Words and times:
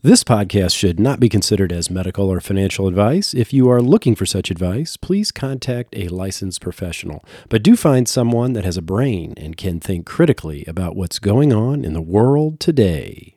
This 0.00 0.22
podcast 0.22 0.76
should 0.76 1.00
not 1.00 1.18
be 1.18 1.28
considered 1.28 1.72
as 1.72 1.90
medical 1.90 2.28
or 2.28 2.38
financial 2.38 2.86
advice. 2.86 3.34
If 3.34 3.52
you 3.52 3.68
are 3.68 3.82
looking 3.82 4.14
for 4.14 4.26
such 4.26 4.48
advice, 4.48 4.96
please 4.96 5.32
contact 5.32 5.92
a 5.96 6.06
licensed 6.06 6.60
professional. 6.60 7.24
But 7.48 7.64
do 7.64 7.74
find 7.74 8.08
someone 8.08 8.52
that 8.52 8.64
has 8.64 8.76
a 8.76 8.82
brain 8.82 9.34
and 9.36 9.56
can 9.56 9.80
think 9.80 10.06
critically 10.06 10.64
about 10.68 10.94
what's 10.94 11.18
going 11.18 11.52
on 11.52 11.84
in 11.84 11.94
the 11.94 12.00
world 12.00 12.60
today. 12.60 13.34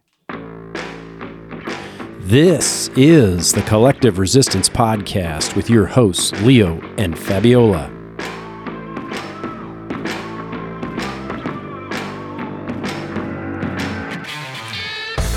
This 2.20 2.90
is 2.96 3.52
the 3.52 3.64
Collective 3.64 4.20
Resistance 4.20 4.70
Podcast 4.70 5.56
with 5.56 5.68
your 5.68 5.88
hosts, 5.88 6.32
Leo 6.44 6.80
and 7.00 7.18
Fabiola. 7.18 8.01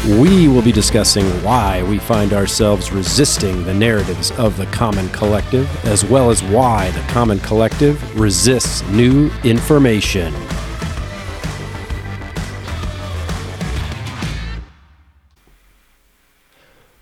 We 0.05 0.49
will 0.49 0.61
be 0.61 0.71
discussing 0.71 1.25
why 1.43 1.83
we 1.83 1.99
find 1.99 2.35
ourselves 2.35 2.93
resisting 2.93 3.65
the 3.65 3.73
narratives 3.73 4.33
of 4.33 4.59
the 4.59 4.67
Common 4.67 5.09
Collective, 5.09 5.67
as 5.87 6.05
well 6.05 6.31
as 6.31 6.43
why 6.43 6.91
the 6.91 7.01
Common 7.11 7.39
Collective 7.41 8.21
resists 8.21 8.83
new 8.91 9.31
information. 9.45 10.35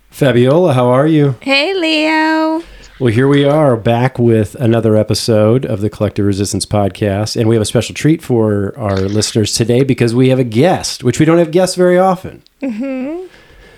Fabiola, 0.09 0.71
how 0.71 0.85
are 0.85 1.05
you? 1.05 1.35
Hey, 1.41 1.73
Leo. 1.73 2.63
Well, 3.01 3.11
here 3.11 3.27
we 3.27 3.43
are 3.43 3.75
back 3.75 4.17
with 4.17 4.55
another 4.55 4.95
episode 4.95 5.65
of 5.65 5.81
the 5.81 5.89
Collective 5.89 6.25
Resistance 6.25 6.65
Podcast. 6.65 7.35
And 7.35 7.49
we 7.49 7.55
have 7.55 7.61
a 7.61 7.65
special 7.65 7.93
treat 7.93 8.21
for 8.21 8.73
our 8.77 8.95
listeners 8.95 9.51
today 9.51 9.83
because 9.83 10.15
we 10.15 10.29
have 10.29 10.39
a 10.39 10.45
guest, 10.45 11.03
which 11.03 11.19
we 11.19 11.25
don't 11.25 11.39
have 11.39 11.51
guests 11.51 11.75
very 11.75 11.97
often. 11.97 12.43
Mm-hmm. 12.63 13.27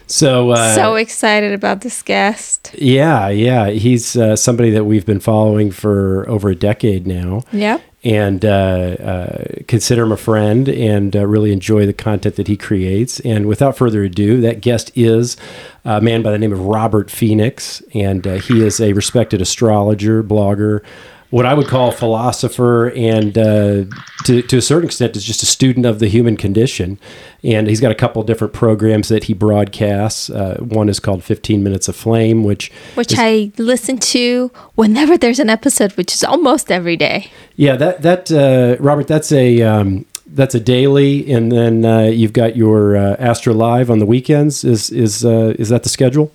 So, 0.08 0.52
uh, 0.52 0.76
so 0.76 0.96
excited 0.96 1.54
about 1.54 1.82
this 1.82 2.02
guest. 2.04 2.76
Yeah, 2.78 3.30
yeah. 3.30 3.70
He's 3.70 4.16
uh, 4.16 4.36
somebody 4.36 4.70
that 4.72 4.84
we've 4.84 5.06
been 5.06 5.20
following 5.20 5.72
for 5.72 6.30
over 6.30 6.50
a 6.50 6.56
decade 6.56 7.08
now. 7.08 7.44
Yep. 7.52 7.82
And 8.04 8.46
uh, 8.46 8.48
uh 8.48 9.44
consider 9.68 10.04
him 10.04 10.12
a 10.12 10.18
friend 10.18 10.70
and 10.70 11.16
uh, 11.16 11.26
really 11.26 11.52
enjoy 11.52 11.88
the 11.88 11.94
content 11.94 12.36
that 12.36 12.48
he 12.48 12.56
creates. 12.56 13.20
And 13.22 13.48
without 13.48 13.76
further 13.76 14.04
ado, 14.04 14.42
that 14.42 14.62
guest 14.62 14.92
is 14.94 15.38
a 15.86 16.00
man 16.02 16.22
by 16.22 16.32
the 16.32 16.38
name 16.38 16.54
of 16.54 16.60
Robert 16.60 17.10
Phoenix. 17.10 17.82
And 17.96 18.28
uh, 18.28 18.36
he 18.36 18.64
is 18.64 18.80
a 18.80 18.94
respected 18.94 19.42
astrologer, 19.42 20.22
blogger, 20.24 20.84
what 21.30 21.46
I 21.46 21.54
would 21.54 21.68
call 21.68 21.90
a 21.90 21.92
philosopher, 21.92 22.90
and 22.90 23.38
uh, 23.38 23.86
to, 24.26 24.42
to 24.42 24.58
a 24.58 24.62
certain 24.62 24.86
extent 24.86 25.16
is 25.16 25.24
just 25.24 25.44
a 25.44 25.46
student 25.46 25.86
of 25.86 26.00
the 26.00 26.08
human 26.08 26.38
condition. 26.38 27.00
And 27.44 27.68
he's 27.68 27.82
got 27.82 27.92
a 27.92 27.96
couple 27.96 28.24
different 28.24 28.54
programs 28.54 29.10
that 29.10 29.26
he 29.26 29.34
broadcasts. 29.34 30.30
Uh, 30.30 30.58
one 30.60 30.90
is 30.90 31.00
called 31.00 31.24
15 31.24 31.64
Minutes 31.64 31.88
of 31.88 31.96
Flame, 31.96 32.44
which 32.44 32.72
which 32.96 33.14
is, 33.14 33.20
I 33.20 33.52
listen 33.58 33.98
to 33.98 34.52
whenever 34.76 35.18
there's 35.18 35.40
an 35.40 35.50
episode, 35.50 35.94
which 35.94 36.14
is 36.14 36.24
almost 36.24 36.72
every 36.72 36.98
day. 36.98 37.30
Yeah, 37.56 37.76
that 37.76 38.02
that 38.02 38.32
uh, 38.32 38.82
Robert, 38.82 39.08
that's 39.08 39.32
a 39.32 39.62
um, 39.62 40.06
that's 40.28 40.56
a 40.56 40.60
daily, 40.60 41.32
and 41.32 41.52
then 41.52 41.86
uh, 41.86 42.02
you've 42.04 42.34
got 42.34 42.56
your 42.56 42.98
uh, 42.98 43.16
Astro 43.20 43.54
Live 43.54 43.92
on 43.92 44.00
the 44.00 44.06
weekends. 44.06 44.64
Is 44.64 44.90
is 44.90 45.24
uh, 45.24 45.54
is 45.60 45.70
that 45.70 45.84
the 45.84 45.90
schedule? 45.90 46.32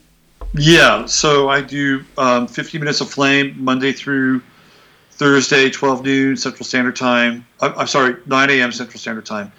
Yeah, 0.55 1.07
so 1.07 1.49
I 1.49 1.61
do 1.61 2.05
um, 2.19 2.49
15 2.49 2.81
minutes 2.81 3.01
of 3.01 3.09
flame 3.09 3.55
Monday 3.59 3.93
through 3.93 4.43
Thursday, 5.21 5.69
12 5.69 6.03
noon 6.03 6.35
Central 6.35 6.65
Standard 6.65 6.97
Time. 6.97 7.47
I'm, 7.61 7.79
I'm 7.81 7.87
sorry, 7.87 8.17
9 8.25 8.51
a.m. 8.53 8.73
Central 8.73 8.99
Standard 8.99 9.27
Time. 9.27 9.53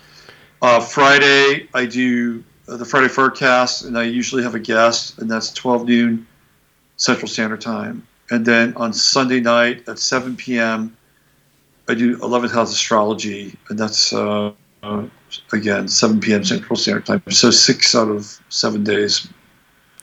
Uh, 0.60 0.80
Friday, 0.80 1.70
I 1.76 1.86
do 1.86 2.44
uh, 2.68 2.78
the 2.78 2.86
Friday 2.86 3.10
Farcast, 3.10 3.86
and 3.86 3.96
I 3.96 4.06
usually 4.06 4.42
have 4.42 4.56
a 4.56 4.60
guest, 4.60 5.20
and 5.20 5.30
that's 5.30 5.54
12 5.54 5.88
noon 5.88 6.28
Central 6.98 7.28
Standard 7.28 7.62
Time. 7.62 8.08
And 8.32 8.44
then 8.44 8.74
on 8.76 8.92
Sunday 8.92 9.40
night 9.40 9.88
at 9.88 10.00
7 10.00 10.36
p.m., 10.36 10.98
I 11.88 11.94
do 11.94 12.18
11th 12.18 12.54
House 12.54 12.74
Astrology, 12.74 13.56
and 13.70 13.78
that's 13.78 14.14
uh, 14.14 14.54
uh, 14.82 15.06
again 15.54 15.88
7 15.88 16.20
p.m. 16.22 16.44
Central 16.44 16.76
Standard 16.76 17.06
Time. 17.06 17.22
So 17.30 17.52
six 17.52 17.94
out 17.94 18.10
of 18.10 18.42
seven 18.50 18.84
days. 18.84 19.28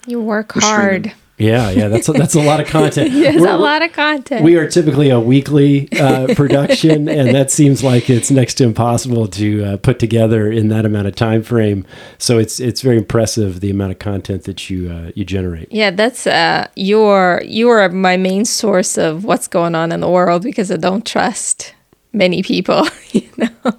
You 0.06 0.20
work 0.20 0.52
hard. 0.52 1.06
Streaming. 1.06 1.18
Yeah, 1.38 1.70
yeah, 1.70 1.86
that's 1.86 2.08
a, 2.08 2.12
that's 2.12 2.34
a 2.34 2.42
lot 2.42 2.60
of 2.60 2.66
content. 2.78 3.12
There's 3.12 3.42
a 3.42 3.56
lot 3.56 3.82
of 3.82 3.92
content. 3.92 4.42
We 4.44 4.56
are 4.56 4.68
typically 4.68 5.10
a 5.10 5.20
weekly 5.20 5.88
uh, 5.92 6.34
production, 6.34 7.08
and 7.08 7.34
that 7.34 7.50
seems 7.52 7.84
like 7.84 8.10
it's 8.10 8.30
next 8.30 8.54
to 8.54 8.64
impossible 8.64 9.28
to 9.28 9.64
uh, 9.64 9.76
put 9.76 9.98
together 10.00 10.50
in 10.50 10.68
that 10.68 10.84
amount 10.84 11.06
of 11.06 11.14
time 11.14 11.42
frame. 11.44 11.86
So 12.18 12.38
it's 12.38 12.58
it's 12.58 12.80
very 12.80 12.96
impressive 12.96 13.60
the 13.60 13.70
amount 13.70 13.92
of 13.92 13.98
content 14.00 14.44
that 14.44 14.68
you 14.68 14.90
uh, 14.90 15.12
you 15.14 15.24
generate. 15.24 15.70
Yeah, 15.72 15.92
that's 15.92 16.26
uh, 16.26 16.66
your 16.74 17.42
you 17.44 17.68
are 17.68 17.88
my 17.88 18.16
main 18.16 18.44
source 18.44 18.98
of 18.98 19.24
what's 19.24 19.46
going 19.46 19.76
on 19.76 19.92
in 19.92 20.00
the 20.00 20.10
world 20.10 20.42
because 20.42 20.72
I 20.72 20.76
don't 20.76 21.06
trust 21.06 21.74
many 22.12 22.42
people. 22.42 22.86
You 23.10 23.26
know, 23.38 23.72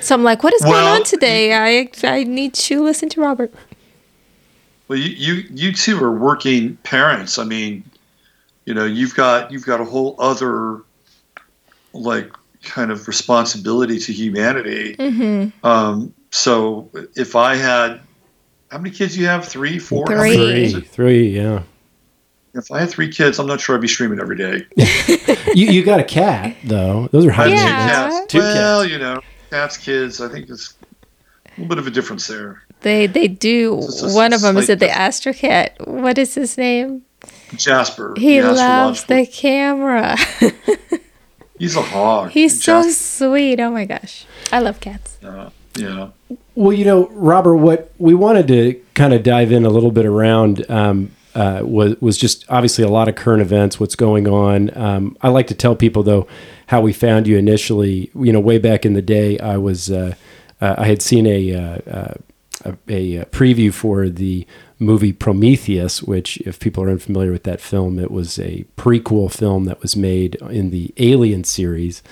so 0.00 0.14
I'm 0.14 0.24
like, 0.24 0.42
what 0.42 0.52
is 0.54 0.62
Well, 0.62 0.72
going 0.72 0.86
on 0.86 1.04
today? 1.04 1.54
I 1.54 1.88
I 2.02 2.24
need 2.24 2.52
to 2.54 2.82
listen 2.82 3.08
to 3.10 3.20
Robert. 3.20 3.54
Well, 4.88 4.98
you, 4.98 5.10
you 5.10 5.44
you 5.54 5.72
two 5.72 6.02
are 6.02 6.12
working 6.12 6.76
parents. 6.78 7.38
I 7.38 7.44
mean, 7.44 7.84
you 8.66 8.74
know, 8.74 8.84
you've 8.84 9.14
got 9.14 9.50
you've 9.50 9.64
got 9.66 9.80
a 9.80 9.84
whole 9.84 10.16
other 10.18 10.82
like 11.92 12.32
kind 12.62 12.90
of 12.90 13.08
responsibility 13.08 13.98
to 13.98 14.12
humanity. 14.12 14.96
Mm-hmm. 14.96 15.66
Um, 15.66 16.12
so 16.30 16.88
if 17.16 17.36
I 17.36 17.54
had, 17.56 18.00
how 18.70 18.78
many 18.78 18.90
kids 18.94 19.14
do 19.14 19.20
you 19.20 19.26
have? 19.26 19.46
Three, 19.46 19.78
four, 19.78 20.04
How 20.08 20.16
Three. 20.18 20.36
many 20.36 20.62
is 20.64 20.72
Three, 20.72 20.80
it? 20.82 20.88
three, 20.88 21.28
yeah. 21.28 21.62
If 22.54 22.70
I 22.70 22.80
had 22.80 22.90
three 22.90 23.10
kids, 23.10 23.38
I'm 23.38 23.46
not 23.46 23.60
sure 23.62 23.74
I'd 23.76 23.80
be 23.80 23.88
streaming 23.88 24.20
every 24.20 24.36
day. 24.36 24.66
You 25.54 25.66
you 25.66 25.84
got 25.84 26.00
a 26.00 26.04
cat 26.04 26.56
though; 26.64 27.08
those 27.12 27.26
are 27.26 27.30
I 27.30 27.34
high 27.34 27.48
have 27.48 27.58
two 27.58 27.58
Yeah. 27.66 27.88
cats. 28.08 28.26
Two 28.32 28.38
well, 28.38 28.80
cats. 28.82 28.92
you 28.92 28.98
know, 28.98 29.20
cats, 29.50 29.76
kids. 29.76 30.20
I 30.22 30.28
think 30.30 30.48
it's 30.48 30.74
a 31.44 31.50
little 31.60 31.68
bit 31.68 31.76
of 31.76 31.86
a 31.86 31.90
difference 31.90 32.26
there. 32.26 32.62
They 32.82 33.06
they 33.06 33.28
do. 33.28 33.78
It's 33.82 34.14
One 34.14 34.32
of 34.32 34.40
them 34.40 34.56
is 34.56 34.66
slight 34.66 34.74
it 34.74 34.78
the 34.80 34.86
difference. 34.86 35.20
Astrocat? 35.26 35.86
What 35.86 36.18
is 36.18 36.34
his 36.34 36.58
name? 36.58 37.02
Jasper. 37.56 38.14
He 38.16 38.38
the 38.40 38.52
loves 38.52 39.04
the 39.04 39.26
camera. 39.26 40.16
He's 41.58 41.76
a 41.76 41.82
hog. 41.82 42.30
He's 42.30 42.62
so 42.62 42.82
Jasper, 42.82 42.92
sweet. 42.92 43.60
Oh 43.60 43.70
my 43.70 43.84
gosh, 43.84 44.26
I 44.50 44.58
love 44.60 44.80
cats. 44.80 45.18
uh, 45.22 45.50
yeah. 45.76 46.08
Well, 46.54 46.72
you 46.72 46.84
know, 46.84 47.08
Robert, 47.10 47.56
what 47.56 47.92
we 47.98 48.14
wanted 48.14 48.48
to 48.48 48.80
kind 48.94 49.14
of 49.14 49.22
dive 49.22 49.52
in 49.52 49.64
a 49.64 49.70
little 49.70 49.90
bit 49.92 50.04
around 50.04 50.68
um, 50.70 51.12
uh, 51.34 51.62
was 51.64 52.00
was 52.00 52.18
just 52.18 52.44
obviously 52.48 52.84
a 52.84 52.88
lot 52.88 53.08
of 53.08 53.14
current 53.14 53.42
events, 53.42 53.78
what's 53.78 53.94
going 53.94 54.26
on. 54.26 54.76
Um, 54.76 55.16
I 55.22 55.28
like 55.28 55.46
to 55.48 55.54
tell 55.54 55.76
people 55.76 56.02
though 56.02 56.26
how 56.66 56.80
we 56.80 56.92
found 56.92 57.26
you 57.26 57.38
initially. 57.38 58.10
You 58.14 58.32
know, 58.32 58.40
way 58.40 58.58
back 58.58 58.84
in 58.84 58.94
the 58.94 59.02
day, 59.02 59.38
I 59.38 59.56
was 59.56 59.90
uh, 59.90 60.14
uh, 60.60 60.74
I 60.78 60.86
had 60.86 61.00
seen 61.02 61.26
a, 61.26 61.54
uh, 61.54 61.78
uh, 61.90 62.14
a 62.64 63.16
a 63.16 63.24
preview 63.26 63.72
for 63.72 64.08
the 64.08 64.46
movie 64.78 65.12
Prometheus, 65.12 66.02
which, 66.02 66.38
if 66.38 66.58
people 66.58 66.82
are 66.82 66.90
unfamiliar 66.90 67.30
with 67.30 67.44
that 67.44 67.60
film, 67.60 67.98
it 67.98 68.10
was 68.10 68.38
a 68.38 68.64
prequel 68.76 69.30
film 69.30 69.64
that 69.64 69.80
was 69.80 69.96
made 69.96 70.34
in 70.50 70.70
the 70.70 70.92
Alien 70.96 71.44
series, 71.44 72.02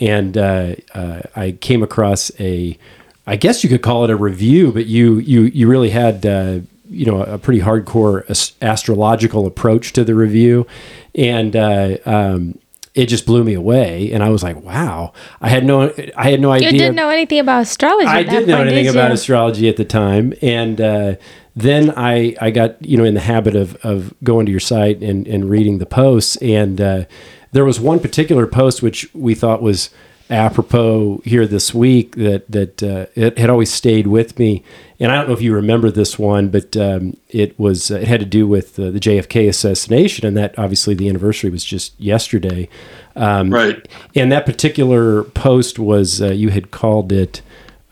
and 0.00 0.36
uh, 0.36 0.74
uh, 0.94 1.22
I 1.34 1.52
came 1.52 1.82
across 1.82 2.30
a 2.40 2.78
I 3.26 3.36
guess 3.36 3.64
you 3.64 3.70
could 3.70 3.82
call 3.82 4.04
it 4.04 4.10
a 4.10 4.16
review, 4.16 4.72
but 4.72 4.86
you 4.86 5.18
you 5.18 5.42
you 5.42 5.68
really 5.68 5.90
had 5.90 6.24
uh, 6.24 6.60
you 6.88 7.06
know 7.06 7.22
a 7.22 7.38
pretty 7.38 7.60
hardcore 7.60 8.28
as- 8.30 8.52
astrological 8.62 9.46
approach 9.46 9.92
to 9.94 10.04
the 10.04 10.14
review, 10.14 10.66
and 11.14 11.56
uh, 11.56 11.96
um, 12.06 12.58
it 12.96 13.06
just 13.06 13.26
blew 13.26 13.44
me 13.44 13.52
away. 13.52 14.10
And 14.10 14.24
I 14.24 14.30
was 14.30 14.42
like, 14.42 14.60
wow, 14.64 15.12
I 15.40 15.50
had 15.50 15.64
no 15.64 15.92
I 16.16 16.30
had 16.30 16.40
no 16.40 16.50
idea. 16.50 16.70
You 16.70 16.78
didn't 16.78 16.96
know 16.96 17.10
anything 17.10 17.38
about 17.38 17.62
astrology. 17.62 18.08
I 18.08 18.22
didn't 18.22 18.48
know 18.48 18.56
point, 18.56 18.68
anything 18.68 18.86
did 18.86 18.94
about 18.94 19.12
astrology 19.12 19.68
at 19.68 19.76
the 19.76 19.84
time, 19.84 20.32
and 20.40 20.80
uh, 20.80 21.14
then 21.54 21.92
I 21.94 22.34
I 22.40 22.50
got 22.50 22.82
you 22.84 22.96
know 22.96 23.04
in 23.04 23.14
the 23.14 23.20
habit 23.20 23.54
of 23.54 23.76
of 23.84 24.14
going 24.24 24.46
to 24.46 24.50
your 24.50 24.60
site 24.60 25.02
and 25.02 25.28
and 25.28 25.50
reading 25.50 25.78
the 25.78 25.86
posts, 25.86 26.36
and 26.36 26.80
uh, 26.80 27.04
there 27.52 27.66
was 27.66 27.78
one 27.78 28.00
particular 28.00 28.46
post 28.46 28.82
which 28.82 29.12
we 29.14 29.34
thought 29.34 29.60
was 29.60 29.90
apropos 30.30 31.20
here 31.24 31.46
this 31.46 31.74
week 31.74 32.16
that 32.16 32.50
that 32.50 32.82
uh, 32.82 33.06
it 33.14 33.38
had 33.38 33.50
always 33.50 33.70
stayed 33.70 34.06
with 34.06 34.38
me, 34.38 34.64
and 34.98 35.12
I 35.12 35.16
don't 35.16 35.28
know 35.28 35.34
if 35.34 35.42
you 35.42 35.54
remember 35.54 35.90
this 35.90 36.18
one, 36.18 36.48
but 36.48 36.76
um, 36.76 37.16
it 37.28 37.58
was 37.58 37.90
uh, 37.90 37.96
it 37.96 38.08
had 38.08 38.20
to 38.20 38.26
do 38.26 38.46
with 38.46 38.78
uh, 38.78 38.90
the 38.90 39.00
JFK 39.00 39.48
assassination, 39.48 40.26
and 40.26 40.36
that 40.36 40.58
obviously 40.58 40.94
the 40.94 41.08
anniversary 41.08 41.50
was 41.50 41.64
just 41.64 41.98
yesterday. 42.00 42.68
Um, 43.14 43.50
Right. 43.50 43.86
and 44.14 44.30
that 44.32 44.44
particular 44.46 45.22
post 45.24 45.78
was 45.78 46.20
uh, 46.20 46.28
you 46.28 46.50
had 46.50 46.70
called 46.70 47.12
it 47.12 47.40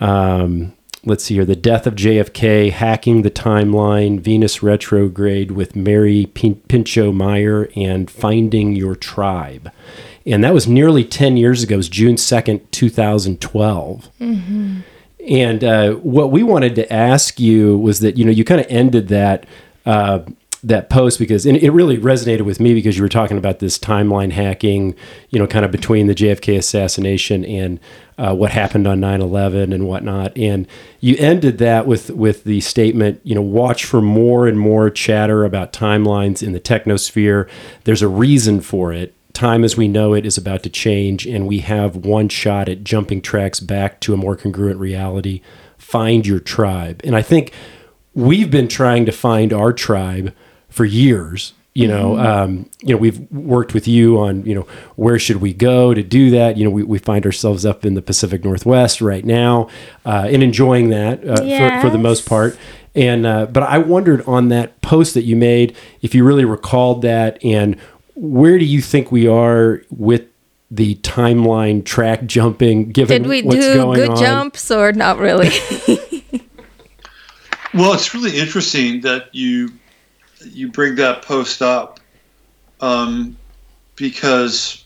um, 0.01 0.75
let's 1.07 1.25
see 1.25 1.35
here 1.35 1.45
the 1.47 1.55
death 1.57 1.87
of 1.87 1.95
jfk 1.95 2.71
hacking 2.73 3.23
the 3.23 3.31
timeline 3.31 4.19
venus 4.21 4.63
retrograde 4.63 5.51
with 5.53 5.77
mary 5.77 6.27
Pin- 6.35 6.57
Pinchot 6.69 7.15
meyer 7.15 7.69
and 7.77 8.11
finding 8.11 8.75
your 8.75 8.95
tribe 8.97 9.71
and 10.27 10.43
that 10.45 10.53
was 10.55 10.67
nearly 10.67 11.05
10 11.05 11.37
years 11.39 11.63
ago 11.63 11.75
it 11.75 11.77
was 11.79 11.89
june 11.89 12.17
2nd 12.17 12.61
2012 12.71 14.11
And 15.29 15.65
uh, 15.65 15.93
what 15.95 16.31
we 16.31 16.43
wanted 16.43 16.75
to 16.77 16.93
ask 16.93 17.41
you 17.41 17.79
was 17.79 18.01
that 18.01 18.17
you 18.17 18.25
know 18.25 18.31
you 18.31 18.45
kind 18.45 18.61
of 18.61 18.67
ended 18.69 19.09
that 19.09 19.47
uh, 19.87 20.21
that 20.65 20.89
post 20.89 21.19
because 21.19 21.45
and 21.45 21.59
it 21.59 21.71
really 21.71 21.99
resonated 21.99 22.43
with 22.43 22.59
me 22.59 22.73
because 22.73 22.97
you 22.97 23.03
were 23.03 23.09
talking 23.09 23.37
about 23.37 23.59
this 23.59 23.79
timeline 23.79 24.33
hacking, 24.33 24.95
you 25.29 25.39
know, 25.39 25.47
kind 25.47 25.65
of 25.65 25.71
between 25.71 26.07
the 26.07 26.15
JFK 26.15 26.57
assassination 26.57 27.45
and 27.45 27.79
uh, 28.17 28.35
what 28.35 28.51
happened 28.51 28.87
on 28.87 28.99
9/11 28.99 29.75
and 29.75 29.87
whatnot. 29.87 30.37
And 30.37 30.67
you 31.01 31.17
ended 31.19 31.59
that 31.59 31.87
with 31.87 32.11
with 32.11 32.45
the 32.45 32.61
statement, 32.61 33.21
you 33.25 33.35
know, 33.35 33.43
watch 33.43 33.85
for 33.85 34.01
more 34.01 34.49
and 34.49 34.59
more 34.59 34.89
chatter 34.89 35.45
about 35.45 35.73
timelines 35.73 36.43
in 36.43 36.53
the 36.53 36.61
technosphere. 36.61 37.49
There's 37.85 38.03
a 38.03 38.09
reason 38.09 38.63
for 38.63 38.93
it. 38.93 39.15
Time 39.35 39.65
as 39.65 39.77
we 39.77 39.89
know 39.89 40.15
it 40.15 40.25
is 40.25 40.39
about 40.39 40.63
to 40.63 40.71
change, 40.71 41.27
and 41.27 41.47
we 41.47 41.59
have 41.59 41.97
one 41.97 42.29
shot 42.29 42.69
at 42.69 42.85
jumping 42.85 43.21
tracks 43.21 43.61
back 43.61 44.01
to 44.01 44.15
a 44.15 44.17
more 44.17 44.37
congruent 44.37 44.79
reality. 44.79 45.43
Find 45.77 46.25
your 46.25 46.39
tribe, 46.39 47.01
and 47.05 47.17
I 47.17 47.23
think 47.23 47.53
we've 48.15 48.51
been 48.51 48.69
trying 48.69 49.05
to 49.07 49.13
find 49.13 49.53
our 49.53 49.73
tribe 49.73 50.33
for 50.69 50.85
years. 50.85 51.53
You 51.77 51.89
know, 51.89 52.13
mm-hmm. 52.13 52.27
um, 52.27 52.71
you 52.83 52.95
know, 52.95 52.99
we've 52.99 53.29
worked 53.33 53.75
with 53.75 53.89
you 53.89 54.21
on, 54.21 54.45
you 54.47 54.55
know, 54.55 54.69
where 54.95 55.19
should 55.19 55.39
we 55.39 55.53
go 55.53 55.93
to 55.93 56.05
do 56.05 56.31
that? 56.31 56.57
You 56.57 56.63
know, 56.63 56.71
we, 56.71 56.85
we 56.85 56.99
find 57.01 57.27
ourselves 57.27 57.67
up 57.67 57.85
in 57.85 57.95
the 57.95 58.03
Pacific 58.03 58.45
Northwest 58.45 59.01
right 59.01 59.25
now, 59.25 59.69
uh, 60.07 60.29
and 60.31 60.45
enjoying 60.45 60.91
that 60.91 61.29
uh, 61.29 61.43
yes. 61.43 61.83
for, 61.83 61.89
for 61.89 61.93
the 61.93 62.01
most 62.01 62.29
part. 62.29 62.57
And 62.95 63.27
uh, 63.27 63.47
but 63.47 63.65
I 63.65 63.79
wondered 63.79 64.23
on 64.25 64.51
that 64.51 64.81
post 64.83 65.15
that 65.15 65.25
you 65.25 65.35
made 65.35 65.77
if 66.01 66.15
you 66.15 66.23
really 66.25 66.45
recalled 66.45 67.03
that, 67.03 67.45
and 67.45 67.77
where 68.15 68.59
do 68.59 68.65
you 68.65 68.81
think 68.81 69.13
we 69.13 69.27
are 69.27 69.83
with 69.91 70.23
the 70.71 70.97
timeline 70.97 71.85
track 71.85 72.27
jumping? 72.27 72.91
Given 72.91 73.23
what's 73.23 73.43
going 73.43 73.47
on? 73.47 73.53
did 73.53 73.53
we 73.53 73.59
what's 73.59 73.67
do 73.67 73.75
going 73.75 73.95
good 73.95 74.11
on? 74.11 74.17
jumps 74.17 74.71
or 74.71 74.93
not 74.93 75.19
really? 75.19 75.51
well, 77.75 77.93
it's 77.95 78.15
really 78.15 78.39
interesting 78.39 79.01
that 79.03 79.35
you 79.35 79.73
you 80.41 80.71
bring 80.71 80.97
that 80.97 81.23
post 81.23 81.63
up 81.63 82.01
um, 82.81 83.37
because, 83.97 84.85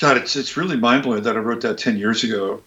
God, 0.00 0.16
it's 0.16 0.36
it's 0.36 0.56
really 0.56 0.76
mind 0.76 1.02
blowing 1.02 1.22
that 1.22 1.36
I 1.36 1.40
wrote 1.40 1.60
that 1.62 1.78
ten 1.78 1.96
years 1.96 2.24
ago. 2.24 2.62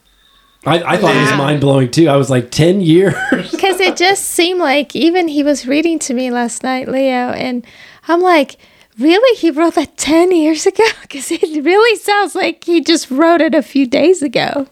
I, 0.65 0.83
I 0.83 0.97
thought 0.97 1.15
yeah. 1.15 1.19
it 1.19 1.21
was 1.21 1.37
mind 1.37 1.61
blowing 1.61 1.89
too. 1.89 2.09
I 2.09 2.17
was 2.17 2.29
like, 2.29 2.51
10 2.51 2.81
years? 2.81 3.15
Because 3.51 3.79
it 3.79 3.95
just 3.95 4.25
seemed 4.25 4.59
like 4.59 4.93
even 4.93 5.29
he 5.29 5.41
was 5.41 5.65
reading 5.65 5.99
to 5.99 6.13
me 6.13 6.31
last 6.31 6.63
night, 6.63 6.89
Leo, 6.89 7.29
and 7.29 7.65
I'm 8.09 8.19
like, 8.19 8.57
really? 8.99 9.37
He 9.37 9.51
wrote 9.51 9.75
that 9.75 9.97
10 9.97 10.31
years 10.31 10.65
ago? 10.65 10.83
Because 11.01 11.31
it 11.31 11.63
really 11.63 11.97
sounds 11.97 12.35
like 12.35 12.63
he 12.63 12.81
just 12.81 13.09
wrote 13.09 13.41
it 13.41 13.55
a 13.55 13.63
few 13.63 13.87
days 13.87 14.21
ago. 14.21 14.67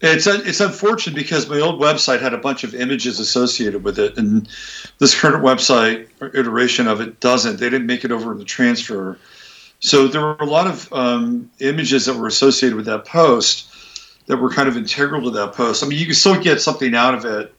It's 0.00 0.26
it's 0.26 0.60
unfortunate 0.60 1.14
because 1.14 1.48
my 1.48 1.60
old 1.60 1.80
website 1.80 2.20
had 2.20 2.34
a 2.34 2.38
bunch 2.38 2.64
of 2.64 2.74
images 2.74 3.18
associated 3.18 3.84
with 3.84 3.98
it, 3.98 4.18
and 4.18 4.48
this 4.98 5.18
current 5.18 5.42
website 5.42 6.08
or 6.20 6.28
iteration 6.34 6.88
of 6.88 7.00
it 7.00 7.20
doesn't. 7.20 7.58
They 7.58 7.70
didn't 7.70 7.86
make 7.86 8.04
it 8.04 8.12
over 8.12 8.32
in 8.32 8.38
the 8.38 8.44
transfer, 8.44 9.18
so 9.80 10.08
there 10.08 10.20
were 10.20 10.36
a 10.40 10.46
lot 10.46 10.66
of 10.66 10.92
um, 10.92 11.50
images 11.60 12.06
that 12.06 12.14
were 12.14 12.26
associated 12.26 12.76
with 12.76 12.86
that 12.86 13.06
post 13.06 13.70
that 14.26 14.36
were 14.38 14.50
kind 14.50 14.68
of 14.68 14.76
integral 14.76 15.22
to 15.22 15.30
that 15.30 15.52
post. 15.52 15.82
I 15.82 15.86
mean, 15.86 15.98
you 15.98 16.06
can 16.06 16.14
still 16.14 16.40
get 16.40 16.60
something 16.60 16.94
out 16.94 17.14
of 17.14 17.24
it, 17.24 17.54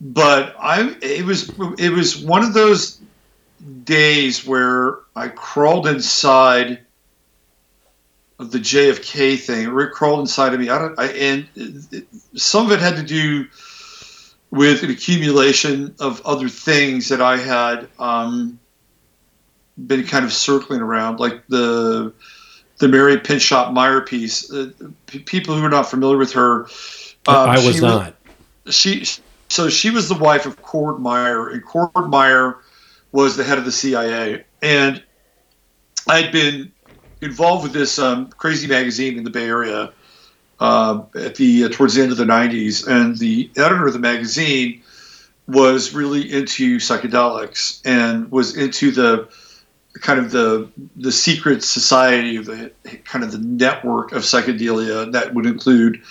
but 0.00 0.54
I 0.58 0.94
it 1.00 1.24
was 1.24 1.50
it 1.78 1.90
was 1.90 2.18
one 2.18 2.42
of 2.42 2.52
those 2.52 3.00
days 3.84 4.46
where 4.46 4.98
I 5.16 5.28
crawled 5.28 5.86
inside 5.86 6.80
of 8.38 8.50
the 8.50 8.58
JFK 8.58 9.38
thing. 9.38 9.68
Rick 9.68 9.92
crawled 9.92 10.20
inside 10.20 10.54
of 10.54 10.60
me. 10.60 10.68
I 10.68 10.78
don't. 10.78 10.98
I, 10.98 11.06
and 11.06 11.48
it, 11.54 12.06
some 12.34 12.66
of 12.66 12.72
it 12.72 12.80
had 12.80 12.96
to 12.96 13.02
do 13.02 13.46
with 14.50 14.82
an 14.82 14.90
accumulation 14.90 15.94
of 15.98 16.24
other 16.24 16.48
things 16.48 17.08
that 17.08 17.20
I 17.20 17.36
had 17.36 17.88
um, 17.98 18.58
been 19.86 20.04
kind 20.06 20.24
of 20.24 20.32
circling 20.32 20.80
around, 20.80 21.20
like 21.20 21.46
the 21.48 22.12
the 22.78 22.88
Mary 22.88 23.18
Pinchot 23.18 23.72
Meyer 23.72 24.00
piece. 24.00 24.50
Uh, 24.52 24.70
p- 25.06 25.20
people 25.20 25.56
who 25.56 25.64
are 25.64 25.70
not 25.70 25.88
familiar 25.88 26.18
with 26.18 26.32
her, 26.32 26.64
um, 27.26 27.48
I 27.50 27.64
was 27.64 27.80
not. 27.80 28.14
Was, 28.64 28.74
she 28.74 29.04
so 29.48 29.68
she 29.68 29.90
was 29.90 30.08
the 30.08 30.16
wife 30.16 30.46
of 30.46 30.60
Cord 30.62 31.00
Meyer, 31.00 31.48
and 31.48 31.64
Cord 31.64 31.90
Meyer 32.08 32.58
was 33.14 33.36
the 33.36 33.44
head 33.44 33.58
of 33.58 33.64
the 33.64 33.70
CIA, 33.70 34.44
and 34.60 35.00
I'd 36.08 36.32
been 36.32 36.72
involved 37.22 37.62
with 37.62 37.72
this 37.72 37.96
um, 37.96 38.26
crazy 38.30 38.66
magazine 38.66 39.16
in 39.16 39.22
the 39.22 39.30
Bay 39.30 39.46
Area 39.46 39.92
uh, 40.58 41.02
at 41.14 41.36
the 41.36 41.64
uh, 41.64 41.68
towards 41.68 41.94
the 41.94 42.02
end 42.02 42.10
of 42.10 42.18
the 42.18 42.24
'90s, 42.24 42.84
and 42.88 43.16
the 43.16 43.48
editor 43.56 43.86
of 43.86 43.92
the 43.92 44.00
magazine 44.00 44.82
was 45.46 45.94
really 45.94 46.22
into 46.32 46.78
psychedelics 46.78 47.80
and 47.84 48.32
was 48.32 48.56
into 48.56 48.90
the 48.90 49.28
kind 50.00 50.18
of 50.18 50.32
the 50.32 50.68
the 50.96 51.12
secret 51.12 51.62
society 51.62 52.34
of 52.34 52.46
the 52.46 52.72
kind 53.04 53.24
of 53.24 53.30
the 53.30 53.38
network 53.38 54.10
of 54.10 54.22
psychedelia 54.22 55.12
that 55.12 55.32
would 55.34 55.46
include 55.46 56.02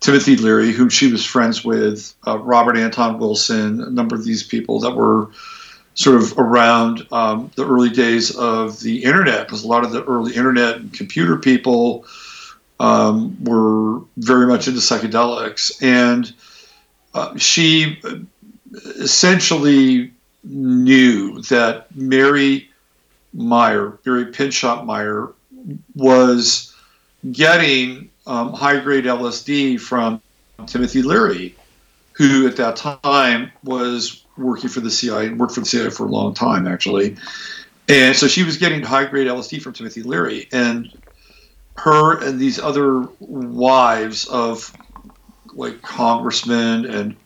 Timothy 0.00 0.36
Leary, 0.36 0.72
whom 0.72 0.88
she 0.88 1.12
was 1.12 1.22
friends 1.22 1.62
with, 1.62 2.14
uh, 2.26 2.38
Robert 2.38 2.78
Anton 2.78 3.18
Wilson, 3.18 3.82
a 3.82 3.90
number 3.90 4.14
of 4.14 4.24
these 4.24 4.42
people 4.42 4.80
that 4.80 4.94
were 4.94 5.30
sort 5.96 6.22
of 6.22 6.38
around 6.38 7.06
um, 7.10 7.50
the 7.56 7.66
early 7.66 7.88
days 7.90 8.34
of 8.36 8.80
the 8.80 9.02
internet, 9.02 9.46
because 9.46 9.64
a 9.64 9.66
lot 9.66 9.82
of 9.82 9.92
the 9.92 10.04
early 10.04 10.34
internet 10.34 10.76
and 10.76 10.92
computer 10.92 11.36
people 11.36 12.04
um, 12.78 13.42
were 13.42 14.00
very 14.18 14.46
much 14.46 14.68
into 14.68 14.80
psychedelics. 14.80 15.82
And 15.82 16.32
uh, 17.14 17.36
she 17.38 17.98
essentially 18.96 20.12
knew 20.44 21.40
that 21.42 21.86
Mary 21.96 22.68
Meyer, 23.32 23.98
Mary 24.04 24.26
Pinchot 24.26 24.84
Meyer, 24.84 25.32
was 25.94 26.74
getting 27.32 28.10
um, 28.26 28.52
high 28.52 28.78
grade 28.80 29.04
LSD 29.04 29.80
from 29.80 30.20
Timothy 30.66 31.00
Leary, 31.00 31.54
who 32.12 32.46
at 32.46 32.56
that 32.56 32.76
time 32.76 33.50
was 33.64 34.25
working 34.36 34.68
for 34.68 34.80
the 34.80 34.90
CIA, 34.90 35.30
worked 35.30 35.54
for 35.54 35.60
the 35.60 35.66
CIA 35.66 35.90
for 35.90 36.06
a 36.06 36.10
long 36.10 36.34
time 36.34 36.66
actually. 36.66 37.16
And 37.88 38.16
so 38.16 38.26
she 38.26 38.42
was 38.42 38.56
getting 38.56 38.82
high 38.82 39.04
grade 39.04 39.26
LSD 39.26 39.62
from 39.62 39.72
Timothy 39.72 40.02
Leary. 40.02 40.48
And 40.52 40.90
her 41.76 42.20
and 42.22 42.38
these 42.38 42.58
other 42.58 43.08
wives 43.20 44.26
of 44.26 44.72
like 45.52 45.82
congressmen 45.82 46.84
and 46.86 47.16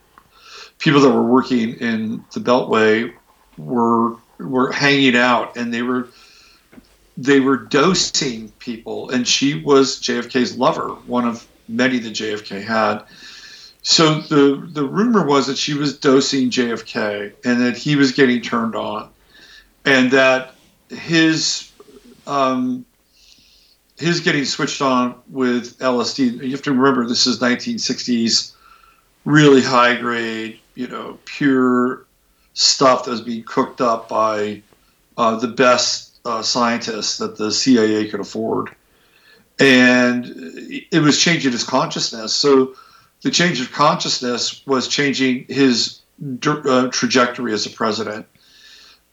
people 0.78 1.00
that 1.00 1.10
were 1.10 1.22
working 1.22 1.74
in 1.74 2.24
the 2.32 2.40
Beltway 2.40 3.14
were 3.56 4.16
were 4.38 4.72
hanging 4.72 5.16
out 5.16 5.56
and 5.56 5.72
they 5.72 5.82
were 5.82 6.08
they 7.16 7.40
were 7.40 7.56
dosing 7.56 8.48
people 8.52 9.10
and 9.10 9.26
she 9.26 9.62
was 9.62 10.00
JFK's 10.00 10.56
lover, 10.56 10.88
one 11.06 11.26
of 11.26 11.46
many 11.68 11.98
that 11.98 12.12
JFK 12.12 12.62
had. 12.62 13.04
So 13.82 14.20
the 14.20 14.68
the 14.70 14.84
rumor 14.84 15.24
was 15.24 15.46
that 15.46 15.56
she 15.56 15.74
was 15.74 15.98
dosing 15.98 16.50
JFK 16.50 17.32
and 17.44 17.60
that 17.62 17.76
he 17.76 17.96
was 17.96 18.12
getting 18.12 18.42
turned 18.42 18.74
on, 18.74 19.08
and 19.84 20.10
that 20.10 20.54
his 20.90 21.70
um, 22.26 22.84
his 23.96 24.20
getting 24.20 24.44
switched 24.44 24.82
on 24.82 25.14
with 25.28 25.78
LSD. 25.78 26.42
You 26.42 26.50
have 26.50 26.62
to 26.62 26.72
remember 26.72 27.06
this 27.06 27.26
is 27.26 27.38
1960s, 27.38 28.52
really 29.24 29.62
high 29.62 29.96
grade, 29.96 30.58
you 30.74 30.86
know, 30.86 31.18
pure 31.24 32.04
stuff 32.52 33.04
that 33.04 33.12
was 33.12 33.22
being 33.22 33.44
cooked 33.44 33.80
up 33.80 34.08
by 34.10 34.62
uh, 35.16 35.36
the 35.36 35.48
best 35.48 36.18
uh, 36.26 36.42
scientists 36.42 37.16
that 37.18 37.38
the 37.38 37.50
CIA 37.50 38.08
could 38.08 38.20
afford, 38.20 38.74
and 39.58 40.26
it 40.36 41.00
was 41.02 41.18
changing 41.18 41.52
his 41.52 41.64
consciousness. 41.64 42.34
So 42.34 42.74
the 43.22 43.30
change 43.30 43.60
of 43.60 43.72
consciousness 43.72 44.64
was 44.66 44.88
changing 44.88 45.46
his 45.48 46.00
uh, 46.46 46.88
trajectory 46.88 47.52
as 47.52 47.66
a 47.66 47.70
president. 47.70 48.26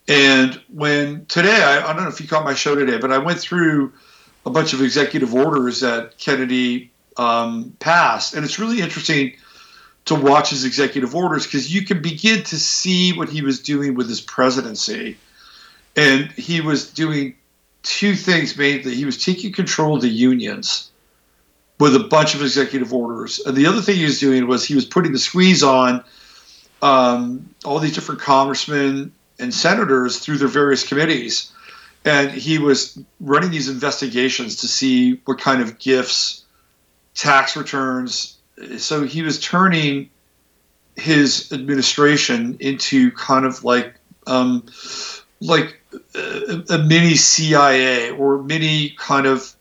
And 0.08 0.62
when 0.74 1.26
today, 1.26 1.62
I, 1.62 1.90
I, 1.90 1.94
don't 1.94 2.04
know 2.04 2.10
if 2.10 2.22
you 2.22 2.28
caught 2.28 2.46
my 2.46 2.54
show 2.54 2.76
today, 2.76 2.98
but 2.98 3.12
I 3.12 3.18
went 3.18 3.40
through 3.40 3.92
a 4.46 4.50
bunch 4.50 4.74
of 4.74 4.82
executive 4.82 5.34
orders 5.34 5.82
that 5.82 6.18
Kennedy 6.18 6.92
um, 7.18 7.76
passed. 7.80 8.34
And 8.34 8.46
it's 8.46 8.60
really 8.60 8.82
interesting 8.82 9.34
to 10.06 10.16
watch 10.16 10.52
his 10.52 10.64
executive 10.64 11.14
orders 11.14 11.46
because 11.46 11.74
you 11.74 11.84
can 11.84 12.02
begin 12.02 12.44
to 12.44 12.58
see 12.58 13.12
what 13.12 13.28
he 13.28 13.42
was 13.42 13.60
doing 13.60 13.96
with 13.96 14.08
his 14.08 14.22
presidency. 14.22 15.18
And 15.98 16.32
he 16.32 16.62
was 16.62 16.90
doing 16.90 17.36
two 17.84 18.16
things 18.16 18.58
mainly. 18.58 18.96
He 18.96 19.04
was 19.04 19.22
taking 19.22 19.52
control 19.52 19.96
of 19.96 20.02
the 20.02 20.10
unions 20.10 20.92
with 21.80 21.96
a 21.96 22.00
bunch 22.00 22.36
of 22.36 22.42
executive 22.42 22.94
orders. 22.94 23.40
And 23.40 23.56
the 23.56 23.68
other 23.68 23.82
thing 23.82 23.98
he 23.98 24.06
was 24.06 24.20
doing 24.20 24.48
was 24.48 24.66
he 24.66 24.76
was 24.76 24.86
putting 24.86 25.12
the 25.12 25.20
squeeze 25.20 25.64
on 25.64 26.04
um, 26.82 27.50
all 27.66 27.80
these 27.80 27.94
different 27.94 28.22
congressmen 28.22 29.12
and 29.40 29.54
senators 29.54 30.20
through 30.20 30.38
their 30.38 30.48
various 30.48 30.88
committees. 30.88 31.52
And 32.06 32.32
he 32.32 32.58
was 32.58 32.98
running 33.20 33.52
these 33.52 33.70
investigations 33.70 34.58
to 34.58 34.68
see 34.68 35.22
what 35.26 35.40
kind 35.40 35.62
of 35.62 35.78
gifts, 35.78 36.46
tax 37.14 37.56
returns, 37.56 38.38
so 38.78 39.04
he 39.04 39.22
was 39.22 39.40
turning 39.40 40.10
his 40.96 41.52
administration 41.52 42.58
into 42.60 43.12
kind 43.12 43.46
of 43.46 43.64
like 43.64 43.96
um, 44.26 44.66
like 45.40 45.80
a, 46.16 46.64
a 46.72 46.78
mini 46.80 47.16
CIA 47.16 48.12
or 48.12 48.42
mini 48.42 48.90
kind 48.98 49.28
of 49.28 49.54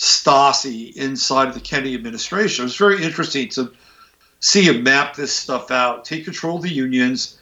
Stasi 0.00 0.96
inside 0.96 1.48
of 1.48 1.54
the 1.54 1.60
Kennedy 1.60 1.94
administration. 1.94 2.62
It 2.62 2.64
was 2.64 2.76
very 2.76 3.02
interesting 3.02 3.50
to 3.50 3.70
see 4.40 4.62
him 4.62 4.82
map 4.82 5.14
this 5.14 5.30
stuff 5.30 5.70
out, 5.70 6.06
take 6.06 6.24
control 6.24 6.56
of 6.56 6.62
the 6.62 6.70
unions, 6.70 7.38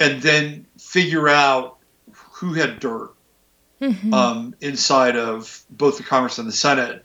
and 0.00 0.20
then 0.20 0.66
figure 0.76 1.28
out 1.28 1.76
who 2.32 2.54
had 2.54 2.80
dirt 2.80 3.14
mm-hmm. 3.80 4.12
um, 4.12 4.56
inside 4.60 5.16
of 5.16 5.62
both 5.70 5.98
the 5.98 6.02
Congress 6.02 6.38
and 6.38 6.48
the 6.48 6.52
Senate. 6.52 7.04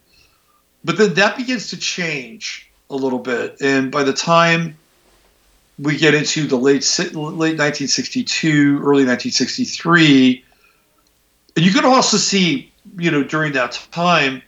But 0.84 0.98
then 0.98 1.14
that 1.14 1.38
begins 1.38 1.68
to 1.70 1.78
change 1.78 2.72
a 2.90 2.96
little 2.96 3.20
bit, 3.20 3.58
and 3.62 3.92
by 3.92 4.02
the 4.02 4.14
time 4.14 4.76
we 5.78 5.98
get 5.98 6.16
into 6.16 6.48
the 6.48 6.56
late 6.56 6.84
late 7.14 7.60
1962, 7.60 8.78
early 8.78 9.06
1963, 9.06 10.44
and 11.56 11.64
you 11.64 11.72
can 11.72 11.86
also 11.86 12.18
see, 12.18 12.72
you 12.98 13.12
know, 13.12 13.24
during 13.24 13.54
that 13.54 13.74
time, 13.92 14.42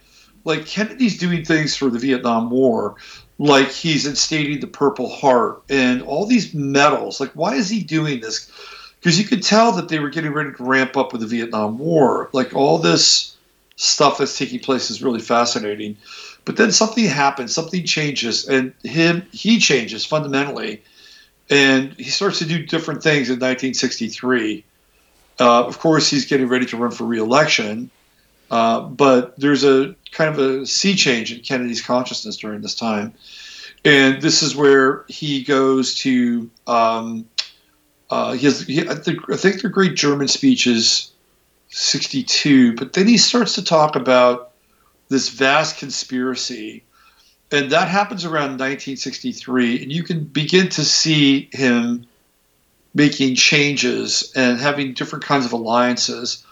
like 0.47 0.65
Kennedy's 0.65 1.17
doing 1.17 1.43
things 1.43 1.75
for 1.75 1.89
the 1.89 1.99
Vietnam 1.99 2.49
War, 2.49 2.95
like 3.37 3.69
he's 3.69 4.07
instating 4.07 4.61
the 4.61 4.67
Purple 4.67 5.09
Heart 5.09 5.61
and 5.69 6.01
all 6.01 6.25
these 6.25 6.53
medals. 6.53 7.19
Like, 7.19 7.31
why 7.33 7.55
is 7.55 7.69
he 7.69 7.83
doing 7.83 8.21
this? 8.21 8.49
Because 8.99 9.19
you 9.19 9.25
could 9.25 9.43
tell 9.43 9.73
that 9.73 9.89
they 9.89 9.99
were 9.99 10.09
getting 10.09 10.31
ready 10.31 10.53
to 10.53 10.63
ramp 10.63 10.95
up 10.95 11.11
with 11.11 11.21
the 11.21 11.27
Vietnam 11.27 11.77
War. 11.77 12.29
Like 12.31 12.55
all 12.55 12.77
this 12.77 13.35
stuff 13.75 14.17
that's 14.17 14.37
taking 14.37 14.59
place 14.59 14.89
is 14.89 15.03
really 15.03 15.19
fascinating. 15.19 15.97
But 16.45 16.55
then 16.55 16.71
something 16.71 17.05
happens, 17.05 17.53
something 17.53 17.83
changes, 17.85 18.47
and 18.47 18.73
him 18.83 19.27
he 19.33 19.59
changes 19.59 20.05
fundamentally, 20.05 20.81
and 21.49 21.91
he 21.93 22.05
starts 22.05 22.39
to 22.39 22.45
do 22.45 22.65
different 22.65 23.03
things 23.03 23.27
in 23.27 23.35
1963. 23.35 24.63
Uh, 25.41 25.65
of 25.65 25.77
course, 25.77 26.09
he's 26.09 26.25
getting 26.25 26.47
ready 26.47 26.65
to 26.67 26.77
run 26.77 26.91
for 26.91 27.03
reelection, 27.03 27.91
uh, 28.49 28.79
but 28.79 29.37
there's 29.37 29.65
a 29.65 29.93
kind 30.17 30.33
of 30.33 30.39
a 30.39 30.65
sea 30.65 30.95
change 30.95 31.31
in 31.31 31.41
Kennedy's 31.41 31.81
consciousness 31.81 32.37
during 32.37 32.61
this 32.61 32.73
time, 32.73 33.13
and 33.85 34.21
this 34.21 34.41
is 34.41 34.55
where 34.55 35.05
he 35.07 35.43
goes 35.43 35.95
to. 35.95 36.49
Um, 36.65 37.29
uh, 38.09 38.33
he 38.33 38.45
has, 38.45 38.61
he, 38.61 38.87
I, 38.87 38.95
think, 38.95 39.29
I 39.29 39.35
think 39.35 39.61
the 39.61 39.69
great 39.69 39.95
German 39.95 40.29
speech 40.29 40.65
is 40.65 41.11
62, 41.69 42.75
but 42.75 42.93
then 42.93 43.05
he 43.05 43.17
starts 43.17 43.55
to 43.55 43.63
talk 43.63 43.97
about 43.97 44.53
this 45.09 45.29
vast 45.29 45.77
conspiracy. 45.77 46.83
And 47.51 47.71
that 47.71 47.87
happens 47.87 48.25
around 48.25 48.59
1963. 48.59 49.83
And 49.83 49.91
you 49.91 50.03
can 50.03 50.23
begin 50.23 50.69
to 50.69 50.83
see 50.83 51.49
him 51.51 52.05
making 52.93 53.35
changes 53.35 54.31
and 54.35 54.59
having 54.59 54.93
different 54.93 55.23
kinds 55.23 55.45
of 55.45 55.53
alliances. 55.53 56.45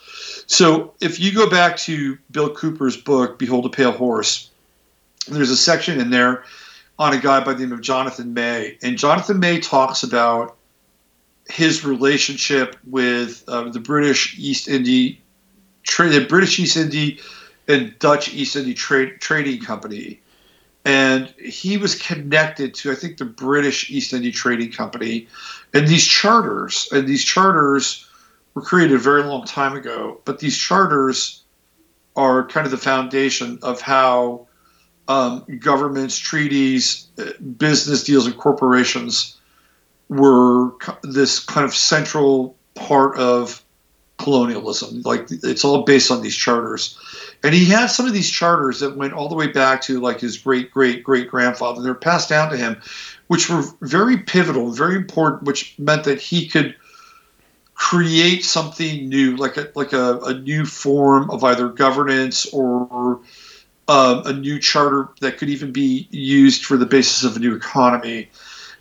So 0.47 0.93
if 1.01 1.19
you 1.19 1.33
go 1.33 1.49
back 1.49 1.77
to 1.77 2.17
Bill 2.31 2.53
Cooper's 2.53 2.97
book, 2.97 3.39
Behold 3.39 3.65
a 3.65 3.69
Pale 3.69 3.93
Horse, 3.93 4.49
there's 5.27 5.49
a 5.49 5.57
section 5.57 5.99
in 5.99 6.09
there 6.09 6.43
on 6.99 7.13
a 7.13 7.19
guy 7.19 7.43
by 7.43 7.53
the 7.53 7.61
name 7.61 7.71
of 7.71 7.81
Jonathan 7.81 8.33
May. 8.33 8.77
And 8.81 8.97
Jonathan 8.97 9.39
May 9.39 9.59
talks 9.59 10.03
about 10.03 10.55
his 11.49 11.83
relationship 11.83 12.75
with 12.85 13.43
uh, 13.47 13.69
the 13.69 13.79
British 13.79 14.37
East 14.37 14.67
India, 14.67 15.15
the 15.97 16.25
British 16.27 16.59
East 16.59 16.77
India 16.77 17.17
and 17.67 17.97
Dutch 17.99 18.33
East 18.33 18.55
India 18.55 18.73
Trade, 18.73 19.19
Trading 19.19 19.61
Company. 19.61 20.21
And 20.85 21.27
he 21.39 21.77
was 21.77 21.95
connected 21.99 22.75
to, 22.75 22.91
I 22.91 22.95
think, 22.95 23.17
the 23.17 23.25
British 23.25 23.89
East 23.89 24.13
India 24.13 24.31
Trading 24.31 24.71
Company. 24.71 25.27
And 25.73 25.87
these 25.87 26.05
charters, 26.05 26.87
and 26.91 27.07
these 27.07 27.25
charters 27.25 28.07
were 28.55 28.61
created 28.61 28.95
a 28.95 28.99
very 28.99 29.23
long 29.23 29.45
time 29.45 29.75
ago, 29.75 30.19
but 30.25 30.39
these 30.39 30.57
charters 30.57 31.43
are 32.15 32.47
kind 32.47 32.65
of 32.65 32.71
the 32.71 32.77
foundation 32.77 33.59
of 33.61 33.81
how 33.81 34.47
um, 35.07 35.45
governments, 35.59 36.17
treaties, 36.17 37.07
uh, 37.19 37.25
business 37.57 38.03
deals, 38.03 38.25
and 38.25 38.37
corporations 38.37 39.37
were 40.09 40.71
this 41.03 41.39
kind 41.39 41.65
of 41.65 41.75
central 41.75 42.55
part 42.73 43.17
of 43.17 43.63
colonialism. 44.17 45.01
Like 45.03 45.27
it's 45.29 45.65
all 45.65 45.83
based 45.83 46.09
on 46.09 46.21
these 46.21 46.35
charters. 46.35 46.97
And 47.43 47.53
he 47.53 47.65
had 47.65 47.87
some 47.87 48.07
of 48.07 48.13
these 48.13 48.29
charters 48.29 48.79
that 48.79 48.95
went 48.95 49.13
all 49.13 49.27
the 49.27 49.35
way 49.35 49.47
back 49.47 49.81
to 49.83 49.99
like 49.99 50.21
his 50.21 50.37
great 50.37 50.71
great 50.71 51.03
great 51.03 51.29
grandfather. 51.29 51.81
They're 51.81 51.93
passed 51.93 52.29
down 52.29 52.49
to 52.51 52.57
him, 52.57 52.81
which 53.27 53.49
were 53.49 53.63
very 53.81 54.17
pivotal, 54.17 54.71
very 54.71 54.95
important, 54.95 55.43
which 55.43 55.75
meant 55.77 56.05
that 56.05 56.21
he 56.21 56.47
could 56.47 56.75
create 57.75 58.43
something 58.43 59.07
new, 59.09 59.35
like 59.35 59.57
a 59.57 59.69
like 59.75 59.93
a, 59.93 60.19
a 60.21 60.33
new 60.33 60.65
form 60.65 61.29
of 61.29 61.43
either 61.43 61.69
governance 61.69 62.47
or 62.47 63.19
um, 63.87 64.25
a 64.25 64.33
new 64.33 64.59
charter 64.59 65.09
that 65.21 65.37
could 65.37 65.49
even 65.49 65.71
be 65.71 66.07
used 66.09 66.65
for 66.65 66.77
the 66.77 66.85
basis 66.85 67.23
of 67.23 67.35
a 67.35 67.39
new 67.39 67.55
economy. 67.55 68.29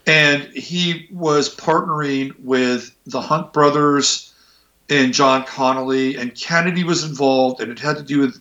And 0.07 0.43
he 0.45 1.09
was 1.13 1.55
partnering 1.55 2.35
with 2.41 2.95
the 3.07 3.21
Hunt 3.21 3.53
brothers 3.53 4.33
and 4.89 5.15
John 5.15 5.45
Connally, 5.45 6.19
and 6.19 6.35
Kennedy 6.35 6.85
was 6.85 7.05
involved, 7.05 7.61
and 7.61 7.73
it 7.73 7.79
had 7.79 7.97
to 7.97 8.03
do 8.03 8.21
with 8.21 8.41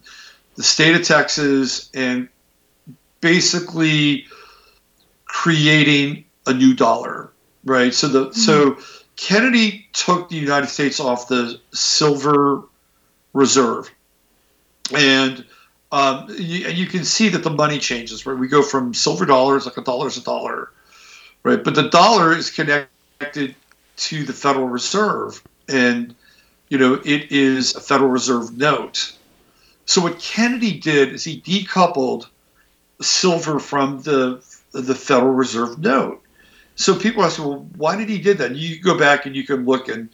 the 0.55 0.63
state 0.63 0.95
of 0.95 1.03
Texas 1.03 1.89
and 1.93 2.27
basically 3.22 4.25
creating 5.25 6.25
a 6.45 6.53
new 6.53 6.74
dollar, 6.74 7.31
right? 7.63 7.93
So 7.93 8.07
the 8.07 8.25
mm-hmm. 8.27 8.39
so 8.39 8.77
Kennedy 9.15 9.88
took 9.93 10.29
the 10.29 10.36
United 10.36 10.67
States 10.67 11.00
off 11.00 11.27
the 11.27 11.60
silver 11.72 12.63
reserve, 13.34 13.91
and 14.96 15.46
um, 15.91 16.27
you, 16.29 16.67
you, 16.70 16.88
can 16.88 17.03
see 17.03 17.29
that 17.29 17.43
the 17.43 17.51
money 17.51 17.77
changes. 17.77 18.25
Right, 18.25 18.38
we 18.38 18.48
go 18.48 18.63
from 18.63 18.93
silver 18.93 19.25
dollars, 19.25 19.65
like 19.65 19.77
a 19.77 19.82
dollar 19.82 20.08
is 20.08 20.17
a 20.17 20.24
dollar, 20.24 20.72
right? 21.43 21.63
But 21.63 21.75
the 21.75 21.89
dollar 21.89 22.36
is 22.36 22.50
connected 22.50 23.55
to 23.98 24.24
the 24.24 24.34
Federal 24.34 24.67
Reserve, 24.67 25.43
and 25.70 26.15
you 26.70 26.79
know, 26.79 26.96
it 27.05 27.32
is 27.32 27.75
a 27.75 27.82
Federal 27.82 28.10
Reserve 28.10 28.58
note. 28.58 29.15
So 29.86 30.01
what 30.01 30.17
Kennedy 30.17 30.79
did 30.79 31.13
is 31.13 31.24
he 31.24 31.39
decoupled 31.41 32.25
silver 33.00 33.60
from 33.60 34.01
the 34.01 34.43
the 34.72 34.96
Federal 34.96 35.34
Reserve 35.34 35.77
note. 35.77 36.23
So 36.75 36.98
people 36.98 37.24
ask, 37.24 37.39
well, 37.39 37.68
why 37.77 37.96
did 37.96 38.10
he 38.10 38.18
did 38.18 38.38
that? 38.39 38.51
And 38.51 38.58
you 38.58 38.82
go 38.82 38.98
back 38.98 39.25
and 39.25 39.36
you 39.36 39.46
can 39.46 39.65
look 39.65 39.88
and 39.88 40.10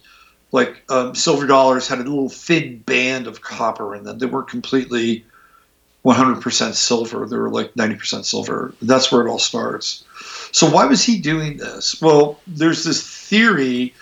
like 0.52 0.82
um, 0.88 1.14
silver 1.14 1.46
dollars 1.46 1.88
had 1.88 1.98
a 1.98 2.02
little 2.02 2.28
thin 2.28 2.78
band 2.80 3.26
of 3.26 3.40
copper 3.40 3.94
in 3.94 4.04
them. 4.04 4.18
They 4.18 4.26
weren't 4.26 4.48
completely 4.48 5.24
100% 6.04 6.74
silver. 6.74 7.26
They 7.26 7.36
were 7.36 7.50
like 7.50 7.74
90% 7.74 8.24
silver. 8.24 8.74
That's 8.82 9.12
where 9.12 9.26
it 9.26 9.30
all 9.30 9.38
starts. 9.38 10.04
So 10.52 10.68
why 10.68 10.86
was 10.86 11.04
he 11.04 11.20
doing 11.20 11.58
this? 11.58 12.00
Well, 12.00 12.40
there's 12.46 12.84
this 12.84 13.06
theory 13.06 13.94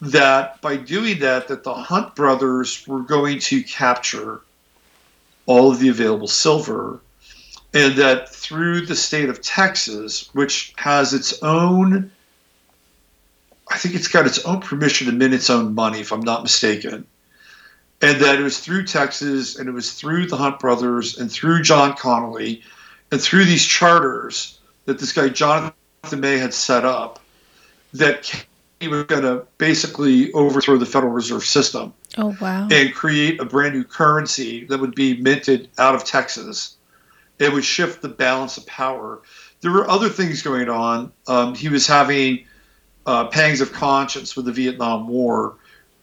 that 0.00 0.60
by 0.60 0.76
doing 0.76 1.20
that, 1.20 1.48
that 1.48 1.64
the 1.64 1.74
Hunt 1.74 2.14
brothers 2.14 2.86
were 2.86 3.02
going 3.02 3.38
to 3.40 3.62
capture 3.62 4.40
all 5.46 5.70
of 5.70 5.78
the 5.78 5.88
available 5.88 6.28
silver, 6.28 7.00
and 7.74 7.96
that 7.96 8.28
through 8.28 8.86
the 8.86 8.96
state 8.96 9.28
of 9.28 9.40
Texas, 9.40 10.28
which 10.34 10.74
has 10.76 11.14
its 11.14 11.42
own, 11.42 12.10
I 13.68 13.78
think 13.78 13.94
it's 13.94 14.08
got 14.08 14.26
its 14.26 14.44
own 14.44 14.60
permission 14.60 15.06
to 15.06 15.12
mint 15.12 15.34
its 15.34 15.48
own 15.48 15.74
money, 15.74 16.00
if 16.00 16.12
I'm 16.12 16.20
not 16.20 16.42
mistaken. 16.42 17.06
And 18.02 18.20
that 18.20 18.38
it 18.38 18.42
was 18.42 18.58
through 18.58 18.86
Texas, 18.86 19.56
and 19.56 19.68
it 19.68 19.72
was 19.72 19.92
through 19.92 20.26
the 20.26 20.36
Hunt 20.36 20.58
brothers, 20.58 21.18
and 21.18 21.30
through 21.30 21.62
John 21.62 21.92
Connally, 21.92 22.62
and 23.10 23.20
through 23.20 23.44
these 23.44 23.64
charters 23.64 24.58
that 24.84 24.98
this 24.98 25.12
guy 25.12 25.28
Jonathan 25.28 25.74
May 26.18 26.38
had 26.38 26.52
set 26.52 26.84
up 26.84 27.20
that 27.94 28.44
he 28.80 28.88
was 28.88 29.04
going 29.04 29.22
to 29.22 29.46
basically 29.58 30.32
overthrow 30.32 30.76
the 30.76 30.86
Federal 30.86 31.12
Reserve 31.12 31.44
System. 31.44 31.94
Oh, 32.18 32.36
wow. 32.40 32.68
And 32.70 32.92
create 32.92 33.40
a 33.40 33.44
brand 33.44 33.74
new 33.74 33.84
currency 33.84 34.64
that 34.66 34.80
would 34.80 34.94
be 34.94 35.16
minted 35.20 35.68
out 35.78 35.94
of 35.94 36.04
Texas. 36.04 36.76
It 37.42 37.52
would 37.52 37.64
shift 37.64 38.02
the 38.02 38.08
balance 38.08 38.56
of 38.56 38.66
power. 38.66 39.20
There 39.60 39.70
were 39.70 39.88
other 39.88 40.08
things 40.08 40.42
going 40.42 40.68
on. 40.68 41.12
Um, 41.26 41.54
he 41.54 41.68
was 41.68 41.86
having 41.86 42.46
uh, 43.06 43.26
pangs 43.26 43.60
of 43.60 43.72
conscience 43.72 44.36
with 44.36 44.46
the 44.46 44.52
Vietnam 44.52 45.08
War, 45.08 45.54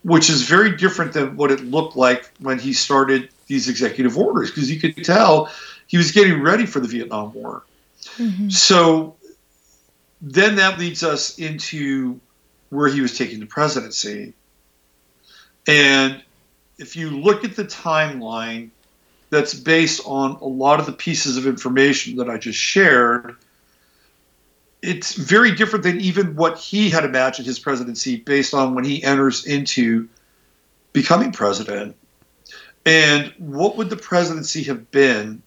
which 0.04 0.30
is 0.30 0.44
very 0.44 0.76
different 0.76 1.14
than 1.14 1.36
what 1.36 1.52
it 1.52 1.62
looked 1.62 1.96
like 1.96 2.32
when 2.40 2.60
he 2.60 2.74
started 2.74 3.30
these 3.48 3.70
executive 3.70 4.18
orders, 4.18 4.50
because 4.50 4.72
you 4.72 4.80
could 4.80 5.04
tell 5.04 5.50
he 5.88 5.98
was 5.98 6.12
getting 6.12 6.42
ready 6.42 6.66
for 6.66 6.80
the 6.80 6.88
Vietnam 6.88 7.34
War. 7.34 7.64
Mm-hmm. 8.18 8.50
So 8.50 9.16
then 10.22 10.56
that 10.58 10.80
leads 10.80 11.04
us 11.04 11.40
into 11.40 12.20
where 12.70 12.88
he 12.88 13.02
was 13.02 13.18
taking 13.18 13.40
the 13.40 13.46
presidency. 13.46 14.34
And 15.68 16.22
if 16.78 16.96
you 16.96 17.10
look 17.10 17.44
at 17.44 17.56
the 17.56 17.66
timeline 17.66 18.70
that's 19.30 19.54
based 19.54 20.02
on 20.06 20.32
a 20.42 20.46
lot 20.46 20.80
of 20.80 20.86
the 20.86 20.92
pieces 20.92 21.38
of 21.38 21.46
information 21.46 22.18
that 22.18 22.30
I 22.30 22.38
just 22.38 22.60
shared, 22.60 23.36
it's 24.82 25.14
very 25.14 25.52
different 25.52 25.84
than 25.84 26.00
even 26.00 26.36
what 26.36 26.58
he 26.58 26.90
had 26.90 27.06
imagined 27.06 27.46
his 27.46 27.60
presidency 27.60 28.18
based 28.18 28.54
on 28.54 28.76
when 28.76 28.86
he 28.86 29.04
enters 29.04 29.46
into 29.46 30.08
becoming 30.94 31.32
president. 31.32 31.96
And 32.86 33.34
what 33.38 33.78
would 33.78 33.90
the 33.90 33.98
presidency 33.98 34.64
have 34.64 34.90
been 34.90 35.44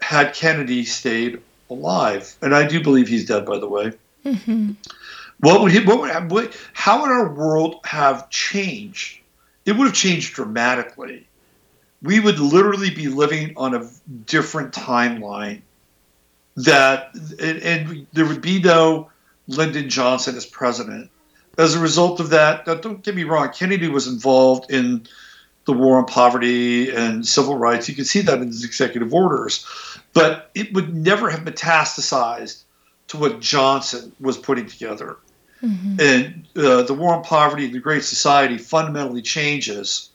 had 0.00 0.32
Kennedy 0.32 0.84
stayed 0.84 1.42
alive? 1.68 2.34
And 2.40 2.54
I 2.54 2.66
do 2.66 2.82
believe 2.82 3.08
he's 3.08 3.26
dead, 3.26 3.44
by 3.44 3.58
the 3.58 3.68
way. 3.68 3.92
Mm-hmm. 4.24 4.72
What 5.40 5.60
would 5.60 5.72
he? 5.72 5.84
What 5.84 6.00
would? 6.00 6.30
What, 6.30 6.56
how 6.72 7.02
would 7.02 7.10
our 7.10 7.32
world 7.32 7.80
have 7.84 8.30
changed? 8.30 9.20
It 9.66 9.72
would 9.72 9.86
have 9.86 9.94
changed 9.94 10.34
dramatically. 10.34 11.27
We 12.02 12.20
would 12.20 12.38
literally 12.38 12.90
be 12.90 13.08
living 13.08 13.54
on 13.56 13.74
a 13.74 13.88
different 14.26 14.72
timeline. 14.72 15.62
That 16.56 17.14
and, 17.14 17.62
and 17.62 18.06
there 18.12 18.26
would 18.26 18.40
be 18.40 18.60
no 18.60 19.10
Lyndon 19.46 19.88
Johnson 19.88 20.36
as 20.36 20.46
president. 20.46 21.10
As 21.56 21.74
a 21.74 21.80
result 21.80 22.20
of 22.20 22.30
that, 22.30 22.66
don't 22.66 23.02
get 23.02 23.16
me 23.16 23.24
wrong, 23.24 23.50
Kennedy 23.52 23.88
was 23.88 24.06
involved 24.06 24.70
in 24.70 25.06
the 25.64 25.72
war 25.72 25.98
on 25.98 26.06
poverty 26.06 26.90
and 26.90 27.26
civil 27.26 27.56
rights. 27.56 27.88
You 27.88 27.94
can 27.94 28.04
see 28.04 28.20
that 28.22 28.40
in 28.40 28.46
his 28.46 28.64
executive 28.64 29.12
orders, 29.12 29.66
but 30.14 30.50
it 30.54 30.72
would 30.72 30.94
never 30.94 31.28
have 31.28 31.40
metastasized 31.40 32.62
to 33.08 33.16
what 33.16 33.40
Johnson 33.40 34.12
was 34.20 34.38
putting 34.38 34.66
together. 34.66 35.16
Mm-hmm. 35.62 35.96
And 36.00 36.46
uh, 36.56 36.82
the 36.82 36.94
war 36.94 37.14
on 37.14 37.22
poverty 37.22 37.64
and 37.66 37.74
the 37.74 37.80
Great 37.80 38.04
Society 38.04 38.58
fundamentally 38.58 39.22
changes 39.22 40.10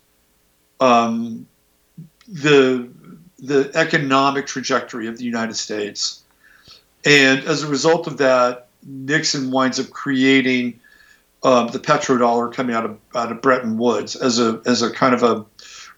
um, 0.80 1.46
the 2.28 2.90
the 3.40 3.72
economic 3.74 4.48
trajectory 4.48 5.08
of 5.08 5.18
the 5.18 5.26
United 5.26 5.56
States. 5.56 6.22
And 7.06 7.44
as 7.44 7.64
a 7.64 7.68
result 7.68 8.08
of 8.08 8.18
that, 8.18 8.68
Nixon 8.84 9.52
winds 9.52 9.80
up 9.80 9.90
creating 9.90 10.80
um, 11.44 11.68
the 11.68 11.80
petrodollar 11.80 12.54
coming 12.54 12.76
out 12.76 12.86
of 12.86 12.98
out 13.16 13.32
of 13.32 13.42
Bretton 13.42 13.78
Woods 13.78 14.16
as 14.16 14.40
a 14.40 14.62
as 14.66 14.82
a 14.82 14.92
kind 14.92 15.14
of 15.14 15.24
a 15.24 15.46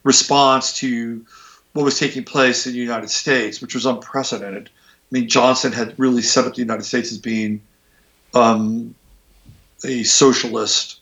response 0.04 0.74
to 0.78 1.26
what 1.74 1.84
was 1.84 2.00
taking 2.00 2.24
place 2.24 2.66
in 2.66 2.74
the 2.74 2.80
United 2.80 3.10
States, 3.10 3.62
which 3.62 3.76
was 3.76 3.86
unprecedented. 3.86 4.70
I 4.70 5.08
mean, 5.12 5.28
Johnson 5.28 5.72
had 5.72 5.94
really 5.98 6.22
set 6.22 6.46
up 6.46 6.56
the 6.56 6.62
United 6.62 6.84
States 6.84 7.12
as 7.12 7.18
being 7.18 7.62
um, 8.34 8.96
a 9.84 10.04
socialist. 10.04 11.00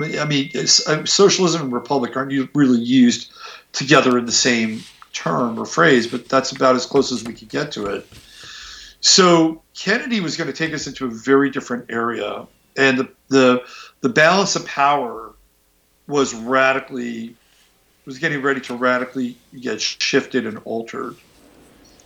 I 0.00 0.24
mean, 0.24 0.50
uh, 0.54 1.04
socialism 1.04 1.62
and 1.62 1.72
republic 1.72 2.16
aren't 2.16 2.32
really 2.54 2.80
used 2.80 3.30
together 3.72 4.18
in 4.18 4.26
the 4.26 4.32
same 4.32 4.82
term 5.12 5.58
or 5.58 5.66
phrase, 5.66 6.06
but 6.06 6.28
that's 6.28 6.52
about 6.52 6.76
as 6.76 6.86
close 6.86 7.12
as 7.12 7.24
we 7.24 7.34
could 7.34 7.48
get 7.48 7.72
to 7.72 7.86
it. 7.86 8.06
So 9.00 9.62
Kennedy 9.74 10.20
was 10.20 10.36
going 10.36 10.46
to 10.46 10.56
take 10.56 10.72
us 10.72 10.86
into 10.86 11.06
a 11.06 11.10
very 11.10 11.50
different 11.50 11.90
area, 11.90 12.46
and 12.76 12.98
the 12.98 13.08
the, 13.28 13.64
the 14.00 14.08
balance 14.08 14.56
of 14.56 14.66
power 14.66 15.32
was 16.06 16.34
radically 16.34 17.34
was 18.04 18.18
getting 18.18 18.42
ready 18.42 18.60
to 18.60 18.74
radically 18.74 19.36
get 19.58 19.80
shifted 19.80 20.46
and 20.46 20.58
altered, 20.64 21.16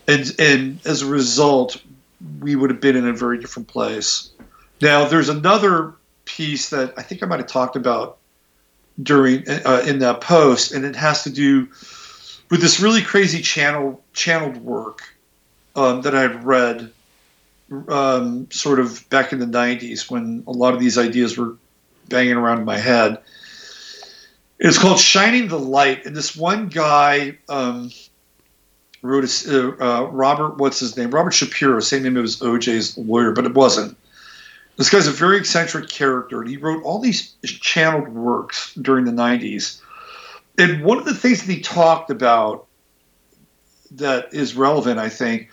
and 0.08 0.35
and 0.38 0.80
as 0.87 1.02
a 1.02 1.06
result, 1.06 1.82
we 2.40 2.56
would 2.56 2.70
have 2.70 2.80
been 2.80 2.96
in 2.96 3.06
a 3.06 3.12
very 3.12 3.38
different 3.38 3.68
place. 3.68 4.30
Now, 4.80 5.06
there's 5.06 5.28
another 5.28 5.94
piece 6.25 6.70
that 6.70 6.94
I 6.96 7.02
think 7.02 7.23
I 7.23 7.26
might 7.26 7.40
have 7.40 7.46
talked 7.46 7.76
about 7.76 8.18
during 9.03 9.49
uh, 9.49 9.85
in 9.87 9.99
that 10.00 10.21
post, 10.21 10.73
and 10.73 10.85
it 10.85 10.97
has 10.97 11.25
to 11.25 11.31
do 11.31 11.69
with 12.50 12.61
this 12.61 12.81
really 12.81 13.03
crazy 13.03 13.43
channel 13.43 14.03
channeled 14.12 14.57
work 14.59 15.03
um, 15.75 16.03
that 16.03 16.15
I 16.15 16.23
had 16.23 16.45
read 16.45 16.91
um, 17.88 18.50
sort 18.50 18.81
of 18.81 19.09
back 19.11 19.33
in 19.33 19.38
the 19.38 19.47
90s 19.47 20.11
when 20.11 20.45
a 20.47 20.53
lot 20.53 20.75
of 20.75 20.81
these 20.81 20.99
ideas 20.99 21.37
were 21.37 21.57
banging 22.09 22.35
around 22.35 22.59
in 22.59 22.65
my 22.65 22.79
head. 22.79 23.19
It's 24.59 24.79
called 24.79 24.99
Shining 24.99 25.49
the 25.49 25.59
Light, 25.59 26.07
and 26.07 26.16
this 26.16 26.35
one 26.35 26.68
guy 26.68 27.37
um, 27.49 27.90
wrote 29.03 29.25
a, 29.25 29.59
uh, 29.59 29.77
uh, 29.81 30.03
Robert, 30.07 30.57
what's 30.57 30.81
his 30.81 30.97
name? 30.97 31.11
Robert 31.11 31.33
Shapiro, 31.33 31.81
same 31.81 32.05
name 32.05 32.16
as 32.16 32.40
OJ's 32.40 32.97
lawyer, 32.97 33.33
but 33.33 33.44
it 33.44 33.55
wasn't. 33.55 33.97
This 34.77 34.91
guy's 34.91 35.07
a 35.07 35.12
very 35.12 35.39
eccentric 35.39 35.89
character, 35.89 36.41
and 36.41 36.51
he 36.51 36.59
wrote 36.59 36.83
all 36.85 36.99
these 36.99 37.35
channeled 37.45 38.09
works 38.09 38.75
during 38.75 39.05
the 39.05 39.12
90s. 39.12 39.81
And 40.59 40.85
one 40.85 40.99
of 40.99 41.05
the 41.05 41.15
things 41.15 41.45
that 41.45 41.53
he 41.53 41.61
talked 41.61 42.11
about 42.11 42.67
that 43.93 44.33
is 44.33 44.55
relevant, 44.55 44.99
I 44.99 45.09
think, 45.09 45.51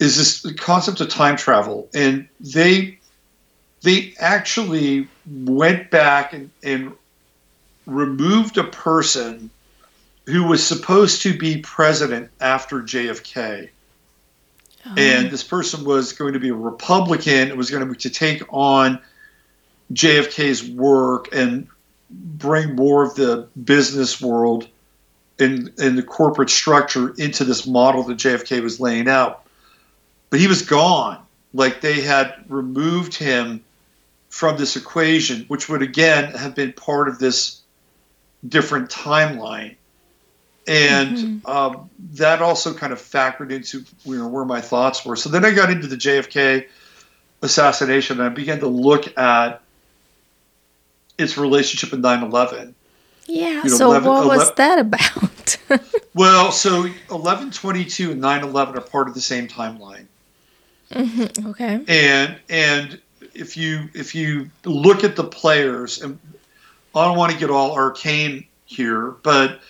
is 0.00 0.16
this 0.16 0.52
concept 0.54 1.00
of 1.00 1.08
time 1.08 1.36
travel. 1.36 1.88
And 1.94 2.28
they 2.40 2.98
they 3.82 4.14
actually 4.18 5.06
went 5.26 5.90
back 5.90 6.32
and, 6.32 6.50
and 6.64 6.92
removed 7.86 8.58
a 8.58 8.64
person 8.64 9.50
who 10.26 10.44
was 10.44 10.66
supposed 10.66 11.22
to 11.22 11.36
be 11.36 11.60
president 11.60 12.30
after 12.40 12.82
JFK. 12.82 13.70
And 14.84 15.30
this 15.30 15.42
person 15.42 15.84
was 15.84 16.12
going 16.12 16.32
to 16.32 16.38
be 16.38 16.48
a 16.48 16.54
Republican. 16.54 17.48
It 17.48 17.56
was 17.56 17.70
going 17.70 17.86
to 17.86 17.92
be 17.92 17.98
to 17.98 18.10
take 18.10 18.42
on 18.50 19.00
JFK's 19.92 20.70
work 20.70 21.28
and 21.34 21.68
bring 22.10 22.74
more 22.74 23.04
of 23.04 23.14
the 23.14 23.48
business 23.62 24.20
world 24.20 24.68
and, 25.38 25.72
and 25.78 25.96
the 25.96 26.02
corporate 26.02 26.50
structure 26.50 27.14
into 27.14 27.44
this 27.44 27.66
model 27.66 28.02
that 28.04 28.18
JFK 28.18 28.62
was 28.62 28.80
laying 28.80 29.08
out. 29.08 29.44
But 30.30 30.40
he 30.40 30.46
was 30.46 30.62
gone. 30.62 31.18
Like 31.54 31.80
they 31.80 32.00
had 32.00 32.44
removed 32.48 33.14
him 33.14 33.64
from 34.28 34.56
this 34.56 34.76
equation, 34.76 35.44
which 35.48 35.68
would 35.68 35.82
again 35.82 36.32
have 36.32 36.54
been 36.54 36.72
part 36.72 37.08
of 37.08 37.18
this 37.18 37.60
different 38.46 38.90
timeline 38.90 39.76
and 40.68 41.16
mm-hmm. 41.16 41.50
um, 41.50 41.90
that 42.12 42.42
also 42.42 42.74
kind 42.74 42.92
of 42.92 43.00
factored 43.00 43.50
into 43.50 43.84
you 44.04 44.18
know, 44.18 44.28
where 44.28 44.44
my 44.44 44.60
thoughts 44.60 45.04
were. 45.04 45.16
So 45.16 45.30
then 45.30 45.44
I 45.44 45.52
got 45.52 45.70
into 45.70 45.86
the 45.86 45.96
JFK 45.96 46.66
assassination, 47.42 48.20
and 48.20 48.26
I 48.26 48.28
began 48.28 48.60
to 48.60 48.68
look 48.68 49.16
at 49.18 49.62
its 51.16 51.38
relationship 51.38 51.90
with 51.90 52.02
9/11. 52.02 52.74
Yeah. 53.26 53.48
You 53.48 53.70
know, 53.70 53.76
so 53.76 53.86
11, 53.86 54.08
what 54.08 54.24
11, 54.24 54.38
was 54.38 54.54
that 54.54 54.78
about? 54.78 55.56
well, 56.14 56.52
so 56.52 56.82
1122 56.82 58.12
and 58.12 58.22
9/11 58.22 58.76
are 58.76 58.80
part 58.82 59.08
of 59.08 59.14
the 59.14 59.20
same 59.20 59.48
timeline. 59.48 60.06
Mm-hmm. 60.92 61.48
Okay. 61.48 61.80
And 61.88 62.36
and 62.50 63.00
if 63.34 63.56
you 63.56 63.88
if 63.94 64.14
you 64.14 64.50
look 64.64 65.02
at 65.02 65.16
the 65.16 65.24
players, 65.24 66.02
and 66.02 66.18
I 66.94 67.06
don't 67.06 67.16
want 67.16 67.32
to 67.32 67.38
get 67.38 67.50
all 67.50 67.72
arcane 67.72 68.46
here, 68.66 69.12
but 69.22 69.60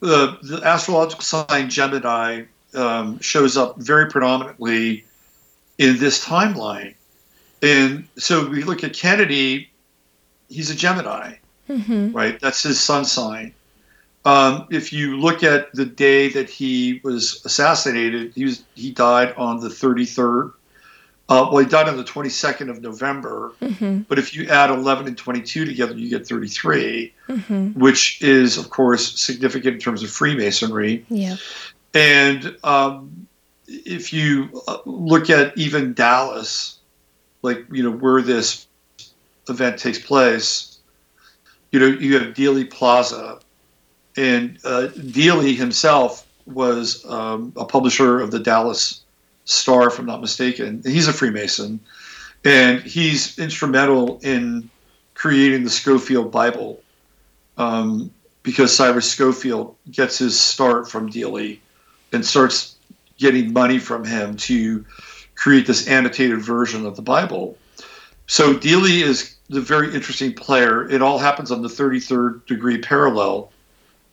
the, 0.00 0.38
the 0.42 0.60
astrological 0.64 1.22
sign 1.22 1.70
Gemini 1.70 2.44
um, 2.74 3.18
shows 3.20 3.56
up 3.56 3.78
very 3.78 4.10
predominantly 4.10 5.04
in 5.78 5.98
this 5.98 6.24
timeline. 6.24 6.94
And 7.62 8.08
so 8.16 8.48
we 8.48 8.64
look 8.64 8.82
at 8.84 8.94
Kennedy, 8.94 9.70
he's 10.48 10.70
a 10.70 10.74
Gemini, 10.74 11.34
mm-hmm. 11.68 12.12
right? 12.12 12.40
That's 12.40 12.62
his 12.62 12.80
sun 12.80 13.04
sign. 13.04 13.54
Um, 14.24 14.66
if 14.70 14.92
you 14.92 15.18
look 15.18 15.42
at 15.42 15.72
the 15.72 15.86
day 15.86 16.28
that 16.30 16.50
he 16.50 17.00
was 17.02 17.42
assassinated, 17.44 18.32
he 18.34 18.44
was 18.44 18.62
he 18.74 18.90
died 18.90 19.32
on 19.36 19.60
the 19.60 19.68
33rd 19.68 20.52
uh, 21.30 21.48
well, 21.48 21.62
he 21.62 21.70
died 21.70 21.88
on 21.88 21.96
the 21.96 22.02
22nd 22.02 22.68
of 22.68 22.82
November. 22.82 23.52
Mm-hmm. 23.62 24.00
But 24.00 24.18
if 24.18 24.34
you 24.34 24.48
add 24.48 24.68
11 24.68 25.06
and 25.06 25.16
22 25.16 25.64
together, 25.64 25.94
you 25.94 26.10
get 26.10 26.26
33, 26.26 27.14
mm-hmm. 27.28 27.78
which 27.78 28.20
is, 28.20 28.58
of 28.58 28.70
course, 28.70 29.18
significant 29.20 29.74
in 29.74 29.80
terms 29.80 30.02
of 30.02 30.10
Freemasonry. 30.10 31.06
Yeah. 31.08 31.36
And 31.94 32.56
um, 32.64 33.28
if 33.68 34.12
you 34.12 34.60
uh, 34.66 34.78
look 34.84 35.30
at 35.30 35.56
even 35.56 35.94
Dallas, 35.94 36.80
like, 37.42 37.64
you 37.70 37.84
know, 37.84 37.92
where 37.92 38.22
this 38.22 38.66
event 39.48 39.78
takes 39.78 40.00
place, 40.00 40.78
you 41.70 41.78
know, 41.78 41.86
you 41.86 42.18
have 42.18 42.34
Dealey 42.34 42.68
Plaza. 42.68 43.38
And 44.16 44.58
uh, 44.64 44.88
Dealey 44.96 45.56
himself 45.56 46.26
was 46.46 47.08
um, 47.08 47.52
a 47.56 47.64
publisher 47.64 48.18
of 48.18 48.32
the 48.32 48.40
Dallas 48.40 49.04
Star, 49.50 49.88
if 49.88 49.98
I'm 49.98 50.06
not 50.06 50.20
mistaken. 50.20 50.82
He's 50.84 51.08
a 51.08 51.12
Freemason, 51.12 51.80
and 52.44 52.80
he's 52.80 53.38
instrumental 53.38 54.20
in 54.22 54.70
creating 55.14 55.64
the 55.64 55.70
Scofield 55.70 56.30
Bible 56.30 56.80
um, 57.58 58.10
because 58.42 58.74
Cyrus 58.74 59.10
Scofield 59.10 59.76
gets 59.90 60.18
his 60.18 60.38
start 60.38 60.88
from 60.88 61.10
Dealey 61.10 61.58
and 62.12 62.24
starts 62.24 62.76
getting 63.18 63.52
money 63.52 63.78
from 63.78 64.04
him 64.04 64.36
to 64.36 64.84
create 65.34 65.66
this 65.66 65.86
annotated 65.88 66.40
version 66.40 66.86
of 66.86 66.96
the 66.96 67.02
Bible. 67.02 67.56
So 68.26 68.54
Dealey 68.54 69.02
is 69.02 69.36
the 69.48 69.60
very 69.60 69.92
interesting 69.94 70.32
player. 70.32 70.88
It 70.88 71.02
all 71.02 71.18
happens 71.18 71.50
on 71.50 71.62
the 71.62 71.68
33rd 71.68 72.46
degree 72.46 72.78
parallel 72.78 73.52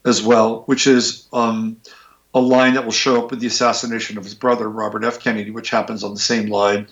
as 0.04 0.24
well, 0.24 0.64
which 0.64 0.88
is 0.88 1.28
um, 1.32 1.78
a 2.34 2.40
line 2.40 2.74
that 2.74 2.84
will 2.86 2.92
show 2.92 3.24
up 3.24 3.32
with 3.32 3.40
the 3.40 3.48
assassination 3.48 4.18
of 4.18 4.24
his 4.24 4.36
brother 4.36 4.70
Robert 4.70 5.04
F. 5.04 5.20
Kennedy, 5.20 5.52
which 5.52 5.70
happens 5.70 6.04
on 6.04 6.14
the 6.14 6.20
same 6.20 6.48
line, 6.48 6.88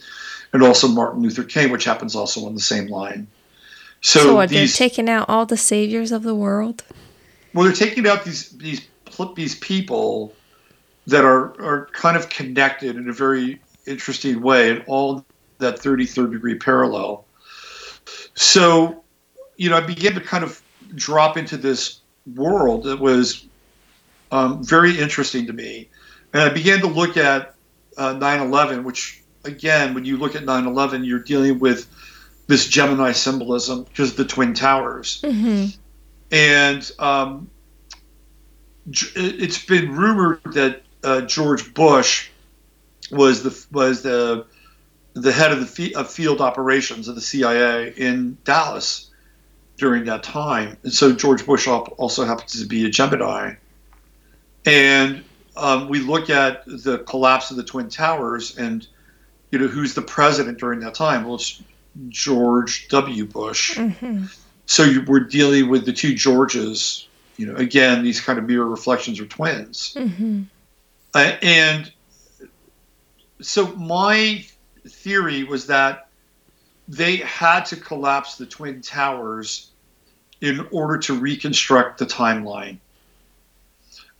and 0.53 0.63
also 0.63 0.87
Martin 0.87 1.21
Luther 1.21 1.43
King, 1.43 1.71
which 1.71 1.83
happens 1.83 2.15
also 2.15 2.45
on 2.45 2.53
the 2.53 2.61
same 2.61 2.87
line. 2.87 3.27
So, 4.01 4.19
so 4.19 4.35
what, 4.35 4.49
these, 4.49 4.77
they're 4.77 4.89
taking 4.89 5.09
out 5.09 5.29
all 5.29 5.45
the 5.45 5.57
saviors 5.57 6.11
of 6.11 6.23
the 6.23 6.35
world. 6.35 6.83
Well, 7.53 7.65
they're 7.65 7.73
taking 7.73 8.07
out 8.07 8.25
these 8.25 8.49
these 8.51 8.87
these 9.35 9.55
people 9.55 10.33
that 11.07 11.23
are 11.23 11.59
are 11.61 11.87
kind 11.93 12.17
of 12.17 12.29
connected 12.29 12.97
in 12.97 13.09
a 13.09 13.13
very 13.13 13.59
interesting 13.87 14.41
way, 14.41 14.71
and 14.71 14.83
all 14.87 15.25
that 15.59 15.77
33rd 15.79 16.33
degree 16.33 16.55
parallel. 16.55 17.25
So, 18.35 19.03
you 19.57 19.69
know, 19.69 19.77
I 19.77 19.81
began 19.81 20.13
to 20.13 20.21
kind 20.21 20.43
of 20.43 20.61
drop 20.93 21.37
into 21.37 21.57
this 21.57 22.01
world 22.35 22.83
that 22.83 22.99
was 22.99 23.45
um, 24.31 24.63
very 24.63 24.99
interesting 24.99 25.47
to 25.47 25.53
me. 25.53 25.89
And 26.33 26.41
I 26.41 26.49
began 26.49 26.79
to 26.79 26.87
look 26.87 27.17
at 27.17 27.55
uh, 27.97 28.13
9 28.13 28.41
11, 28.41 28.83
which, 28.83 29.21
again, 29.43 29.93
when 29.93 30.05
you 30.05 30.17
look 30.17 30.35
at 30.35 30.43
9 30.43 30.65
11, 30.65 31.03
you're 31.03 31.19
dealing 31.19 31.59
with 31.59 31.87
this 32.47 32.67
Gemini 32.67 33.11
symbolism 33.11 33.83
because 33.83 34.11
of 34.11 34.17
the 34.17 34.25
Twin 34.25 34.53
Towers. 34.53 35.21
Mm-hmm. 35.21 35.79
And 36.31 36.91
um, 36.99 37.49
it's 38.87 39.63
been 39.65 39.95
rumored 39.95 40.41
that 40.53 40.83
uh, 41.03 41.21
George 41.21 41.73
Bush 41.73 42.29
was 43.11 43.43
the 43.43 43.65
was 43.71 44.01
the 44.01 44.45
the 45.13 45.31
head 45.31 45.51
of 45.51 45.75
the 45.75 45.95
of 45.95 46.09
field 46.09 46.41
operations 46.41 47.07
of 47.07 47.15
the 47.15 47.21
CIA 47.21 47.93
in 47.95 48.37
Dallas 48.43 49.11
during 49.77 50.05
that 50.05 50.23
time, 50.23 50.77
and 50.83 50.93
so 50.93 51.13
George 51.13 51.45
Bush 51.45 51.67
also 51.67 52.25
happens 52.25 52.59
to 52.59 52.67
be 52.67 52.85
a 52.85 52.89
Gemini, 52.89 53.55
and 54.65 55.23
um, 55.55 55.87
we 55.87 55.99
look 55.99 56.29
at 56.29 56.65
the 56.65 56.99
collapse 56.99 57.51
of 57.51 57.57
the 57.57 57.63
Twin 57.63 57.89
Towers, 57.89 58.57
and 58.57 58.87
you 59.51 59.59
know 59.59 59.67
who's 59.67 59.93
the 59.93 60.01
president 60.01 60.59
during 60.59 60.79
that 60.81 60.95
time? 60.95 61.23
Well, 61.23 61.35
it's 61.35 61.61
George 62.09 62.87
W. 62.89 63.25
Bush. 63.25 63.77
Mm-hmm. 63.77 64.25
So 64.65 64.83
you, 64.83 65.03
we're 65.05 65.21
dealing 65.21 65.69
with 65.69 65.85
the 65.85 65.93
two 65.93 66.13
Georges. 66.15 67.07
You 67.37 67.47
know, 67.47 67.55
again, 67.55 68.03
these 68.03 68.21
kind 68.21 68.39
of 68.39 68.45
mirror 68.45 68.67
reflections 68.67 69.19
are 69.19 69.25
twins, 69.25 69.95
mm-hmm. 69.97 70.43
uh, 71.13 71.33
and 71.41 71.91
so 73.41 73.67
my 73.75 74.45
theory 74.87 75.43
was 75.43 75.67
that 75.67 76.07
they 76.87 77.17
had 77.17 77.65
to 77.65 77.75
collapse 77.75 78.37
the 78.37 78.45
twin 78.45 78.81
towers 78.81 79.71
in 80.41 80.67
order 80.71 80.97
to 80.99 81.15
reconstruct 81.15 81.97
the 81.97 82.05
timeline 82.05 82.77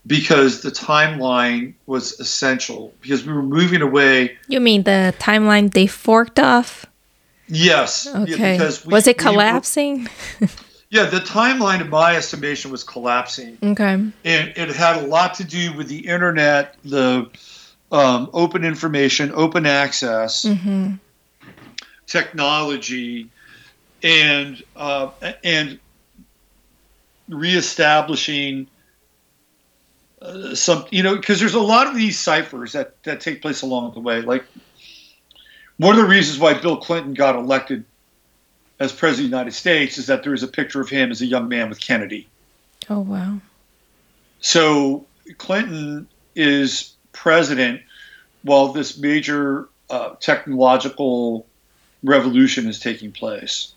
because 0.08 0.62
the 0.62 0.70
timeline 0.70 1.74
was 1.86 2.20
essential 2.20 2.94
because 3.02 3.26
we 3.26 3.34
were 3.34 3.44
moving 3.44 3.82
away. 3.82 4.38
You 4.48 4.60
mean 4.60 4.84
the 4.84 5.14
timeline 5.20 5.74
they 5.74 5.88
forked 5.88 6.40
off? 6.40 6.86
Yes. 7.48 8.08
Okay. 8.08 8.58
yeah, 8.58 8.72
we, 8.86 8.92
was 8.92 9.08
it 9.08 9.18
collapsing 9.18 10.08
we 10.40 10.48
were, 10.48 10.54
yeah 10.90 11.06
the 11.06 11.20
timeline 11.20 11.82
in 11.82 11.90
my 11.90 12.16
estimation 12.16 12.72
was 12.72 12.84
collapsing. 12.84 13.58
Okay. 13.62 13.94
And 13.94 14.14
it 14.24 14.70
had 14.76 15.04
a 15.04 15.08
lot 15.08 15.36
to 15.36 15.44
do 15.44 15.74
with 15.74 15.88
the 15.88 16.08
internet 16.08 16.76
the 16.84 17.30
um, 17.92 18.30
open 18.34 18.66
information, 18.66 19.32
open 19.34 19.66
access, 19.66 20.44
mm-hmm. 20.44 20.96
technology, 22.08 23.30
and 24.04 24.62
uh, 24.76 25.12
and 25.44 25.80
reestablishing 27.30 28.68
uh, 30.26 30.56
some, 30.56 30.86
you 30.92 31.04
know, 31.04 31.16
because 31.16 31.40
there's 31.40 31.54
a 31.54 31.60
lot 31.60 31.88
of 31.88 31.96
these 31.96 32.20
ciphers 32.20 32.74
that 32.74 33.02
that 33.04 33.22
take 33.22 33.42
place 33.42 33.62
along 33.62 33.94
the 33.94 34.00
way. 34.00 34.22
Like 34.22 34.44
one 35.78 35.96
of 35.96 36.02
the 36.02 36.08
reasons 36.08 36.40
why 36.40 36.54
Bill 36.54 36.78
Clinton 36.78 37.14
got 37.14 37.36
elected 37.36 37.86
as 38.80 38.92
president 38.92 39.26
of 39.26 39.32
the 39.32 39.38
United 39.38 39.54
States 39.54 39.98
is 39.98 40.08
that 40.08 40.24
there 40.24 40.34
is 40.34 40.44
a 40.44 40.48
picture 40.48 40.82
of 40.82 40.90
him 40.90 41.12
as 41.12 41.22
a 41.22 41.26
young 41.26 41.48
man 41.48 41.70
with 41.70 41.80
Kennedy. 41.80 42.28
Oh 42.90 43.00
wow! 43.00 43.40
So 44.40 45.06
Clinton 45.38 46.08
is 46.36 46.96
president 47.12 47.82
while 48.44 48.70
this 48.70 48.98
major 48.98 49.70
uh, 49.90 50.16
technological 50.20 51.46
revolution 52.04 52.68
is 52.68 52.80
taking 52.80 53.12
place 53.12 53.74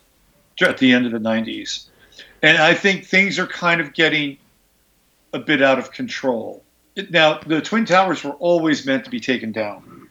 at 0.61 0.77
the 0.77 0.93
end 0.93 1.05
of 1.05 1.11
the 1.11 1.19
90s. 1.19 1.85
And 2.41 2.57
I 2.57 2.73
think 2.73 3.05
things 3.05 3.39
are 3.39 3.47
kind 3.47 3.81
of 3.81 3.93
getting 3.93 4.37
a 5.33 5.39
bit 5.39 5.61
out 5.61 5.79
of 5.79 5.91
control. 5.91 6.63
Now, 7.09 7.39
the 7.39 7.61
Twin 7.61 7.85
Towers 7.85 8.23
were 8.23 8.33
always 8.33 8.85
meant 8.85 9.05
to 9.05 9.09
be 9.09 9.19
taken 9.19 9.51
down. 9.51 10.07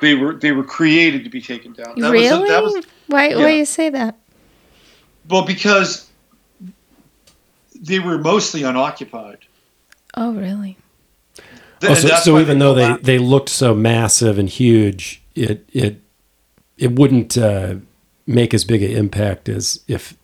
They 0.00 0.14
were 0.14 0.34
they 0.34 0.52
were 0.52 0.64
created 0.64 1.24
to 1.24 1.30
be 1.30 1.42
taken 1.42 1.72
down. 1.72 1.98
That 2.00 2.10
really? 2.10 2.40
Was 2.40 2.50
a, 2.50 2.52
that 2.52 2.62
was, 2.62 2.86
why 3.08 3.28
yeah. 3.28 3.36
why 3.36 3.50
do 3.50 3.56
you 3.56 3.64
say 3.64 3.90
that? 3.90 4.16
Well, 5.28 5.44
because 5.44 6.08
they 7.80 7.98
were 7.98 8.18
mostly 8.18 8.62
unoccupied. 8.62 9.38
Oh, 10.14 10.32
really? 10.32 10.76
Oh, 11.82 11.94
so, 11.94 12.08
so 12.08 12.38
even 12.38 12.58
though 12.58 12.74
they, 12.74 12.96
they 12.96 13.18
looked 13.18 13.48
so 13.48 13.74
massive 13.74 14.38
and 14.38 14.48
huge, 14.48 15.22
it 15.34 15.68
it 15.72 16.00
it 16.76 16.92
wouldn't 16.92 17.36
uh, 17.36 17.76
make 18.26 18.54
as 18.54 18.64
big 18.64 18.82
an 18.82 18.90
impact 18.90 19.48
as 19.48 19.82
if 19.86 20.14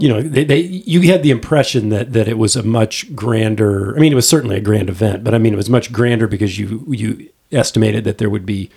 you 0.00 0.08
know 0.08 0.22
they, 0.22 0.44
they 0.44 0.60
you 0.60 1.02
had 1.02 1.22
the 1.22 1.30
impression 1.30 1.90
that 1.90 2.12
that 2.14 2.26
it 2.26 2.38
was 2.38 2.56
a 2.56 2.62
much 2.62 3.14
grander. 3.14 3.94
I 3.96 4.00
mean, 4.00 4.12
it 4.12 4.16
was 4.16 4.28
certainly 4.28 4.56
a 4.56 4.60
grand 4.60 4.88
event, 4.88 5.22
but 5.22 5.34
I 5.34 5.38
mean, 5.38 5.52
it 5.52 5.56
was 5.56 5.70
much 5.70 5.92
grander 5.92 6.26
because 6.26 6.58
you 6.58 6.84
you 6.88 7.28
estimated 7.52 8.04
that 8.04 8.18
there 8.18 8.30
would 8.30 8.46
be 8.46 8.70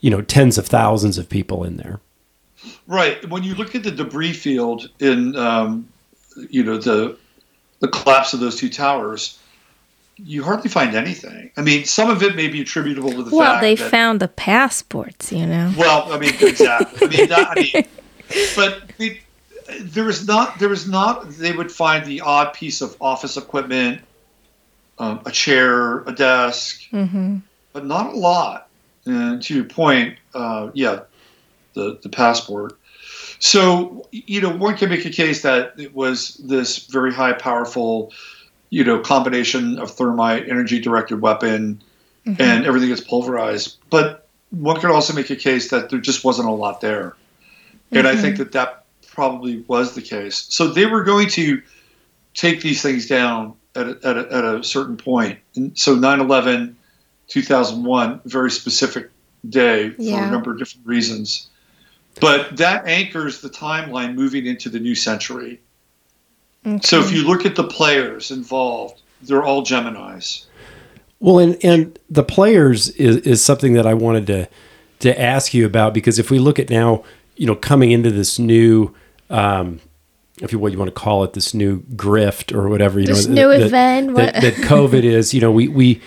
you 0.00 0.10
know 0.10 0.22
tens 0.22 0.58
of 0.58 0.66
thousands 0.66 1.18
of 1.18 1.28
people 1.28 1.64
in 1.64 1.76
there. 1.76 2.00
Right. 2.86 3.28
When 3.28 3.42
you 3.42 3.54
look 3.54 3.74
at 3.74 3.82
the 3.82 3.90
debris 3.90 4.32
field 4.32 4.88
in 4.98 5.36
um, 5.36 5.88
you 6.48 6.64
know 6.64 6.78
the 6.78 7.18
the 7.80 7.88
collapse 7.88 8.32
of 8.32 8.40
those 8.40 8.56
two 8.56 8.70
towers 8.70 9.38
you 10.16 10.44
hardly 10.44 10.70
find 10.70 10.94
anything. 10.94 11.50
I 11.56 11.62
mean, 11.62 11.84
some 11.84 12.08
of 12.08 12.22
it 12.22 12.36
may 12.36 12.48
be 12.48 12.60
attributable 12.60 13.10
to 13.10 13.22
the 13.22 13.34
well, 13.34 13.54
fact 13.54 13.54
Well, 13.54 13.60
they 13.62 13.74
that, 13.74 13.90
found 13.90 14.20
the 14.20 14.28
passports, 14.28 15.32
you 15.32 15.46
know. 15.46 15.72
Well, 15.76 16.12
I 16.12 16.18
mean, 16.18 16.34
exactly. 16.40 17.08
I 17.08 17.10
mean, 17.10 17.28
that, 17.28 17.48
I 17.50 17.54
mean, 17.54 17.84
but 18.56 18.90
it, 18.98 19.18
there 19.80 20.04
was 20.04 20.26
not. 20.26 20.58
There 20.58 20.68
was 20.68 20.88
not. 20.88 21.30
They 21.30 21.52
would 21.52 21.70
find 21.70 22.04
the 22.04 22.20
odd 22.20 22.52
piece 22.52 22.80
of 22.80 22.96
office 23.00 23.36
equipment, 23.36 24.02
um, 24.98 25.20
a 25.24 25.30
chair, 25.30 26.00
a 26.00 26.12
desk, 26.12 26.82
mm-hmm. 26.90 27.38
but 27.72 27.86
not 27.86 28.14
a 28.14 28.16
lot. 28.16 28.68
And 29.06 29.42
to 29.42 29.54
your 29.54 29.64
point, 29.64 30.18
uh, 30.34 30.70
yeah, 30.74 31.00
the 31.74 31.98
the 32.02 32.08
passport. 32.08 32.78
So 33.38 34.08
you 34.10 34.40
know, 34.40 34.50
one 34.50 34.76
can 34.76 34.88
make 34.88 35.04
a 35.04 35.10
case 35.10 35.42
that 35.42 35.78
it 35.78 35.94
was 35.94 36.34
this 36.36 36.86
very 36.86 37.12
high, 37.12 37.32
powerful 37.32 38.12
you 38.74 38.82
know, 38.82 38.98
combination 38.98 39.78
of 39.78 39.92
thermite, 39.92 40.48
energy 40.48 40.80
directed 40.80 41.20
weapon, 41.20 41.80
mm-hmm. 42.26 42.42
and 42.42 42.66
everything 42.66 42.88
gets 42.88 43.00
pulverized. 43.00 43.78
But 43.88 44.26
one 44.50 44.80
could 44.80 44.90
also 44.90 45.12
make 45.12 45.30
a 45.30 45.36
case 45.36 45.70
that 45.70 45.90
there 45.90 46.00
just 46.00 46.24
wasn't 46.24 46.48
a 46.48 46.50
lot 46.50 46.80
there. 46.80 47.10
Mm-hmm. 47.10 47.98
And 47.98 48.08
I 48.08 48.16
think 48.16 48.34
mm-hmm. 48.34 48.42
that 48.42 48.52
that 48.52 48.83
probably 49.14 49.64
was 49.68 49.94
the 49.94 50.02
case. 50.02 50.46
So 50.48 50.68
they 50.68 50.86
were 50.86 51.04
going 51.04 51.28
to 51.30 51.62
take 52.34 52.60
these 52.60 52.82
things 52.82 53.06
down 53.06 53.54
at 53.74 53.86
a, 53.86 53.98
at 54.04 54.16
a, 54.16 54.34
at 54.34 54.44
a 54.44 54.64
certain 54.64 54.96
point. 54.96 55.38
And 55.56 55.76
so 55.78 55.94
9 55.94 56.20
11, 56.20 56.76
2001, 57.28 58.20
very 58.24 58.50
specific 58.50 59.10
day 59.48 59.90
for 59.90 60.02
yeah. 60.02 60.28
a 60.28 60.30
number 60.30 60.52
of 60.52 60.58
different 60.58 60.86
reasons. 60.86 61.48
But 62.20 62.56
that 62.58 62.86
anchors 62.86 63.40
the 63.40 63.50
timeline 63.50 64.14
moving 64.14 64.46
into 64.46 64.68
the 64.68 64.78
new 64.78 64.94
century. 64.94 65.60
Okay. 66.66 66.80
So 66.82 67.00
if 67.00 67.12
you 67.12 67.26
look 67.26 67.44
at 67.44 67.56
the 67.56 67.64
players 67.64 68.30
involved, 68.30 69.02
they're 69.22 69.42
all 69.42 69.64
Geminis. 69.64 70.46
Well, 71.20 71.38
and 71.38 71.56
and 71.64 71.98
the 72.10 72.22
players 72.22 72.90
is, 72.90 73.18
is 73.18 73.44
something 73.44 73.74
that 73.74 73.86
I 73.86 73.94
wanted 73.94 74.26
to 74.28 74.48
to 75.00 75.20
ask 75.20 75.52
you 75.52 75.66
about 75.66 75.92
because 75.92 76.18
if 76.18 76.30
we 76.30 76.38
look 76.38 76.58
at 76.58 76.70
now, 76.70 77.04
you 77.36 77.46
know, 77.46 77.54
coming 77.54 77.90
into 77.90 78.10
this 78.10 78.38
new, 78.38 78.94
um, 79.34 79.80
if 80.40 80.52
you 80.52 80.58
what 80.58 80.72
you 80.72 80.78
want 80.78 80.88
to 80.88 81.00
call 81.00 81.24
it, 81.24 81.32
this 81.32 81.54
new 81.54 81.80
grift 81.94 82.54
or 82.54 82.68
whatever, 82.68 83.00
you 83.00 83.06
this 83.06 83.26
know, 83.26 83.34
new 83.34 83.58
that, 83.58 83.66
event 83.66 84.16
that, 84.16 84.34
that, 84.34 84.54
COVID 84.54 85.04
is. 85.04 85.34
You 85.34 85.40
know, 85.40 85.50
we 85.50 85.68
we 85.68 86.00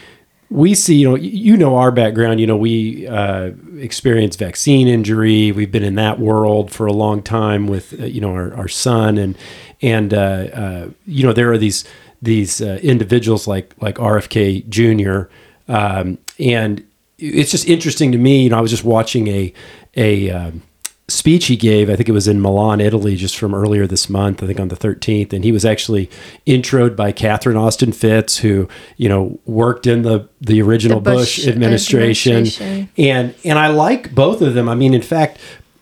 we 0.49 0.73
see, 0.73 0.95
you 0.95 1.09
know, 1.09 1.15
you 1.15 1.57
know 1.57 1.75
our 1.75 1.91
background. 1.91 2.39
You 2.39 2.47
know, 2.47 2.57
we 2.57 3.07
uh, 3.07 3.51
experienced 3.77 4.39
vaccine 4.39 4.87
injury. 4.87 5.51
We've 5.51 5.71
been 5.71 5.83
in 5.83 5.95
that 5.95 6.19
world 6.19 6.71
for 6.71 6.87
a 6.87 6.93
long 6.93 7.21
time 7.21 7.67
with, 7.67 7.99
uh, 7.99 8.05
you 8.05 8.21
know, 8.21 8.31
our, 8.31 8.53
our 8.53 8.67
son 8.67 9.17
and 9.17 9.37
and 9.81 10.13
uh, 10.13 10.17
uh, 10.17 10.89
you 11.05 11.23
know 11.23 11.33
there 11.33 11.51
are 11.51 11.57
these 11.57 11.85
these 12.21 12.61
uh, 12.61 12.79
individuals 12.81 13.47
like 13.47 13.73
like 13.81 13.95
RFK 13.95 14.67
Jr. 14.67 15.31
Um, 15.71 16.17
and 16.39 16.85
it's 17.17 17.51
just 17.51 17.67
interesting 17.67 18.11
to 18.11 18.17
me. 18.17 18.43
You 18.43 18.49
know, 18.49 18.57
I 18.57 18.61
was 18.61 18.71
just 18.71 18.83
watching 18.83 19.27
a 19.27 19.53
a 19.95 20.29
um, 20.31 20.63
speech 21.09 21.45
he 21.45 21.55
gave. 21.55 21.89
I 21.89 21.95
think 21.95 22.09
it 22.09 22.13
was 22.13 22.27
in 22.27 22.41
Milan, 22.41 22.81
Italy, 22.81 23.15
just 23.15 23.37
from 23.37 23.55
earlier 23.55 23.87
this 23.87 24.09
month. 24.09 24.43
I 24.43 24.47
think 24.47 24.59
on 24.59 24.67
the 24.67 24.75
13th, 24.75 25.31
and 25.31 25.43
he 25.43 25.51
was 25.51 25.63
actually 25.63 26.09
introed 26.45 26.95
by 26.95 27.11
Catherine 27.11 27.55
Austin 27.55 27.93
Fitts, 27.93 28.37
who 28.39 28.67
you 28.97 29.07
know 29.07 29.39
worked 29.45 29.87
in 29.87 30.01
the 30.01 30.27
the 30.41 30.61
original 30.61 30.99
The 30.99 31.11
Bush, 31.11 31.37
Bush 31.37 31.47
administration. 31.47 32.31
administration. 32.31 32.89
and 32.97 33.35
and 33.45 33.57
I 33.57 33.67
like 33.67 34.13
both 34.13 34.41
of 34.41 34.53
them. 34.53 34.69
I 34.69 34.75
mean, 34.75 34.93
in 34.93 35.01
fact. 35.01 35.39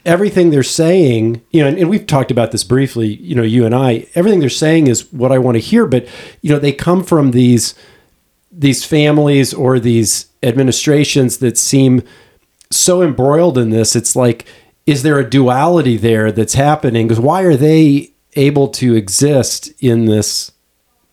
Everything 0.07 0.51
they're 0.51 0.61
saying, 0.61 1.41
you 1.49 1.63
know, 1.63 1.67
and, 1.67 1.79
and 1.79 1.89
we've 1.89 2.05
talked 2.05 2.29
about 2.29 2.51
this 2.51 2.63
briefly, 2.63 3.15
you 3.15 3.33
know, 3.33 3.41
you 3.41 3.65
and 3.65 3.73
I, 3.73 4.05
everything 4.13 4.39
they're 4.39 4.51
saying 4.51 4.85
is 4.85 5.11
what 5.11 5.31
I 5.31 5.39
want 5.39 5.55
to 5.55 5.59
hear, 5.59 5.87
but, 5.87 6.07
you 6.43 6.51
know, 6.51 6.59
they 6.59 6.71
come 6.71 7.03
from 7.03 7.31
these, 7.31 7.73
these 8.51 8.85
families 8.85 9.51
or 9.51 9.79
these 9.79 10.27
administrations 10.43 11.39
that 11.39 11.57
seem 11.57 12.03
so 12.69 13.01
embroiled 13.01 13.57
in 13.57 13.71
this 13.71 13.95
it's 13.95 14.15
like 14.15 14.45
is 14.85 15.03
there 15.03 15.19
a 15.19 15.27
duality 15.27 15.97
there 15.97 16.31
that's 16.31 16.53
happening? 16.53 17.07
Because 17.07 17.19
why 17.19 17.41
are 17.41 17.55
they 17.55 18.11
able 18.35 18.67
to 18.69 18.95
exist 18.95 19.71
in 19.79 20.05
this 20.05 20.51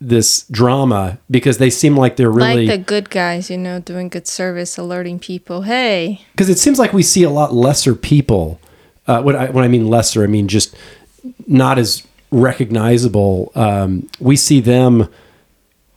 this 0.01 0.47
drama? 0.49 1.19
Because 1.31 1.59
they 1.59 1.71
seem 1.71 1.97
like 1.97 2.17
they're 2.17 2.31
really 2.31 2.67
like 2.67 2.81
the 2.81 2.85
good 2.85 3.11
guys, 3.11 3.51
you 3.51 3.57
know, 3.57 3.81
doing 3.81 4.09
good 4.09 4.27
service, 4.27 4.77
alerting 4.77 5.19
people. 5.19 5.63
Hey, 5.63 6.25
because 6.33 6.49
it 6.49 6.59
seems 6.59 6.79
like 6.79 6.93
we 6.93 7.03
see 7.03 7.23
a 7.23 7.31
lot 7.31 7.55
lesser 7.55 7.95
people. 7.95 8.61
Uh, 9.05 9.21
when, 9.21 9.35
I, 9.35 9.51
when 9.51 9.65
I 9.65 9.69
mean 9.69 9.89
lesser 9.89 10.23
I 10.23 10.29
mean 10.29 10.47
just 10.47 10.77
not 11.47 11.79
as 11.79 12.07
recognizable. 12.31 13.51
Um, 13.55 14.09
we 14.21 14.37
see 14.37 14.61
them 14.61 15.09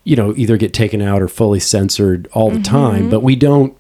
you 0.04 0.16
know 0.16 0.34
either 0.38 0.56
get 0.56 0.74
taken 0.74 1.02
out 1.02 1.22
or 1.22 1.28
fully 1.28 1.60
censored 1.60 2.28
all 2.32 2.52
the 2.52 2.62
time 2.62 3.10
but 3.10 3.22
we 3.22 3.36
don't 3.36 3.76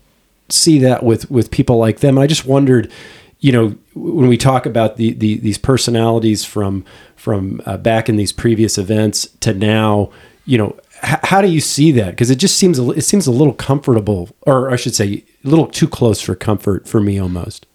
see 0.50 0.80
that 0.80 1.04
with 1.04 1.30
with 1.32 1.52
people 1.52 1.78
like 1.78 2.00
them. 2.00 2.18
I 2.18 2.28
just 2.28 2.46
wondered 2.46 2.92
you 3.40 3.52
know 3.52 3.76
when 3.94 4.28
we 4.28 4.38
talk 4.38 4.66
about 4.66 4.98
the, 4.98 5.14
the 5.14 5.38
these 5.38 5.58
personalities 5.58 6.44
from 6.46 6.84
from 7.16 7.62
uh, 7.66 7.78
back 7.78 8.10
in 8.10 8.16
these 8.16 8.32
previous 8.32 8.78
events 8.78 9.28
to 9.42 9.54
now 9.54 10.10
you 10.46 10.58
know 10.58 10.78
h- 11.04 11.20
how 11.24 11.42
do 11.42 11.48
you 11.48 11.62
see 11.62 11.92
that 11.92 12.12
because 12.12 12.30
it 12.30 12.38
just 12.38 12.58
seems 12.58 12.80
it 12.80 13.04
seems 13.04 13.28
a 13.28 13.32
little 13.32 13.54
comfortable 13.54 14.30
or 14.42 14.72
i 14.72 14.76
should 14.76 14.96
say 14.96 15.24
a 15.44 15.48
little 15.48 15.68
too 15.68 15.88
close 15.88 16.22
for 16.22 16.36
comfort 16.36 16.88
for 16.88 17.00
me 17.02 17.20
almost 17.20 17.66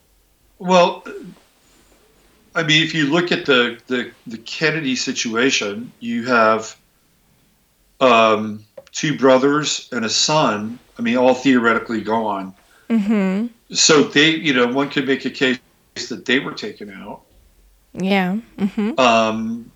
Well, 0.61 1.03
I 2.55 2.63
mean, 2.63 2.83
if 2.83 2.95
you 2.95 3.07
look 3.11 3.33
at 3.33 3.47
the 3.47 3.79
the, 3.87 4.11
the 4.27 4.39
Kennedy 4.39 4.95
situation, 4.95 5.91
you 6.01 6.27
have 6.27 6.77
um, 8.01 8.65
two 8.93 9.17
brothers 9.17 9.89
and 9.93 10.05
a 10.05 10.09
son. 10.11 10.79
I 10.99 11.03
mean, 11.03 11.17
all 11.17 11.35
theoretically 11.35 12.03
gone. 12.03 12.55
Mm-hmm. 12.91 13.47
So 13.75 14.03
they, 14.03 14.31
you 14.31 14.53
know, 14.53 14.67
one 14.67 14.91
could 14.91 15.07
make 15.07 15.25
a 15.25 15.31
case 15.31 15.59
that 16.09 16.25
they 16.27 16.41
were 16.41 16.53
taken 16.53 16.91
out. 16.91 17.23
yeah, 17.95 18.37
mm-hmm. 18.59 18.99
Um, 18.99 19.71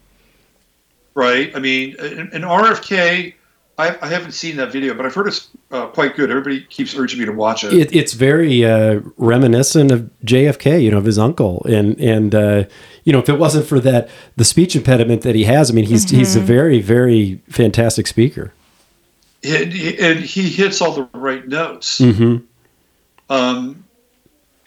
right? 1.15 1.55
I 1.55 1.59
mean, 1.61 1.97
an, 2.01 2.31
an 2.33 2.43
RFK. 2.43 3.35
I, 3.77 3.97
I 4.01 4.07
haven't 4.07 4.33
seen 4.33 4.55
that 4.59 4.71
video, 4.71 4.95
but 4.95 5.05
I've 5.05 5.15
heard 5.15 5.27
it's 5.27 5.49
uh, 5.73 5.87
quite 5.89 6.15
good. 6.15 6.31
Everybody 6.31 6.61
keeps 6.61 6.95
urging 6.97 7.19
me 7.19 7.25
to 7.27 7.33
watch 7.33 7.65
it. 7.65 7.73
it, 7.73 7.93
it's 7.93 8.13
very 8.13 8.65
uh, 8.65 9.01
reminiscent 9.17 9.91
of 9.91 10.09
JFK, 10.25 10.81
you 10.81 10.93
know, 10.93 10.99
of 10.99 11.05
his 11.05 11.19
uncle, 11.19 11.65
and 11.69 11.99
and 12.01 12.35
uh, 12.37 12.65
you 13.03 13.13
know, 13.13 13.19
if 13.19 13.29
it 13.29 13.37
wasn't 13.39 13.67
for 13.67 13.81
that 13.81 14.09
the 14.37 14.45
speech 14.45 14.77
impediment 14.77 15.23
that 15.23 15.35
he 15.35 15.43
has, 15.45 15.71
I 15.71 15.75
mean, 15.75 15.87
he's 15.87 16.09
he's 16.09 16.37
a 16.37 16.41
very 16.41 16.81
very 16.81 17.41
fantastic 17.49 18.07
speaker. 18.07 18.53
and, 19.43 19.73
he- 19.73 19.99
and 19.99 20.21
he 20.21 20.49
hits 20.51 20.81
all 20.81 20.93
the 20.93 21.09
right 21.19 21.47
notes. 21.49 21.99
hmm 21.99 22.37
Um, 23.31 23.85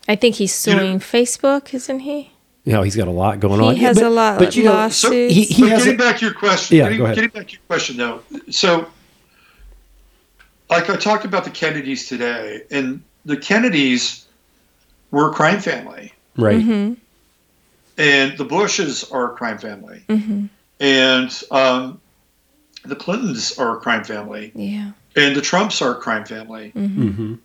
I 0.08 0.16
think 0.16 0.36
he's 0.36 0.66
You 0.68 0.74
know- 0.76 0.80
suing 0.82 1.00
Facebook, 1.00 1.74
isn't 1.74 2.00
he? 2.02 2.32
You 2.64 2.74
know, 2.74 2.82
he's 2.82 2.98
got 2.98 3.08
a 3.08 3.12
lot 3.12 3.40
going 3.40 3.62
He 3.62 3.66
on. 3.68 3.76
He 3.78 3.84
has 3.84 3.96
but, 3.98 4.06
a 4.06 4.10
lot 4.10 4.40
but 4.40 4.56
you 4.58 4.66
know, 4.66 4.74
lawsuits. 4.74 5.34
he, 5.34 5.44
he 5.46 5.62
but 5.64 5.70
has. 5.72 5.84
getting 5.86 6.00
A, 6.02 6.04
back 6.04 6.18
to 6.18 6.26
your 6.26 6.34
question, 6.34 6.76
Yeah, 6.78 6.84
getting, 6.84 6.98
go 6.98 7.04
ahead. 7.06 7.16
getting 7.16 7.30
back 7.30 7.48
to 7.48 7.54
your 7.54 7.62
question 7.68 7.96
though. 7.96 8.22
So, 8.50 8.88
like 10.70 10.90
I 10.90 10.98
talked 10.98 11.24
about 11.24 11.46
the 11.46 11.50
Kennedys 11.50 12.10
today, 12.10 12.64
and 12.70 13.02
the 13.26 13.38
Kennedys 13.38 14.26
were 15.12 15.32
a 15.32 15.34
crime 15.34 15.62
family, 15.62 16.12
right. 16.36 16.58
Mm-hmm. 16.60 16.94
and 17.98 18.38
the 18.38 18.44
Bushes 18.44 19.10
are 19.12 19.32
a 19.32 19.36
crime 19.38 19.58
family, 19.60 20.04
Mm-hmm. 20.10 20.46
and 20.82 21.44
um, 21.52 22.02
the 22.84 22.98
Clintons 22.98 23.58
are 23.58 23.78
a 23.78 23.80
crime 23.80 24.04
family, 24.04 24.52
Yeah. 24.56 24.92
and 25.16 25.38
the 25.38 25.42
Trumps 25.42 25.82
are 25.82 25.92
a 25.92 25.96
crime 26.02 26.26
family. 26.26 26.74
Mm-hmm. 26.76 27.36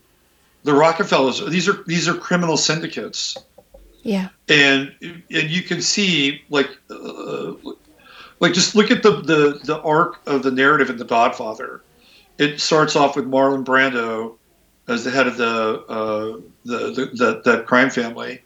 The 0.64 0.72
Rockefellers, 0.72 1.44
these 1.50 1.68
are 1.68 1.82
these 1.86 2.08
are 2.08 2.14
criminal 2.14 2.56
syndicates. 2.56 3.36
Yeah. 4.02 4.30
and 4.48 4.94
and 5.00 5.50
you 5.50 5.62
can 5.62 5.80
see 5.80 6.42
like 6.50 6.70
uh, 6.90 7.52
like 8.40 8.52
just 8.52 8.74
look 8.74 8.90
at 8.90 9.02
the, 9.02 9.20
the 9.20 9.60
the 9.64 9.80
arc 9.80 10.20
of 10.26 10.42
the 10.42 10.50
narrative 10.50 10.90
in 10.90 10.96
The 10.96 11.04
Godfather. 11.04 11.82
It 12.38 12.60
starts 12.60 12.96
off 12.96 13.14
with 13.14 13.26
Marlon 13.26 13.64
Brando 13.64 14.36
as 14.88 15.04
the 15.04 15.10
head 15.10 15.28
of 15.28 15.36
the 15.36 15.84
uh, 15.88 16.40
the, 16.64 16.78
the, 16.90 17.10
the 17.14 17.42
that 17.44 17.66
crime 17.66 17.90
family, 17.90 18.42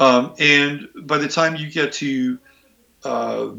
um, 0.00 0.34
and 0.38 0.88
by 1.02 1.18
the 1.18 1.28
time 1.28 1.56
you 1.56 1.70
get 1.70 1.92
to 1.94 2.38
uh, 3.04 3.50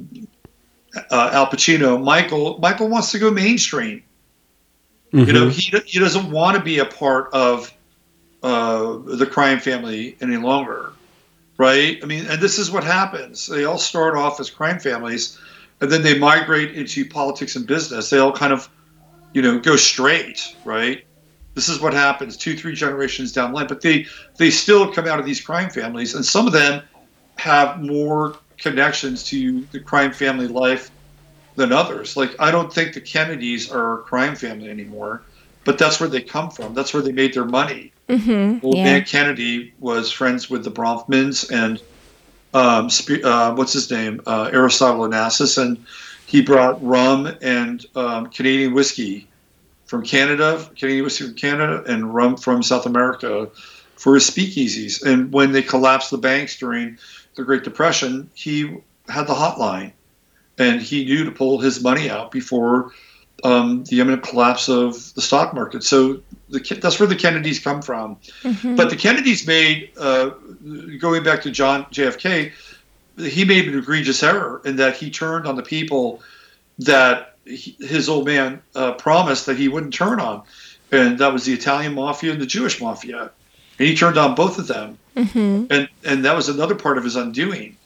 uh, 1.11 1.29
Al 1.33 1.47
Pacino, 1.47 2.03
Michael 2.03 2.57
Michael 2.59 2.87
wants 2.89 3.11
to 3.11 3.19
go 3.19 3.29
mainstream. 3.29 4.03
You 5.11 5.31
know, 5.31 5.47
he 5.47 5.71
he 5.85 5.99
doesn't 5.99 6.29
want 6.29 6.57
to 6.57 6.63
be 6.63 6.79
a 6.79 6.85
part 6.85 7.31
of 7.31 7.71
uh, 8.45 8.99
the 9.03 9.25
crime 9.25 9.59
family 9.59 10.15
any 10.21 10.37
longer, 10.37 10.91
right? 11.57 11.97
I 12.03 12.05
mean, 12.05 12.27
and 12.27 12.39
this 12.39 12.59
is 12.59 12.69
what 12.69 12.83
happens. 12.83 13.47
They 13.47 13.65
all 13.65 13.79
start 13.79 14.15
off 14.15 14.39
as 14.39 14.51
crime 14.51 14.79
families, 14.79 15.39
and 15.81 15.91
then 15.91 16.03
they 16.03 16.19
migrate 16.19 16.75
into 16.75 17.09
politics 17.09 17.55
and 17.55 17.65
business. 17.65 18.11
They 18.11 18.19
all 18.19 18.31
kind 18.31 18.53
of, 18.53 18.69
you 19.33 19.41
know, 19.41 19.57
go 19.57 19.75
straight, 19.75 20.55
right? 20.63 21.03
This 21.55 21.69
is 21.69 21.79
what 21.79 21.95
happens 21.95 22.37
two, 22.37 22.55
three 22.55 22.75
generations 22.75 23.31
down 23.31 23.49
the 23.49 23.55
line. 23.55 23.67
But 23.67 23.81
they 23.81 24.05
they 24.37 24.51
still 24.51 24.93
come 24.93 25.07
out 25.07 25.19
of 25.19 25.25
these 25.25 25.41
crime 25.41 25.71
families, 25.71 26.13
and 26.13 26.23
some 26.23 26.45
of 26.45 26.53
them 26.53 26.83
have 27.39 27.81
more 27.81 28.37
connections 28.59 29.23
to 29.23 29.65
the 29.71 29.79
crime 29.79 30.13
family 30.13 30.47
life 30.47 30.91
than 31.55 31.71
others. 31.71 32.15
Like 32.15 32.35
I 32.39 32.51
don't 32.51 32.71
think 32.71 32.93
the 32.93 33.01
Kennedys 33.01 33.71
are 33.71 34.01
a 34.01 34.03
crime 34.03 34.35
family 34.35 34.69
anymore, 34.69 35.23
but 35.63 35.79
that's 35.79 35.99
where 35.99 36.09
they 36.09 36.21
come 36.21 36.51
from. 36.51 36.75
That's 36.75 36.93
where 36.93 37.01
they 37.01 37.11
made 37.11 37.33
their 37.33 37.45
money. 37.45 37.91
Mm-hmm. 38.09 38.65
Old 38.65 38.77
Yeah. 38.77 38.83
man 38.83 39.03
Kennedy 39.05 39.73
was 39.79 40.11
friends 40.11 40.49
with 40.49 40.63
the 40.63 40.71
Bronfmans 40.71 41.49
and 41.51 41.81
um, 42.53 42.89
Spe- 42.89 43.23
uh, 43.23 43.53
what's 43.53 43.73
his 43.73 43.91
name, 43.91 44.21
uh, 44.25 44.49
Aristotle 44.53 45.07
Onassis, 45.07 45.61
and 45.61 45.83
he 46.25 46.41
brought 46.41 46.81
rum 46.83 47.27
and 47.41 47.85
um, 47.95 48.27
Canadian 48.27 48.73
whiskey 48.73 49.27
from 49.85 50.03
Canada, 50.03 50.65
Canadian 50.77 51.03
whiskey 51.03 51.25
from 51.25 51.35
Canada, 51.35 51.83
and 51.87 52.13
rum 52.15 52.37
from 52.37 52.63
South 52.63 52.85
America 52.85 53.49
for 53.97 54.13
his 54.15 54.29
speakeasies. 54.29 55.03
And 55.03 55.33
when 55.33 55.51
they 55.51 55.61
collapsed 55.61 56.11
the 56.11 56.17
banks 56.17 56.57
during 56.57 56.97
the 57.35 57.43
Great 57.43 57.63
Depression, 57.63 58.29
he 58.33 58.77
had 59.09 59.27
the 59.27 59.33
hotline, 59.33 59.91
and 60.57 60.81
he 60.81 61.03
knew 61.03 61.25
to 61.25 61.31
pull 61.31 61.59
his 61.59 61.83
money 61.83 62.09
out 62.09 62.31
before 62.31 62.91
um, 63.45 63.83
the 63.85 63.99
imminent 64.01 64.23
collapse 64.23 64.67
of 64.67 65.13
the 65.13 65.21
stock 65.21 65.53
market. 65.53 65.83
So 65.83 66.19
the, 66.49 66.59
that's 66.81 66.99
where 66.99 67.07
the 67.07 67.15
Kennedys 67.15 67.59
come 67.59 67.81
from. 67.81 68.17
Mhm. 68.43 68.75
But 68.75 68.89
the 68.89 68.95
Kennedys 68.95 69.45
made, 69.45 69.91
uh, 69.97 70.31
going 70.99 71.23
back 71.23 71.43
to 71.43 71.51
John 71.51 71.85
JFK, 71.91 72.51
he 73.19 73.45
made 73.45 73.67
an 73.67 73.77
egregious 73.77 74.23
error 74.23 74.61
in 74.65 74.77
that 74.77 74.97
he 74.97 75.11
turned 75.11 75.45
on 75.47 75.55
the 75.55 75.61
people 75.63 76.21
that 76.79 77.37
he, 77.45 77.75
his 77.79 78.09
old 78.09 78.25
man 78.25 78.61
uh, 78.73 78.93
promised 78.93 79.45
that 79.45 79.57
he 79.57 79.67
wouldn't 79.67 79.93
turn 79.93 80.19
on, 80.19 80.41
and 80.91 81.19
that 81.19 81.31
was 81.31 81.45
the 81.45 81.53
Italian 81.53 81.93
mafia 81.93 82.31
and 82.31 82.41
the 82.41 82.47
Jewish 82.47 82.81
mafia, 82.81 83.29
and 83.79 83.87
he 83.87 83.95
turned 83.95 84.17
on 84.17 84.33
both 84.33 84.57
of 84.57 84.65
them, 84.67 84.97
Mhm. 85.15 85.67
and 85.69 85.87
and 86.03 86.25
that 86.25 86.35
was 86.35 86.49
another 86.49 86.75
part 86.75 86.97
of 86.97 87.03
his 87.03 87.15
undoing, 87.15 87.77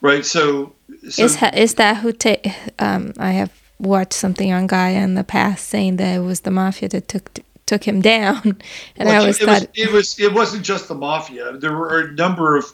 right? 0.00 0.24
So, 0.24 0.72
so 1.10 1.24
Is 1.24 1.36
is 1.54 1.74
that 1.74 1.96
who 1.98 2.12
take? 2.12 2.46
Um, 2.78 3.12
I 3.18 3.32
have 3.32 3.50
watched 3.82 4.14
something 4.14 4.52
on 4.52 4.66
Gaia 4.66 5.00
in 5.02 5.14
the 5.14 5.24
past 5.24 5.68
saying 5.68 5.96
that 5.96 6.16
it 6.16 6.20
was 6.20 6.40
the 6.40 6.50
mafia 6.50 6.88
that 6.90 7.08
took 7.08 7.40
took 7.66 7.84
him 7.84 8.00
down, 8.00 8.60
and 8.96 9.08
I 9.08 9.16
always 9.16 9.40
it 9.40 9.46
thought, 9.46 9.60
was, 9.60 9.68
it 9.74 9.92
was 9.92 10.18
it 10.20 10.32
wasn't 10.32 10.64
just 10.64 10.88
the 10.88 10.94
mafia. 10.94 11.52
There 11.58 11.72
were 11.76 12.00
a 12.00 12.12
number 12.12 12.56
of 12.56 12.66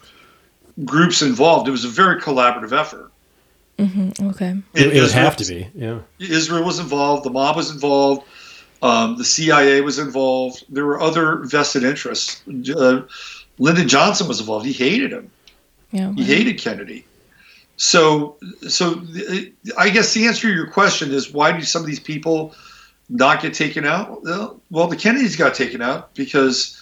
groups 0.84 1.22
involved. 1.22 1.66
It 1.66 1.72
was 1.72 1.84
a 1.84 1.88
very 1.88 2.20
collaborative 2.20 2.72
effort. 2.72 3.10
Mhm, 3.78 4.30
okay, 4.30 4.56
It, 4.74 4.82
it 4.82 4.86
would 4.86 4.96
Israel 4.96 5.24
have 5.24 5.36
to 5.36 5.44
be. 5.44 5.68
Yeah. 5.74 5.98
Israel 6.18 6.64
was 6.64 6.78
involved. 6.80 7.24
The 7.24 7.30
mob 7.30 7.56
was 7.56 7.70
involved. 7.70 8.26
Um, 8.82 9.16
the 9.16 9.24
CIA 9.24 9.80
was 9.82 9.98
involved. 9.98 10.64
There 10.68 10.84
were 10.84 11.00
other 11.00 11.36
vested 11.44 11.84
interests. 11.84 12.42
Uh, 12.48 13.02
Lyndon 13.58 13.88
Johnson 13.88 14.26
was 14.28 14.40
involved. 14.40 14.66
He 14.66 14.72
hated 14.72 15.12
him. 15.12 15.30
yeah, 15.92 16.12
He 16.14 16.24
hated 16.24 16.60
Kennedy. 16.60 17.04
So, 17.78 18.36
so 18.68 19.00
I 19.78 19.88
guess 19.88 20.12
the 20.12 20.26
answer 20.26 20.48
to 20.48 20.54
your 20.54 20.66
question 20.66 21.12
is 21.12 21.32
why 21.32 21.52
do 21.52 21.62
some 21.62 21.80
of 21.80 21.86
these 21.86 22.00
people 22.00 22.54
not 23.08 23.40
get 23.40 23.54
taken 23.54 23.86
out? 23.86 24.24
Well, 24.24 24.60
well, 24.70 24.88
the 24.88 24.96
Kennedys 24.96 25.36
got 25.36 25.54
taken 25.54 25.80
out 25.80 26.12
because 26.14 26.76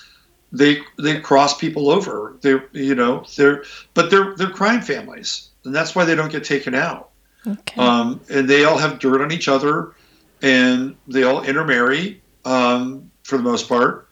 they 0.52 0.78
they 0.98 1.20
cross 1.20 1.56
people 1.58 1.90
over. 1.90 2.36
They 2.40 2.58
you 2.72 2.94
know 2.94 3.24
they're 3.36 3.64
but 3.92 4.10
they're 4.10 4.34
they're 4.36 4.48
crime 4.48 4.80
families, 4.80 5.50
and 5.64 5.74
that's 5.74 5.94
why 5.94 6.06
they 6.06 6.14
don't 6.14 6.32
get 6.32 6.44
taken 6.44 6.74
out. 6.74 7.10
Okay. 7.46 7.80
Um, 7.80 8.18
and 8.30 8.48
they 8.48 8.64
all 8.64 8.78
have 8.78 8.98
dirt 8.98 9.20
on 9.20 9.30
each 9.32 9.48
other, 9.48 9.92
and 10.40 10.96
they 11.06 11.24
all 11.24 11.42
intermarry 11.42 12.22
um, 12.46 13.10
for 13.22 13.36
the 13.36 13.42
most 13.42 13.68
part, 13.68 14.08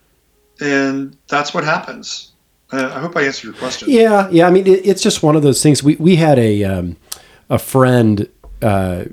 and 0.61 1.17
that's 1.29 1.55
what 1.55 1.65
happens. 1.65 2.33
Uh, 2.75 2.93
I 2.95 3.01
hope 3.01 3.17
I 3.17 3.23
answered 3.23 3.45
your 3.45 3.55
question. 3.55 3.89
Yeah, 3.89 4.29
yeah. 4.31 4.47
I 4.47 4.51
mean, 4.51 4.67
it, 4.67 4.87
it's 4.87 5.03
just 5.03 5.23
one 5.23 5.37
of 5.37 5.43
those 5.43 5.63
things. 5.63 5.83
We 5.83 5.97
we 5.97 6.17
had 6.17 6.39
a 6.39 6.65
um, 6.65 6.97
a 7.49 7.59
friend 7.59 8.29
uh, 8.63 9.05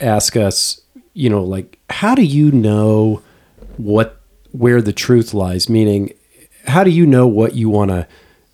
ask 0.00 0.36
us, 0.36 0.80
you 1.14 1.28
know, 1.28 1.42
like, 1.42 1.78
how 1.90 2.14
do 2.14 2.22
you 2.22 2.52
know 2.52 3.22
what 3.76 4.20
where 4.52 4.80
the 4.80 4.92
truth 4.92 5.34
lies? 5.34 5.68
Meaning, 5.68 6.12
how 6.66 6.84
do 6.84 6.90
you 6.90 7.06
know 7.06 7.26
what 7.26 7.54
you 7.54 7.68
want 7.68 7.90
to 7.90 8.06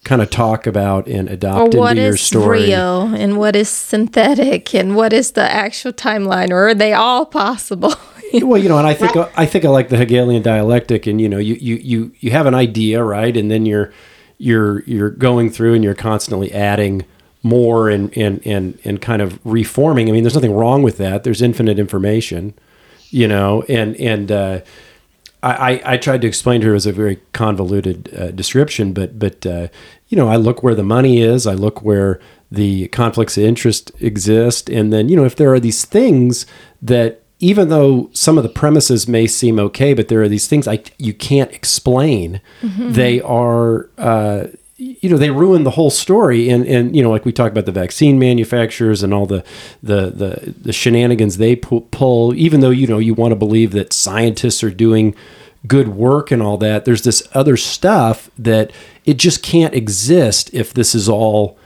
kind 0.05 0.23
of 0.23 0.31
talk 0.31 0.67
about 0.67 1.07
and 1.09 1.29
or 1.29 1.33
adopt 1.33 1.75
what 1.75 1.93
into 1.93 2.03
your 2.03 2.17
story? 2.17 2.47
What 2.47 2.59
is 2.61 2.69
real 2.69 3.15
and 3.15 3.37
what 3.37 3.57
is 3.57 3.69
synthetic 3.69 4.75
and 4.75 4.97
what 4.97 5.13
is 5.13 5.33
the 5.33 5.51
actual 5.51 5.93
timeline 5.93 6.51
or 6.51 6.69
are 6.69 6.75
they 6.75 6.93
all 6.93 7.27
possible? 7.27 7.95
well, 8.43 8.61
you 8.61 8.69
know, 8.69 8.79
and 8.79 8.87
I 8.87 8.95
think 8.95 9.17
I 9.37 9.47
think 9.47 9.65
I 9.65 9.69
like 9.69 9.89
the 9.89 9.97
Hegelian 9.97 10.43
dialectic, 10.43 11.07
and 11.07 11.21
you 11.21 11.29
know, 11.29 11.39
you 11.39 11.55
you 11.55 11.77
you 11.77 12.13
you 12.21 12.31
have 12.31 12.47
an 12.47 12.55
idea, 12.55 13.03
right, 13.03 13.37
and 13.37 13.51
then 13.51 13.67
you're 13.67 13.93
you're 14.39 14.83
you're 14.85 15.11
going 15.11 15.51
through 15.51 15.75
and 15.75 15.85
you're 15.85 15.95
constantly 15.95 16.53
adding 16.53 17.05
more 17.43 17.89
and 17.89 18.17
and 18.17 18.45
and 18.47 18.79
and 18.85 19.01
kind 19.01 19.23
of 19.23 19.39
reforming. 19.45 20.09
I 20.09 20.13
mean, 20.13 20.23
there's 20.23 20.35
nothing 20.35 20.55
wrong 20.55 20.83
with 20.83 20.99
that. 20.99 21.25
There's 21.25 21.43
infinite 21.43 21.79
information, 21.79 22.55
you 23.11 23.29
know, 23.29 23.63
and 23.69 23.97
and 23.97 24.33
uh, 24.33 24.61
I, 25.45 25.83
I 25.85 25.97
tried 25.99 26.23
to 26.23 26.27
explain 26.27 26.63
to 26.63 26.69
her 26.69 26.75
as 26.75 26.87
a 26.87 26.93
very 26.93 27.21
convoluted 27.33 28.13
uh, 28.17 28.31
description, 28.31 28.95
but 28.95 29.19
but 29.19 29.45
uh, 29.45 29.69
you 30.09 30.17
know, 30.17 30.29
I 30.29 30.37
look 30.37 30.63
where 30.63 30.75
the 30.75 30.83
money 30.83 31.21
is. 31.21 31.47
I 31.47 31.53
look 31.53 31.83
where 31.83 32.19
the 32.51 32.89
conflicts 32.89 33.37
of 33.37 33.45
interest 33.45 33.93
exist, 34.01 34.71
and 34.71 34.93
then 34.93 35.11
you 35.11 35.17
know, 35.17 35.25
if 35.25 35.37
there 35.37 35.53
are 35.53 35.61
these 35.61 35.85
things 35.85 36.47
that 36.81 37.24
even 37.45 37.69
though 37.69 38.09
some 38.15 38.39
of 38.39 38.43
the 38.43 38.49
premises 38.49 39.07
may 39.07 39.27
seem 39.27 39.59
okay, 39.59 39.93
but 39.93 40.09
there 40.09 40.23
are 40.23 40.29
these 40.29 40.49
things 40.49 40.67
I 40.67 40.83
you 40.97 41.13
can't 41.13 41.53
explain. 41.53 42.41
They 42.93 43.21
are, 43.21 43.91
uh, 43.99 44.47
you 44.79 45.11
know, 45.11 45.19
they 45.19 45.31
ruin 45.31 45.63
the 45.65 45.73
whole 45.73 45.91
story. 45.91 46.49
And 46.49 46.67
and 46.67 46.97
you 46.97 47.03
know, 47.03 47.11
like 47.11 47.27
we 47.27 47.33
talk 47.33 47.53
about 47.53 47.67
the 47.67 47.73
vaccine 47.73 48.19
manufacturers 48.19 49.03
and 49.03 49.13
all 49.13 49.27
the 49.27 49.45
the 49.83 50.09
the, 50.09 50.55
the 50.59 50.73
shenanigans 50.73 51.37
they 51.37 51.55
pu- 51.55 51.87
pull. 51.91 52.35
Even 52.35 52.61
though 52.61 52.71
you 52.71 52.87
know 52.87 52.99
you 52.99 53.13
want 53.13 53.33
to 53.33 53.37
believe 53.37 53.73
that 53.73 53.93
scientists 53.93 54.65
are 54.65 54.71
doing 54.71 55.15
good 55.67 55.89
work 55.89 56.31
and 56.31 56.43
all 56.43 56.57
that, 56.57 56.87
there's 56.87 57.03
this 57.03 57.23
other 57.35 57.59
stuff 57.59 58.31
that 58.39 58.71
it 59.05 59.19
just 59.19 59.43
can't 59.43 59.75
exist 59.75 60.49
if 60.55 60.73
this 60.73 60.95
is 60.95 61.11
all 61.11 61.59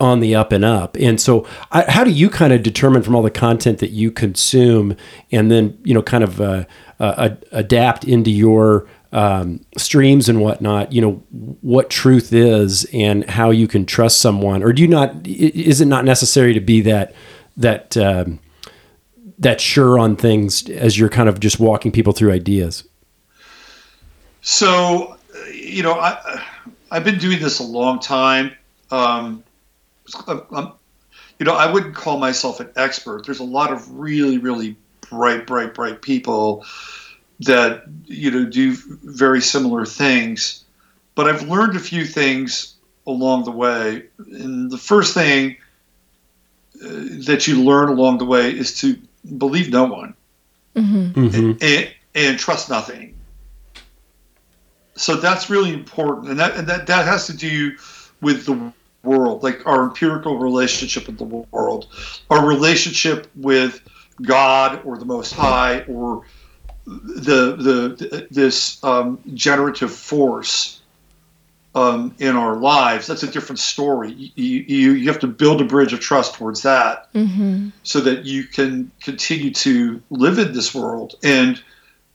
on 0.00 0.20
the 0.20 0.34
up 0.34 0.52
and 0.52 0.64
up. 0.64 0.96
And 0.96 1.20
so, 1.20 1.46
I, 1.72 1.90
how 1.90 2.04
do 2.04 2.10
you 2.10 2.28
kind 2.28 2.52
of 2.52 2.62
determine 2.62 3.02
from 3.02 3.14
all 3.14 3.22
the 3.22 3.30
content 3.30 3.78
that 3.78 3.90
you 3.90 4.10
consume, 4.10 4.96
and 5.30 5.50
then 5.50 5.78
you 5.84 5.94
know, 5.94 6.02
kind 6.02 6.24
of 6.24 6.40
uh, 6.40 6.64
uh, 6.98 7.30
adapt 7.52 8.04
into 8.04 8.30
your 8.30 8.88
um, 9.12 9.60
streams 9.76 10.28
and 10.28 10.40
whatnot? 10.40 10.92
You 10.92 11.00
know, 11.00 11.12
what 11.60 11.90
truth 11.90 12.32
is 12.32 12.86
and 12.92 13.28
how 13.30 13.50
you 13.50 13.68
can 13.68 13.86
trust 13.86 14.20
someone, 14.20 14.62
or 14.62 14.72
do 14.72 14.82
you 14.82 14.88
not? 14.88 15.26
Is 15.26 15.80
it 15.80 15.86
not 15.86 16.04
necessary 16.04 16.54
to 16.54 16.60
be 16.60 16.80
that 16.82 17.14
that 17.56 17.96
um, 17.96 18.40
that 19.38 19.60
sure 19.60 19.98
on 19.98 20.16
things 20.16 20.68
as 20.70 20.98
you're 20.98 21.08
kind 21.08 21.28
of 21.28 21.40
just 21.40 21.60
walking 21.60 21.92
people 21.92 22.12
through 22.12 22.32
ideas? 22.32 22.84
So, 24.40 25.16
you 25.52 25.82
know, 25.82 25.94
I 25.94 26.44
I've 26.90 27.04
been 27.04 27.18
doing 27.18 27.40
this 27.40 27.60
a 27.60 27.64
long 27.64 27.98
time. 27.98 28.52
Um, 28.90 29.42
I'm, 30.26 30.42
I'm- 30.52 30.72
you 31.40 31.46
know, 31.46 31.54
I 31.54 31.70
wouldn't 31.70 31.96
call 31.96 32.18
myself 32.18 32.60
an 32.60 32.70
expert. 32.76 33.26
There's 33.26 33.40
a 33.40 33.44
lot 33.44 33.72
of 33.72 33.90
really, 33.98 34.38
really 34.38 34.76
bright, 35.10 35.48
bright, 35.48 35.74
bright 35.74 36.00
people 36.00 36.64
that 37.40 37.84
you 38.06 38.30
know 38.30 38.44
do 38.44 38.76
very 39.02 39.40
similar 39.40 39.84
things. 39.84 40.62
But 41.16 41.26
I've 41.26 41.48
learned 41.48 41.74
a 41.76 41.80
few 41.80 42.04
things 42.04 42.74
along 43.06 43.44
the 43.44 43.50
way. 43.50 44.04
And 44.18 44.70
the 44.70 44.78
first 44.78 45.12
thing 45.12 45.56
uh, 46.84 46.88
that 47.26 47.46
you 47.48 47.62
learn 47.64 47.88
along 47.88 48.18
the 48.18 48.24
way 48.24 48.50
is 48.50 48.78
to 48.80 48.96
believe 49.38 49.70
no 49.70 49.84
one 49.84 50.14
Mm-hmm. 50.76 51.52
and, 51.60 51.94
and 52.14 52.38
trust 52.38 52.68
nothing. 52.70 53.14
So 54.96 55.16
that's 55.16 55.50
really 55.50 55.72
important, 55.72 56.28
and 56.28 56.38
that 56.38 56.56
and 56.56 56.66
that, 56.68 56.86
that 56.86 57.06
has 57.06 57.26
to 57.26 57.36
do 57.36 57.76
with 58.20 58.46
the 58.46 58.72
world, 59.04 59.42
like 59.42 59.66
our 59.66 59.84
empirical 59.84 60.38
relationship 60.38 61.06
with 61.06 61.18
the 61.18 61.24
world, 61.24 61.88
our 62.30 62.46
relationship 62.46 63.30
with 63.36 63.80
God 64.22 64.80
or 64.84 64.98
the 64.98 65.04
Most 65.04 65.32
High 65.32 65.82
or 65.82 66.24
the 66.86 67.56
the 67.56 68.28
this 68.30 68.82
um, 68.84 69.18
generative 69.34 69.92
force 69.92 70.80
um, 71.74 72.14
in 72.18 72.36
our 72.36 72.56
lives. 72.56 73.06
That's 73.06 73.22
a 73.22 73.30
different 73.30 73.58
story. 73.58 74.12
You, 74.12 74.64
you 74.66 74.92
you 74.92 75.08
have 75.08 75.20
to 75.20 75.26
build 75.26 75.60
a 75.60 75.64
bridge 75.64 75.92
of 75.92 76.00
trust 76.00 76.34
towards 76.34 76.62
that 76.62 77.12
mm-hmm. 77.12 77.70
so 77.82 78.00
that 78.00 78.24
you 78.24 78.44
can 78.44 78.90
continue 79.00 79.52
to 79.54 80.02
live 80.10 80.38
in 80.38 80.52
this 80.52 80.74
world 80.74 81.14
and 81.22 81.62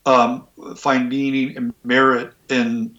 um, 0.06 0.48
find 0.76 1.10
meaning 1.10 1.58
and 1.58 1.74
merit 1.84 2.34
in 2.50 2.98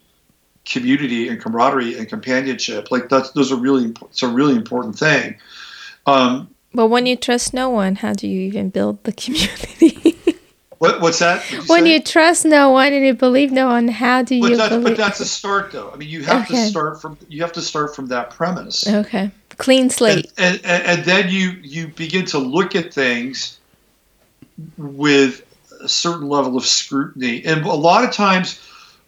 community 0.70 1.28
and 1.28 1.40
camaraderie 1.40 1.98
and 1.98 2.09
companionship. 2.09 2.90
Like 2.90 3.09
that's 3.09 3.30
those 3.33 3.52
are 3.52 3.56
really 3.56 3.92
it's 4.09 4.22
a 4.22 4.28
really 4.28 4.54
important 4.54 4.98
thing. 4.98 5.37
Um, 6.06 6.48
But 6.72 6.87
when 6.88 7.06
you 7.06 7.16
trust 7.16 7.52
no 7.52 7.68
one, 7.68 7.96
how 7.96 8.12
do 8.14 8.26
you 8.28 8.40
even 8.42 8.70
build 8.70 9.02
the 9.04 9.12
community? 9.22 10.16
what, 10.78 11.00
what's 11.00 11.18
that? 11.18 11.44
Did 11.50 11.68
when 11.68 11.85
say? 11.85 11.92
you 11.94 12.00
trust 12.00 12.44
no 12.46 12.70
one 12.70 12.92
and 12.92 13.04
you 13.04 13.12
believe 13.14 13.52
no 13.52 13.66
one, 13.66 13.88
how 13.88 14.22
do 14.22 14.40
but, 14.40 14.50
you 14.50 14.56
that's, 14.56 14.76
but 14.85 14.96
that's 14.96 15.20
a 15.20 15.26
start, 15.26 15.72
though. 15.72 15.90
I 15.92 15.96
mean, 15.96 16.09
you 16.09 16.22
have 16.24 16.44
Okay. 16.44 16.54
to 16.64 16.70
start 16.70 17.02
from 17.02 17.18
you 17.28 17.42
have 17.42 17.52
to 17.52 17.61
start 17.62 17.94
from 17.94 18.06
that 18.06 18.30
premise. 18.30 18.87
okay, 18.88 19.30
clean 19.59 19.90
slate. 19.90 20.33
and, 20.38 20.61
and 20.64 20.83
and 20.85 21.04
then 21.04 21.28
you 21.28 21.50
you 21.62 21.88
begin 21.88 22.24
to 22.26 22.38
look 22.38 22.74
at 22.76 22.94
things 22.94 23.59
with 24.78 25.42
a 25.83 25.88
certain 25.88 26.28
level 26.28 26.56
of 26.56 26.64
scrutiny 26.66 27.42
and 27.44 27.64
a 27.64 27.72
lot 27.72 28.04
of 28.04 28.12
times 28.12 28.61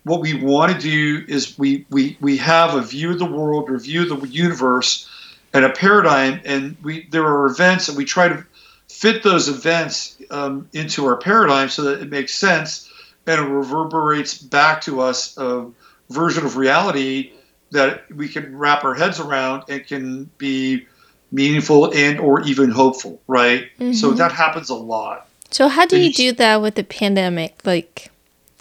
what 0.05 0.21
we 0.21 0.35
want 0.35 0.73
to 0.73 0.79
do 0.79 1.25
is 1.29 1.59
we 1.59 1.87
we 1.91 2.17
we 2.21 2.37
have 2.39 2.75
a 2.75 2.83
view 2.83 3.11
of 3.13 3.19
the 3.19 3.25
world 3.27 3.71
or 3.71 3.79
view 3.79 4.03
of 4.13 4.21
the 4.21 4.29
universe 4.29 5.09
and 5.53 5.65
a 5.65 5.71
paradigm 5.71 6.41
and 6.45 6.77
we 6.83 7.07
there 7.11 7.25
are 7.25 7.47
events 7.47 7.89
and 7.89 7.97
we 7.97 8.05
try 8.05 8.29
to 8.29 8.45
fit 8.89 9.23
those 9.23 9.49
events 9.49 10.17
um, 10.31 10.69
into 10.73 11.07
our 11.07 11.17
paradigm 11.17 11.69
so 11.69 11.83
that 11.83 12.01
it 12.01 12.11
makes 12.11 12.35
sense 12.35 12.91
and 13.27 13.41
it 13.41 13.45
reverberates 13.49 14.37
back 14.39 14.81
to 14.83 15.01
us 15.01 15.37
a 15.39 15.67
version 16.11 16.45
of 16.45 16.57
reality 16.57 17.33
that 17.71 18.05
we 18.15 18.29
can 18.29 18.57
wrap 18.59 18.85
our 18.85 18.95
heads 18.95 19.19
around 19.21 19.63
and 19.69 19.87
can 19.87 20.25
be 20.37 20.85
meaningful 21.31 21.91
and 21.95 22.19
or 22.21 22.43
even 22.43 22.71
hopeful 22.71 23.21
right 23.29 23.69
so 23.79 24.13
Mhm. 24.13 24.17
that 24.19 24.33
happens 24.33 24.69
a 24.69 24.75
lot 24.75 25.29
So 25.51 25.69
how 25.69 25.87
do 25.87 25.97
and 25.97 26.05
you- 26.07 26.13
do 26.13 26.33
that 26.33 26.61
with 26.63 26.75
the 26.77 26.85
pandemic? 26.85 27.59
Like, 27.65 28.11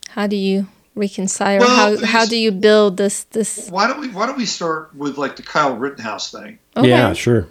how 0.10 0.28
do 0.28 0.36
you 0.36 0.68
reconcile? 0.96 1.60
Well, 1.60 1.70
how 1.70 1.90
you 1.90 2.06
how 2.06 2.22
s- 2.22 2.30
do 2.30 2.38
you 2.38 2.52
build 2.52 2.98
this 2.98 3.24
this? 3.26 3.70
why 3.70 3.88
don't 3.88 4.00
we 4.00 4.10
why 4.10 4.26
don't 4.26 4.38
we 4.38 4.46
start 4.46 4.94
with 4.96 5.18
like 5.18 5.36
the 5.36 5.44
kyle 5.44 5.76
rittenhouse 5.76 6.32
thing 6.32 6.60
Okay. 6.76 6.90
Yeah, 6.90 7.14
sure. 7.14 7.48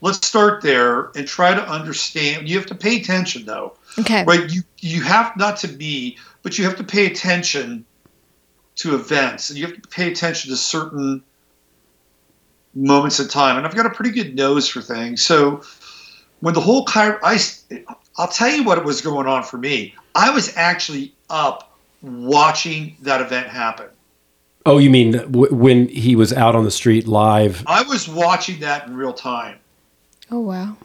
let's 0.00 0.24
start 0.26 0.62
there 0.62 1.10
and 1.16 1.26
try 1.26 1.54
to 1.54 1.62
understand 1.68 2.48
you 2.48 2.56
have 2.58 2.66
to 2.66 2.74
pay 2.74 2.96
attention 3.00 3.44
though 3.46 3.74
Okay. 3.98 4.24
right 4.24 4.50
you 4.50 4.62
you 4.80 5.02
have 5.02 5.36
not 5.36 5.56
to 5.58 5.68
be, 5.68 6.16
but 6.42 6.58
you 6.58 6.64
have 6.64 6.76
to 6.76 6.84
pay 6.84 7.06
attention 7.06 7.84
to 8.76 8.94
events 8.94 9.48
and 9.50 9.58
you 9.58 9.66
have 9.66 9.80
to 9.80 9.88
pay 9.88 10.10
attention 10.12 10.50
to 10.50 10.56
certain 10.56 11.22
moments 12.74 13.18
in 13.18 13.26
time 13.26 13.56
and 13.56 13.66
i've 13.66 13.74
got 13.74 13.86
a 13.86 13.90
pretty 13.90 14.10
good 14.10 14.34
nose 14.34 14.68
for 14.68 14.82
things 14.82 15.22
so 15.22 15.62
when 16.40 16.52
the 16.52 16.60
whole 16.60 16.84
Ky- 16.84 17.16
I, 17.22 17.38
i'll 18.18 18.28
tell 18.28 18.50
you 18.50 18.64
what 18.64 18.84
was 18.84 19.00
going 19.00 19.26
on 19.26 19.42
for 19.44 19.56
me 19.56 19.94
i 20.14 20.28
was 20.28 20.54
actually 20.56 21.14
up 21.30 21.65
watching 22.06 22.96
that 23.02 23.20
event 23.20 23.48
happen 23.48 23.86
Oh, 24.64 24.78
you 24.78 24.90
mean 24.90 25.12
w- 25.12 25.54
when 25.54 25.86
he 25.88 26.16
was 26.16 26.32
out 26.32 26.56
on 26.56 26.64
the 26.64 26.70
street 26.70 27.06
live? 27.06 27.62
i 27.66 27.82
was 27.82 28.08
watching 28.08 28.60
that 28.60 28.86
in 28.86 28.96
real 28.96 29.12
time 29.12 29.58
Oh 30.30 30.40
wow. 30.40 30.76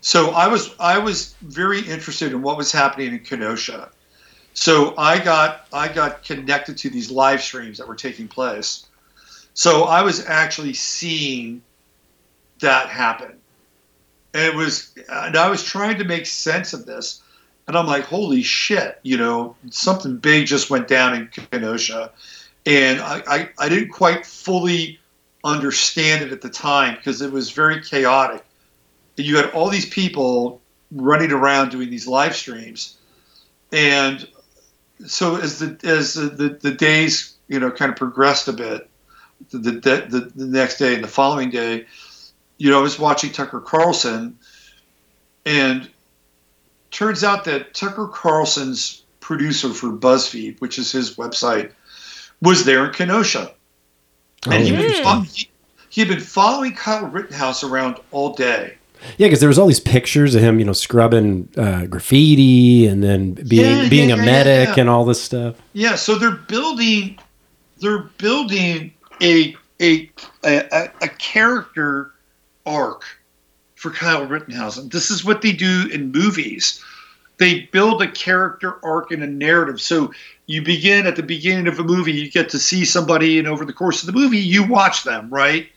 So 0.00 0.30
I 0.30 0.46
was 0.48 0.74
I 0.78 0.98
was 0.98 1.34
very 1.42 1.80
interested 1.80 2.32
in 2.32 2.42
what 2.42 2.56
was 2.56 2.70
happening 2.70 3.12
in 3.14 3.18
Kenosha. 3.20 3.88
So 4.54 4.94
I 4.98 5.18
got 5.18 5.66
I 5.72 5.88
got 5.88 6.22
connected 6.22 6.76
to 6.78 6.90
these 6.90 7.10
live 7.10 7.40
streams 7.42 7.78
that 7.78 7.88
were 7.88 7.94
taking 7.96 8.28
place. 8.28 8.86
So 9.54 9.84
I 9.84 10.02
was 10.02 10.24
actually 10.26 10.74
seeing 10.74 11.62
that 12.60 12.88
happen. 12.88 13.38
And 14.34 14.42
it 14.44 14.54
was 14.54 14.92
and 15.08 15.36
I 15.36 15.48
was 15.48 15.64
trying 15.64 15.98
to 15.98 16.04
make 16.04 16.26
sense 16.26 16.72
of 16.72 16.84
this. 16.86 17.22
And 17.68 17.76
I'm 17.76 17.86
like, 17.86 18.04
holy 18.04 18.42
shit, 18.42 18.98
you 19.02 19.18
know, 19.18 19.54
something 19.70 20.16
big 20.16 20.46
just 20.46 20.70
went 20.70 20.88
down 20.88 21.14
in 21.14 21.28
Kenosha. 21.28 22.10
and 22.64 22.98
I, 22.98 23.22
I, 23.26 23.48
I 23.58 23.68
didn't 23.68 23.90
quite 23.90 24.24
fully 24.24 24.98
understand 25.44 26.24
it 26.24 26.32
at 26.32 26.40
the 26.40 26.48
time 26.48 26.96
because 26.96 27.20
it 27.20 27.30
was 27.30 27.50
very 27.50 27.82
chaotic. 27.82 28.42
You 29.16 29.36
had 29.36 29.50
all 29.50 29.68
these 29.68 29.86
people 29.86 30.62
running 30.90 31.30
around 31.30 31.70
doing 31.70 31.90
these 31.90 32.06
live 32.06 32.34
streams, 32.34 32.96
and 33.72 34.26
so 35.06 35.36
as 35.36 35.58
the 35.58 35.78
as 35.82 36.14
the, 36.14 36.28
the, 36.28 36.48
the 36.48 36.70
days 36.72 37.36
you 37.48 37.58
know 37.58 37.70
kind 37.70 37.90
of 37.90 37.98
progressed 37.98 38.46
a 38.48 38.52
bit, 38.52 38.88
the, 39.50 39.58
the 39.58 40.06
the 40.08 40.32
the 40.34 40.46
next 40.46 40.78
day 40.78 40.94
and 40.94 41.02
the 41.02 41.08
following 41.08 41.50
day, 41.50 41.86
you 42.58 42.70
know 42.70 42.78
I 42.78 42.82
was 42.82 42.98
watching 42.98 43.32
Tucker 43.32 43.60
Carlson, 43.60 44.38
and 45.44 45.90
turns 46.90 47.24
out 47.24 47.44
that 47.44 47.74
Tucker 47.74 48.08
Carlson's 48.08 49.02
producer 49.20 49.70
for 49.70 49.88
BuzzFeed, 49.90 50.60
which 50.60 50.78
is 50.78 50.90
his 50.90 51.16
website, 51.16 51.72
was 52.40 52.64
there 52.64 52.86
in 52.86 52.92
Kenosha. 52.92 53.52
Oh, 54.46 54.50
And 54.52 54.64
he, 54.64 54.72
had 54.72 54.82
been 54.82 55.02
fo- 55.04 55.20
he, 55.20 55.48
he 55.90 56.00
had 56.00 56.08
been 56.08 56.20
following 56.20 56.72
Kyle 56.74 57.06
Rittenhouse 57.06 57.64
around 57.64 57.98
all 58.10 58.34
day. 58.34 58.74
Yeah, 59.16 59.26
because 59.28 59.40
there 59.40 59.48
was 59.48 59.58
all 59.58 59.66
these 59.66 59.80
pictures 59.80 60.34
of 60.34 60.42
him, 60.42 60.58
you 60.58 60.64
know, 60.64 60.72
scrubbing 60.72 61.48
uh, 61.56 61.86
graffiti 61.86 62.86
and 62.86 63.02
then 63.02 63.32
being 63.34 63.64
Yeah, 63.64 63.82
yeah, 63.82 63.88
being 63.88 64.10
a 64.12 64.16
yeah, 64.16 64.22
yeah, 64.22 64.26
medic 64.26 64.68
yeah. 64.76 64.80
and 64.80 64.90
all 64.90 65.04
this 65.04 65.22
stuff. 65.22 65.56
Yeah, 65.72 65.94
so 65.94 66.16
they're 66.16 66.30
building 66.32 67.18
they're 67.80 68.04
building 68.18 68.92
a 69.22 69.56
a 69.80 70.10
a, 70.44 70.90
a 71.00 71.08
character 71.08 72.12
arc 72.66 73.04
for 73.78 73.90
Kyle 73.90 74.26
Rittenhouse. 74.26 74.76
This 74.88 75.08
is 75.08 75.24
what 75.24 75.40
they 75.40 75.52
do 75.52 75.88
in 75.92 76.10
movies. 76.10 76.84
They 77.36 77.60
build 77.72 78.02
a 78.02 78.10
character 78.10 78.84
arc 78.84 79.12
and 79.12 79.22
a 79.22 79.26
narrative. 79.26 79.80
So 79.80 80.12
you 80.46 80.62
begin 80.62 81.06
at 81.06 81.14
the 81.14 81.22
beginning 81.22 81.68
of 81.68 81.78
a 81.78 81.84
movie, 81.84 82.12
you 82.12 82.28
get 82.28 82.48
to 82.50 82.58
see 82.58 82.84
somebody, 82.84 83.38
and 83.38 83.46
over 83.46 83.64
the 83.64 83.72
course 83.72 84.02
of 84.02 84.08
the 84.08 84.20
movie, 84.20 84.38
you 84.38 84.66
watch 84.66 85.04
them, 85.04 85.30
right? 85.30 85.68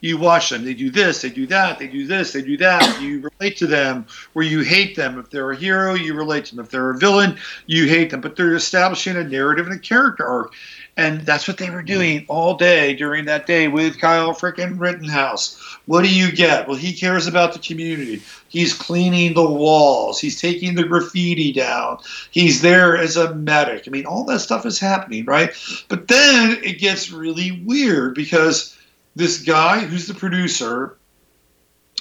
You 0.00 0.18
watch 0.18 0.50
them. 0.50 0.62
They 0.62 0.74
do 0.74 0.90
this, 0.90 1.22
they 1.22 1.30
do 1.30 1.46
that, 1.46 1.78
they 1.78 1.86
do 1.86 2.06
this, 2.06 2.34
they 2.34 2.42
do 2.42 2.58
that. 2.58 3.00
You 3.02 3.30
relate 3.40 3.56
to 3.56 3.66
them, 3.66 4.06
or 4.34 4.42
you 4.42 4.60
hate 4.60 4.94
them. 4.94 5.18
If 5.18 5.30
they're 5.30 5.50
a 5.50 5.56
hero, 5.56 5.94
you 5.94 6.12
relate 6.12 6.44
to 6.46 6.56
them. 6.56 6.64
If 6.64 6.70
they're 6.70 6.90
a 6.90 6.98
villain, 6.98 7.38
you 7.66 7.88
hate 7.88 8.10
them. 8.10 8.20
But 8.20 8.36
they're 8.36 8.54
establishing 8.54 9.16
a 9.16 9.24
narrative 9.24 9.66
and 9.66 9.74
a 9.74 9.78
character 9.78 10.26
arc. 10.26 10.52
And 10.98 11.20
that's 11.20 11.46
what 11.46 11.58
they 11.58 11.70
were 11.70 11.84
doing 11.84 12.26
all 12.26 12.56
day 12.56 12.92
during 12.92 13.26
that 13.26 13.46
day 13.46 13.68
with 13.68 14.00
Kyle 14.00 14.34
frickin' 14.34 14.80
Rittenhouse. 14.80 15.56
What 15.86 16.02
do 16.02 16.12
you 16.12 16.32
get? 16.32 16.66
Well, 16.66 16.76
he 16.76 16.92
cares 16.92 17.28
about 17.28 17.52
the 17.52 17.60
community. 17.60 18.20
He's 18.48 18.74
cleaning 18.74 19.34
the 19.34 19.48
walls. 19.48 20.20
He's 20.20 20.40
taking 20.40 20.74
the 20.74 20.82
graffiti 20.82 21.52
down. 21.52 21.98
He's 22.32 22.62
there 22.62 22.96
as 22.96 23.16
a 23.16 23.32
medic. 23.32 23.84
I 23.86 23.90
mean, 23.92 24.06
all 24.06 24.24
that 24.24 24.40
stuff 24.40 24.66
is 24.66 24.80
happening, 24.80 25.24
right? 25.24 25.52
But 25.86 26.08
then 26.08 26.58
it 26.64 26.80
gets 26.80 27.12
really 27.12 27.62
weird 27.64 28.16
because 28.16 28.76
this 29.14 29.40
guy 29.40 29.78
who's 29.78 30.08
the 30.08 30.14
producer 30.14 30.96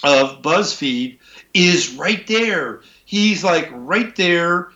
of 0.04 0.42
BuzzFeed 0.42 1.20
is 1.54 1.94
right 1.94 2.26
there. 2.26 2.82
He's 3.06 3.44
like 3.44 3.70
right 3.72 4.16
there 4.16 4.72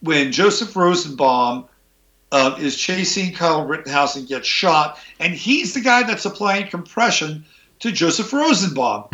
when 0.00 0.32
Joseph 0.32 0.74
Rosenbaum 0.74 1.66
uh, 2.36 2.54
is 2.58 2.76
chasing 2.76 3.32
Kyle 3.32 3.64
Rittenhouse 3.64 4.14
and 4.16 4.28
gets 4.28 4.46
shot, 4.46 4.98
and 5.18 5.32
he's 5.32 5.72
the 5.72 5.80
guy 5.80 6.02
that's 6.02 6.26
applying 6.26 6.68
compression 6.68 7.46
to 7.78 7.90
Joseph 7.90 8.30
Rosenbaum. 8.30 9.08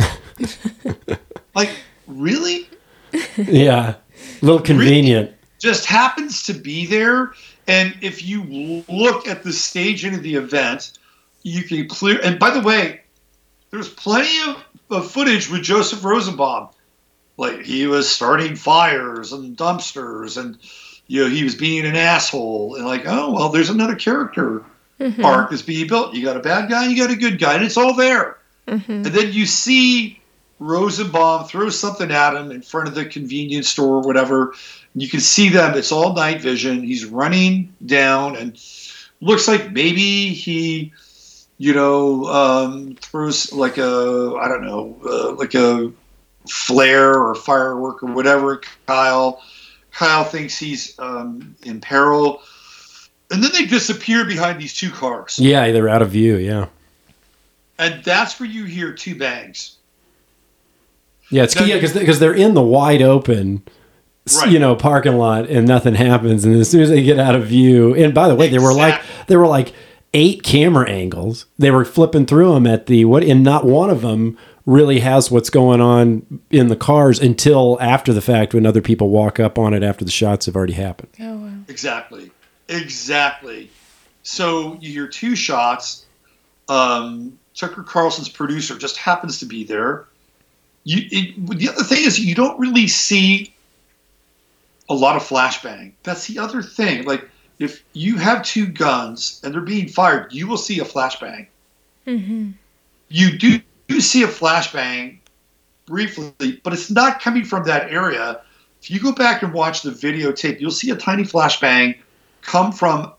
like, 1.55 1.70
really? 2.09 2.68
Yeah, 3.37 3.95
a 3.95 4.45
little 4.45 4.61
convenient. 4.61 5.33
Just 5.61 5.87
happens 5.87 6.43
to 6.45 6.53
be 6.53 6.87
there. 6.87 7.35
And 7.68 7.95
if 8.01 8.25
you 8.25 8.83
look 8.89 9.29
at 9.29 9.45
the 9.45 9.53
staging 9.53 10.16
of 10.16 10.25
the 10.25 10.35
event, 10.35 10.99
you 11.45 11.62
can 11.62 11.89
clear. 11.89 12.18
And 12.25 12.41
by 12.41 12.51
the 12.51 12.61
way, 12.61 13.03
there's 13.70 13.89
plenty 13.89 14.51
of, 14.51 14.64
of 14.91 15.11
footage 15.12 15.49
with 15.49 15.62
Joseph 15.62 16.03
Rosenbaum. 16.03 16.70
Like 17.37 17.62
he 17.62 17.87
was 17.87 18.11
starting 18.11 18.57
fires 18.57 19.33
and 19.33 19.57
dumpsters, 19.57 20.37
and 20.37 20.59
you 21.13 21.23
know 21.23 21.29
he 21.29 21.45
was 21.45 21.55
being 21.55 21.85
an 21.85 21.95
asshole. 21.95 22.77
And 22.77 22.87
like, 22.87 23.03
oh 23.07 23.33
well, 23.33 23.51
there's 23.51 23.69
another 23.69 23.95
character 23.97 24.65
arc 25.23 25.51
that's 25.51 25.61
being 25.61 25.87
built. 25.87 26.15
You 26.15 26.25
got 26.25 26.39
a 26.39 26.41
bad 26.41 26.71
guy, 26.71 26.87
you 26.87 26.97
got 26.97 27.11
a 27.11 27.17
good 27.17 27.39
guy, 27.39 27.55
and 27.55 27.63
it's 27.65 27.77
all 27.77 27.95
there. 27.95 28.39
And 28.89 29.05
then 29.05 29.31
you 29.31 29.45
see 29.45 30.19
Rosenbaum 30.59 31.45
throw 31.49 31.69
something 31.69 32.11
at 32.11 32.35
him 32.35 32.51
in 32.51 32.63
front 32.63 32.89
of 32.89 32.95
the 32.95 33.05
convenience 33.05 33.69
store 33.69 33.97
or 33.97 34.01
whatever. 34.01 34.55
You 34.95 35.07
can 35.07 35.21
see 35.21 35.51
them. 35.51 35.77
It's 35.77 35.93
all 35.93 36.15
night 36.15 36.41
vision. 36.41 36.83
He's 36.83 37.05
running 37.05 37.75
down 37.85 38.37
and 38.37 38.59
looks 39.21 39.49
like 39.49 39.71
maybe 39.71 40.29
he, 40.29 40.95
you 41.59 41.75
know, 41.75 42.25
um, 42.25 42.97
throws 43.03 43.53
like 43.53 43.77
a, 43.77 44.39
I 44.41 44.49
don't 44.49 44.65
know, 44.65 44.97
uh, 45.05 45.33
like 45.33 45.55
a 45.55 45.93
flare 46.49 47.21
or 47.21 47.35
firework 47.35 48.03
or 48.03 48.13
whatever. 48.13 48.55
at 48.55 48.65
Kyle. 48.87 49.43
Kyle 49.93 50.24
thinks 50.24 50.59
he's 50.59 50.99
um, 50.99 51.55
in 51.64 51.80
peril. 51.80 52.43
And 53.30 53.43
then 53.43 53.51
they 53.53 53.66
disappear 53.66 54.24
behind 54.24 54.61
these 54.61 54.74
two 54.74 54.90
cars. 54.90 55.38
Yeah, 55.38 55.70
they're 55.72 55.88
out 55.88 56.03
of 56.03 56.11
view. 56.11 56.36
Yeah, 56.36 56.66
And 57.78 58.03
that's 58.05 58.38
where 58.38 58.49
you 58.49 58.64
hear 58.64 58.93
two 58.93 59.14
bangs. 59.16 59.76
yeah, 61.30 61.45
it's 61.45 61.57
No, 61.57 61.64
yeah 61.64 61.80
because 61.80 62.18
they're 62.18 62.34
in 62.34 62.55
the 62.55 62.62
wide 62.62 63.03
open. 63.03 63.62
Right. 64.36 64.53
You 64.53 64.61
know, 64.61 64.76
parking 64.76 65.16
lot, 65.16 65.49
and 65.49 65.66
nothing 65.66 65.95
happens. 65.97 66.45
And 66.45 66.55
as 66.55 66.70
soon 66.70 66.82
as 66.82 66.90
they 66.90 67.03
get 67.03 67.18
out 67.18 67.34
of 67.34 67.47
view, 67.47 67.93
and 67.97 68.14
by 68.14 68.28
the 68.28 68.36
way, 68.36 68.49
there 68.49 68.61
were 68.62 68.72
like 68.72 68.95
Exactly. 68.95 69.24
there 69.26 69.38
were 69.40 69.49
like 69.49 69.72
eight 70.14 70.45
camera 70.45 70.88
angles. 70.88 71.47
They 71.59 71.72
were 71.72 71.84
flipping 71.84 72.26
through 72.26 72.55
them 72.55 72.66
at 72.66 72.86
the 72.86 73.05
what, 73.05 73.24
and 73.24 73.43
not 73.43 73.64
one 73.64 73.90
of 73.90 74.03
them 74.03 74.38
really 74.65 75.01
has 75.01 75.31
what's 75.31 75.51
going 75.51 75.81
on 75.81 76.41
in 76.51 76.69
the 76.69 76.77
cars 76.77 77.19
until 77.19 77.79
after 77.81 78.13
the 78.13 78.21
fact 78.21 78.55
when 78.55 78.65
other 78.65 78.81
people 78.81 79.09
walk 79.11 79.41
up 79.41 79.59
on 79.59 79.75
it 79.75 79.83
after 79.83 80.05
the 80.05 80.11
shots 80.11 80.47
have 80.47 80.57
already 80.57 80.75
happened. 80.75 81.11
Oh 81.21 81.37
wow. 81.37 81.53
Exactly. 81.69 82.31
Exactly. 82.69 83.71
So 84.23 84.75
you 84.81 84.93
hear 84.93 85.09
two 85.09 85.35
shots. 85.35 86.07
Um, 86.69 87.39
Tucker 87.55 87.83
Carlson's 87.83 88.29
producer 88.29 88.79
just 88.79 88.97
happens 88.97 89.41
to 89.41 89.47
be 89.47 89.65
there. 89.65 90.07
You, 90.85 91.03
it, 91.11 91.59
the 91.59 91.69
other 91.69 91.83
thing 91.83 92.05
is 92.05 92.19
you 92.19 92.35
don't 92.35 92.59
really 92.59 92.89
see 92.89 93.55
a 94.89 94.95
lot 94.95 95.17
of 95.17 95.23
flashbang. 95.23 95.93
That's 96.03 96.27
the 96.27 96.39
other 96.39 96.63
thing. 96.63 97.05
Like 97.05 97.29
if 97.59 97.85
you 97.93 98.17
have 98.17 98.43
two 98.43 98.67
guns 98.67 99.41
and 99.45 99.53
they're 99.53 99.61
being 99.61 99.89
fired, 99.89 100.33
you 100.33 100.47
will 100.47 100.57
see 100.57 100.81
a 100.81 100.85
flashbang. 100.85 101.47
Mm-hmm. 102.07 102.51
You 103.09 103.39
do, 103.39 103.61
do 103.89 104.01
see 104.01 104.22
a 104.22 104.26
flashbang 104.28 105.18
briefly, 105.87 106.61
but 106.62 106.72
it's 106.72 106.91
not 106.91 107.20
coming 107.20 107.45
from 107.45 107.64
that 107.64 107.91
area. 107.91 108.41
If 108.80 108.91
you 108.91 109.01
go 109.01 109.12
back 109.12 109.43
and 109.43 109.53
watch 109.53 109.83
the 109.83 109.91
videotape, 109.91 110.61
you'll 110.61 110.70
see 110.70 110.91
a 110.91 110.97
tiny 110.97 111.22
flashbang 111.24 111.97
come 112.43 112.72
from 112.72 113.12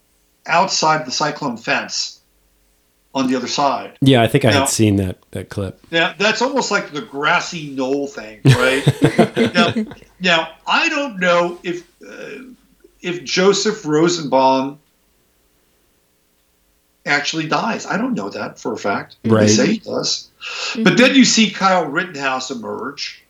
outside 0.45 1.05
the 1.05 1.11
cyclone 1.11 1.57
fence 1.57 2.19
on 3.15 3.27
the 3.27 3.35
other 3.35 3.47
side. 3.47 3.97
Yeah, 4.01 4.21
I 4.23 4.27
think 4.27 4.43
I 4.43 4.49
Now- 4.49 4.59
had 4.61 4.69
seen 4.69 4.95
that 4.97 5.19
that 5.31 5.49
clip. 5.49 5.79
Now 5.91 6.15
that's 6.17 6.41
almost 6.41 6.71
like 6.71 6.91
the 6.91 7.01
grassy 7.01 7.69
knoll 7.69 8.07
thing, 8.07 8.41
right? 8.45 9.53
now, 9.53 9.73
now 10.19 10.49
I 10.67 10.89
don't 10.89 11.19
know 11.19 11.59
if 11.63 11.83
uh, 12.05 12.43
if 13.01 13.23
Joseph 13.23 13.85
Rosenbaum 13.85 14.79
actually 17.05 17.47
dies. 17.47 17.85
I 17.85 17.97
don't 17.97 18.13
know 18.13 18.29
that 18.29 18.59
for 18.59 18.73
a 18.73 18.77
fact. 18.77 19.17
Right. 19.25 19.41
They 19.41 19.47
say 19.47 19.67
he 19.73 19.77
does, 19.79 20.29
but 20.83 20.97
then 20.97 21.15
you 21.15 21.25
see 21.25 21.51
Kyle 21.51 21.85
Rittenhouse 21.85 22.51
emerge, 22.51 23.23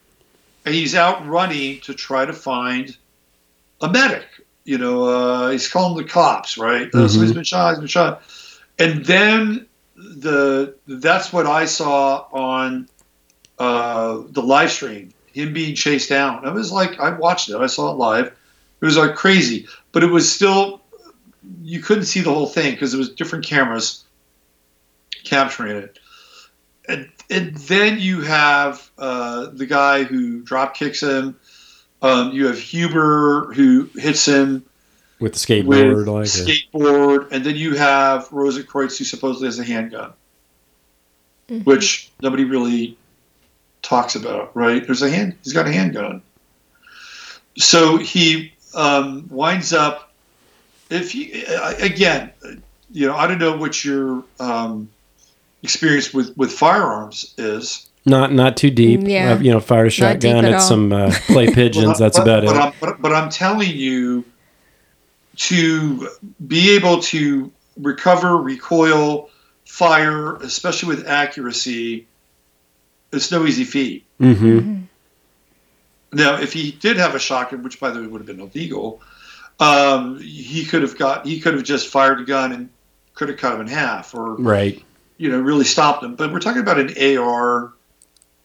and 0.65 0.73
he's 0.75 0.95
out 0.95 1.25
running 1.27 1.79
to 1.81 1.93
try 1.93 2.25
to 2.25 2.33
find 2.33 2.95
a 3.81 3.89
medic. 3.89 4.25
You 4.65 4.77
know, 4.77 5.05
uh, 5.05 5.49
he's 5.49 5.67
calling 5.67 5.97
the 6.01 6.09
cops, 6.09 6.57
right? 6.57 6.87
Uh, 6.93 6.99
Mhm. 6.99 7.09
somebody's 7.09 7.33
been 7.33 7.43
shot. 7.43 7.71
He's 7.71 7.79
been 7.79 7.87
shot, 7.87 8.21
and 8.79 9.03
then 9.05 9.65
the 9.95 10.75
that's 10.87 11.33
what 11.33 11.45
I 11.45 11.65
saw 11.65 12.25
on 12.31 12.87
uh, 13.59 14.19
the 14.29 14.41
live 14.41 14.71
stream. 14.71 15.13
Him 15.33 15.51
being 15.53 15.73
chased 15.75 16.09
down. 16.09 16.45
I 16.45 16.51
was 16.51 16.71
like, 16.71 16.99
I 16.99 17.09
watched 17.09 17.49
it. 17.49 17.55
I 17.55 17.65
saw 17.67 17.91
it 17.91 17.97
live. 17.97 18.27
It 18.27 18.85
was 18.85 18.97
like 18.97 19.15
crazy, 19.15 19.67
but 19.91 20.03
it 20.03 20.07
was 20.11 20.31
still 20.31 20.81
you 21.61 21.79
couldn't 21.81 22.05
see 22.05 22.21
the 22.21 22.33
whole 22.33 22.47
thing 22.47 22.73
because 22.73 22.93
it 22.93 22.97
was 22.97 23.09
different 23.09 23.45
cameras 23.45 24.03
capturing 25.23 25.77
it. 25.77 25.99
And, 26.87 27.09
and 27.29 27.55
then 27.55 27.99
you 27.99 28.21
have 28.21 28.89
uh, 28.97 29.47
the 29.53 29.65
guy 29.65 30.03
who 30.03 30.41
drop 30.41 30.75
kicks 30.75 31.01
him. 31.01 31.39
Um, 32.01 32.33
you 32.33 32.47
have 32.47 32.59
Huber 32.59 33.53
who 33.53 33.89
hits 33.95 34.27
him 34.27 34.65
with 35.19 35.33
the 35.33 35.65
with 35.65 35.87
skateboard, 35.87 36.07
like 36.07 36.25
a- 36.25 36.27
skateboard, 36.27 37.31
and 37.31 37.45
then 37.45 37.55
you 37.55 37.75
have 37.75 38.27
Rosenkreutz 38.29 38.97
who 38.97 39.05
supposedly 39.05 39.47
has 39.47 39.57
a 39.57 39.63
handgun, 39.63 40.11
which 41.63 42.11
nobody 42.21 42.43
really 42.43 42.97
talks 43.81 44.15
about, 44.15 44.55
right? 44.55 44.85
There's 44.85 45.01
a 45.01 45.09
hand. 45.09 45.37
He's 45.43 45.53
got 45.53 45.67
a 45.67 45.71
handgun. 45.71 46.21
So 47.57 47.97
he 47.97 48.53
um, 48.73 49.27
winds 49.29 49.71
up. 49.71 50.12
If 50.93 51.15
you 51.15 51.43
uh, 51.47 51.73
again, 51.79 52.31
you 52.91 53.07
know, 53.07 53.15
I 53.15 53.27
don't 53.27 53.39
know 53.39 53.57
what 53.57 53.83
your 53.83 54.23
um, 54.39 54.89
experience 55.63 56.13
with 56.13 56.37
with 56.37 56.51
firearms 56.51 57.33
is. 57.37 57.89
Not 58.05 58.33
not 58.33 58.57
too 58.57 58.69
deep. 58.69 59.01
Yeah. 59.03 59.33
Uh, 59.33 59.39
you 59.39 59.51
know, 59.51 59.59
fire 59.59 59.85
a 59.85 59.89
shotgun 59.89 60.45
at 60.45 60.53
at 60.53 60.57
some 60.59 60.91
uh, 60.91 61.11
clay 61.27 61.51
pigeons. 61.53 61.85
But- 61.85 61.99
that's 61.99 62.19
but- 62.19 62.23
about 62.23 62.45
but 62.45 62.55
it. 62.55 62.59
I'm, 62.59 62.73
but, 62.79 63.01
but 63.01 63.13
I'm 63.13 63.29
telling 63.29 63.71
you 63.71 64.23
to 65.35 66.09
be 66.45 66.75
able 66.75 67.01
to 67.01 67.51
recover, 67.77 68.37
recoil, 68.37 69.29
fire, 69.65 70.35
especially 70.37 70.95
with 70.95 71.07
accuracy, 71.07 72.05
it's 73.11 73.31
no 73.31 73.45
easy 73.45 73.63
feat. 73.63 74.05
hmm 74.19 74.81
Now, 76.11 76.39
if 76.39 76.53
he 76.53 76.71
did 76.73 76.97
have 76.97 77.15
a 77.15 77.19
shotgun, 77.19 77.63
which 77.63 77.79
by 77.79 77.89
the 77.89 77.99
way 78.01 78.07
would 78.07 78.19
have 78.21 78.27
been 78.27 78.39
illegal, 78.41 79.01
um, 79.59 80.19
he 80.19 80.65
could 80.65 80.81
have 80.81 80.97
got 80.97 81.25
he 81.25 81.39
could 81.39 81.53
have 81.53 81.63
just 81.63 81.87
fired 81.87 82.19
a 82.19 82.25
gun 82.25 82.51
and 82.51 82.69
could 83.13 83.29
have 83.29 83.37
cut 83.37 83.55
him 83.55 83.61
in 83.61 83.67
half, 83.67 84.13
or 84.15 84.35
Right. 84.35 84.83
you 85.17 85.29
know 85.31 85.39
really 85.39 85.65
stopped 85.65 86.03
him. 86.03 86.15
But 86.15 86.31
we're 86.31 86.39
talking 86.39 86.61
about 86.61 86.79
an 86.79 87.17
AR, 87.17 87.73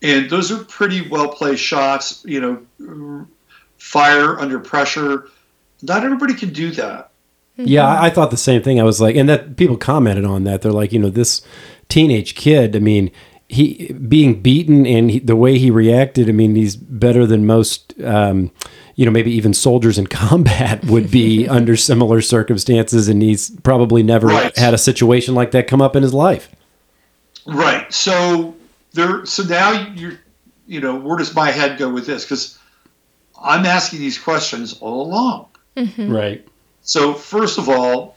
and 0.03 0.29
those 0.31 0.53
are 0.53 0.63
pretty 0.65 1.09
well 1.09 1.29
placed 1.29 1.63
shots. 1.63 2.23
You 2.27 2.41
know, 2.79 3.27
fire 3.79 4.39
under 4.39 4.59
pressure. 4.59 5.29
Not 5.83 6.05
everybody 6.05 6.35
can 6.35 6.53
do 6.53 6.71
that. 6.73 7.11
Yeah, 7.57 7.87
I, 7.87 8.07
I 8.07 8.11
thought 8.11 8.31
the 8.31 8.37
same 8.37 8.63
thing. 8.63 8.79
I 8.81 8.85
was 8.85 9.01
like, 9.01 9.17
and 9.17 9.29
that 9.29 9.57
people 9.57 9.77
commented 9.77 10.25
on 10.25 10.45
that. 10.45 10.63
They're 10.63 10.73
like, 10.73 10.93
you 10.93 10.99
know, 11.01 11.11
this 11.11 11.43
teenage 11.89 12.37
kid. 12.37 12.77
I 12.77 12.79
mean, 12.79 13.11
he 13.49 13.93
being 13.93 14.41
beaten 14.43 14.87
and 14.87 15.11
he, 15.11 15.19
the 15.19 15.35
way 15.35 15.59
he 15.59 15.71
reacted. 15.71 16.29
I 16.29 16.33
mean, 16.33 16.55
he's 16.55 16.77
better 16.77 17.27
than 17.27 17.47
most. 17.47 17.95
Um, 18.05 18.53
you 18.99 19.05
know, 19.05 19.13
maybe 19.13 19.31
even 19.31 19.55
soldiers 19.55 19.97
in 19.97 20.07
combat 20.23 20.85
would 20.85 21.09
be 21.11 21.47
under 21.59 21.77
similar 21.77 22.21
circumstances, 22.21 23.09
and 23.09 23.23
he's 23.23 23.51
probably 23.63 24.03
never 24.03 24.27
Right. 24.27 24.57
had 24.59 24.75
a 24.75 24.79
situation 24.79 25.35
like 25.37 25.53
that 25.53 25.69
come 25.69 25.81
up 25.81 25.95
in 25.95 26.03
his 26.03 26.13
life. 26.13 26.51
Right. 27.47 27.91
So 27.93 28.55
there. 28.93 29.25
So 29.25 29.45
now 29.45 29.93
you're. 29.95 30.19
You 30.71 30.83
know, 30.83 30.97
where 30.97 31.17
does 31.17 31.35
my 31.35 31.51
head 31.51 31.79
go 31.79 31.89
with 31.89 32.05
this? 32.05 32.25
Because 32.27 32.59
I'm 33.43 33.65
asking 33.65 34.01
these 34.01 34.19
questions 34.19 34.77
all 34.83 35.01
along. 35.01 35.47
Right. 35.97 36.47
So 36.83 37.15
first 37.15 37.57
of 37.57 37.71
all, 37.71 38.17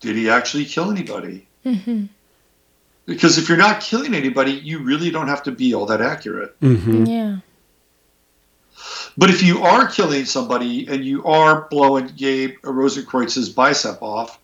did 0.00 0.16
he 0.16 0.28
actually 0.28 0.64
kill 0.64 0.90
anybody? 0.90 1.46
Because 3.06 3.38
if 3.38 3.48
you're 3.48 3.56
not 3.56 3.80
killing 3.82 4.14
anybody, 4.14 4.50
you 4.50 4.80
really 4.80 5.12
don't 5.12 5.28
have 5.28 5.44
to 5.44 5.52
be 5.52 5.74
all 5.74 5.86
that 5.86 6.00
accurate. 6.00 6.56
hmm 6.60 7.04
Yeah. 7.06 7.36
But 9.16 9.30
if 9.30 9.42
you 9.42 9.62
are 9.62 9.86
killing 9.86 10.24
somebody 10.24 10.88
and 10.88 11.04
you 11.04 11.24
are 11.24 11.68
blowing 11.70 12.10
Gabe 12.16 12.56
Rosenkreuz's 12.62 13.48
bicep 13.48 14.02
off, 14.02 14.38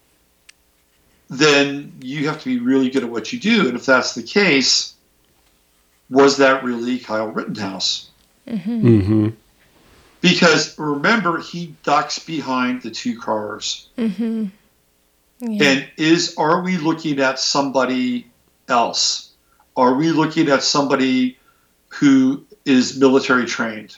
then 1.29 1.93
you 2.01 2.29
have 2.29 2.41
to 2.43 2.45
be 2.45 2.59
really 2.59 2.91
good 2.91 3.05
at 3.05 3.11
what 3.11 3.33
you 3.33 3.41
do. 3.41 3.69
And 3.69 3.77
if 3.77 3.87
that's 3.87 4.15
the 4.15 4.23
case, 4.23 4.95
was 6.09 6.37
that 6.39 6.65
really 6.65 6.99
Kyle 6.99 7.29
Rittenhouse? 7.29 8.11
hmm 8.49 9.29
Because 10.21 10.79
remember, 10.79 11.41
he 11.41 11.75
ducks 11.83 12.19
behind 12.19 12.83
the 12.83 12.91
two 12.91 13.19
cars. 13.19 13.89
Mm-hmm. 13.97 14.47
Yeah. 15.41 15.65
And 15.65 15.89
is 15.97 16.35
are 16.37 16.63
we 16.63 16.77
looking 16.77 17.21
at 17.21 17.39
somebody 17.39 18.27
else? 18.69 19.31
Are 19.77 19.95
we 19.95 20.11
looking 20.11 20.49
at 20.49 20.63
somebody 20.63 21.39
who 21.89 22.45
is 22.65 22.99
military 22.99 23.47
trained 23.47 23.97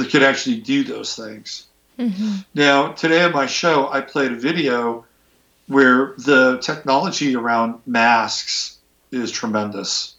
and 0.00 0.10
could 0.10 0.22
actually 0.22 0.56
do 0.60 0.84
those 0.84 1.14
things? 1.14 1.66
hmm 1.96 2.36
Now, 2.54 2.92
today 2.92 3.22
on 3.24 3.32
my 3.32 3.46
show, 3.46 3.88
I 3.90 4.00
played 4.00 4.32
a 4.32 4.36
video 4.36 5.04
where 5.68 6.14
the 6.18 6.58
technology 6.62 7.36
around 7.36 7.80
masks 7.86 8.78
is 9.10 9.30
tremendous. 9.30 10.14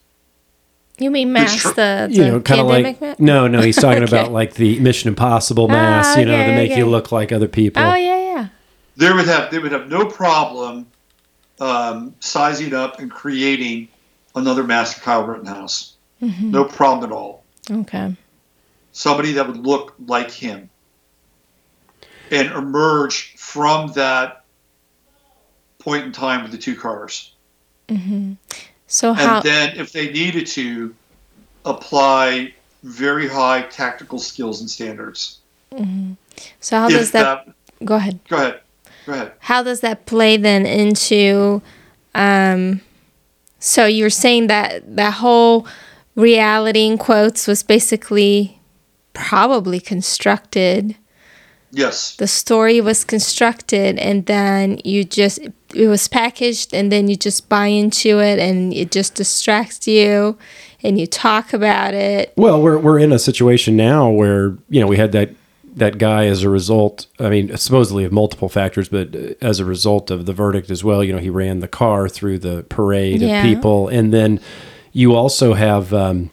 You 0.98 1.10
mean 1.10 1.28
It's 1.36 1.42
mask 1.42 1.62
tr- 1.62 1.68
the, 1.70 2.06
the 2.08 2.14
You 2.14 2.24
know, 2.24 2.40
kind 2.40 2.60
of 2.60 2.66
like 2.68 3.00
ma- 3.00 3.14
no, 3.18 3.48
no. 3.48 3.60
He's 3.60 3.76
talking 3.76 4.02
Okay. 4.04 4.16
about 4.16 4.30
like 4.32 4.54
the 4.54 4.78
Mission 4.78 5.08
Impossible 5.08 5.66
Ah, 5.68 5.72
mask. 5.72 6.18
you 6.18 6.24
know, 6.24 6.36
okay, 6.36 6.50
to 6.50 6.54
make 6.54 6.76
you 6.76 6.86
look 6.86 7.10
like 7.10 7.32
other 7.32 7.48
people. 7.48 7.82
Oh 7.82 7.94
yeah, 7.94 8.18
yeah. 8.18 8.48
They 8.96 9.12
would 9.12 9.26
have 9.26 9.50
they 9.50 9.58
would 9.58 9.72
have 9.72 9.88
no 9.88 10.06
problem 10.06 10.86
um, 11.60 12.14
sizing 12.20 12.74
up 12.74 13.00
and 13.00 13.10
creating 13.10 13.88
another 14.36 14.62
mask 14.62 14.98
of 14.98 15.02
Kyle 15.02 15.24
Rittenhouse. 15.26 15.94
Mhm. 16.22 16.50
No 16.50 16.64
problem 16.64 17.10
at 17.10 17.14
all. 17.14 17.42
Okay. 17.68 18.14
Somebody 18.94 19.32
that 19.32 19.46
would 19.46 19.58
look 19.58 19.94
like 20.06 20.30
him 20.30 20.70
and 22.30 22.48
emerge 22.52 23.34
from 23.36 23.92
that 23.92 24.44
point 25.78 26.04
in 26.04 26.12
time 26.12 26.42
with 26.42 26.52
the 26.52 26.56
two 26.58 26.74
cars. 26.74 27.32
hmm 27.90 28.32
So 28.86 29.12
how? 29.12 29.36
And 29.36 29.44
then, 29.44 29.76
if 29.76 29.92
they 29.92 30.10
needed 30.10 30.46
to, 30.46 30.94
apply 31.66 32.54
very 32.82 33.28
high 33.28 33.62
tactical 33.62 34.18
skills 34.18 34.60
and 34.60 34.70
standards. 34.70 35.38
mhm. 35.72 36.16
So 36.60 36.78
how 36.78 36.86
if 36.88 36.92
does 36.92 37.10
that? 37.12 37.48
Go 37.84 37.96
ahead. 37.96 38.20
Go 38.28 38.36
ahead. 38.36 38.60
Go 39.06 39.12
ahead. 39.12 39.32
How 39.38 39.62
does 39.62 39.80
that 39.80 40.06
play 40.06 40.36
then 40.36 40.66
into? 40.66 41.62
Um, 42.14 42.80
so 43.58 43.86
you're 43.86 44.10
saying 44.10 44.46
that 44.48 44.96
that 44.96 45.14
whole 45.14 45.66
reality 46.14 46.86
in 46.86 46.98
quotes 46.98 47.46
was 47.46 47.62
basically 47.62 48.60
probably 49.14 49.80
constructed. 49.80 50.96
Yes. 51.70 52.14
The 52.16 52.28
story 52.28 52.80
was 52.80 53.04
constructed, 53.04 53.98
and 53.98 54.26
then 54.26 54.80
you 54.84 55.02
just 55.02 55.40
it 55.74 55.88
was 55.88 56.06
packaged, 56.06 56.72
and 56.72 56.92
then 56.92 57.08
you 57.08 57.16
just 57.16 57.48
buy 57.48 57.66
into 57.66 58.20
it, 58.20 58.38
and 58.38 58.72
it 58.72 58.92
just 58.92 59.14
distracts 59.16 59.88
you, 59.88 60.38
and 60.84 61.00
you 61.00 61.06
talk 61.08 61.52
about 61.52 61.92
it. 61.94 62.32
Well, 62.36 62.62
we're 62.62 62.78
we're 62.78 63.00
in 63.00 63.10
a 63.12 63.18
situation 63.18 63.74
now 63.76 64.08
where 64.08 64.56
you 64.68 64.80
know 64.80 64.86
we 64.86 64.98
had 64.98 65.10
that 65.12 65.30
that 65.74 65.98
guy 65.98 66.26
as 66.26 66.44
a 66.44 66.48
result. 66.48 67.06
I 67.18 67.28
mean, 67.28 67.56
supposedly 67.56 68.04
of 68.04 68.12
multiple 68.12 68.48
factors, 68.48 68.88
but 68.88 69.16
uh, 69.16 69.34
as 69.40 69.58
a 69.58 69.64
result 69.64 70.12
of 70.12 70.26
the 70.26 70.32
verdict 70.32 70.70
as 70.70 70.84
well. 70.84 71.02
You 71.02 71.12
know, 71.14 71.18
he 71.18 71.30
ran 71.30 71.58
the 71.58 71.66
car 71.66 72.08
through 72.08 72.38
the 72.38 72.64
parade 72.68 73.20
Yeah. 73.20 73.38
of 73.42 73.44
people, 73.44 73.88
and 73.88 74.12
then 74.14 74.38
you 74.92 75.16
also 75.16 75.54
have. 75.54 75.92
Um, 75.92 76.30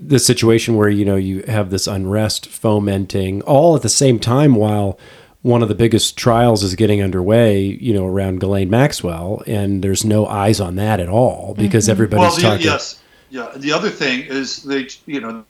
the 0.00 0.18
situation 0.18 0.76
where 0.76 0.88
you 0.88 1.04
know 1.04 1.16
you 1.16 1.42
have 1.48 1.70
this 1.70 1.86
unrest 1.86 2.48
fomenting 2.48 3.42
all 3.42 3.76
at 3.76 3.82
the 3.82 3.88
same 3.88 4.18
time 4.18 4.54
while 4.54 4.98
one 5.42 5.62
of 5.62 5.68
the 5.68 5.74
biggest 5.74 6.16
trials 6.16 6.62
is 6.62 6.74
getting 6.74 7.02
underway 7.02 7.60
you 7.60 7.94
know 7.94 8.06
around 8.06 8.40
Ghislaine 8.40 8.70
Maxwell 8.70 9.42
and 9.46 9.82
there's 9.82 10.04
no 10.04 10.26
eyes 10.26 10.60
on 10.60 10.76
that 10.76 11.00
at 11.00 11.08
all 11.08 11.54
because 11.56 11.88
everybody's 11.88 12.20
Well, 12.20 12.36
the, 12.36 12.42
talking 12.42 12.66
yes. 12.66 13.00
Yeah. 13.30 13.52
The 13.56 13.72
other 13.72 13.90
thing 13.90 14.22
is 14.22 14.62
they, 14.62 14.88
you 15.06 15.20
know, 15.20 15.44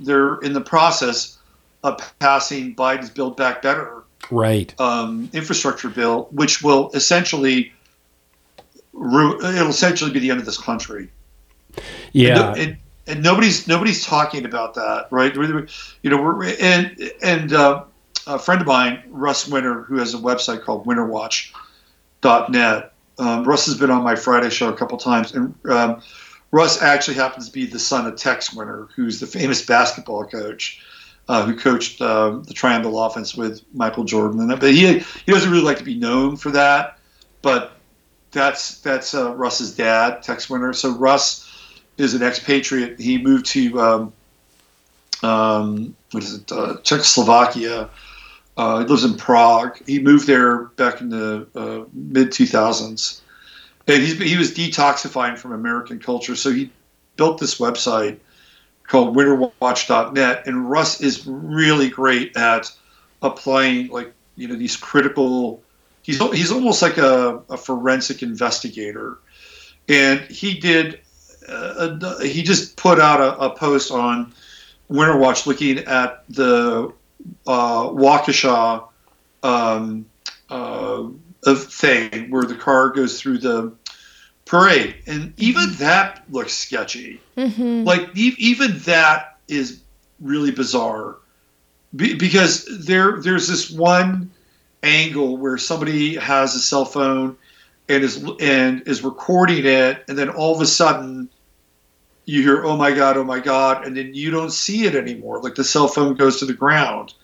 they're 0.00 0.36
in 0.36 0.52
the 0.52 0.60
process 0.60 1.38
of 1.82 2.00
passing 2.18 2.74
Biden's 2.74 3.10
Build 3.10 3.36
Back 3.36 3.62
Better 3.62 4.02
right 4.30 4.74
um, 4.80 5.28
infrastructure 5.32 5.88
bill, 5.88 6.28
which 6.30 6.62
will 6.62 6.90
essentially 6.94 7.72
it'll 8.94 9.68
essentially 9.68 10.10
be 10.10 10.20
the 10.20 10.30
end 10.30 10.40
of 10.40 10.46
this 10.46 10.58
country. 10.58 11.10
yeah 12.12 12.52
And, 12.52 12.60
and, 12.60 12.76
and 13.06 13.22
nobody's 13.22 13.68
nobody's 13.68 14.04
talking 14.04 14.44
about 14.44 14.74
that, 14.74 15.06
right? 15.10 15.34
You 15.34 16.10
know, 16.10 16.22
we're 16.22 16.54
and 16.60 17.10
and 17.22 17.50
uh, 17.52 17.84
a 18.26 18.38
friend 18.38 18.60
of 18.60 18.66
mine, 18.66 19.02
Russ 19.08 19.48
Winter, 19.48 19.82
who 19.82 19.96
has 19.98 20.14
a 20.14 20.18
website 20.18 20.62
called 20.62 20.86
WinterWatch.net. 20.86 22.92
Um, 23.16 23.44
Russ 23.44 23.66
has 23.66 23.76
been 23.76 23.90
on 23.90 24.02
my 24.02 24.16
Friday 24.16 24.50
show 24.50 24.70
a 24.70 24.76
couple 24.76 24.98
times, 24.98 25.32
and 25.34 25.54
um, 25.68 26.02
Russ 26.50 26.82
actually 26.82 27.14
happens 27.14 27.46
to 27.46 27.52
be 27.52 27.66
the 27.66 27.78
son 27.78 28.06
of 28.06 28.16
Tex 28.16 28.52
Winter, 28.54 28.88
who's 28.96 29.20
the 29.20 29.26
famous 29.26 29.64
basketball 29.64 30.24
coach. 30.24 30.80
Uh, 31.26 31.46
who 31.46 31.56
coached 31.56 32.02
um, 32.02 32.42
the 32.42 32.52
triangle 32.52 33.02
offense 33.02 33.34
with 33.34 33.62
Michael 33.72 34.04
Jordan, 34.04 34.40
and 34.40 34.60
but 34.60 34.74
he 34.74 34.98
he 34.98 35.32
doesn't 35.32 35.50
really 35.50 35.64
like 35.64 35.78
to 35.78 35.84
be 35.84 35.94
known 35.94 36.36
for 36.36 36.50
that, 36.50 36.98
but 37.40 37.72
that's 38.30 38.82
that's 38.82 39.14
uh, 39.14 39.34
Russ's 39.34 39.74
dad, 39.74 40.22
Tex 40.22 40.50
Winter. 40.50 40.74
So 40.74 40.90
Russ 40.90 41.43
is 41.96 42.14
an 42.14 42.22
expatriate. 42.22 42.98
He 43.00 43.18
moved 43.18 43.46
to 43.46 43.80
um, 43.80 44.12
um, 45.22 45.96
what 46.10 46.22
is 46.22 46.34
it, 46.34 46.52
uh, 46.52 46.76
Czechoslovakia. 46.82 47.90
Uh, 48.56 48.80
he 48.80 48.84
lives 48.86 49.04
in 49.04 49.16
Prague. 49.16 49.80
He 49.86 49.98
moved 49.98 50.26
there 50.26 50.64
back 50.76 51.00
in 51.00 51.08
the 51.08 51.46
uh, 51.54 51.84
mid 51.92 52.30
2000s, 52.30 53.20
and 53.88 54.02
he 54.02 54.36
was 54.36 54.52
detoxifying 54.52 55.36
from 55.36 55.52
American 55.52 55.98
culture. 55.98 56.36
So 56.36 56.52
he 56.52 56.70
built 57.16 57.38
this 57.38 57.58
website 57.58 58.18
called 58.86 59.16
WinterWatch.net, 59.16 60.46
and 60.46 60.70
Russ 60.70 61.00
is 61.00 61.26
really 61.26 61.88
great 61.88 62.36
at 62.36 62.70
applying 63.22 63.88
like 63.88 64.12
you 64.36 64.48
know 64.48 64.56
these 64.56 64.76
critical. 64.76 65.62
He's 66.02 66.18
he's 66.18 66.52
almost 66.52 66.82
like 66.82 66.98
a, 66.98 67.42
a 67.48 67.56
forensic 67.56 68.22
investigator, 68.22 69.18
and 69.88 70.20
he 70.20 70.60
did 70.60 71.00
uh, 71.48 72.18
he 72.20 72.42
just 72.42 72.76
put 72.76 73.00
out 73.00 73.20
a, 73.20 73.38
a 73.38 73.56
post 73.56 73.90
on 73.90 74.32
Winter 74.88 75.16
Watch 75.16 75.46
looking 75.46 75.78
at 75.78 76.24
the 76.28 76.92
uh, 77.46 77.88
Waukesha 77.88 78.88
um, 79.42 80.06
uh, 80.50 81.04
of 81.44 81.64
thing 81.64 82.30
where 82.30 82.44
the 82.44 82.54
car 82.54 82.90
goes 82.90 83.20
through 83.20 83.38
the 83.38 83.72
parade, 84.44 84.94
and 85.06 85.32
even 85.38 85.72
that 85.74 86.24
looks 86.30 86.52
sketchy. 86.52 87.20
Mm-hmm. 87.36 87.84
Like 87.84 88.16
e- 88.16 88.34
even 88.38 88.78
that 88.80 89.38
is 89.48 89.80
really 90.20 90.50
bizarre 90.50 91.16
Be- 91.94 92.14
because 92.14 92.64
there 92.86 93.20
there's 93.20 93.48
this 93.48 93.70
one 93.70 94.30
angle 94.82 95.36
where 95.36 95.58
somebody 95.58 96.16
has 96.16 96.54
a 96.54 96.60
cell 96.60 96.84
phone 96.84 97.36
and 97.88 98.04
is 98.04 98.24
and 98.40 98.82
is 98.86 99.02
recording 99.02 99.66
it, 99.66 100.04
and 100.08 100.16
then 100.18 100.30
all 100.30 100.54
of 100.54 100.60
a 100.60 100.66
sudden 100.66 101.28
you 102.24 102.42
hear 102.42 102.64
"Oh 102.64 102.76
my 102.76 102.92
god, 102.92 103.16
oh 103.16 103.24
my 103.24 103.40
god," 103.40 103.86
and 103.86 103.96
then 103.96 104.14
you 104.14 104.30
don't 104.30 104.50
see 104.50 104.84
it 104.84 104.94
anymore. 104.94 105.40
Like 105.40 105.54
the 105.54 105.64
cell 105.64 105.88
phone 105.88 106.14
goes 106.14 106.38
to 106.40 106.46
the 106.46 106.54
ground, 106.54 107.14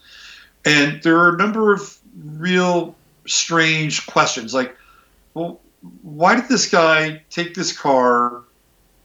and 0.64 1.02
there 1.02 1.18
are 1.18 1.34
a 1.34 1.38
number 1.38 1.72
of 1.72 1.98
real 2.36 2.94
strange 3.26 4.06
questions. 4.06 4.52
Like, 4.52 4.76
well, 5.34 5.60
why 6.02 6.34
did 6.34 6.48
this 6.48 6.68
guy 6.68 7.22
take 7.30 7.54
this 7.54 7.76
car, 7.76 8.42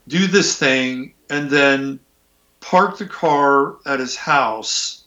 do 0.08 0.28
this 0.28 0.58
thing, 0.58 1.14
and 1.30 1.50
then 1.50 2.00
park 2.60 2.98
the 2.98 3.08
car 3.08 3.76
at 3.86 4.00
his 4.00 4.16
house? 4.16 5.06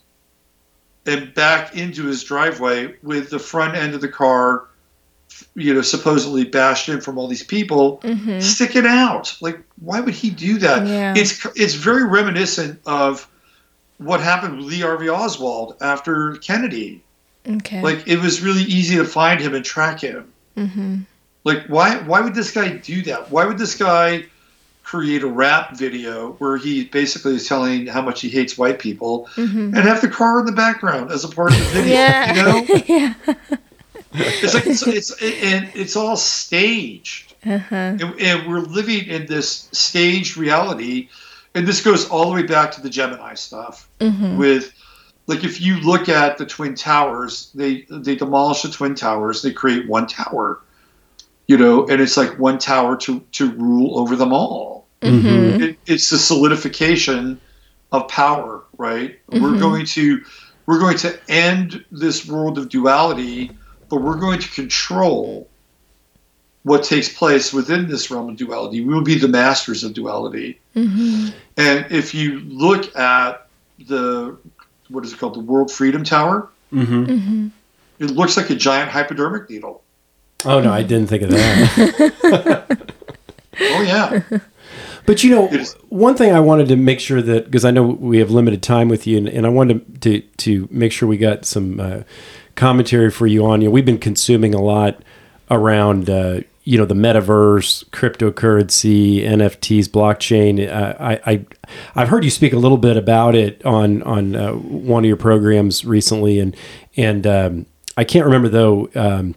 and 1.09 1.33
back 1.33 1.75
into 1.75 2.05
his 2.05 2.23
driveway 2.23 2.95
with 3.03 3.31
the 3.31 3.39
front 3.39 3.75
end 3.75 3.95
of 3.95 4.03
the 4.03 4.09
car, 4.09 4.68
you 5.59 5.75
know, 5.75 5.83
supposedly 5.83 6.45
bashed 6.45 6.89
in 6.89 7.01
from 7.01 7.19
all 7.19 7.27
these 7.29 7.43
people 7.43 7.99
Mm-hmm. 8.03 8.41
sticking 8.41 8.87
out. 8.87 9.37
Like, 9.41 9.59
why 9.81 10.01
would 10.01 10.15
he 10.15 10.31
do 10.31 10.59
that? 10.59 10.87
Yeah. 10.87 11.15
It's 11.17 11.45
it's 11.57 11.75
very 11.75 12.05
reminiscent 12.05 12.81
of 12.87 13.29
what 13.99 14.21
happened 14.21 14.57
with 14.59 14.67
Lee 14.67 14.81
Harvey 14.81 15.09
Oswald 15.09 15.77
after 15.81 16.35
Kennedy. 16.37 17.03
Okay. 17.49 17.83
Like, 17.83 18.07
it 18.07 18.19
was 18.21 18.41
really 18.43 18.63
easy 18.63 18.97
to 18.97 19.05
find 19.05 19.41
him 19.41 19.55
and 19.55 19.65
track 19.65 20.01
him. 20.01 20.33
mm-hmm. 20.57 20.97
Like, 21.45 21.67
why 21.67 21.97
why 21.99 22.21
would 22.21 22.35
this 22.35 22.51
guy 22.53 22.69
do 22.77 23.03
that? 23.05 23.31
Why 23.31 23.47
would 23.47 23.59
this 23.59 23.75
guy 23.77 24.25
create 24.83 25.23
a 25.23 25.27
rap 25.27 25.77
video 25.77 26.33
where 26.39 26.57
he 26.57 26.85
basically 26.85 27.35
is 27.35 27.47
telling 27.47 27.87
how 27.87 28.01
much 28.03 28.21
he 28.23 28.29
hates 28.29 28.57
white 28.59 28.79
people 28.79 29.29
Mm-hmm. 29.37 29.75
and 29.75 29.77
have 29.77 30.01
the 30.01 30.09
car 30.09 30.41
in 30.41 30.47
the 30.47 30.53
background 30.53 31.11
as 31.11 31.25
a 31.25 31.29
part 31.29 31.53
of 31.53 31.59
the 31.59 31.65
video? 31.83 31.93
Yeah. 31.93 32.35
You 32.35 32.43
know, 32.45 32.83
yeah. 32.89 33.57
It's 34.13 34.55
like 34.55 34.67
it's, 34.67 34.87
it's 34.87 35.11
and 35.23 35.71
it's 35.75 35.97
all 35.97 36.17
staged. 36.17 37.35
Uh-huh. 37.47 37.75
and, 37.75 38.03
and 38.21 38.49
we're 38.49 38.59
living 38.59 39.07
in 39.07 39.27
this 39.27 39.69
staged 39.71 40.37
reality 40.37 41.09
and 41.55 41.69
this 41.69 41.81
goes 41.85 42.09
all 42.09 42.27
the 42.29 42.35
way 42.35 42.43
back 42.43 42.73
to 42.73 42.81
the 42.81 42.91
gemini 42.91 43.35
stuff 43.35 43.89
Mm-hmm. 44.01 44.37
with 44.39 44.73
like 45.29 45.45
if 45.45 45.61
you 45.61 45.77
look 45.81 46.09
at 46.09 46.37
the 46.39 46.45
twin 46.47 46.75
towers 46.75 47.53
they 47.55 47.87
they 47.91 48.17
demolish 48.17 48.63
the 48.63 48.69
twin 48.71 48.97
towers 48.97 49.41
they 49.43 49.53
create 49.53 49.87
one 49.89 50.09
tower 50.09 50.61
you 51.47 51.57
know 51.57 51.87
and 51.87 52.01
it's 52.01 52.17
like 52.17 52.37
one 52.41 52.59
tower 52.59 52.97
to 52.97 53.21
to 53.33 53.51
rule 53.53 53.99
over 54.01 54.17
them 54.17 54.33
all 54.33 54.89
Mm-hmm. 55.01 55.63
it, 55.63 55.79
it's 55.87 56.11
the 56.11 56.19
solidification 56.19 57.41
of 57.93 58.09
power 58.09 58.65
right 58.79 59.17
we're 59.29 59.39
Mhm. 59.53 59.61
going 59.61 59.87
to 59.87 60.23
we're 60.67 60.81
going 60.81 60.99
to 60.99 61.17
end 61.29 61.85
this 61.93 62.27
world 62.27 62.59
of 62.59 62.69
duality 62.69 63.53
but 63.89 64.03
we're 64.03 64.19
going 64.19 64.41
to 64.41 64.49
control 64.51 65.49
what 66.63 66.85
takes 66.85 67.09
place 67.09 67.53
within 67.53 67.89
this 67.89 68.11
realm 68.11 68.29
of 68.29 68.37
duality. 68.37 68.81
We 68.83 68.93
will 68.93 69.03
be 69.03 69.15
the 69.15 69.29
masters 69.29 69.85
of 69.85 69.95
duality. 69.95 70.59
Mm-hmm. 70.77 71.29
and 71.57 71.87
if 71.91 72.15
you 72.15 72.41
look 72.41 72.95
at 72.97 73.49
the 73.87 74.37
what 74.89 75.05
is 75.05 75.13
it 75.13 75.19
called? 75.19 75.35
The 75.35 75.41
world 75.41 75.71
freedom 75.71 76.05
tower? 76.05 76.49
Hmm 76.71 77.05
Mm-hmm. 77.05 77.49
it 77.99 78.11
looks 78.11 78.37
like 78.37 78.51
a 78.51 78.55
giant 78.55 78.91
hypodermic 78.91 79.49
needle. 79.51 79.83
Oh 80.45 80.61
no, 80.61 80.73
I 80.73 80.83
didn't 80.83 81.09
think 81.09 81.23
of 81.23 81.31
that. 81.31 82.95
oh 83.61 83.83
yeah. 83.83 84.23
But 85.07 85.25
you 85.25 85.31
know, 85.31 85.49
one 85.89 86.17
thing 86.17 86.33
I 86.33 86.41
wanted 86.41 86.69
to 86.69 86.77
make 86.77 87.01
sure 87.01 87.23
that 87.23 87.47
because 87.47 87.65
I 87.65 87.71
know 87.71 87.83
we 87.83 88.19
have 88.19 88.31
limited 88.31 88.63
time 88.63 88.89
with 88.91 89.07
you, 89.07 89.17
and, 89.17 89.27
and 89.27 89.47
I 89.47 89.49
wanted 89.49 90.03
to 90.03 90.21
to 90.21 90.69
make 90.71 90.93
sure 90.93 91.09
we 91.09 91.17
got 91.17 91.47
some 91.47 91.81
uh, 91.81 92.03
commentary 92.59 93.11
for 93.11 93.27
you 93.27 93.47
on. 93.47 93.63
You 93.63 93.69
know, 93.69 93.73
we've 93.73 93.87
been 93.87 93.99
consuming 93.99 94.55
a 94.55 94.61
lot 94.61 95.01
around 95.51 96.11
uh, 96.11 96.41
you 96.65 96.77
know 96.77 96.85
the 96.85 96.95
metaverse, 96.95 97.89
cryptocurrency, 97.91 99.23
NFTs, 99.23 99.87
blockchain. 99.87 100.69
Uh, 100.69 100.95
I, 101.01 101.21
I 101.25 101.47
I've 101.95 102.09
heard 102.09 102.25
you 102.25 102.31
speak 102.31 102.53
a 102.53 102.59
little 102.59 102.77
bit 102.77 102.99
about 102.99 103.35
it 103.35 103.65
on 103.65 104.03
on 104.03 104.37
uh, 104.37 104.53
one 104.53 105.05
of 105.05 105.09
your 105.09 105.17
programs 105.17 105.87
recently, 105.87 106.39
and 106.41 106.55
and 106.97 107.27
um, 107.27 107.67
I 107.97 108.05
can't 108.05 108.27
remember 108.27 108.51
though. 108.51 108.91
Um, 108.95 109.35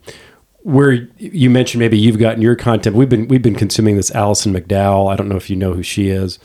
where 0.63 0.91
you 1.17 1.49
mentioned 1.49 1.80
maybe 1.80 1.97
you've 1.97 2.19
gotten 2.19 2.39
your 2.39 2.55
content. 2.55 2.95
We've 2.95 3.09
been 3.09 3.28
we've 3.28 3.41
been 3.41 3.55
consuming 3.55 3.95
this 3.95 4.11
Alison 4.11 4.53
McDowell. 4.53 5.11
I 5.11 5.15
don't 5.15 5.28
know 5.28 5.36
if 5.36 5.49
you 5.49 5.55
know 5.55 5.74
who 5.74 5.82
she 5.82 6.09
is, 6.09 6.38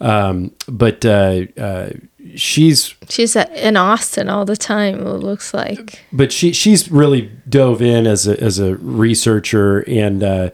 um, 0.00 0.52
but 0.68 1.04
uh, 1.04 1.46
uh, 1.56 1.90
she's 2.34 2.94
She's 3.08 3.36
in 3.36 3.76
Austin 3.76 4.28
all 4.28 4.44
the 4.44 4.56
time. 4.56 5.06
It 5.06 5.20
looks 5.20 5.52
like. 5.52 6.04
but 6.12 6.32
she 6.32 6.52
she's 6.52 6.90
really 6.90 7.30
dove 7.48 7.82
in 7.82 8.06
as 8.06 8.26
a 8.26 8.40
as 8.42 8.58
a 8.58 8.76
researcher 8.76 9.80
and 9.88 10.22
uh, 10.22 10.50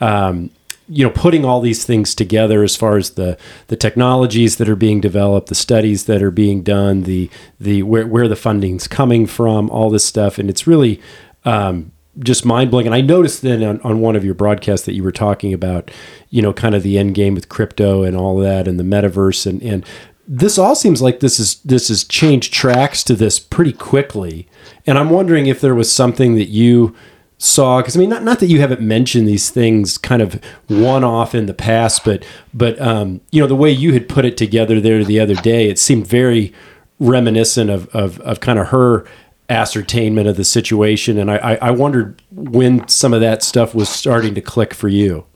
um, 0.00 0.50
you 0.88 1.04
know 1.04 1.10
putting 1.10 1.44
all 1.44 1.60
these 1.60 1.84
things 1.84 2.14
together 2.14 2.62
as 2.62 2.76
far 2.76 2.96
as 2.96 3.10
the 3.10 3.38
the 3.68 3.76
technologies 3.76 4.56
that 4.56 4.68
are 4.68 4.76
being 4.76 5.00
developed, 5.00 5.48
the 5.48 5.54
studies 5.54 6.04
that 6.04 6.22
are 6.22 6.30
being 6.30 6.62
done, 6.62 7.02
the 7.02 7.30
the 7.58 7.82
where 7.82 8.06
where 8.06 8.28
the 8.28 8.36
funding's 8.36 8.86
coming 8.86 9.26
from, 9.26 9.70
all 9.70 9.90
this 9.90 10.04
stuff, 10.04 10.38
and 10.38 10.50
it's 10.50 10.66
really. 10.66 11.00
Um, 11.44 11.92
just 12.20 12.44
mind 12.44 12.70
blowing. 12.70 12.86
And 12.86 12.94
I 12.94 13.00
noticed 13.00 13.42
then 13.42 13.64
on, 13.64 13.80
on 13.80 13.98
one 13.98 14.14
of 14.14 14.24
your 14.24 14.34
broadcasts 14.34 14.86
that 14.86 14.94
you 14.94 15.02
were 15.02 15.10
talking 15.10 15.52
about, 15.52 15.90
you 16.30 16.42
know, 16.42 16.52
kind 16.52 16.76
of 16.76 16.84
the 16.84 16.96
end 16.96 17.16
game 17.16 17.34
with 17.34 17.48
crypto 17.48 18.04
and 18.04 18.16
all 18.16 18.38
that 18.38 18.68
and 18.68 18.78
the 18.78 18.84
metaverse 18.84 19.46
and, 19.46 19.60
and 19.62 19.84
this 20.26 20.58
all 20.58 20.74
seems 20.74 21.02
like 21.02 21.20
this 21.20 21.38
is 21.38 21.56
this 21.60 21.88
has 21.88 22.04
changed 22.04 22.52
tracks 22.52 23.02
to 23.04 23.14
this 23.14 23.38
pretty 23.38 23.72
quickly. 23.72 24.48
And 24.86 24.98
I'm 24.98 25.10
wondering 25.10 25.46
if 25.46 25.60
there 25.60 25.74
was 25.74 25.90
something 25.90 26.34
that 26.36 26.48
you 26.48 26.94
saw 27.36 27.80
because 27.80 27.96
I 27.96 28.00
mean 28.00 28.10
not 28.10 28.22
not 28.22 28.40
that 28.40 28.46
you 28.46 28.60
haven't 28.60 28.80
mentioned 28.80 29.28
these 29.28 29.50
things 29.50 29.98
kind 29.98 30.22
of 30.22 30.40
one 30.68 31.04
off 31.04 31.34
in 31.34 31.46
the 31.46 31.54
past, 31.54 32.04
but 32.04 32.24
but 32.54 32.80
um, 32.80 33.20
you 33.30 33.40
know, 33.40 33.46
the 33.46 33.56
way 33.56 33.70
you 33.70 33.92
had 33.92 34.08
put 34.08 34.24
it 34.24 34.36
together 34.36 34.80
there 34.80 35.04
the 35.04 35.20
other 35.20 35.34
day, 35.34 35.68
it 35.68 35.78
seemed 35.78 36.06
very 36.06 36.52
reminiscent 36.98 37.70
of 37.70 37.86
of, 37.94 38.20
of 38.20 38.40
kind 38.40 38.58
of 38.58 38.68
her 38.68 39.06
ascertainment 39.50 40.26
of 40.26 40.38
the 40.38 40.44
situation 40.44 41.18
and 41.18 41.30
I, 41.30 41.36
I 41.36 41.54
I 41.56 41.70
wondered 41.70 42.22
when 42.30 42.88
some 42.88 43.12
of 43.12 43.20
that 43.20 43.42
stuff 43.42 43.74
was 43.74 43.90
starting 43.90 44.34
to 44.36 44.40
click 44.40 44.72
for 44.72 44.88
you. 44.88 45.26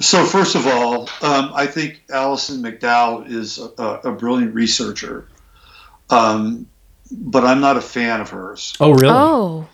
So 0.00 0.24
first 0.24 0.54
of 0.54 0.66
all, 0.66 1.08
um, 1.22 1.50
I 1.54 1.66
think 1.66 2.02
Alison 2.10 2.62
McDowell 2.62 3.28
is 3.28 3.58
a, 3.58 3.82
a 4.04 4.12
brilliant 4.12 4.54
researcher, 4.54 5.26
um, 6.10 6.68
but 7.10 7.44
I'm 7.44 7.60
not 7.60 7.76
a 7.76 7.80
fan 7.80 8.20
of 8.20 8.30
hers. 8.30 8.74
Oh 8.78 8.90
really? 8.92 9.08
Oh, 9.08 9.66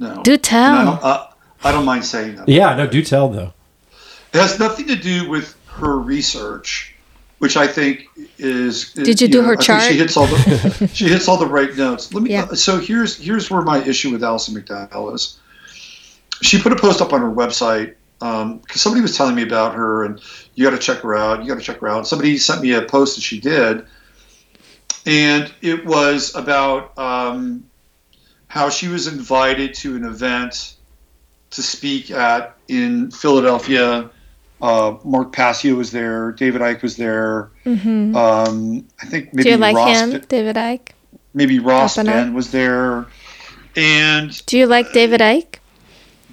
No, 0.00 0.20
do 0.24 0.32
And 0.32 0.38
I 0.38 0.42
tell. 0.42 0.84
don't, 0.84 1.04
uh, 1.04 1.26
I 1.62 1.70
don't 1.72 1.84
mind 1.84 2.04
saying 2.04 2.36
that. 2.36 2.48
Yeah, 2.48 2.74
no, 2.74 2.88
do 2.88 3.02
tell 3.04 3.28
though. 3.28 3.52
It 4.32 4.40
has 4.40 4.58
nothing 4.58 4.88
to 4.88 4.96
do 4.96 5.28
with 5.28 5.54
her 5.68 5.98
research, 5.98 6.94
which 7.38 7.56
I 7.56 7.66
think 7.68 8.06
is. 8.38 8.92
Did 8.94 9.20
you 9.20 9.28
do 9.28 9.42
her 9.42 9.52
I 9.52 9.56
chart? 9.62 9.82
She 9.84 9.94
hits 9.96 10.16
all 10.16 10.26
the 10.26 10.90
she 10.94 11.06
hits 11.08 11.28
all 11.28 11.36
the 11.36 11.46
right 11.46 11.76
notes. 11.76 12.12
Let 12.12 12.24
me. 12.24 12.30
Yeah. 12.30 12.46
So 12.54 12.78
here's 12.80 13.16
here's 13.16 13.48
where 13.48 13.62
my 13.62 13.78
issue 13.84 14.10
with 14.10 14.24
Alison 14.24 14.54
McDowell 14.60 15.14
is. 15.14 15.38
She 16.40 16.60
put 16.60 16.72
a 16.72 16.76
post 16.76 17.00
up 17.00 17.12
on 17.12 17.20
her 17.20 17.30
website 17.30 17.94
because 18.22 18.80
somebody 18.80 19.02
was 19.02 19.16
telling 19.16 19.34
me 19.34 19.42
about 19.42 19.74
her, 19.74 20.04
and 20.04 20.20
you 20.54 20.64
got 20.64 20.70
to 20.70 20.78
check 20.78 20.98
her 20.98 21.14
out. 21.14 21.42
You 21.42 21.48
got 21.48 21.58
to 21.58 21.64
check 21.64 21.80
her 21.80 21.88
out. 21.88 22.06
Somebody 22.06 22.38
sent 22.38 22.62
me 22.62 22.72
a 22.72 22.82
post 22.82 23.16
that 23.16 23.22
she 23.22 23.40
did, 23.40 23.84
and 25.06 25.52
it 25.60 25.84
was 25.84 26.34
about 26.34 26.96
um, 26.98 27.64
how 28.46 28.70
she 28.70 28.88
was 28.88 29.06
invited 29.06 29.74
to 29.74 29.96
an 29.96 30.04
event 30.04 30.76
to 31.50 31.62
speak 31.62 32.10
at 32.10 32.56
in 32.68 33.10
Philadelphia. 33.10 34.10
Uh, 34.60 34.96
Mark 35.04 35.32
Passio 35.32 35.74
was 35.74 35.90
there. 35.90 36.30
David 36.32 36.60
Icke 36.60 36.82
was 36.82 36.96
there. 36.96 37.50
hmm 37.64 38.14
Um, 38.14 38.86
I 39.02 39.06
think 39.06 39.34
maybe 39.34 39.44
Do 39.44 39.50
you 39.50 39.56
like 39.56 39.74
Ross, 39.74 40.00
him, 40.00 40.20
David 40.28 40.54
Icke? 40.54 40.90
maybe 41.34 41.58
Ross? 41.58 41.96
Ben 41.96 42.34
was 42.34 42.52
there. 42.52 43.06
And 43.74 44.46
Do 44.46 44.58
you 44.58 44.66
like 44.66 44.92
David 44.92 45.20
Icke? 45.20 45.56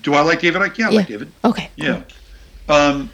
Do 0.09 0.15
I 0.15 0.21
like 0.21 0.41
David 0.41 0.61
Icke? 0.61 0.77
Yeah, 0.77 0.87
I 0.87 0.91
like 0.91 1.07
David. 1.07 1.31
Okay. 1.45 1.69
Yeah. 1.75 2.03
Um, 2.67 3.09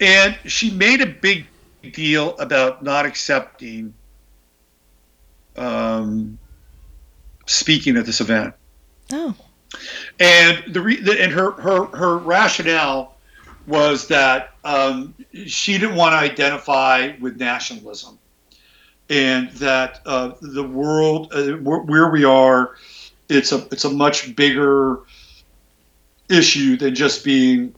and 0.00 0.36
she 0.44 0.70
made 0.70 1.00
a 1.00 1.06
big 1.06 1.46
deal 1.92 2.36
about 2.38 2.82
not 2.82 3.06
accepting 3.06 3.94
um, 5.56 6.38
speaking 7.46 7.96
at 7.96 8.04
this 8.04 8.20
event. 8.20 8.54
Oh. 9.12 9.34
and 10.18 10.64
the, 10.74 10.80
re- 10.80 11.00
the 11.00 11.22
and 11.22 11.32
her 11.32 11.52
her 11.52 11.84
her 11.96 12.18
rationale 12.18 13.14
was 13.66 14.08
that 14.08 14.52
um, 14.64 15.14
she 15.46 15.78
didn't 15.78 15.96
want 15.96 16.12
to 16.12 16.16
identify 16.16 17.12
with 17.20 17.36
nationalism, 17.36 18.18
and 19.08 19.50
that 19.52 20.00
uh, 20.04 20.32
the 20.40 20.64
world 20.64 21.32
uh, 21.32 21.52
where 21.52 22.10
we 22.10 22.24
are 22.24 22.74
it's 23.28 23.52
a 23.52 23.66
it's 23.70 23.84
a 23.84 23.90
much 23.90 24.34
bigger 24.36 25.00
issue 26.28 26.76
than 26.76 26.94
just 26.94 27.24
being 27.24 27.74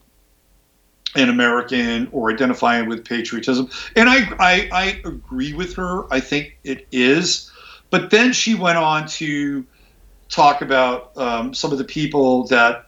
an 1.14 1.28
American 1.28 2.08
or 2.12 2.30
identifying 2.30 2.88
with 2.88 3.04
patriotism. 3.04 3.68
And 3.96 4.08
I, 4.08 4.28
I, 4.38 4.68
I 4.72 5.00
agree 5.04 5.54
with 5.54 5.74
her. 5.76 6.12
I 6.12 6.20
think 6.20 6.58
it 6.64 6.86
is. 6.92 7.50
But 7.90 8.10
then 8.10 8.32
she 8.32 8.54
went 8.54 8.78
on 8.78 9.08
to 9.08 9.64
talk 10.28 10.60
about 10.60 11.16
um, 11.16 11.54
some 11.54 11.72
of 11.72 11.78
the 11.78 11.84
people 11.84 12.46
that 12.48 12.84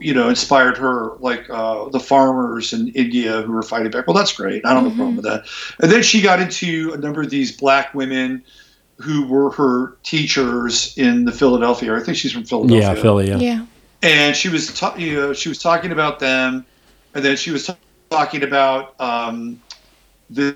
you 0.00 0.12
know 0.12 0.28
inspired 0.28 0.76
her, 0.76 1.16
like 1.18 1.48
uh, 1.50 1.88
the 1.88 1.98
farmers 1.98 2.72
in 2.72 2.88
India 2.88 3.42
who 3.42 3.52
were 3.52 3.62
fighting 3.62 3.90
back. 3.90 4.06
Well, 4.06 4.16
that's 4.16 4.32
great. 4.32 4.64
I 4.64 4.74
don't 4.74 4.84
have 4.84 4.92
a 4.92 4.96
problem 4.96 5.16
with 5.16 5.24
that. 5.24 5.46
And 5.80 5.90
then 5.90 6.02
she 6.02 6.20
got 6.20 6.40
into 6.40 6.92
a 6.94 6.98
number 6.98 7.22
of 7.22 7.30
these 7.30 7.56
black 7.56 7.94
women 7.94 8.44
who 8.98 9.26
were 9.26 9.50
her 9.50 9.96
teachers 10.02 10.96
in 10.96 11.24
the 11.24 11.32
Philadelphia. 11.32 11.94
I 11.96 12.00
think 12.00 12.18
she's 12.18 12.32
from 12.32 12.44
Philadelphia. 12.44 12.94
Yeah, 12.94 13.02
Philly. 13.02 13.28
Yeah. 13.28 13.38
Yeah. 13.38 13.66
And 14.02 14.36
she 14.36 14.48
was 14.48 14.72
ta- 14.72 14.96
you 14.96 15.14
know 15.14 15.32
she 15.32 15.48
was 15.48 15.58
talking 15.58 15.92
about 15.92 16.18
them 16.18 16.66
and 17.14 17.24
then 17.24 17.36
she 17.36 17.50
was 17.50 17.66
t- 17.66 17.74
talking 18.10 18.42
about 18.42 19.00
um, 19.00 19.62
this, 20.30 20.54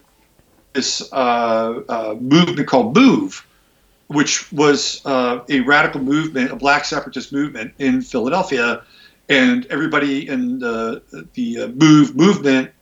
this 0.74 1.12
uh, 1.12 1.80
uh, 1.88 2.16
movement 2.20 2.68
called 2.68 2.96
move 2.96 3.46
which 4.08 4.50
was 4.52 5.00
uh, 5.06 5.40
a 5.48 5.60
radical 5.60 6.00
movement 6.00 6.50
a 6.52 6.56
black 6.56 6.84
separatist 6.84 7.32
movement 7.32 7.74
in 7.78 8.02
philadelphia. 8.02 8.82
And 9.30 9.66
everybody 9.66 10.28
in 10.28 10.58
the, 10.58 11.02
the 11.32 11.60
uh, 11.62 11.68
move 11.68 12.14
movement 12.14 12.72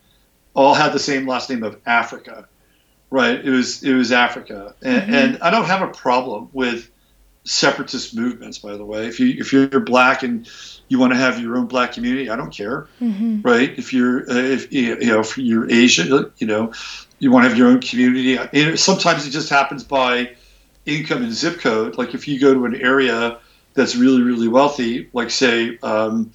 all 0.54 0.74
had 0.74 0.92
the 0.92 0.98
same 0.98 1.26
last 1.26 1.48
name 1.50 1.62
of 1.62 1.80
africa 1.86 2.48
right? 3.10 3.44
It 3.44 3.50
was 3.50 3.82
it 3.84 3.94
was 3.94 4.10
africa. 4.10 4.74
And, 4.82 5.14
and 5.14 5.38
i 5.42 5.50
don't 5.50 5.66
have 5.66 5.82
a 5.82 5.92
problem 5.92 6.50
with 6.52 6.91
separatist 7.44 8.14
movements 8.14 8.58
by 8.58 8.76
the 8.76 8.84
way. 8.84 9.06
If 9.06 9.18
you 9.20 9.34
if 9.38 9.52
you're 9.52 9.80
black 9.80 10.22
and 10.22 10.48
you 10.88 10.98
want 10.98 11.12
to 11.12 11.18
have 11.18 11.40
your 11.40 11.56
own 11.56 11.66
black 11.66 11.92
community 11.92 12.28
i 12.28 12.36
don't 12.36 12.52
care 12.52 12.86
right? 13.42 13.76
If 13.78 13.92
you're 13.92 14.30
uh, 14.30 14.34
if 14.34 14.72
you 14.72 14.96
know 14.96 15.20
if 15.20 15.38
you're 15.38 15.70
asian 15.70 16.30
you 16.38 16.46
know 16.46 16.72
you 17.18 17.30
want 17.30 17.44
to 17.44 17.48
have 17.48 17.56
your 17.56 17.68
own 17.68 17.80
community. 17.80 18.36
And 18.36 18.78
sometimes 18.78 19.26
it 19.26 19.30
just 19.30 19.48
happens 19.48 19.84
by 19.84 20.34
income 20.86 21.22
and 21.22 21.32
zip 21.32 21.60
code. 21.60 21.96
Like 21.96 22.14
if 22.14 22.26
you 22.26 22.40
go 22.40 22.52
to 22.52 22.64
an 22.64 22.74
area 22.74 23.38
that's 23.74 23.96
really 23.96 24.22
really 24.22 24.48
wealthy 24.48 25.08
like 25.12 25.30
say 25.30 25.78
um, 25.82 26.32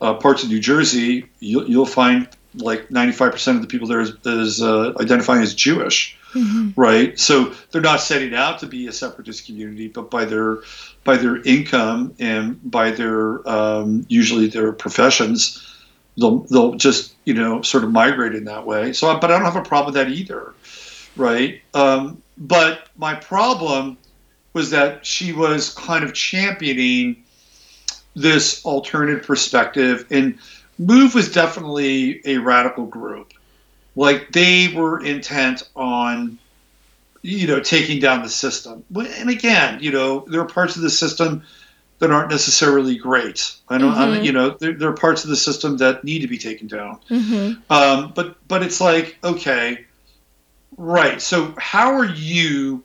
uh, 0.00 0.14
parts 0.14 0.42
of 0.42 0.50
new 0.50 0.60
jersey 0.60 1.26
you'll, 1.38 1.68
you'll 1.68 1.86
find 1.86 2.28
like 2.54 2.88
95% 2.88 3.56
of 3.56 3.62
the 3.62 3.68
people 3.68 3.88
there 3.88 4.00
is, 4.00 4.12
is 4.24 4.62
uh, 4.62 4.92
identifying 5.00 5.42
as 5.42 5.54
jewish 5.54 6.16
right? 6.76 7.18
So 7.18 7.52
they're 7.70 7.82
not 7.82 8.00
setting 8.00 8.34
out 8.34 8.58
to 8.60 8.66
be 8.66 8.86
a 8.86 8.92
separatist 8.92 9.46
community, 9.46 9.88
but 9.88 10.10
by 10.10 10.24
their 10.24 10.62
by 11.04 11.16
their 11.16 11.42
income 11.42 12.14
and 12.18 12.58
by 12.70 12.90
their 12.90 13.46
um, 13.48 14.06
usually 14.08 14.46
their 14.46 14.72
professions, 14.72 15.62
they'll 16.16 16.40
they'll 16.50 16.74
just 16.74 17.14
you 17.24 17.34
know 17.34 17.62
sort 17.62 17.84
of 17.84 17.92
migrate 17.92 18.34
in 18.34 18.44
that 18.44 18.66
way. 18.66 18.92
So, 18.92 19.14
but 19.18 19.30
I 19.30 19.38
don't 19.38 19.44
have 19.44 19.56
a 19.56 19.62
problem 19.62 19.94
with 19.94 20.02
that 20.02 20.12
either, 20.12 20.54
right? 21.16 21.60
Um, 21.74 22.22
but 22.38 22.88
my 22.96 23.14
problem 23.14 23.98
was 24.52 24.70
that 24.70 25.04
she 25.04 25.32
was 25.32 25.70
kind 25.74 26.04
of 26.04 26.12
championing 26.12 27.22
this 28.14 28.64
alternative 28.64 29.26
perspective, 29.26 30.06
and 30.10 30.38
Move 30.86 31.14
was 31.14 31.30
definitely 31.32 32.20
a 32.26 32.38
radical 32.38 32.86
group. 32.86 33.32
Like 33.94 34.32
they 34.32 34.68
were 34.68 35.04
intent 35.04 35.62
on 35.76 36.38
you 37.22 37.46
know 37.46 37.60
taking 37.60 38.00
down 38.00 38.22
the 38.22 38.28
system. 38.28 38.84
And 38.94 39.30
again 39.30 39.78
you 39.80 39.92
know 39.92 40.24
there 40.28 40.40
are 40.40 40.46
parts 40.46 40.76
of 40.76 40.82
the 40.82 40.90
system 40.90 41.42
that 41.98 42.10
aren't 42.10 42.30
necessarily 42.30 42.96
great. 42.96 43.54
I 43.68 43.78
don't 43.78 43.92
I 43.92 44.06
don't- 44.06 44.24
you 44.24 44.32
know 44.32 44.50
there, 44.50 44.72
there 44.72 44.88
are 44.88 44.94
parts 44.96 45.22
of 45.24 45.30
the 45.30 45.36
system 45.36 45.76
that 45.76 46.02
need 46.04 46.20
to 46.20 46.28
be 46.28 46.38
taken 46.38 46.66
down. 46.66 46.98
Um, 47.70 48.12
but 48.14 48.36
but 48.48 48.62
it's 48.62 48.80
like 48.80 49.18
okay 49.22 49.84
right 50.78 51.20
so 51.20 51.54
how 51.58 51.92
are 51.94 52.06
you 52.06 52.82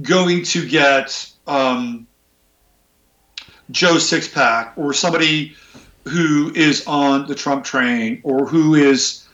going 0.00 0.44
to 0.44 0.66
get 0.66 1.28
um, 1.46 2.06
joe 3.70 3.94
sixpack 3.96 4.72
or 4.76 4.92
somebody 4.92 5.54
who 6.04 6.52
is 6.54 6.86
on 6.86 7.26
the 7.26 7.34
trump 7.34 7.64
train 7.64 8.20
or 8.22 8.46
who 8.46 8.74
is 8.74 9.24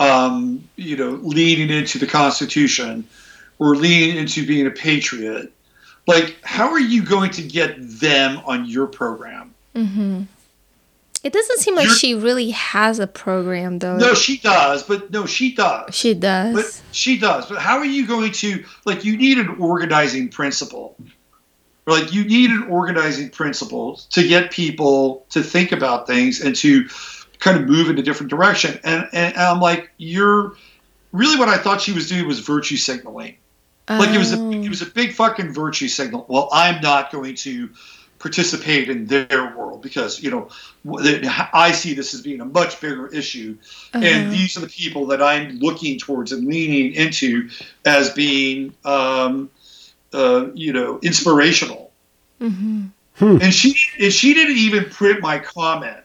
um, 0.00 0.66
you 0.76 0.96
know, 0.96 1.10
leading 1.22 1.68
into 1.70 1.98
the 1.98 2.06
Constitution 2.06 3.06
or 3.58 3.76
leading 3.76 4.16
into 4.16 4.46
being 4.46 4.66
a 4.66 4.70
patriot, 4.70 5.52
like, 6.06 6.36
how 6.42 6.70
are 6.70 6.80
you 6.80 7.04
going 7.04 7.30
to 7.32 7.42
get 7.42 7.76
them 7.78 8.40
on 8.46 8.64
your 8.64 8.86
program? 8.86 9.54
Mm-hmm. 9.76 10.22
It 11.22 11.34
doesn't 11.34 11.58
seem 11.58 11.74
like 11.74 11.84
You're- 11.84 11.98
she 11.98 12.14
really 12.14 12.50
has 12.50 12.98
a 12.98 13.06
program 13.06 13.78
though. 13.78 13.98
No, 13.98 14.14
she 14.14 14.38
does, 14.38 14.82
but 14.82 15.10
no, 15.10 15.26
she 15.26 15.54
does. 15.54 15.94
she 15.94 16.14
does. 16.14 16.54
But 16.54 16.82
she 16.92 17.18
does. 17.18 17.44
But 17.44 17.58
how 17.58 17.76
are 17.76 17.84
you 17.84 18.06
going 18.06 18.32
to 18.32 18.64
like? 18.86 19.04
You 19.04 19.18
need 19.18 19.36
an 19.36 19.56
organizing 19.60 20.30
principle. 20.30 20.96
Like 21.90 22.12
you 22.12 22.24
need 22.24 22.50
an 22.50 22.64
organizing 22.64 23.30
principle 23.30 24.00
to 24.10 24.26
get 24.26 24.50
people 24.50 25.26
to 25.30 25.42
think 25.42 25.72
about 25.72 26.06
things 26.06 26.40
and 26.40 26.54
to 26.56 26.88
kind 27.38 27.58
of 27.58 27.66
move 27.66 27.88
in 27.90 27.98
a 27.98 28.02
different 28.02 28.30
direction. 28.30 28.78
And, 28.84 29.08
and 29.12 29.36
I'm 29.36 29.60
like, 29.60 29.90
you're 29.96 30.54
really 31.12 31.38
what 31.38 31.48
I 31.48 31.58
thought 31.58 31.80
she 31.80 31.92
was 31.92 32.08
doing 32.08 32.26
was 32.26 32.40
virtue 32.40 32.76
signaling. 32.76 33.36
Like 33.88 34.10
it 34.10 34.18
was 34.18 34.32
a 34.32 34.38
Oh. 34.38 34.50
it 34.52 34.68
was 34.68 34.82
a 34.82 34.86
big 34.86 35.14
fucking 35.14 35.52
virtue 35.52 35.88
signal. 35.88 36.24
Well, 36.28 36.48
I'm 36.52 36.80
not 36.80 37.10
going 37.10 37.34
to 37.36 37.70
participate 38.20 38.88
in 38.88 39.06
their 39.06 39.54
world 39.56 39.82
because 39.82 40.22
you 40.22 40.30
know 40.30 40.48
I 41.52 41.72
see 41.72 41.94
this 41.94 42.14
as 42.14 42.20
being 42.22 42.40
a 42.40 42.44
much 42.44 42.80
bigger 42.80 43.08
issue, 43.08 43.56
and 43.92 44.30
these 44.30 44.56
are 44.56 44.60
the 44.60 44.68
people 44.68 45.06
that 45.06 45.20
I'm 45.20 45.58
looking 45.58 45.98
towards 45.98 46.30
and 46.30 46.46
leaning 46.46 46.92
into 46.92 47.48
as 47.84 48.10
being 48.10 48.74
um, 48.84 49.50
uh, 50.12 50.48
you 50.54 50.72
know 50.72 51.00
inspirational. 51.02 51.79
Mm-hmm. 52.40 52.86
And 53.20 53.52
she 53.52 53.76
and 54.02 54.12
she 54.12 54.32
didn't 54.32 54.56
even 54.56 54.86
print 54.86 55.20
my 55.20 55.38
comment 55.38 55.98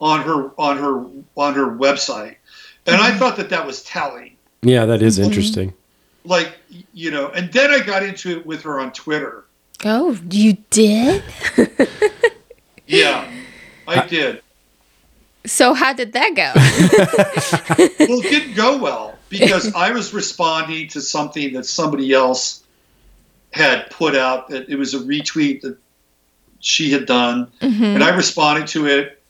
on 0.00 0.22
her 0.22 0.50
on 0.58 0.76
her 0.78 1.04
on 1.36 1.54
her 1.54 1.66
website, 1.66 2.36
and 2.86 2.96
I 2.96 3.10
mm-hmm. 3.10 3.18
thought 3.18 3.36
that 3.36 3.50
that 3.50 3.66
was 3.66 3.82
telling. 3.82 4.36
Yeah, 4.62 4.86
that 4.86 5.02
is 5.02 5.18
mm-hmm. 5.18 5.26
interesting. 5.26 5.74
like 6.24 6.56
you 6.92 7.10
know 7.10 7.28
and 7.28 7.52
then 7.52 7.70
i 7.70 7.80
got 7.80 8.02
into 8.02 8.30
it 8.38 8.46
with 8.46 8.62
her 8.62 8.80
on 8.80 8.92
twitter. 8.92 9.44
Oh, 9.84 10.18
you 10.30 10.56
did? 10.70 11.22
yeah 12.86 13.30
i 13.86 14.06
did. 14.06 14.42
So 15.46 15.74
how 15.74 15.92
did 15.92 16.14
that 16.14 16.34
go? 16.34 16.52
well 18.06 18.20
it 18.20 18.30
didn't 18.30 18.54
go 18.54 18.78
well 18.78 19.18
because 19.28 19.74
i 19.76 19.90
was 19.90 20.14
responding 20.14 20.88
to 20.88 21.00
something 21.00 21.52
that 21.52 21.66
somebody 21.66 22.12
else 22.12 22.63
had 23.54 23.88
put 23.88 24.16
out 24.16 24.48
that 24.48 24.68
it 24.68 24.74
was 24.74 24.94
a 24.94 24.98
retweet 24.98 25.60
that 25.60 25.78
she 26.58 26.90
had 26.90 27.06
done. 27.06 27.46
Mm-hmm. 27.60 27.84
And 27.84 28.02
i 28.02 28.14
responded 28.16 28.66
to 28.68 28.86
it 28.88 29.22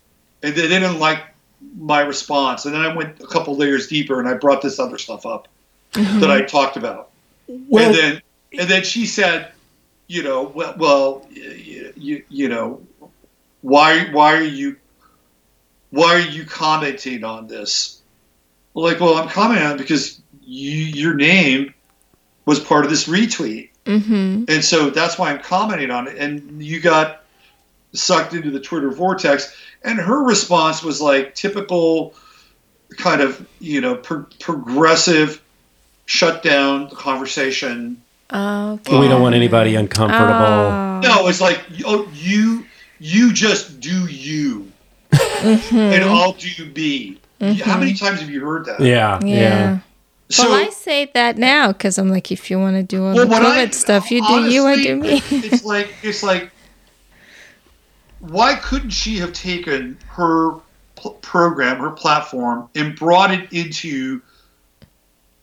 and 0.42 0.54
they 0.54 0.66
didn't 0.66 0.98
like 0.98 1.22
my 1.76 2.00
response. 2.00 2.64
And 2.64 2.74
then 2.74 2.80
i 2.80 2.94
went 2.94 3.20
a 3.20 3.26
couple 3.26 3.54
layers 3.54 3.86
deeper 3.86 4.18
and 4.18 4.26
i 4.26 4.32
brought 4.32 4.62
this 4.62 4.78
other 4.78 4.96
stuff 4.96 5.26
up 5.26 5.48
mm-hmm. 5.92 6.20
that 6.20 6.30
i 6.30 6.40
talked 6.40 6.78
about. 6.78 7.10
Well, 7.46 7.84
and 7.84 7.94
then 7.94 8.22
and 8.58 8.70
then 8.70 8.82
she 8.82 9.04
said, 9.04 9.52
you 10.06 10.22
know, 10.22 10.44
well, 10.44 10.74
well 10.78 11.26
you, 11.30 11.92
you, 11.94 12.24
you 12.30 12.48
know, 12.48 12.80
why 13.60 14.06
why 14.10 14.36
are 14.36 14.42
you 14.42 14.76
why 15.90 16.14
are 16.14 16.20
you 16.30 16.46
commenting 16.46 17.24
on 17.24 17.46
this? 17.46 18.00
Like, 18.72 19.00
well, 19.00 19.16
I'm 19.16 19.28
commenting 19.28 19.66
on 19.66 19.74
it 19.74 19.78
because 19.78 20.22
you, 20.42 20.72
your 20.72 21.12
name 21.12 21.74
was 22.46 22.58
part 22.60 22.84
of 22.84 22.90
this 22.90 23.06
retweet, 23.06 23.70
mm-hmm. 23.84 24.44
and 24.48 24.64
so 24.64 24.90
that's 24.90 25.18
why 25.18 25.30
I'm 25.30 25.40
commenting 25.40 25.90
on 25.90 26.08
it. 26.08 26.16
And 26.16 26.62
you 26.62 26.80
got 26.80 27.22
sucked 27.92 28.34
into 28.34 28.50
the 28.50 28.60
Twitter 28.60 28.90
vortex, 28.90 29.56
and 29.82 29.98
her 29.98 30.22
response 30.22 30.82
was 30.82 31.00
like 31.00 31.34
typical, 31.34 32.14
kind 32.96 33.20
of 33.20 33.46
you 33.60 33.80
know 33.80 33.96
pro- 33.96 34.26
progressive, 34.40 35.42
shut 36.06 36.42
down 36.42 36.88
the 36.88 36.96
conversation. 36.96 38.00
Okay. 38.32 38.98
we 38.98 39.06
don't 39.06 39.22
want 39.22 39.34
anybody 39.34 39.74
uncomfortable. 39.76 40.32
Oh. 40.32 41.00
No, 41.02 41.28
it's 41.28 41.40
like 41.40 41.60
oh, 41.84 42.10
you 42.14 42.66
you 42.98 43.32
just 43.32 43.80
do 43.80 44.06
you, 44.06 44.72
and 45.42 46.04
I'll 46.04 46.32
do 46.32 46.64
me. 46.74 47.18
How 47.40 47.78
many 47.78 47.94
times 47.94 48.20
have 48.20 48.30
you 48.30 48.44
heard 48.44 48.64
that? 48.66 48.80
Yeah, 48.80 49.20
yeah. 49.22 49.36
Yeah. 49.36 49.78
So, 50.30 50.44
well, 50.50 50.66
I 50.66 50.70
say 50.70 51.10
that 51.14 51.36
now 51.36 51.72
because 51.72 51.98
I'm 51.98 52.08
like, 52.08 52.32
if 52.32 52.50
you 52.50 52.58
want 52.58 52.76
to 52.76 52.82
do 52.82 53.04
all 53.04 53.14
well, 53.14 53.26
the 53.28 53.34
COVID 53.34 53.68
I- 53.68 53.70
stuff, 53.70 54.10
you 54.10 54.26
do 54.26 54.50
you, 54.50 54.66
I 54.66 54.76
do 54.82 54.96
me. 54.96 55.22
it's 55.30 55.64
like 55.64 55.92
it's 56.02 56.22
like, 56.22 56.50
why 58.20 58.54
couldn't 58.56 58.90
she 58.90 59.18
have 59.18 59.32
taken 59.32 59.98
her 60.08 60.52
pl- 60.96 61.12
program, 61.20 61.78
her 61.78 61.90
platform, 61.90 62.68
and 62.74 62.96
brought 62.96 63.30
it 63.32 63.52
into 63.52 64.22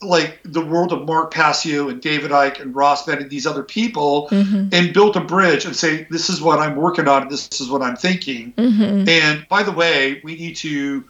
like 0.01 0.39
the 0.43 0.65
world 0.65 0.91
of 0.91 1.05
Mark 1.05 1.31
Passio 1.31 1.87
and 1.89 2.01
David 2.01 2.31
Icke 2.31 2.59
and 2.59 2.75
Ross 2.75 3.05
Bennett 3.05 3.21
and 3.21 3.29
these 3.29 3.45
other 3.45 3.61
people 3.61 4.29
Mm-hmm. 4.31 4.69
and 4.73 4.93
built 4.95 5.15
a 5.15 5.21
bridge 5.21 5.63
and 5.65 5.75
say, 5.75 6.07
this 6.09 6.27
is 6.27 6.41
what 6.41 6.57
I'm 6.57 6.75
working 6.75 7.07
on, 7.07 7.27
this 7.27 7.61
is 7.61 7.69
what 7.69 7.83
I'm 7.83 7.95
thinking. 7.95 8.51
Mm-hmm. 8.53 9.07
And 9.07 9.47
by 9.47 9.61
the 9.61 9.71
way, 9.71 10.19
we 10.23 10.35
need 10.37 10.55
to 10.57 11.03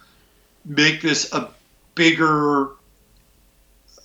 make 0.66 1.00
this 1.00 1.32
a 1.32 1.48
bigger 1.94 2.68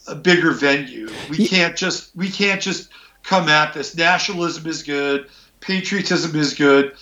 a 0.08 0.16
bigger 0.16 0.52
venue. 0.52 1.10
We 1.30 1.48
can't 1.48 1.76
just 1.76 2.16
we 2.16 2.30
can't 2.30 2.62
just 2.62 2.90
come 3.24 3.50
at 3.50 3.74
this. 3.74 3.96
Nationalism 3.96 4.66
is 4.68 4.84
good, 4.84 5.30
patriotism 5.62 6.36
is 6.36 6.54
good, 6.54 6.94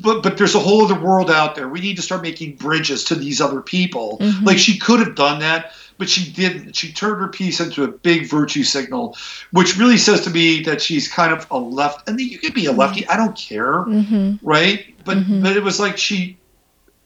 but 0.00 0.22
but 0.22 0.36
there's 0.38 0.54
a 0.54 0.58
whole 0.60 0.84
other 0.84 0.98
world 0.98 1.30
out 1.30 1.54
there. 1.54 1.68
We 1.68 1.80
need 1.80 1.96
to 1.96 2.02
start 2.02 2.22
making 2.22 2.56
bridges 2.56 3.04
to 3.04 3.14
these 3.14 3.40
other 3.40 3.60
people. 3.60 4.18
Mhm. 4.20 4.44
Like 4.44 4.58
she 4.58 4.78
could 4.78 5.00
have 5.00 5.14
done 5.14 5.40
that, 5.40 5.72
but 5.98 6.08
she 6.08 6.30
didn't. 6.30 6.76
She 6.76 6.92
turned 6.92 7.20
her 7.20 7.28
piece 7.28 7.60
into 7.60 7.82
a 7.84 7.88
big 7.88 8.28
virtue 8.28 8.62
signal, 8.64 9.16
which 9.52 9.76
really 9.78 9.98
says 9.98 10.20
to 10.22 10.30
me 10.30 10.62
that 10.64 10.82
she's 10.82 11.08
kind 11.08 11.32
of 11.32 11.46
a 11.50 11.58
left. 11.58 12.08
And 12.08 12.20
you 12.20 12.38
could 12.38 12.54
be 12.54 12.66
a 12.66 12.72
lefty. 12.72 13.06
I 13.08 13.16
don't 13.16 13.36
care 13.36 13.84
Mm-hmm. 13.84 14.46
right? 14.46 14.84
But 15.04 15.18
Mhm. 15.18 15.42
but 15.42 15.56
it 15.56 15.62
was 15.62 15.78
like 15.80 15.98
she, 15.98 16.36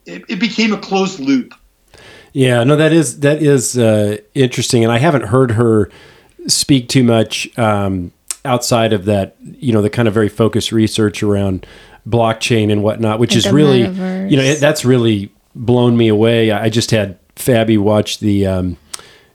it, 0.07 0.25
it 0.29 0.41
became 0.41 0.73
a 0.73 0.79
closed 0.79 1.21
loop. 1.21 1.55
Yeah, 2.39 2.63
no, 2.63 2.77
that 2.77 2.93
is 2.93 3.19
that 3.21 3.43
is 3.43 3.77
uh, 3.77 4.19
interesting, 4.33 4.85
and 4.85 4.93
I 4.93 4.99
haven't 4.99 5.23
heard 5.25 5.51
her 5.53 5.91
speak 6.47 6.89
too 6.89 7.03
much 7.03 7.49
um, 7.59 8.13
outside 8.45 8.93
of 8.93 9.07
that. 9.07 9.35
You 9.41 9.73
know, 9.73 9.83
the 9.83 9.91
kind 9.91 10.07
of 10.07 10.15
very 10.15 10.29
focused 10.29 10.71
research 10.71 11.21
around 11.21 11.67
blockchain 12.09 12.71
and 12.71 12.85
whatnot, 12.85 13.19
which 13.19 13.33
And 13.33 13.45
is 13.45 13.51
really, 13.51 13.83
metaverse. 13.83 14.31
you 14.31 14.37
know, 14.37 14.45
it, 14.45 14.61
that's 14.61 14.85
really 14.85 15.33
blown 15.57 15.97
me 15.97 16.07
away. 16.07 16.53
I 16.53 16.69
just 16.69 16.93
had 16.93 17.19
Fabi 17.35 17.77
watch 17.77 18.21
the. 18.21 18.47
Um, 18.47 18.77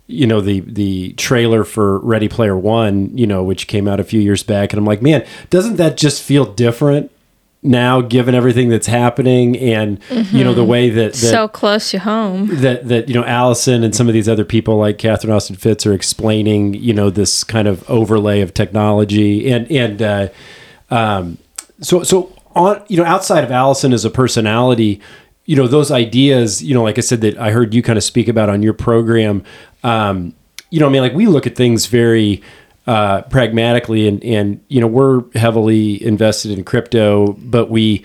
you 0.05 0.27
know 0.27 0.41
the 0.41 0.59
the 0.61 1.13
trailer 1.13 1.63
for 1.63 1.99
Ready 1.99 2.27
Player 2.29 2.57
One, 2.57 3.17
you 3.17 3.25
know, 3.25 3.41
which 3.43 3.67
came 3.67 3.87
out 3.87 3.99
a 3.99 4.03
few 4.03 4.19
years 4.19 4.43
back, 4.43 4.71
and 4.71 4.77
I'm 4.77 4.85
like, 4.85 5.01
man, 5.01 5.25
doesn't 5.49 5.77
that 5.77 5.97
just 5.97 6.21
feel 6.21 6.45
different 6.45 7.09
now, 7.63 8.01
given 8.01 8.35
everything 8.35 8.67
that's 8.67 8.87
happening, 8.87 9.57
and 9.57 9.99
you 10.09 10.43
know 10.43 10.53
the 10.53 10.65
way 10.65 10.89
that, 10.89 11.13
that 11.13 11.17
so 11.17 11.47
close 11.47 11.91
to 11.91 11.99
home. 11.99 12.47
that 12.61 12.89
that 12.89 13.07
you 13.07 13.15
know 13.15 13.23
Alison 13.23 13.83
and 13.83 13.95
some 13.95 14.07
of 14.07 14.13
these 14.13 14.27
other 14.27 14.43
people 14.43 14.77
like 14.77 14.97
Catherine 14.97 15.33
Austin 15.33 15.55
Fitts 15.55 15.85
are 15.85 15.93
explaining 15.93 16.73
you 16.73 16.93
know 16.93 17.09
this 17.09 17.43
kind 17.43 17.67
of 17.67 17.89
overlay 17.89 18.41
of 18.41 18.53
technology 18.53 19.49
and 19.49 19.71
and 19.71 20.01
uh, 20.01 20.27
um, 20.89 21.37
so 21.79 22.03
so 22.03 22.35
on 22.53 22.83
you 22.89 22.97
know 22.97 23.05
outside 23.05 23.43
of 23.43 23.51
Alison 23.51 23.93
as 23.93 24.03
a 24.03 24.09
personality 24.09 24.99
you 25.45 25.55
know 25.55 25.67
those 25.67 25.89
ideas 25.89 26.61
you 26.61 26.73
know 26.73 26.83
like 26.83 26.97
I 26.97 27.01
said 27.01 27.21
that 27.21 27.37
I 27.37 27.51
heard 27.51 27.73
you 27.73 27.81
kind 27.81 27.97
of 27.97 28.03
speak 28.03 28.27
about 28.27 28.49
on 28.49 28.61
your 28.61 28.73
program 28.73 29.43
um, 29.83 30.33
you 30.69 30.79
know 30.79 30.87
I 30.87 30.89
mean 30.89 31.01
like 31.01 31.13
we 31.13 31.27
look 31.27 31.47
at 31.47 31.55
things 31.55 31.85
very 31.85 32.43
uh, 32.87 33.21
pragmatically 33.23 34.07
and 34.07 34.23
and 34.23 34.63
you 34.67 34.81
know 34.81 34.87
we're 34.87 35.23
heavily 35.35 36.03
invested 36.03 36.51
in 36.51 36.63
crypto 36.63 37.33
but 37.33 37.69
we 37.69 38.03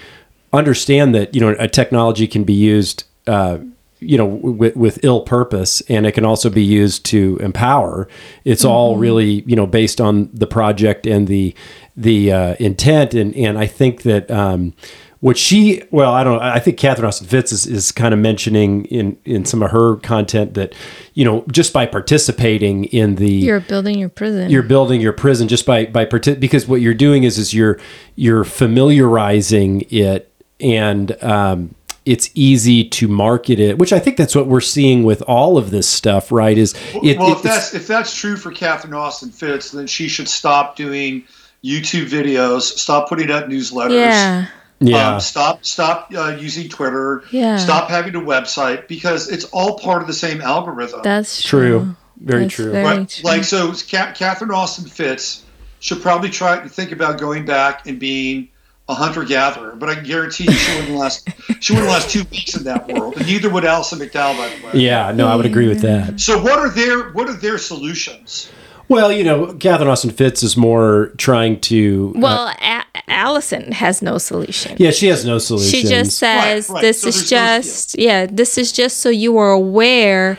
understand 0.52 1.14
that 1.14 1.34
you 1.34 1.40
know 1.40 1.54
a 1.58 1.68
technology 1.68 2.26
can 2.26 2.44
be 2.44 2.52
used 2.52 3.04
uh, 3.26 3.58
you 4.00 4.16
know 4.16 4.26
with, 4.26 4.76
with 4.76 5.04
ill 5.04 5.20
purpose 5.20 5.80
and 5.82 6.06
it 6.06 6.12
can 6.12 6.24
also 6.24 6.50
be 6.50 6.62
used 6.62 7.04
to 7.06 7.36
empower. 7.38 8.08
It's 8.44 8.64
all 8.64 8.96
really 8.96 9.42
you 9.46 9.56
know 9.56 9.66
based 9.66 10.00
on 10.00 10.30
the 10.32 10.46
project 10.46 11.06
and 11.06 11.26
the 11.28 11.54
the 11.96 12.32
uh, 12.32 12.54
intent 12.58 13.14
and 13.14 13.34
and 13.34 13.58
I 13.58 13.66
think 13.66 14.02
that 14.02 14.30
um, 14.30 14.74
what 15.20 15.36
she 15.36 15.82
well 15.90 16.12
I 16.14 16.22
don't 16.22 16.34
know 16.38 16.44
I 16.48 16.60
think 16.60 16.76
Catherine 16.78 17.06
Austin 17.06 17.26
Fitts 17.26 17.50
is, 17.50 17.66
is 17.66 17.90
kind 17.90 18.14
of 18.14 18.20
mentioning 18.20 18.84
in 18.86 19.16
in 19.24 19.44
some 19.44 19.62
of 19.62 19.70
her 19.72 19.96
content 19.96 20.54
that 20.54 20.74
you 21.14 21.24
know 21.24 21.44
just 21.50 21.72
by 21.72 21.86
participating 21.86 22.84
in 22.84 23.16
the 23.16 23.28
You're 23.32 23.58
building 23.60 23.98
your 23.98 24.08
prison. 24.10 24.48
you're 24.50 24.62
building 24.62 25.00
your 25.00 25.12
prison 25.12 25.48
just 25.48 25.66
by 25.66 25.86
by 25.86 26.04
partic- 26.04 26.38
because 26.40 26.68
what 26.68 26.80
you're 26.80 26.94
doing 26.94 27.24
is 27.24 27.36
is 27.38 27.52
you're 27.52 27.80
you're 28.14 28.44
familiarizing 28.44 29.84
it 29.90 30.32
and 30.60 31.22
um, 31.22 31.74
it's 32.04 32.30
easy 32.34 32.82
to 32.88 33.06
market 33.08 33.60
it 33.60 33.78
which 33.78 33.92
i 33.92 33.98
think 33.98 34.16
that's 34.16 34.34
what 34.34 34.46
we're 34.46 34.60
seeing 34.60 35.02
with 35.04 35.20
all 35.22 35.58
of 35.58 35.70
this 35.70 35.88
stuff 35.88 36.32
right 36.32 36.56
is 36.58 36.74
it, 37.02 37.18
well, 37.18 37.28
it- 37.32 37.36
if 37.38 37.42
that's 37.42 37.74
if 37.74 37.86
that's 37.86 38.14
true 38.16 38.36
for 38.36 38.50
Catherine 38.52 38.94
Austin 38.94 39.30
Fitts, 39.30 39.70
then 39.72 39.86
she 39.86 40.08
should 40.08 40.28
stop 40.28 40.74
doing 40.76 41.24
YouTube 41.64 42.06
videos, 42.08 42.62
stop 42.62 43.08
putting 43.08 43.30
out 43.32 43.48
newsletters. 43.48 43.90
yeah. 43.90 44.46
Yeah 44.80 45.14
Um, 45.14 45.20
stop 45.20 45.64
stop 45.64 46.12
uh, 46.14 46.36
using 46.40 46.68
Twitter. 46.68 47.24
Yeah. 47.30 47.56
Stop 47.56 47.88
having 47.90 48.14
a 48.14 48.20
website 48.20 48.86
because 48.88 49.28
it's 49.28 49.44
all 49.46 49.78
part 49.78 50.02
of 50.02 50.06
the 50.08 50.14
same 50.14 50.40
algorithm. 50.40 51.00
That's 51.02 51.42
true 51.42 51.80
true. 51.80 51.96
very 52.20 52.42
That's 52.42 52.54
true 52.54 52.70
very- 52.72 52.84
Right? 52.84 53.08
true. 53.08 53.24
Like 53.30 53.44
so, 53.44 53.72
Ca- 53.72 54.12
Catherine 54.14 54.50
Austin 54.52 54.84
Fitts 54.86 55.44
should 55.80 56.00
probably 56.02 56.30
try 56.30 56.58
to 56.60 56.68
think 56.68 56.92
about 56.92 57.18
going 57.18 57.44
back 57.44 57.86
and 57.86 57.98
being 57.98 58.48
a 58.88 58.94
hunter 58.94 59.22
gatherer. 59.24 59.74
But 59.76 59.90
I 59.90 59.94
can 59.96 60.04
guarantee 60.04 60.44
you, 60.44 60.52
she 60.52 60.78
wouldn't 60.80 60.96
last. 60.98 61.28
she 61.60 61.72
wouldn't 61.74 61.90
last 61.90 62.10
two 62.10 62.24
weeks 62.30 62.56
in 62.56 62.64
that 62.64 62.88
world, 62.88 63.16
and 63.16 63.26
neither 63.26 63.50
would 63.50 63.64
Alison 63.64 63.98
McDowell, 63.98 64.36
by 64.38 64.48
the 64.48 64.66
way. 64.66 64.82
yeah 64.82 65.12
no 65.12 65.26
i 65.28 65.34
would 65.36 65.44
agree 65.46 65.68
with 65.68 65.80
that 65.82 66.18
So 66.20 66.40
what 66.40 66.58
are 66.58 66.70
their 66.70 67.10
what 67.12 67.28
are 67.28 67.34
their 67.34 67.58
solutions? 67.58 68.48
Well 68.88 69.12
you 69.12 69.24
know 69.24 69.52
catherine 69.54 69.88
austin 69.88 70.10
fitts 70.10 70.42
is 70.42 70.56
more 70.56 71.12
trying 71.18 71.60
to 71.60 72.12
uh, 72.16 72.20
Well, 72.20 72.48
a- 72.60 72.84
Alison 73.10 73.72
has 73.72 74.00
no 74.02 74.18
solution. 74.18 74.76
yeah 74.78 74.90
she 74.90 75.06
has 75.08 75.24
no 75.24 75.38
solution 75.38 75.70
She 75.70 75.82
just 75.86 76.16
says 76.18 76.68
Right, 76.68 76.74
right. 76.74 76.80
this 76.82 77.02
So 77.02 77.08
is 77.08 77.14
there's 77.28 77.32
no- 77.32 77.36
just 77.58 77.98
yeah, 77.98 78.26
this 78.26 78.56
is 78.58 78.72
just 78.72 78.98
so 78.98 79.08
you 79.08 79.36
are 79.38 79.50
aware 79.50 80.38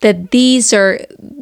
that 0.00 0.30
these 0.30 0.72
are 0.72 0.98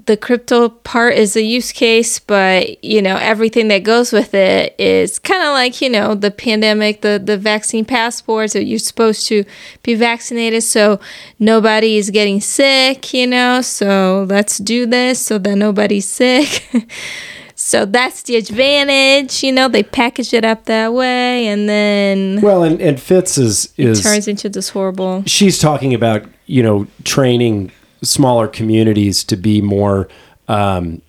the 0.07 0.17
crypto 0.17 0.69
part 0.69 1.15
is 1.15 1.37
a 1.37 1.43
use 1.43 1.71
case, 1.71 2.19
but 2.19 2.83
you 2.83 3.01
know 3.01 3.17
everything 3.17 3.69
that 3.69 3.85
goes 3.85 4.13
with 4.13 4.35
it 4.35 4.75
is 4.79 5.19
kind 5.19 5.43
of 5.43 5.51
like 5.51 5.81
you 5.81 5.89
know 5.89 6.15
the 6.15 6.31
pandemic, 6.31 7.03
the 7.03 7.21
the 7.23 7.39
vaccine 7.39 7.85
passports 7.85 8.53
that 8.55 8.65
you're 8.65 8.79
supposed 8.79 9.27
to 9.29 9.45
be 9.83 9.95
vaccinated, 9.95 10.63
so 10.63 10.99
nobody 11.39 11.97
is 11.97 12.11
getting 12.11 12.41
sick. 12.41 13.15
You 13.15 13.29
know, 13.29 13.61
so 13.61 14.27
let's 14.29 14.59
do 14.59 14.87
this 14.87 15.21
so 15.21 15.39
that 15.39 15.57
nobody's 15.57 16.09
sick. 16.09 16.69
So 17.61 17.85
that's 17.85 18.23
the 18.23 18.37
advantage, 18.37 19.43
you 19.43 19.51
know. 19.51 19.67
They 19.67 19.83
package 19.83 20.33
it 20.33 20.45
up 20.45 20.67
that 20.67 20.93
way, 20.93 21.49
and 21.49 21.69
then 21.69 22.41
well 22.41 22.63
and, 22.63 22.81
and 22.81 23.01
fitts 23.01 23.37
is 23.37 23.73
is 23.77 24.01
turns 24.01 24.29
into 24.29 24.49
this 24.49 24.69
horrible. 24.69 25.25
she's 25.27 25.59
talking 25.59 25.93
about 25.93 26.25
you 26.47 26.63
know 26.63 26.87
training 27.03 27.73
smaller 28.03 28.49
communities 28.49 29.25
to 29.25 29.37
be 29.37 29.61
more 29.61 30.09
um, 30.49 31.03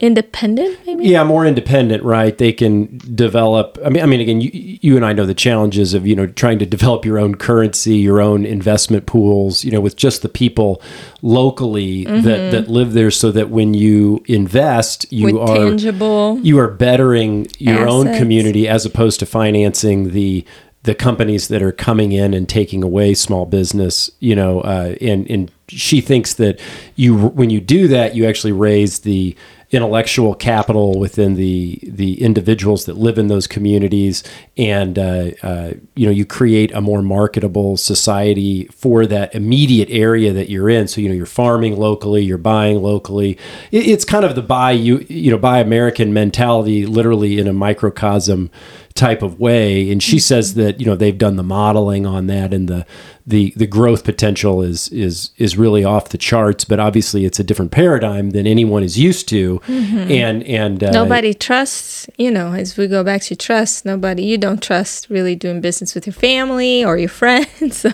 Independent, 0.00 0.78
maybe. 0.86 1.04
yeah 1.08 1.24
more 1.24 1.44
independent 1.44 2.04
right 2.04 2.38
they 2.38 2.52
can 2.52 2.96
develop 3.12 3.76
i 3.84 3.88
mean 3.88 4.02
i 4.04 4.06
mean 4.06 4.20
again 4.20 4.40
you, 4.40 4.50
you 4.54 4.94
and 4.94 5.04
i 5.04 5.12
know 5.12 5.26
the 5.26 5.34
challenges 5.34 5.94
of 5.94 6.06
you 6.06 6.14
know 6.14 6.28
trying 6.28 6.60
to 6.60 6.66
develop 6.66 7.04
your 7.04 7.18
own 7.18 7.34
currency 7.34 7.96
your 7.96 8.20
own 8.20 8.46
investment 8.46 9.06
pools 9.06 9.64
you 9.64 9.72
know 9.72 9.80
with 9.80 9.96
just 9.96 10.22
the 10.22 10.28
people 10.28 10.80
locally 11.22 12.04
Mm-hmm. 12.04 12.22
that 12.22 12.52
that 12.52 12.68
live 12.68 12.92
there 12.92 13.10
so 13.10 13.32
that 13.32 13.50
when 13.50 13.74
you 13.74 14.22
invest 14.26 15.10
you 15.12 15.26
With 15.26 15.36
are 15.50 15.56
tangible. 15.56 16.38
you 16.42 16.56
are 16.60 16.68
bettering 16.70 17.48
your 17.58 17.88
own 17.88 18.14
community 18.16 18.68
as 18.68 18.86
opposed 18.86 19.18
to 19.20 19.26
financing 19.26 20.12
the 20.12 20.44
the 20.84 20.94
companies 20.94 21.48
that 21.48 21.62
are 21.62 21.72
coming 21.72 22.12
in 22.12 22.32
and 22.32 22.48
taking 22.48 22.84
away 22.84 23.14
small 23.14 23.44
business 23.46 24.08
you 24.20 24.36
know 24.36 24.60
uh, 24.60 24.94
and 25.00 25.28
and 25.28 25.50
she 25.68 26.00
thinks 26.00 26.34
that 26.34 26.60
you 26.96 27.28
when 27.28 27.50
you 27.50 27.60
do 27.60 27.88
that 27.88 28.14
you 28.14 28.26
actually 28.26 28.52
raise 28.52 29.00
the 29.00 29.36
intellectual 29.70 30.34
capital 30.34 30.98
within 30.98 31.34
the 31.34 31.78
the 31.82 32.22
individuals 32.22 32.86
that 32.86 32.96
live 32.96 33.18
in 33.18 33.28
those 33.28 33.46
communities. 33.46 34.24
And 34.56 34.98
uh, 34.98 35.30
uh, 35.42 35.72
you 35.94 36.06
know 36.06 36.12
you 36.12 36.24
create 36.24 36.72
a 36.72 36.80
more 36.80 37.02
marketable 37.02 37.76
society 37.76 38.64
for 38.66 39.06
that 39.06 39.34
immediate 39.34 39.90
area 39.90 40.32
that 40.32 40.48
you're 40.48 40.70
in. 40.70 40.88
So 40.88 41.00
you 41.00 41.08
know 41.08 41.14
you're 41.14 41.26
farming 41.26 41.76
locally 41.76 42.22
you're 42.22 42.38
buying 42.38 42.82
locally. 42.82 43.38
It, 43.70 43.86
it's 43.88 44.04
kind 44.04 44.24
of 44.24 44.34
the 44.34 44.42
buy 44.42 44.72
you 44.72 45.04
you 45.08 45.30
know 45.30 45.38
buy 45.38 45.60
american 45.60 46.12
mentality 46.12 46.86
literally 46.86 47.38
in 47.38 47.46
a 47.46 47.52
microcosm 47.52 48.50
type 48.98 49.22
of 49.22 49.38
way. 49.38 49.90
And 49.90 50.02
she 50.02 50.18
says 50.18 50.54
that 50.54 50.80
you 50.80 50.86
know 50.86 50.96
they've 50.96 51.16
done 51.16 51.36
the 51.36 51.42
modeling 51.42 52.04
on 52.04 52.26
that 52.26 52.52
and 52.52 52.68
the 52.68 52.84
the 53.26 53.52
the 53.56 53.66
growth 53.66 54.04
potential 54.04 54.62
is 54.62 54.88
is 54.88 55.30
is 55.38 55.56
really 55.56 55.84
off 55.84 56.08
the 56.08 56.18
charts. 56.18 56.64
But 56.64 56.80
obviously 56.80 57.24
it's 57.24 57.38
a 57.38 57.44
different 57.44 57.70
paradigm 57.70 58.30
than 58.30 58.46
anyone 58.46 58.82
is 58.82 58.98
used 58.98 59.28
to. 59.28 59.60
And 59.68 60.42
and 60.42 60.82
uh, 60.82 60.90
Nobody 60.90 61.32
trusts, 61.32 62.08
you 62.18 62.30
know, 62.30 62.52
as 62.52 62.76
we 62.76 62.86
go 62.88 63.04
back 63.04 63.22
to 63.22 63.36
trust, 63.36 63.84
nobody, 63.84 64.24
you 64.24 64.36
don't 64.36 64.62
trust 64.62 65.08
really 65.08 65.36
doing 65.36 65.60
business 65.60 65.94
with 65.94 66.06
your 66.06 66.14
family 66.14 66.84
or 66.84 66.98
your 66.98 67.08
friends. 67.22 67.78
So, 67.78 67.92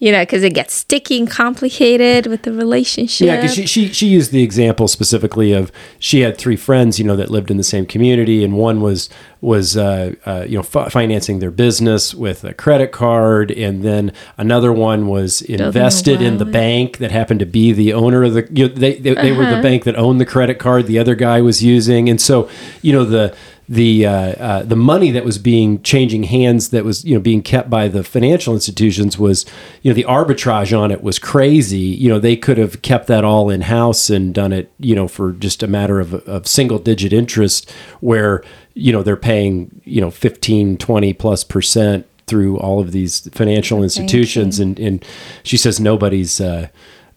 you 0.00 0.12
know, 0.12 0.22
because 0.22 0.44
it 0.44 0.54
gets 0.54 0.74
sticky 0.74 1.18
and 1.18 1.28
complicated 1.30 2.26
with 2.26 2.42
the 2.42 2.52
relationship. 2.52 3.26
Yeah, 3.26 3.36
because 3.36 3.54
she, 3.54 3.66
she 3.66 3.92
she 3.92 4.06
used 4.06 4.30
the 4.30 4.42
example 4.42 4.86
specifically 4.88 5.52
of 5.52 5.72
she 5.98 6.20
had 6.20 6.38
three 6.38 6.56
friends, 6.56 6.98
you 6.98 7.04
know, 7.04 7.16
that 7.16 7.30
lived 7.30 7.50
in 7.50 7.56
the 7.56 7.64
same 7.64 7.84
community, 7.84 8.44
and 8.44 8.54
one 8.56 8.80
was 8.80 9.10
was 9.40 9.76
uh, 9.76 10.14
uh, 10.26 10.44
you 10.48 10.56
know 10.56 10.62
fi- 10.62 10.88
financing 10.88 11.38
their 11.40 11.50
business 11.50 12.14
with 12.14 12.44
a 12.44 12.54
credit 12.54 12.92
card, 12.92 13.50
and 13.50 13.82
then 13.82 14.12
another 14.36 14.72
one 14.72 15.08
was 15.08 15.42
invested 15.42 16.22
in 16.22 16.38
the 16.38 16.44
bank 16.44 16.98
that 16.98 17.10
happened 17.10 17.40
to 17.40 17.46
be 17.46 17.72
the 17.72 17.92
owner 17.92 18.22
of 18.24 18.34
the. 18.34 18.48
You 18.52 18.68
know, 18.68 18.74
they 18.74 18.98
they, 18.98 19.14
they 19.14 19.32
were 19.32 19.44
Uh-huh. 19.44 19.56
the 19.56 19.62
bank 19.62 19.84
that 19.84 19.96
owned 19.96 20.20
the 20.20 20.26
credit 20.26 20.58
card 20.58 20.86
the 20.86 20.98
other 20.98 21.14
guy 21.14 21.40
was 21.40 21.62
using, 21.62 22.08
and 22.08 22.20
so 22.20 22.48
you 22.82 22.92
know 22.92 23.04
the 23.04 23.34
the 23.68 24.06
uh, 24.06 24.12
uh, 24.12 24.62
the 24.62 24.76
money 24.76 25.10
that 25.10 25.24
was 25.24 25.36
being 25.36 25.82
changing 25.82 26.22
hands 26.24 26.70
that 26.70 26.84
was 26.84 27.04
you 27.04 27.14
know 27.14 27.20
being 27.20 27.42
kept 27.42 27.68
by 27.68 27.86
the 27.86 28.02
financial 28.02 28.54
institutions 28.54 29.18
was 29.18 29.44
you 29.82 29.90
know 29.90 29.94
the 29.94 30.04
arbitrage 30.04 30.76
on 30.76 30.90
it 30.90 31.02
was 31.02 31.18
crazy. 31.18 31.78
You 31.78 32.08
know 32.08 32.18
they 32.18 32.36
could 32.36 32.56
have 32.56 32.80
kept 32.80 33.08
that 33.08 33.24
all 33.24 33.50
in 33.50 33.62
house 33.62 34.08
and 34.08 34.34
done 34.34 34.52
it 34.52 34.72
you 34.78 34.94
know 34.94 35.06
for 35.06 35.32
just 35.32 35.62
a 35.62 35.66
matter 35.66 36.00
of, 36.00 36.14
of 36.14 36.46
single 36.46 36.78
digit 36.78 37.12
interest 37.12 37.70
where 38.00 38.42
you 38.72 38.90
know 38.90 39.02
they're 39.02 39.16
paying 39.16 39.82
you 39.84 40.00
know 40.00 40.10
15 40.10 40.78
20 40.78 41.12
plus 41.12 41.44
percent 41.44 42.06
through 42.26 42.58
all 42.58 42.80
of 42.80 42.92
these 42.92 43.28
financial 43.30 43.82
institutions. 43.82 44.58
and 44.58 44.78
and 44.78 45.04
she 45.42 45.58
says 45.58 45.78
nobody's 45.78 46.40
uh, 46.40 46.68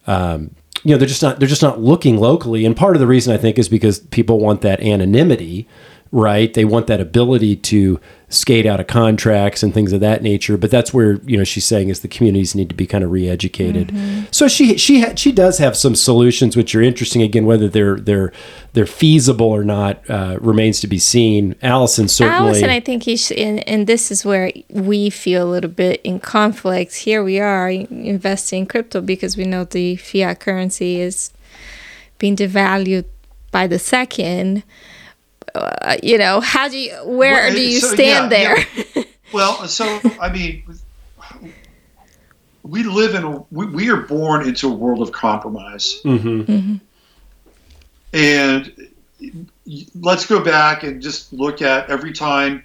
um, 0.05 0.53
you 0.83 0.93
know 0.93 0.97
they're 0.97 1.07
just 1.07 1.21
not 1.21 1.39
they're 1.39 1.47
just 1.47 1.61
not 1.61 1.79
looking 1.79 2.17
locally. 2.17 2.65
And 2.65 2.75
part 2.75 2.97
of 2.97 2.99
the 2.99 3.07
reason 3.07 3.33
i 3.33 3.37
think 3.37 3.57
is 3.57 3.69
because 3.69 3.99
people 3.99 4.37
want 4.37 4.59
that 4.61 4.81
anonymity 4.81 5.65
right 6.11 6.53
they 6.53 6.65
want 6.65 6.87
that 6.87 6.99
ability 6.99 7.55
to 7.55 7.99
skate 8.27 8.65
out 8.65 8.79
of 8.79 8.87
contracts 8.87 9.61
and 9.63 9.73
things 9.73 9.91
of 9.91 9.99
that 9.99 10.21
nature 10.21 10.57
but 10.57 10.71
that's 10.71 10.93
where 10.93 11.15
you 11.23 11.37
know 11.37 11.43
she's 11.43 11.65
saying 11.65 11.89
is 11.89 11.99
the 12.01 12.07
communities 12.07 12.55
need 12.55 12.69
to 12.69 12.75
be 12.75 12.87
kind 12.87 13.03
of 13.03 13.11
re-educated 13.11 13.93
so 14.31 14.47
she 14.47 14.77
she 14.77 15.01
ha- 15.01 15.13
she 15.15 15.31
does 15.31 15.57
have 15.57 15.75
some 15.75 15.95
solutions 15.95 16.55
which 16.55 16.73
are 16.75 16.81
interesting 16.81 17.21
again 17.21 17.45
whether 17.45 17.67
they're 17.67 17.97
they're 17.97 18.31
they're 18.73 18.85
feasible 18.85 19.47
or 19.47 19.63
not 19.63 20.01
uh, 20.09 20.37
remains 20.39 20.79
to 20.79 20.87
be 20.87 20.99
seen 20.99 21.55
alison 21.61 22.07
certainly 22.07 22.51
Alison, 22.51 22.69
I 22.69 22.79
think 22.79 23.03
he 23.03 23.15
should, 23.17 23.37
and, 23.37 23.67
and 23.67 23.87
this 23.87 24.11
is 24.11 24.25
where 24.25 24.51
we 24.69 25.09
feel 25.09 25.47
a 25.47 25.49
little 25.49 25.69
bit 25.69 26.01
in 26.03 26.19
conflict. 26.19 26.95
Here 26.95 27.23
we 27.23 27.39
are 27.39 27.69
investing 27.69 28.61
in 28.61 28.65
crypto 28.65 29.01
because 29.01 29.37
we 29.37 29.45
know 29.45 29.63
the 29.63 29.95
fiat 29.95 30.39
currency 30.39 30.99
is 30.99 31.31
being 32.17 32.35
devalued 32.35 33.05
by 33.51 33.67
the 33.67 33.79
second. 33.79 34.63
Uh, 35.55 35.97
you 36.01 36.17
know, 36.17 36.39
how 36.39 36.67
do 36.69 36.77
you, 36.77 36.93
where 37.05 37.33
Well, 37.47 37.53
do 37.53 37.61
you 37.61 37.79
so, 37.79 37.87
stand 37.93 38.31
yeah, 38.31 38.55
there? 38.55 38.65
yeah. 38.95 39.03
Well, 39.33 39.65
so 39.69 40.01
I 40.19 40.29
mean, 40.29 40.63
we 42.63 42.83
live 42.83 43.15
in 43.15 43.23
a 43.23 43.43
we, 43.49 43.65
we 43.65 43.89
are 43.89 44.01
born 44.01 44.45
into 44.45 44.67
a 44.67 44.73
world 44.73 45.01
of 45.01 45.13
compromise, 45.13 46.01
Mhm. 46.03 46.81
and 48.13 48.73
let's 49.95 50.25
go 50.25 50.43
back 50.43 50.83
and 50.83 51.01
just 51.01 51.31
look 51.31 51.61
at 51.61 51.89
every 51.89 52.11
time 52.11 52.63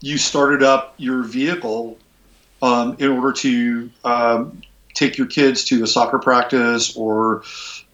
you 0.00 0.18
started 0.18 0.62
up 0.62 0.94
your 0.98 1.22
vehicle 1.22 1.96
um, 2.60 2.96
in 2.98 3.10
order 3.10 3.32
to 3.32 3.90
um, 4.04 4.60
take 4.92 5.16
your 5.16 5.26
kids 5.26 5.64
to 5.64 5.82
a 5.84 5.86
soccer 5.86 6.18
practice 6.18 6.96
or 6.96 7.44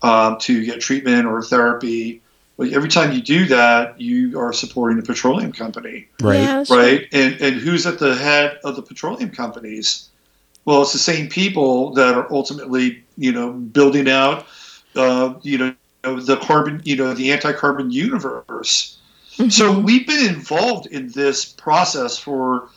um, 0.03 0.37
to 0.39 0.65
get 0.65 0.81
treatment 0.81 1.27
or 1.27 1.43
therapy. 1.43 2.23
Like 2.57 2.73
every 2.73 2.89
time 2.89 3.13
you 3.13 3.21
do 3.21 3.47
that, 3.47 4.01
you 4.01 4.39
are 4.39 4.53
supporting 4.53 4.97
the 4.97 5.03
petroleum 5.03 5.53
company 5.53 6.07
right 6.21 6.41
Yeah, 6.41 6.65
sure. 6.65 6.79
right? 6.79 7.09
And 7.13 7.41
and 7.41 7.57
who's 7.57 7.87
at 7.87 7.99
the 7.99 8.15
head 8.15 8.61
of 8.65 8.77
the 8.77 8.83
petroleum 8.83 9.31
companies? 9.31 10.09
Well, 10.65 10.83
it's 10.83 10.93
the 10.93 10.99
same 10.99 11.29
people 11.29 11.93
that 11.95 12.15
are 12.15 12.33
ultimately, 12.33 13.05
you 13.19 13.33
know, 13.33 13.53
building 13.53 14.09
out, 14.09 14.47
uh, 14.97 15.35
you 15.43 15.59
know, 15.59 15.75
the 16.21 16.39
carbon, 16.39 16.81
you 16.85 16.97
know, 16.97 17.13
the 17.13 17.33
anti-carbon 17.33 17.91
universe. 17.91 18.99
So 19.49 19.79
we've 19.79 20.07
been 20.07 20.27
involved 20.27 20.87
in 20.87 21.09
this 21.09 21.45
process 21.45 22.17
for 22.17 22.69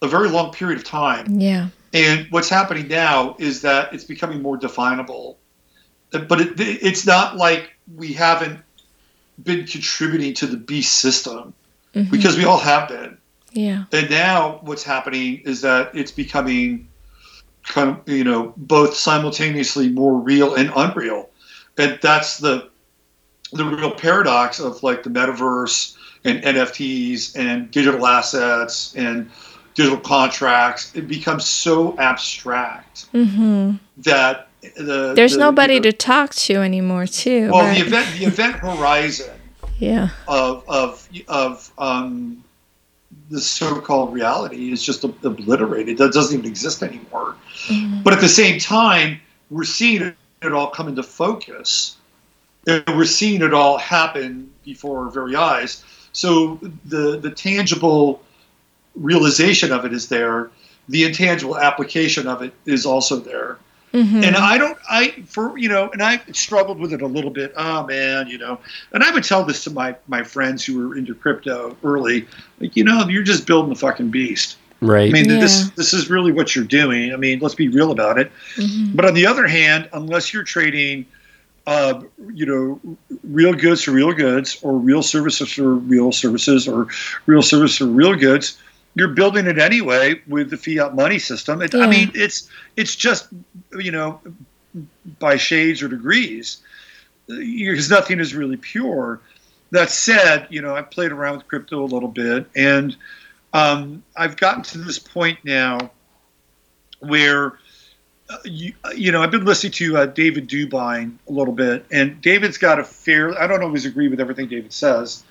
a 0.00 0.08
very 0.08 0.30
long 0.30 0.52
period 0.52 0.78
of 0.78 0.84
time. 0.84 1.38
Yeah. 1.38 1.68
And 1.92 2.26
what's 2.30 2.48
happening 2.48 2.88
now 2.88 3.36
is 3.38 3.60
that 3.62 3.92
it's 3.92 4.04
becoming 4.04 4.42
more 4.42 4.56
definable. 4.56 5.38
But 6.10 6.40
it, 6.40 6.54
it's 6.58 7.06
not 7.06 7.36
like 7.36 7.74
we 7.94 8.14
haven't 8.14 8.60
been 9.42 9.66
contributing 9.66 10.34
to 10.34 10.46
the 10.46 10.56
beast 10.56 10.94
system 10.94 11.54
Mhm. 11.94 12.10
because 12.10 12.36
we 12.36 12.44
all 12.44 12.58
have 12.58 12.88
been. 12.88 13.16
Yeah. 13.52 13.84
And 13.92 14.10
now 14.10 14.58
what's 14.62 14.82
happening 14.82 15.42
is 15.44 15.62
that 15.62 15.90
it's 15.94 16.10
becoming 16.10 16.88
kind 17.64 17.90
of, 17.90 18.08
you 18.08 18.24
know, 18.24 18.52
both 18.56 18.94
simultaneously 18.94 19.88
more 19.88 20.14
real 20.18 20.54
and 20.54 20.70
unreal. 20.74 21.28
And 21.76 21.98
that's 22.02 22.38
the 22.38 22.68
the 23.52 23.64
real 23.64 23.92
paradox 23.92 24.60
of 24.60 24.82
like 24.82 25.02
the 25.02 25.10
metaverse 25.10 25.96
and 26.24 26.42
NFTs 26.42 27.34
and 27.34 27.70
digital 27.70 28.06
assets 28.06 28.92
and 28.94 29.30
digital 29.74 29.98
contracts. 29.98 30.92
It 30.94 31.08
becomes 31.08 31.46
so 31.46 31.96
abstract 31.98 33.06
hmm 33.12 33.72
that 33.98 34.47
the 34.76 35.12
There's 35.14 35.32
the- 35.32 35.38
nobody 35.38 35.74
you 35.74 35.80
know, 35.80 35.90
to 35.90 35.92
talk 35.96 36.34
to 36.34 36.54
anymore, 36.56 37.06
too. 37.06 37.50
well 37.52 37.64
right? 37.64 37.78
the 37.78 37.86
event 37.86 38.18
the 38.18 38.24
event 38.26 38.56
horizon 38.56 39.30
yeah. 39.78 40.10
of 40.26 40.64
of 40.68 41.08
of 41.28 41.70
um, 41.78 42.42
the 43.30 43.40
so-called 43.40 44.12
reality 44.12 44.72
is 44.72 44.82
just 44.82 45.04
obliterated. 45.04 45.98
That 45.98 46.12
doesn't 46.12 46.38
even 46.38 46.50
exist 46.50 46.82
anymore. 46.82 47.36
Mhm. 47.66 48.02
But 48.02 48.14
at 48.14 48.20
the 48.20 48.28
same 48.28 48.58
time, 48.58 49.20
we're 49.50 49.64
seeing 49.64 50.14
it 50.42 50.52
all 50.52 50.68
come 50.68 50.88
into 50.88 51.02
focus, 51.02 51.96
and 52.66 52.84
we're 52.88 53.04
seeing 53.04 53.42
it 53.42 53.54
all 53.54 53.78
happen 53.78 54.50
before 54.64 55.04
our 55.04 55.10
very 55.10 55.36
eyes. 55.36 55.84
So 56.12 56.58
the 56.86 57.18
the 57.18 57.30
tangible 57.30 58.22
realization 58.96 59.70
of 59.72 59.84
it 59.84 59.92
is 59.92 60.08
there. 60.08 60.50
The 60.88 61.04
intangible 61.04 61.58
application 61.58 62.26
of 62.26 62.42
it 62.42 62.52
is 62.66 62.86
also 62.86 63.16
there 63.16 63.58
Mhm. 63.94 64.22
and 64.22 64.36
I 64.36 64.58
don't, 64.58 64.76
I 64.90 65.14
for 65.26 65.56
you 65.58 65.68
know, 65.68 65.88
and 65.90 66.02
I 66.02 66.20
struggled 66.32 66.78
with 66.78 66.92
it 66.92 67.00
a 67.02 67.06
little 67.06 67.30
bit. 67.30 67.52
Oh 67.56 67.86
man, 67.86 68.26
you 68.28 68.36
know, 68.38 68.58
and 68.92 69.02
I 69.02 69.10
would 69.10 69.24
tell 69.24 69.44
this 69.44 69.64
to 69.64 69.70
my 69.70 69.96
my 70.08 70.22
friends 70.22 70.64
who 70.64 70.88
were 70.88 70.96
into 70.96 71.14
crypto 71.14 71.76
early, 71.82 72.26
like 72.60 72.76
you 72.76 72.84
know, 72.84 73.08
you're 73.08 73.22
just 73.22 73.46
building 73.46 73.72
a 73.72 73.76
fucking 73.76 74.10
beast. 74.10 74.56
right 74.80 75.08
I 75.08 75.12
mean, 75.12 75.28
Yeah. 75.30 75.40
this 75.40 75.70
this 75.70 75.92
is 75.94 76.10
really 76.10 76.32
what 76.32 76.54
you're 76.54 76.64
doing. 76.66 77.12
I 77.12 77.16
mean, 77.16 77.38
let's 77.40 77.54
be 77.54 77.68
real 77.68 77.90
about 77.90 78.18
it. 78.18 78.30
Mhm. 78.56 78.94
But 78.94 79.06
on 79.06 79.14
the 79.14 79.26
other 79.26 79.46
hand, 79.46 79.88
unless 79.92 80.32
you're 80.34 80.44
trading, 80.44 81.06
uh, 81.66 82.00
you 82.34 82.46
know, 82.46 82.80
real 83.24 83.54
goods 83.54 83.82
for 83.82 83.92
real 83.92 84.12
goods, 84.12 84.58
or 84.62 84.74
real 84.78 85.02
services 85.02 85.50
for 85.52 85.74
real 85.74 86.12
services, 86.12 86.68
or 86.68 86.88
real 87.26 87.42
service 87.42 87.76
for 87.78 87.86
real 87.86 88.14
goods, 88.14 88.58
you're 88.98 89.08
building 89.08 89.46
it 89.46 89.58
anyway 89.58 90.20
with 90.26 90.50
the 90.50 90.56
fiat 90.56 90.94
money 90.94 91.18
system. 91.18 91.62
It, 91.62 91.74
Yeah. 91.74 91.80
I 91.82 91.86
mean, 91.86 92.10
it's 92.14 92.50
it's 92.76 92.94
just 92.94 93.28
you 93.72 93.90
know, 93.90 94.20
by 95.18 95.36
shades 95.36 95.82
or 95.82 95.88
degrees, 95.88 96.58
because 97.26 97.90
nothing 97.90 98.20
is 98.20 98.34
really 98.34 98.56
pure. 98.56 99.20
That 99.70 99.90
said, 99.90 100.46
you 100.50 100.62
know, 100.62 100.74
I've 100.74 100.90
played 100.90 101.12
around 101.12 101.36
with 101.36 101.48
crypto 101.48 101.82
a 101.82 101.86
little 101.86 102.08
bit, 102.08 102.46
and 102.56 102.96
um, 103.52 104.02
I've 104.16 104.36
gotten 104.36 104.62
to 104.64 104.78
this 104.78 104.98
point 104.98 105.38
now 105.44 105.90
where 107.00 107.58
uh, 108.30 108.36
you, 108.44 108.72
you 108.94 109.12
know, 109.12 109.22
I've 109.22 109.30
been 109.30 109.44
listening 109.44 109.72
to 109.72 109.96
uh, 109.98 110.06
David 110.06 110.48
Dubine 110.48 111.16
a 111.28 111.32
little 111.32 111.54
bit, 111.54 111.86
and 111.90 112.20
David's 112.20 112.58
got 112.58 112.78
a 112.78 112.84
fair. 112.84 113.38
I 113.40 113.46
don't 113.46 113.62
always 113.62 113.86
agree 113.86 114.08
with 114.08 114.20
everything 114.20 114.48
David 114.48 114.72
says, 114.72 115.24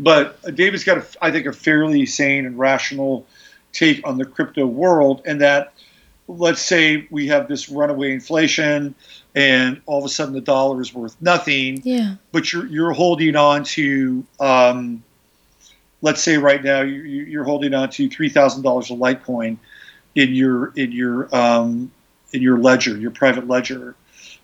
but 0.00 0.54
David's 0.56 0.82
got, 0.84 0.98
a, 0.98 1.04
I 1.20 1.30
think, 1.30 1.46
a 1.46 1.52
fairly 1.52 2.06
sane 2.06 2.46
and 2.46 2.58
rational 2.58 3.26
take 3.72 4.00
on 4.06 4.18
the 4.18 4.24
crypto 4.24 4.66
world, 4.66 5.22
and 5.26 5.40
that 5.40 5.74
let's 6.26 6.62
say 6.62 7.06
we 7.10 7.26
have 7.28 7.46
this 7.48 7.68
runaway 7.68 8.12
inflation, 8.12 8.94
and 9.34 9.80
all 9.86 9.98
of 9.98 10.04
a 10.04 10.08
sudden 10.08 10.34
the 10.34 10.40
dollar 10.40 10.80
is 10.80 10.92
worth 10.94 11.16
nothing, 11.20 11.80
Yeah. 11.84 12.14
but 12.32 12.52
you're 12.52 12.66
you're 12.66 12.92
holding 12.92 13.36
on 13.36 13.62
to. 13.64 14.24
Um, 14.40 15.02
let's 16.02 16.22
say 16.22 16.38
right 16.38 16.64
now 16.64 16.80
you, 16.80 17.02
you- 17.02 17.24
you're 17.24 17.44
holding 17.44 17.74
on 17.74 17.90
to 17.90 18.08
three 18.08 18.28
thousand 18.30 18.62
dollars 18.62 18.90
of 18.90 18.98
Litecoin 18.98 19.58
in 20.14 20.34
your 20.34 20.72
in 20.76 20.92
your 20.92 21.34
um, 21.34 21.92
in 22.32 22.40
your 22.42 22.58
ledger, 22.58 22.96
your 22.96 23.10
private 23.10 23.46
ledger. 23.46 23.94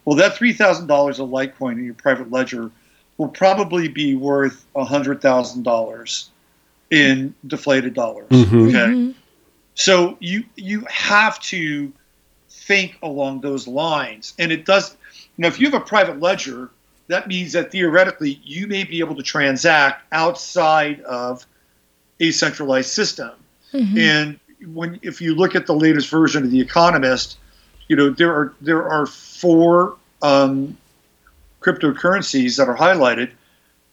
Well, 0.04 0.16
that 0.16 0.36
three 0.36 0.52
thousand 0.52 0.86
dollars 0.86 1.18
of 1.18 1.30
Litecoin 1.30 1.72
in 1.72 1.84
your 1.84 1.94
private 1.94 2.30
ledger 2.30 2.70
will 3.18 3.28
probably 3.28 3.88
be 3.88 4.14
worth 4.14 4.64
hundred 4.76 5.20
thousand 5.20 5.62
dollars 5.62 6.30
in 6.90 7.34
deflated 7.46 7.94
dollars. 7.94 8.28
Mhm. 8.30 8.68
Okay, 8.68 8.92
Mhm. 8.92 9.14
so 9.74 10.16
you 10.20 10.44
you 10.56 10.86
have 10.88 11.40
to 11.40 11.92
think 12.50 12.98
along 13.02 13.40
those 13.40 13.66
lines, 13.66 14.34
and 14.38 14.52
it 14.52 14.64
does. 14.64 14.96
You 15.36 15.42
know, 15.42 15.48
if 15.48 15.58
you 15.60 15.70
have 15.70 15.80
a 15.80 15.84
private 15.84 16.20
ledger, 16.20 16.70
that 17.08 17.26
means 17.28 17.52
that 17.52 17.70
theoretically 17.70 18.40
you 18.44 18.66
may 18.66 18.84
be 18.84 19.00
able 19.00 19.14
to 19.16 19.22
transact 19.22 20.02
outside 20.12 21.00
of 21.02 21.46
a 22.20 22.30
centralized 22.30 22.90
system. 22.90 23.30
Mhm. 23.72 23.98
And 23.98 24.40
when 24.74 24.98
if 25.02 25.20
you 25.20 25.34
look 25.34 25.54
at 25.54 25.66
the 25.66 25.74
latest 25.74 26.08
version 26.08 26.44
of 26.44 26.50
The 26.50 26.60
Economist, 26.60 27.36
you 27.88 27.96
know 27.96 28.10
there 28.10 28.32
are 28.32 28.52
there 28.60 28.88
are 28.88 29.06
four 29.06 29.96
um, 30.22 30.76
cryptocurrencies 31.66 32.56
that 32.56 32.68
are 32.68 32.76
highlighted 32.76 33.32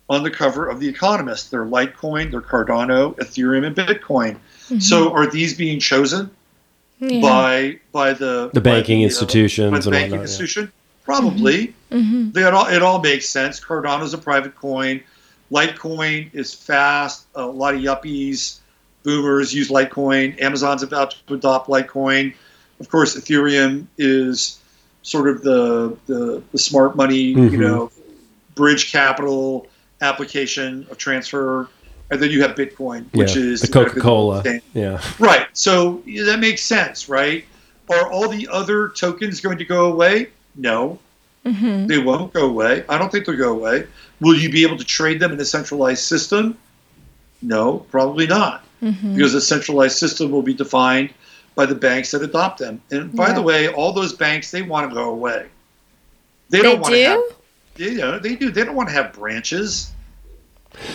on 0.10 0.24
the 0.24 0.30
cover 0.32 0.68
of 0.70 0.80
The 0.80 0.88
Economist. 0.88 1.50
They're 1.50 1.66
Litecoin, 1.66 2.32
they're 2.32 2.42
Cardano, 2.42 3.16
Ethereum, 3.18 3.66
and 3.66 3.76
Bitcoin. 3.76 4.38
So 4.82 5.12
are 5.14 5.28
these 5.28 5.56
being 5.56 5.80
chosen 5.80 6.30
Yeah. 7.00 7.22
by 7.22 7.80
by 7.92 8.14
the 8.14 8.50
The 8.54 8.62
by 8.62 8.72
banking 8.72 9.02
uh, 9.02 9.06
institutions 9.06 9.72
by 9.72 9.80
the 9.80 9.92
banking 9.92 10.12
whatnot, 10.12 10.18
yeah. 10.18 10.22
institution? 10.24 10.72
Probably. 11.04 11.74
hmm 11.92 12.32
They 12.32 12.44
all, 12.44 12.68
it 12.68 12.82
all 12.82 13.00
makes 13.02 13.28
sense. 13.30 13.60
Cardano 13.60 14.04
is 14.04 14.14
a 14.14 14.18
private 14.18 14.56
coin. 14.56 15.02
Litecoin 15.52 16.34
is 16.34 16.54
fast. 16.54 17.26
A 17.36 17.46
lot 17.46 17.76
of 17.76 17.82
yuppies, 17.82 18.60
boomers 19.04 19.54
use 19.54 19.70
Litecoin. 19.70 20.42
Amazon's 20.42 20.82
about 20.84 21.16
to 21.28 21.34
adopt 21.34 21.68
Litecoin. 21.70 22.34
Of 22.80 22.90
course, 22.90 23.16
Ethereum 23.18 23.86
is 23.98 24.60
sort 25.04 25.28
of 25.30 25.44
the 25.44 25.96
the, 26.08 26.42
the 26.52 26.58
smart 26.58 26.96
money, 26.96 27.18
you 27.18 27.36
Mhm. 27.36 27.60
know, 27.60 27.92
bridge 28.56 28.92
capital 28.92 29.68
application 30.02 30.86
of 30.90 30.98
transfer. 30.98 31.70
And 32.12 32.22
then 32.22 32.30
you 32.32 32.42
have 32.42 32.52
Bitcoin, 32.56 33.06
which 33.14 33.36
Yeah, 33.36 33.42
is 33.44 33.62
the 33.62 33.68
Coca 33.70 34.00
Cola. 34.00 34.44
Yeah. 34.74 35.02
Right. 35.20 35.48
So 35.54 36.02
yeah, 36.06 36.24
that 36.26 36.40
makes 36.40 36.64
sense, 36.64 37.10
right? 37.10 37.46
Are 37.90 38.12
all 38.12 38.28
the 38.30 38.48
other 38.52 38.90
tokens 38.90 39.42
going 39.42 39.58
to 39.58 39.66
go 39.66 39.92
away? 39.92 40.30
No. 40.56 41.00
hmm 41.46 41.88
They 41.88 41.98
won't 41.98 42.32
go 42.34 42.46
away. 42.48 42.84
I 42.88 42.98
don't 42.98 43.12
think 43.12 43.26
they'll 43.26 43.36
go 43.38 43.52
away. 43.52 43.88
Will 44.22 44.36
you 44.36 44.50
be 44.50 44.64
able 44.64 44.78
to 44.78 44.84
trade 44.86 45.20
them 45.20 45.32
in 45.34 45.40
a 45.40 45.46
centralized 45.46 46.04
system? 46.04 46.58
No, 47.42 47.80
probably 47.92 48.28
not, 48.28 48.64
hmm 48.80 49.16
because 49.16 49.34
a 49.34 49.42
centralized 49.42 49.98
system 49.98 50.32
will 50.32 50.42
be 50.44 50.54
defined 50.54 51.10
by 51.56 51.66
the 51.66 51.76
banks 51.76 52.12
that 52.12 52.22
adopt 52.22 52.60
them. 52.60 52.82
And 52.92 53.14
by 53.16 53.28
Yeah. 53.30 53.34
the 53.34 53.42
way, 53.42 53.68
all 53.68 53.94
those 53.94 54.14
banks 54.14 54.52
they 54.52 54.62
want 54.62 54.90
to 54.90 54.94
go 54.96 55.10
away. 55.10 55.46
They 56.50 56.58
They 56.60 56.64
don't 56.64 56.82
want 56.82 56.94
to 56.94 57.04
have. 57.04 57.20
do? 57.76 57.84
You 57.86 57.98
know, 57.98 58.20
they 58.20 58.36
do. 58.36 58.52
They 58.52 58.64
don't 58.64 58.76
want 58.76 58.90
to 58.90 58.94
have 58.96 59.14
branches. 59.14 59.92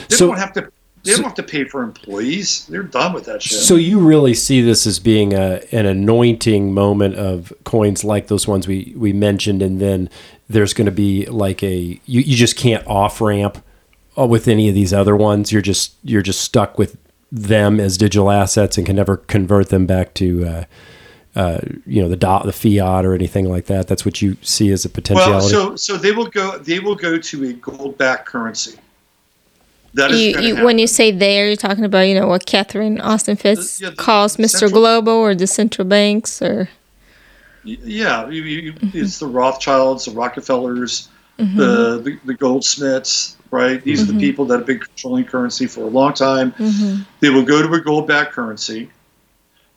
They 0.09 0.17
So- 0.17 0.29
don't 0.29 0.39
have 0.39 0.53
to. 0.55 0.69
They 1.05 1.13
so- 1.13 1.19
don't 1.19 1.27
have 1.27 1.35
to 1.37 1.43
pay 1.45 1.65
for 1.65 1.83
employees. 1.85 2.67
They're 2.69 2.83
done 2.83 3.13
with 3.13 3.25
that 3.27 3.41
shit. 3.43 3.61
So 3.61 3.77
you 3.77 4.01
really 4.01 4.35
see 4.35 4.61
this 4.61 4.87
as 4.87 4.99
being 4.99 5.33
a 5.33 5.61
an 5.73 5.87
anointing 5.87 6.75
moment 6.75 7.15
of 7.15 7.53
coins 7.65 8.03
like 8.05 8.27
those 8.27 8.49
ones 8.49 8.67
we 8.67 8.93
we 8.97 9.13
mentioned, 9.13 9.63
and 9.63 9.81
then 9.81 10.11
there's 10.51 10.75
going 10.75 10.87
to 10.87 10.93
be 10.93 11.25
like 11.27 11.63
a 11.63 12.01
you, 12.07 12.21
you 12.21 12.37
just 12.37 12.57
can't 12.57 12.85
off 12.87 13.21
ramp 13.21 13.59
uh, 14.19 14.27
with 14.27 14.49
any 14.49 14.69
of 14.69 14.75
these 14.75 14.93
other 14.93 15.15
ones. 15.17 15.53
You're 15.53 15.63
just 15.63 15.93
you're 16.03 16.23
just 16.23 16.41
stuck 16.41 16.79
with 16.79 16.97
them 17.31 17.79
as 17.81 17.97
digital 17.99 18.31
assets 18.31 18.77
and 18.79 18.87
can 18.87 18.97
never 18.97 19.17
convert 19.17 19.69
them 19.69 19.87
back 19.87 20.15
to. 20.15 20.47
Uh, 20.47 20.65
uh, 21.37 21.61
you 21.87 22.03
know 22.03 22.09
the 22.09 22.17
dot, 22.17 22.45
the 22.47 22.53
fiat 22.53 23.05
or 23.05 23.15
anything 23.15 23.49
like 23.49 23.67
that. 23.67 23.87
That's 23.87 24.05
what 24.05 24.21
you 24.21 24.37
see 24.43 24.73
as 24.73 24.85
a 24.85 24.91
Well, 25.15 25.41
so 25.41 25.77
so 25.77 25.97
they 25.97 26.11
will 26.11 26.27
go. 26.27 26.59
They 26.59 26.81
will 26.81 26.97
go 26.97 27.17
to 27.17 27.45
a 27.51 27.53
gold-backed 27.53 28.27
currency. 28.27 28.77
That 29.95 30.11
is 30.11 30.21
You, 30.21 30.35
gonna 30.35 30.47
you, 30.47 30.65
when 30.65 30.79
you 30.79 30.87
say 30.89 31.13
there, 31.13 31.47
you're 31.47 31.55
talking 31.55 31.85
about 31.85 32.03
you 32.09 32.15
know 32.15 32.27
what 32.27 32.45
Catherine 32.47 33.01
Austin 33.01 33.37
Fitts 33.37 33.81
Yeah, 33.81 33.91
the 33.91 33.97
calls 33.97 34.37
Mr. 34.37 34.49
central- 34.59 34.81
Global 34.81 35.13
or 35.13 35.35
the 35.35 35.47
central 35.47 35.87
banks 35.87 36.43
or 36.43 36.69
yeah, 37.65 38.29
you, 38.29 38.43
you, 38.43 38.75
it's 38.95 39.19
the 39.19 39.27
Rothschilds, 39.27 40.07
the 40.07 40.13
Rockefellers, 40.13 41.09
Mm-hmm. 41.39 41.57
the, 41.57 41.99
the 42.03 42.19
the 42.25 42.35
goldsmiths. 42.35 43.37
Right, 43.51 43.83
these 43.83 44.03
are 44.03 44.13
the 44.13 44.19
people 44.19 44.45
that 44.47 44.59
have 44.59 44.67
been 44.67 44.79
controlling 44.81 45.25
currency 45.25 45.67
for 45.67 45.81
a 45.81 45.87
long 45.87 46.13
time. 46.13 46.53
Mhm. 46.53 47.07
They 47.21 47.31
will 47.31 47.45
go 47.45 47.63
to 47.67 47.73
a 47.73 47.81
gold-backed 47.81 48.33
currency. 48.33 48.91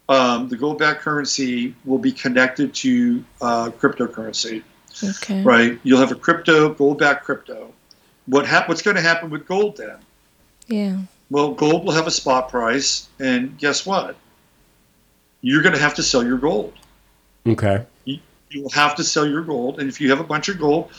Um, 0.09 0.49
the 0.49 0.57
gold-backed 0.57 1.01
currency 1.01 1.73
will 1.85 1.97
be 1.97 2.11
connected 2.11 2.73
to 2.75 3.23
uh, 3.41 3.69
cryptocurrency. 3.69 4.63
okay. 5.01 5.41
Right, 5.41 5.79
you'll 5.83 5.99
have 6.01 6.11
a 6.11 6.15
crypto, 6.15 6.73
gold-backed 6.73 7.23
crypto. 7.23 7.71
What 8.25 8.45
hap- 8.45 8.67
What's 8.67 8.81
going 8.81 8.95
to 8.97 9.01
happen 9.01 9.29
with 9.29 9.47
gold 9.47 9.77
then? 9.77 9.95
Yeah. 10.67 10.97
Well, 11.29 11.53
gold 11.53 11.85
will 11.85 11.93
have 11.93 12.07
a 12.07 12.11
spot 12.11 12.49
price, 12.49 13.07
and 13.19 13.57
guess 13.57 13.85
what? 13.85 14.17
You're 15.41 15.61
going 15.61 15.73
to 15.75 15.81
have 15.81 15.95
to 15.95 16.03
sell 16.03 16.23
your 16.25 16.37
gold. 16.37 16.73
okay. 17.47 17.85
You 18.05 18.63
will 18.63 18.69
have 18.71 18.95
to 18.95 19.03
sell 19.05 19.25
your 19.25 19.43
gold, 19.43 19.79
and 19.79 19.87
if 19.87 20.01
you 20.01 20.09
have 20.09 20.19
a 20.19 20.25
bunch 20.25 20.49
of 20.49 20.59
gold, 20.59 20.91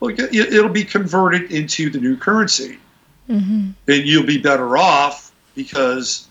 well, 0.00 0.10
it- 0.18 0.34
it'll 0.34 0.68
be 0.70 0.84
converted 0.84 1.50
into 1.52 1.90
the 1.90 1.98
new 2.00 2.16
currency, 2.16 2.78
hmm 3.26 3.70
and 3.86 4.06
you'll 4.06 4.26
be 4.26 4.38
better 4.38 4.76
off 4.76 5.32
because 5.54 6.26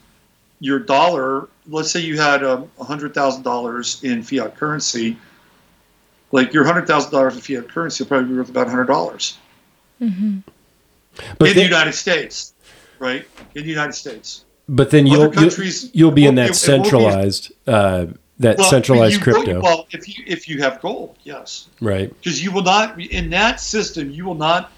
your 0.60 0.80
dollar. 0.80 1.48
Let's 1.68 1.92
say 1.92 2.00
you 2.02 2.18
had 2.20 2.44
um, 2.44 2.70
hundred 2.82 3.14
thousand 3.14 3.44
dollars 3.44 4.04
in 4.04 4.24
fiat 4.24 4.58
currency. 4.58 5.18
Like 6.32 6.54
your 6.54 6.64
hundred 6.66 6.88
thousand 6.88 7.12
dollars 7.12 7.36
in 7.36 7.42
fiat 7.42 7.70
currency 7.70 8.04
will 8.04 8.10
probably 8.10 8.30
be 8.30 8.36
worth 8.38 8.50
about 8.50 8.68
hundred 8.68 8.86
dollars 8.86 9.38
hmm 10.00 10.38
But 11.38 11.50
in 11.50 11.56
the 11.56 11.64
United 11.64 11.94
States, 11.94 12.54
right? 13.00 13.26
In 13.56 13.64
the 13.64 13.70
United 13.70 13.94
States. 13.94 14.46
but 14.68 14.92
then 14.92 15.08
other 15.08 15.30
you'll, 15.34 15.50
you'll 15.50 15.90
you'll 15.94 16.12
be 16.12 16.26
in 16.26 16.36
that 16.36 16.48
be- 16.48 16.50
be- 16.52 16.54
centralized 16.56 17.52
uh, 17.68 18.06
that 18.40 18.58
Well, 18.58 18.70
centralized 18.70 19.14
you 19.14 19.20
will- 19.34 19.44
crypto, 19.44 19.62
well, 19.62 19.88
if 19.92 20.08
you 20.08 20.24
if 20.26 20.48
you 20.48 20.62
have 20.62 20.80
gold, 20.82 21.16
yes. 21.24 21.68
right? 21.82 22.10
because 22.18 22.44
you 22.44 22.52
will 22.52 22.64
not 22.64 23.00
in 23.00 23.30
that 23.32 23.60
system 23.60 24.10
you 24.12 24.26
will 24.26 24.36
not 24.50 24.72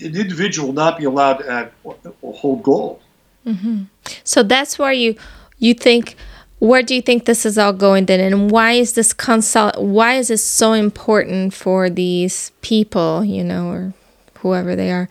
an 0.00 0.16
individual 0.16 0.68
will 0.68 0.74
not 0.86 0.98
be 0.98 1.04
allowed 1.04 1.34
to 1.34 1.50
add 1.50 1.70
or 1.84 2.32
hold 2.34 2.62
gold 2.62 3.00
mm-hmm. 3.46 3.82
So 4.24 4.42
that's 4.42 4.78
where 4.78 4.92
you 4.92 5.14
you 5.58 5.74
think 5.74 6.16
where 6.58 6.82
do 6.82 6.94
you 6.94 7.02
think 7.02 7.24
this 7.26 7.44
is 7.44 7.58
all 7.58 7.72
going 7.72 8.06
then 8.06 8.20
and 8.20 8.50
why 8.50 8.72
is 8.72 8.94
this 8.94 9.12
consol 9.12 9.76
why 9.78 10.14
is 10.14 10.28
this 10.28 10.44
so 10.44 10.72
important 10.72 11.52
for 11.52 11.90
these 11.90 12.52
people, 12.62 13.24
you 13.24 13.42
know, 13.44 13.68
or 13.68 13.92
whoever 14.38 14.74
they 14.74 14.90
are? 14.90 15.08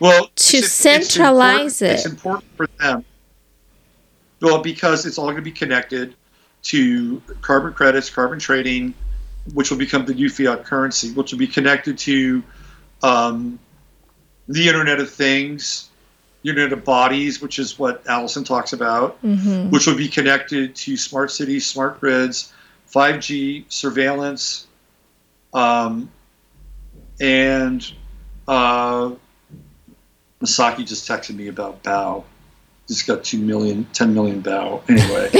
well 0.00 0.24
To 0.26 0.56
it's- 0.58 0.64
it's 0.64 0.72
centralize 0.72 1.80
important- 1.80 1.98
it's 1.98 2.06
it. 2.06 2.10
important 2.12 2.44
for 2.56 2.66
them 2.78 3.04
well 4.42 4.60
because 4.62 5.06
it's 5.06 5.18
all 5.18 5.24
going 5.26 5.36
to 5.36 5.42
be 5.42 5.50
connected 5.52 6.14
to 6.62 7.22
carbon 7.40 7.72
credits 7.72 8.10
carbon 8.10 8.38
trading 8.38 8.94
which 9.54 9.70
will 9.70 9.78
become 9.78 10.04
the 10.04 10.14
new 10.14 10.28
fiat 10.28 10.64
currency 10.64 11.12
which 11.12 11.32
will 11.32 11.38
be 11.38 11.46
connected 11.46 11.96
to 11.98 12.42
um, 13.02 13.58
the 14.48 14.68
internet 14.68 15.00
of 15.00 15.10
things 15.10 15.90
internet 16.44 16.72
of 16.72 16.84
bodies 16.84 17.40
which 17.42 17.58
is 17.58 17.78
what 17.78 18.06
alison 18.06 18.44
talks 18.44 18.72
about 18.72 19.18
hmm 19.22 19.70
which 19.70 19.86
will 19.86 19.96
be 19.96 20.08
connected 20.08 20.74
to 20.74 20.96
smart 20.96 21.30
cities, 21.30 21.66
smart 21.66 22.00
grids, 22.00 22.52
5G 22.92 23.64
surveillance, 23.68 24.66
um, 25.52 26.10
and 27.20 27.92
uh, 28.46 29.10
Masaki 30.40 30.86
just 30.86 31.08
texted 31.08 31.34
me 31.34 31.48
about 31.48 31.82
Bow. 31.82 32.24
He's 32.88 33.02
got 33.02 33.22
2 33.22 33.38
million, 33.38 33.84
10 33.92 34.14
million 34.14 34.40
Bow. 34.40 34.82
Anyway, 34.88 35.28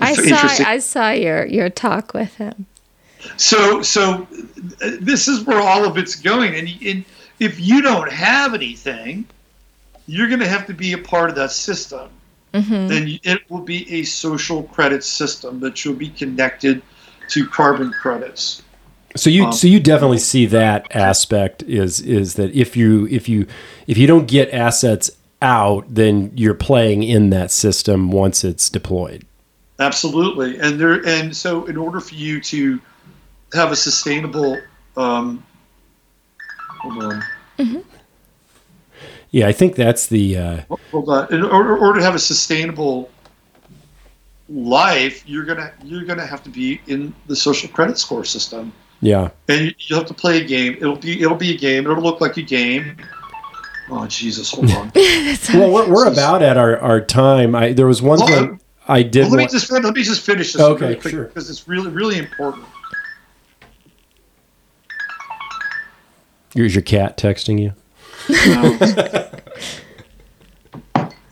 I 0.00 0.14
saw. 0.14 0.64
I 0.66 0.78
saw 0.78 1.10
your 1.10 1.44
your 1.44 1.68
talk 1.68 2.14
with 2.14 2.34
him. 2.36 2.66
so 3.36 3.82
so 3.82 4.26
uh, 4.82 4.90
this 5.00 5.28
is 5.28 5.44
where 5.44 5.60
all 5.60 5.84
of 5.84 5.98
it's 5.98 6.16
going. 6.16 6.54
And, 6.54 6.68
and 6.84 7.04
if 7.38 7.60
you 7.60 7.82
don't 7.82 8.10
have 8.10 8.54
anything, 8.54 9.26
you're 10.06 10.28
going 10.28 10.40
to 10.40 10.48
have 10.48 10.66
to 10.66 10.74
be 10.74 10.94
a 10.94 10.98
part 10.98 11.28
of 11.28 11.36
that 11.36 11.52
system. 11.52 12.08
hmm 12.54 12.88
then 12.88 13.18
it 13.22 13.50
will 13.50 13.60
be 13.60 13.90
a 13.92 14.02
social 14.04 14.62
credit 14.64 15.04
system 15.04 15.60
that 15.60 15.84
you'll 15.84 15.94
be 15.94 16.08
connected 16.08 16.82
to 17.28 17.46
carbon 17.46 17.92
credits. 17.92 18.62
So 19.14 19.28
you 19.28 19.44
Um, 19.44 19.52
so 19.52 19.66
you 19.66 19.78
definitely 19.78 20.18
see 20.18 20.46
that 20.46 20.86
aspect 20.94 21.62
is 21.64 22.00
is 22.00 22.34
that 22.34 22.54
if 22.54 22.76
you 22.76 23.06
if 23.10 23.28
you 23.28 23.46
if 23.86 23.98
you 23.98 24.06
don't 24.06 24.26
get 24.26 24.52
assets 24.54 25.10
out, 25.42 25.84
then 25.88 26.30
you're 26.34 26.54
playing 26.54 27.02
in 27.02 27.30
that 27.30 27.50
system 27.50 28.10
once 28.10 28.44
it's 28.44 28.70
deployed. 28.70 29.26
Absolutely, 29.78 30.58
and 30.58 30.78
there 30.80 31.04
and 31.06 31.36
so 31.36 31.64
in 31.66 31.76
order 31.76 32.00
for 32.00 32.14
you 32.14 32.40
to 32.42 32.80
have 33.52 33.72
a 33.72 33.76
sustainable, 33.76 34.56
um, 34.96 35.44
hold 36.80 37.02
on, 37.02 37.24
Mm-hmm. 37.58 37.78
Yeah, 39.30 39.46
I 39.48 39.52
think 39.52 39.74
that's 39.76 40.06
the 40.08 40.36
uh, 40.36 40.60
hold 40.90 41.08
on, 41.08 41.32
in 41.34 41.42
order, 41.42 41.76
order 41.76 41.98
to 41.98 42.04
have 42.04 42.14
a 42.14 42.18
sustainable 42.18 43.10
life, 44.48 45.22
you're 45.26 45.44
gonna 45.44 45.72
you're 45.82 46.04
gonna 46.04 46.26
have 46.26 46.42
to 46.44 46.50
be 46.50 46.80
in 46.86 47.14
the 47.26 47.36
social 47.36 47.68
credit 47.70 47.98
score 47.98 48.24
system. 48.24 48.72
yeah. 49.00 49.30
and 49.48 49.66
you- 49.66 49.74
you'll 49.78 49.98
have 49.98 50.08
to 50.08 50.14
play 50.14 50.40
a 50.42 50.44
game. 50.44 50.74
It'll 50.80 50.96
be 50.96 51.20
it'll 51.22 51.36
be 51.36 51.54
a 51.54 51.58
game. 51.58 51.84
It'll 51.90 52.02
look 52.02 52.20
like 52.20 52.36
a 52.36 52.42
game. 52.42 52.96
Oh 53.94 54.06
Jesus! 54.06 54.50
Hold 54.52 54.70
on. 54.70 54.90
Well, 55.52 55.70
we're, 55.70 55.88
we're 55.92 56.06
about 56.10 56.42
at 56.42 56.56
our, 56.56 56.78
our 56.78 56.98
time. 57.00 57.54
I 57.54 57.72
there 57.74 57.86
was 57.86 58.00
one 58.00 58.18
Well, 58.20 58.26
thing 58.28 58.60
I 58.88 59.02
did. 59.02 59.22
Well, 59.24 59.32
let 59.32 59.38
me 59.38 59.46
just 59.48 59.70
let 59.70 59.82
me 59.94 60.02
just 60.02 60.24
finish 60.24 60.54
this 60.54 60.62
Okay, 60.62 60.86
really 60.86 61.00
quick 61.00 61.12
sure. 61.12 61.24
because 61.24 61.50
it's 61.50 61.68
really 61.68 61.90
really 61.90 62.16
important. 62.18 62.64
Here's 66.54 66.74
your 66.74 66.82
cat 66.82 67.16
texting 67.18 67.60
you. 67.60 67.72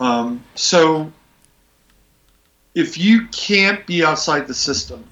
Um, 0.00 0.42
so, 0.54 1.12
if 2.74 2.96
you 2.96 3.26
can't 3.28 3.86
be 3.86 4.02
outside 4.02 4.46
the 4.46 4.54
system, 4.54 5.04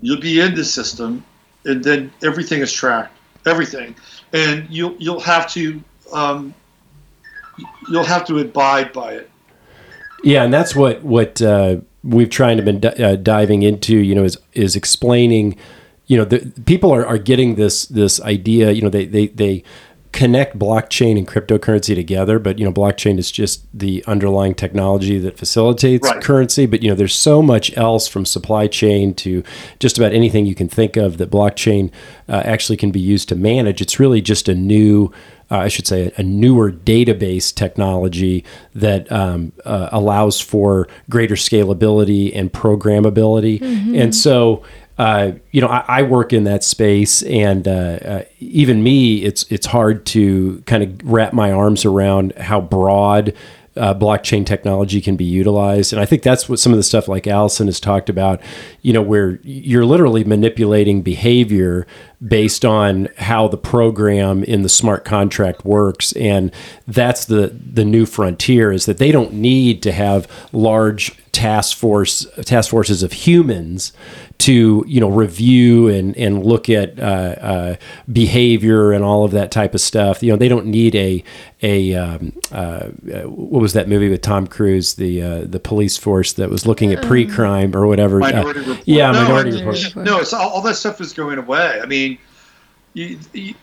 you'll 0.00 0.20
be 0.20 0.38
in 0.40 0.54
the 0.54 0.64
system, 0.64 1.24
and 1.64 1.82
then 1.82 2.12
everything 2.22 2.60
is 2.60 2.72
tracked. 2.72 3.18
Everything, 3.46 3.96
and 4.32 4.70
you'll 4.70 4.94
you'll 5.00 5.18
have 5.18 5.50
to 5.54 5.82
um, 6.12 6.54
you'll 7.88 8.04
have 8.04 8.24
to 8.26 8.38
abide 8.38 8.92
by 8.92 9.14
it. 9.14 9.30
Yeah, 10.22 10.42
and 10.42 10.52
that's 10.52 10.74
what 10.74 11.02
what 11.02 11.42
uh, 11.42 11.76
we've 12.02 12.30
trying 12.30 12.56
to 12.56 12.62
been 12.62 12.84
uh, 12.84 13.16
diving 13.16 13.62
into. 13.62 13.96
You 13.96 14.14
know, 14.14 14.24
is 14.24 14.38
is 14.52 14.76
explaining. 14.76 15.56
You 16.06 16.18
know, 16.18 16.24
the 16.24 16.52
people 16.66 16.92
are, 16.92 17.06
are 17.06 17.18
getting 17.18 17.54
this 17.54 17.86
this 17.86 18.20
idea. 18.20 18.72
You 18.72 18.82
know, 18.82 18.88
they 18.88 19.04
they 19.04 19.28
they 19.28 19.64
connect 20.14 20.56
blockchain 20.56 21.18
and 21.18 21.26
cryptocurrency 21.26 21.92
together 21.92 22.38
but 22.38 22.56
you 22.56 22.64
know 22.64 22.72
blockchain 22.72 23.18
is 23.18 23.32
just 23.32 23.66
the 23.76 24.02
underlying 24.06 24.54
technology 24.54 25.18
that 25.18 25.36
facilitates 25.36 26.08
Right. 26.08 26.22
currency 26.22 26.66
but 26.66 26.84
you 26.84 26.88
know 26.88 26.94
there's 26.94 27.14
so 27.16 27.42
much 27.42 27.76
else 27.76 28.06
from 28.06 28.24
supply 28.24 28.68
chain 28.68 29.12
to 29.14 29.42
just 29.80 29.98
about 29.98 30.12
anything 30.12 30.46
you 30.46 30.54
can 30.54 30.68
think 30.68 30.96
of 30.96 31.18
that 31.18 31.30
blockchain 31.32 31.90
uh, 32.28 32.42
actually 32.44 32.76
can 32.76 32.92
be 32.92 33.00
used 33.00 33.28
to 33.30 33.34
manage 33.34 33.80
it's 33.82 33.98
really 33.98 34.20
just 34.22 34.48
a 34.48 34.54
new 34.54 35.12
uh, 35.50 35.58
I 35.58 35.68
should 35.68 35.86
say, 35.86 36.10
a 36.16 36.22
newer 36.22 36.72
database 36.72 37.54
technology 37.54 38.46
that 38.74 39.12
um, 39.12 39.52
uh, 39.66 39.90
allows 39.92 40.40
for 40.40 40.88
greater 41.10 41.34
scalability 41.34 42.32
and 42.34 42.50
programmability. 42.50 43.60
And 43.94 44.14
so, 44.14 44.62
uh, 44.98 45.32
you 45.50 45.60
know, 45.60 45.68
I, 45.68 45.84
I 45.88 46.02
work 46.02 46.32
in 46.32 46.44
that 46.44 46.62
space, 46.62 47.22
and 47.22 47.66
uh, 47.66 47.70
uh, 47.70 48.22
even 48.38 48.82
me, 48.82 49.24
it's 49.24 49.44
it's 49.50 49.66
hard 49.66 50.06
to 50.06 50.62
kind 50.66 50.82
of 50.82 51.10
wrap 51.10 51.32
my 51.32 51.50
arms 51.50 51.84
around 51.84 52.32
how 52.36 52.60
broad 52.60 53.34
uh, 53.76 53.94
blockchain 53.94 54.46
technology 54.46 55.00
can 55.00 55.16
be 55.16 55.24
utilized. 55.24 55.92
And 55.92 56.00
I 56.00 56.06
think 56.06 56.22
that's 56.22 56.48
what 56.48 56.58
some 56.58 56.72
of 56.72 56.76
the 56.76 56.82
stuff 56.82 57.08
like 57.08 57.26
Alison 57.26 57.66
has 57.66 57.80
talked 57.80 58.08
about, 58.08 58.40
you 58.82 58.92
know, 58.92 59.02
where 59.02 59.40
you're 59.42 59.84
literally 59.84 60.22
manipulating 60.24 61.02
behavior 61.02 61.86
based 62.26 62.64
on 62.64 63.08
how 63.18 63.48
the 63.48 63.56
program 63.56 64.44
in 64.44 64.62
the 64.62 64.68
smart 64.68 65.04
contract 65.04 65.64
works. 65.64 66.12
And 66.12 66.52
that's 66.86 67.24
the, 67.24 67.48
the 67.48 67.84
new 67.84 68.06
frontier 68.06 68.70
is 68.70 68.86
that 68.86 68.98
they 68.98 69.10
don't 69.10 69.32
need 69.32 69.82
to 69.82 69.92
have 69.92 70.30
large 70.52 71.12
task 71.34 71.76
force 71.76 72.26
task 72.44 72.70
forces 72.70 73.02
of 73.02 73.12
humans 73.12 73.92
to 74.38 74.84
you 74.86 75.00
know 75.00 75.10
review 75.10 75.88
and 75.88 76.16
and 76.16 76.44
look 76.46 76.70
at 76.70 76.98
uh, 76.98 77.02
uh, 77.02 77.76
behavior 78.10 78.92
and 78.92 79.04
all 79.04 79.24
of 79.24 79.32
that 79.32 79.50
type 79.50 79.74
of 79.74 79.80
stuff. 79.80 80.22
You 80.22 80.32
know 80.32 80.36
they 80.36 80.48
don't 80.48 80.66
need 80.66 80.94
a 80.94 81.24
a 81.62 81.94
um, 81.94 82.32
uh, 82.52 82.86
what 83.24 83.60
was 83.60 83.72
that 83.72 83.88
movie 83.88 84.08
with 84.08 84.22
Tom 84.22 84.46
Cruise 84.46 84.94
the 84.94 85.20
uh, 85.20 85.40
the 85.44 85.60
police 85.60 85.96
force 85.96 86.32
that 86.34 86.48
was 86.48 86.66
looking 86.66 86.92
at 86.92 87.04
pre 87.04 87.26
crime 87.26 87.74
or 87.74 87.86
whatever. 87.86 88.22
Uh, 88.22 88.30
Minority 88.30 88.60
Report. 88.60 88.82
yeah, 88.86 89.10
no, 89.10 89.22
Minority 89.24 89.50
I- 89.62 89.64
Report. 89.64 89.96
No, 89.96 90.18
it's 90.20 90.32
all, 90.32 90.48
all 90.48 90.62
that 90.62 90.76
stuff 90.76 91.00
is 91.00 91.12
going 91.12 91.38
away. 91.38 91.80
I 91.82 91.86
mean, 91.86 92.18
you, 92.94 93.18
you, 93.32 93.54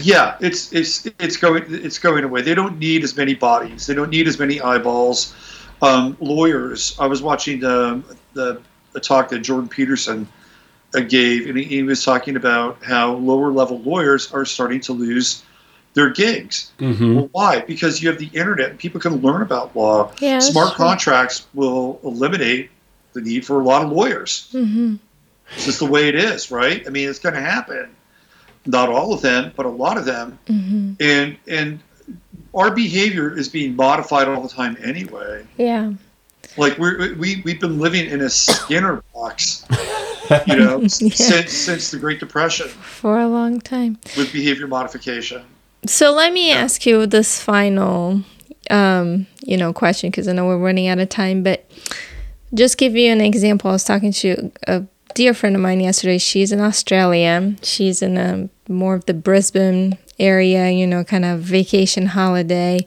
yeah, 0.00 0.36
it's 0.40 0.72
it's 0.72 1.06
it's 1.20 1.36
going 1.36 1.64
it's 1.68 1.98
going 1.98 2.24
away. 2.24 2.42
They 2.42 2.54
don't 2.54 2.78
need 2.78 3.04
as 3.04 3.16
many 3.16 3.34
bodies. 3.34 3.86
They 3.86 3.94
don't 3.94 4.10
need 4.10 4.26
as 4.26 4.38
many 4.38 4.60
eyeballs. 4.60 5.34
Um, 5.82 6.16
lawyers. 6.20 6.96
I 6.98 7.06
was 7.06 7.20
watching 7.22 7.60
the 7.60 8.02
the, 8.32 8.60
the 8.92 9.00
talk 9.00 9.28
that 9.30 9.40
Jordan 9.40 9.68
Peterson 9.68 10.26
uh, 10.94 11.00
gave, 11.00 11.48
and 11.48 11.58
he, 11.58 11.64
he 11.64 11.82
was 11.82 12.04
talking 12.04 12.36
about 12.36 12.82
how 12.82 13.14
lower 13.14 13.50
level 13.52 13.80
lawyers 13.80 14.32
are 14.32 14.44
starting 14.44 14.80
to 14.80 14.92
lose 14.92 15.42
their 15.94 16.10
gigs. 16.10 16.72
Mhm. 16.78 17.14
Well, 17.14 17.28
why? 17.32 17.60
Because 17.60 18.02
you 18.02 18.08
have 18.08 18.18
the 18.18 18.30
internet 18.32 18.70
and 18.70 18.78
people 18.78 19.00
can 19.00 19.16
learn 19.20 19.42
about 19.42 19.76
law. 19.76 20.10
Yeah, 20.18 20.38
Smart 20.40 20.74
true. 20.74 20.76
contracts 20.86 21.46
will 21.54 22.00
eliminate 22.02 22.70
the 23.12 23.20
need 23.20 23.44
for 23.46 23.60
a 23.60 23.64
lot 23.64 23.84
of 23.84 23.92
lawyers. 23.92 24.48
hmm 24.52 24.94
It's 25.54 25.66
just 25.66 25.78
the 25.78 25.86
way 25.86 26.08
it 26.08 26.14
is, 26.16 26.50
right? 26.50 26.82
I 26.86 26.90
mean, 26.90 27.08
it's 27.08 27.18
going 27.20 27.34
to 27.34 27.40
happen. 27.40 27.90
Not 28.66 28.88
all 28.88 29.12
of 29.12 29.20
them, 29.20 29.52
but 29.54 29.66
a 29.66 29.70
lot 29.70 29.98
of 29.98 30.04
them. 30.04 30.38
hmm 30.48 30.92
And 30.98 31.36
and 31.46 31.78
our 32.54 32.70
behavior 32.70 33.36
is 33.36 33.48
being 33.48 33.74
modified 33.76 34.28
all 34.28 34.42
the 34.42 34.48
time 34.48 34.76
anyway. 34.82 35.44
Yeah. 35.56 35.92
Like 36.56 36.78
we're, 36.78 37.14
we 37.16 37.42
we've 37.44 37.60
been 37.60 37.78
living 37.80 38.06
in 38.06 38.20
a 38.20 38.30
Skinner 38.30 39.02
box, 39.12 39.64
you 40.46 40.56
know, 40.56 40.80
Yeah. 40.82 40.88
since 40.88 41.52
since 41.52 41.90
the 41.90 41.98
Great 41.98 42.20
Depression 42.20 42.68
For 42.68 43.18
a 43.18 43.26
long 43.26 43.60
time. 43.60 43.98
with 44.16 44.32
behavior 44.32 44.66
modification. 44.68 45.42
So 45.86 46.12
let 46.12 46.32
me 46.32 46.52
ask 46.52 46.86
you 46.86 47.06
this 47.06 47.40
final, 47.42 48.22
um, 48.70 49.26
you 49.42 49.56
know, 49.56 49.72
question 49.72 50.10
because 50.10 50.28
I 50.28 50.32
know 50.32 50.46
we're 50.46 50.58
running 50.58 50.86
out 50.86 50.98
of 50.98 51.08
time. 51.08 51.42
But 51.42 51.68
just 52.54 52.78
give 52.78 52.94
you 52.94 53.10
an 53.10 53.20
example. 53.20 53.70
I 53.70 53.72
was 53.74 53.84
talking 53.84 54.12
to 54.12 54.52
a 54.68 54.84
dear 55.14 55.34
friend 55.34 55.56
of 55.56 55.62
mine 55.62 55.80
yesterday. 55.80 56.18
She's 56.18 56.52
in 56.52 56.60
Australia. 56.60 57.54
She's 57.62 58.00
in 58.00 58.16
a 58.16 58.48
more 58.70 58.94
of 58.94 59.06
the 59.06 59.14
Brisbane 59.14 59.98
area, 60.18 60.70
you 60.70 60.86
know, 60.86 61.04
kind 61.04 61.24
of 61.24 61.40
vacation 61.40 62.06
holiday, 62.06 62.86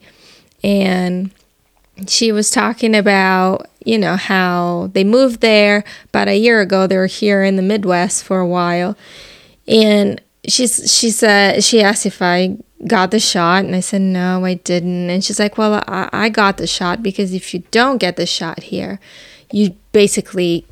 and 0.63 1.31
she 2.07 2.31
was 2.31 2.51
talking 2.51 2.95
about 2.95 3.67
you 3.83 3.97
know 3.97 4.15
how 4.15 4.89
they 4.93 5.03
moved 5.03 5.41
there 5.41 5.83
about 6.09 6.27
a 6.27 6.37
year 6.37 6.61
ago. 6.61 6.87
They 6.87 6.97
were 6.97 7.07
here 7.07 7.43
in 7.43 7.55
the 7.55 7.61
Midwest 7.61 8.23
for 8.23 8.39
a 8.39 8.47
while, 8.47 8.97
and 9.67 10.21
she's 10.47 10.93
she 10.93 11.09
said 11.09 11.63
she 11.63 11.81
asked 11.81 12.05
if 12.05 12.21
I 12.21 12.57
got 12.85 13.11
the 13.11 13.19
shot, 13.19 13.65
and 13.65 13.75
I 13.75 13.79
said 13.79 14.01
no, 14.01 14.45
I 14.45 14.55
didn't. 14.55 15.09
And 15.09 15.23
she's 15.23 15.39
like, 15.39 15.57
well, 15.57 15.83
I, 15.87 16.09
I 16.11 16.29
got 16.29 16.57
the 16.57 16.67
shot 16.67 17.01
because 17.01 17.33
if 17.33 17.53
you 17.53 17.63
don't 17.71 17.97
get 17.97 18.17
the 18.17 18.25
shot 18.25 18.63
here, 18.63 18.99
you 19.51 19.75
basically 19.91 20.65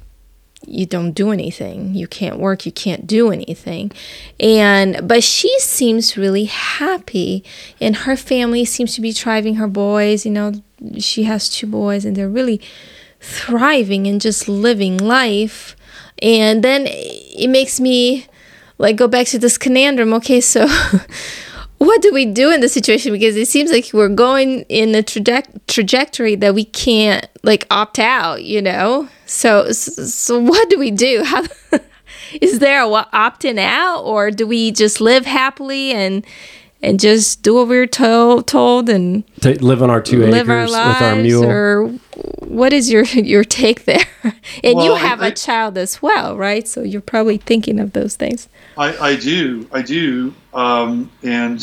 you 0.68 0.86
don't 0.86 1.12
do 1.12 1.32
anything. 1.32 1.94
You 1.96 2.08
can't 2.08 2.40
work. 2.40 2.66
You 2.66 2.72
can't 2.72 3.06
do 3.08 3.32
anything. 3.32 3.92
And 4.40 5.08
but 5.08 5.24
she 5.24 5.58
seems 5.60 6.18
really 6.18 6.46
happy, 6.46 7.44
and 7.80 7.96
her 7.96 8.16
family 8.16 8.66
seems 8.66 8.96
to 8.96 9.02
be 9.02 9.12
thriving. 9.12 9.56
Her 9.56 9.68
boys, 9.68 10.26
you 10.26 10.32
know, 10.32 10.54
she 10.98 11.24
has 11.24 11.50
two 11.50 11.68
boys, 11.68 12.06
and 12.06 12.16
they're 12.16 12.30
really 12.30 12.62
thriving 13.20 14.08
and 14.08 14.22
just 14.22 14.48
living 14.48 14.98
life. 14.98 15.76
And 16.22 16.64
then 16.64 16.86
it 16.88 17.50
makes 17.50 17.80
me 17.80 18.28
like 18.78 18.96
go 18.96 19.08
back 19.08 19.28
to 19.28 19.40
this 19.40 19.58
conundrum. 19.58 20.14
Okay, 20.14 20.42
so 20.42 20.68
what 21.86 22.02
do 22.02 22.12
we 22.14 22.26
do 22.26 22.52
in 22.52 22.62
this 22.62 22.74
situation? 22.74 23.12
Because 23.12 23.36
it 23.36 23.48
seems 23.48 23.72
like 23.72 23.90
we're 23.94 24.10
going 24.10 24.62
in 24.64 24.96
a 24.96 25.04
traje- 25.04 25.60
trajectory 25.68 26.36
that 26.36 26.54
we 26.54 26.66
can't 26.66 27.28
like 27.44 27.66
opt 27.72 28.00
out. 28.00 28.44
You 28.44 28.62
know, 28.62 29.10
so 29.26 29.72
so, 29.72 30.40
what 30.40 30.70
do 30.70 30.78
we 30.80 30.92
do? 30.92 31.24
How 31.26 31.44
is 32.42 32.60
there 32.60 32.82
a 32.84 32.88
opting 32.88 33.60
out, 33.60 34.02
or 34.02 34.32
do 34.32 34.48
we 34.48 34.72
just 34.72 35.00
live 35.02 35.26
happily 35.26 35.92
and 35.92 36.26
and 36.86 37.00
just 37.00 37.42
do 37.42 37.56
what 37.56 37.68
we're 37.68 37.88
told 37.88 38.48
told 38.48 38.90
and 38.90 39.24
To 39.42 39.62
live 39.64 39.82
on 39.82 39.90
our 39.90 40.02
two 40.02 40.20
live 40.26 40.48
our 40.50 40.60
acres 40.62 40.72
lives, 40.72 41.00
with 41.00 41.08
our 41.10 41.16
mule. 41.16 41.44
or 41.46 41.88
what 42.46 42.72
is 42.74 42.92
your 42.92 43.04
your 43.34 43.44
take 43.44 43.86
there? 43.86 44.06
and 44.24 44.34
you 44.64 44.76
Well, 44.76 44.96
I- 44.96 45.00
have 45.00 45.22
a 45.22 45.26
I- 45.26 45.32
child 45.32 45.78
as 45.78 46.02
well, 46.02 46.38
right? 46.38 46.68
So 46.68 46.82
you're 46.84 47.02
probably 47.02 47.38
thinking 47.38 47.80
of 47.80 47.94
those 47.94 48.16
things. 48.16 48.48
I, 48.78 48.96
I 48.98 49.16
do, 49.16 49.68
I 49.72 49.82
do, 49.82 50.34
um, 50.54 51.10
and 51.24 51.60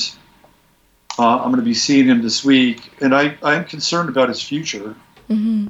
uh, 1.19 1.37
I'm 1.37 1.51
going 1.53 1.57
to 1.57 1.63
be 1.63 1.75
seeing 1.75 2.07
him 2.09 2.23
this 2.23 2.43
week, 2.45 2.91
and 3.01 3.15
I 3.15 3.37
I'm 3.43 3.65
concerned 3.65 4.09
about 4.09 4.29
his 4.29 4.43
future, 4.43 4.95
hmm 5.29 5.69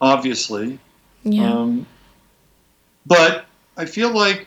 obviously. 0.00 0.78
Yeah. 1.24 1.52
Um, 1.52 1.84
but 3.04 3.46
I 3.76 3.84
feel 3.84 4.10
like, 4.10 4.46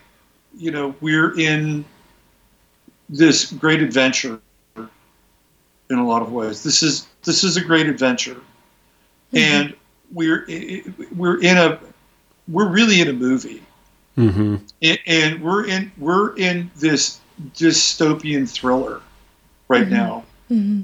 you 0.57 0.71
know, 0.71 0.95
we're 1.01 1.37
in 1.37 1.83
this 3.11 3.51
great 3.51 3.81
adventure 3.81 4.39
in 4.77 5.97
a 5.99 6.05
lot 6.07 6.21
of 6.21 6.31
ways. 6.31 6.63
This 6.63 6.81
is 6.81 7.07
this 7.23 7.43
is 7.43 7.57
a 7.57 7.61
great 7.61 7.87
adventure, 7.87 8.37
and 9.33 9.73
we're 10.13 10.45
i- 10.49 10.81
i- 10.87 11.05
we're 11.15 11.39
in 11.41 11.57
a 11.57 11.77
we're 12.47 12.69
really 12.69 13.01
in 13.01 13.07
a 13.09 13.13
movie, 13.13 13.61
hmm 14.15 14.55
and, 14.81 14.99
and 15.05 15.41
we're 15.41 15.65
in 15.67 15.91
we're 15.97 16.35
in 16.37 16.71
this 16.77 17.19
dystopian 17.55 18.49
thriller 18.49 19.01
right 19.67 19.89
now. 19.89 20.23
hmm 20.47 20.81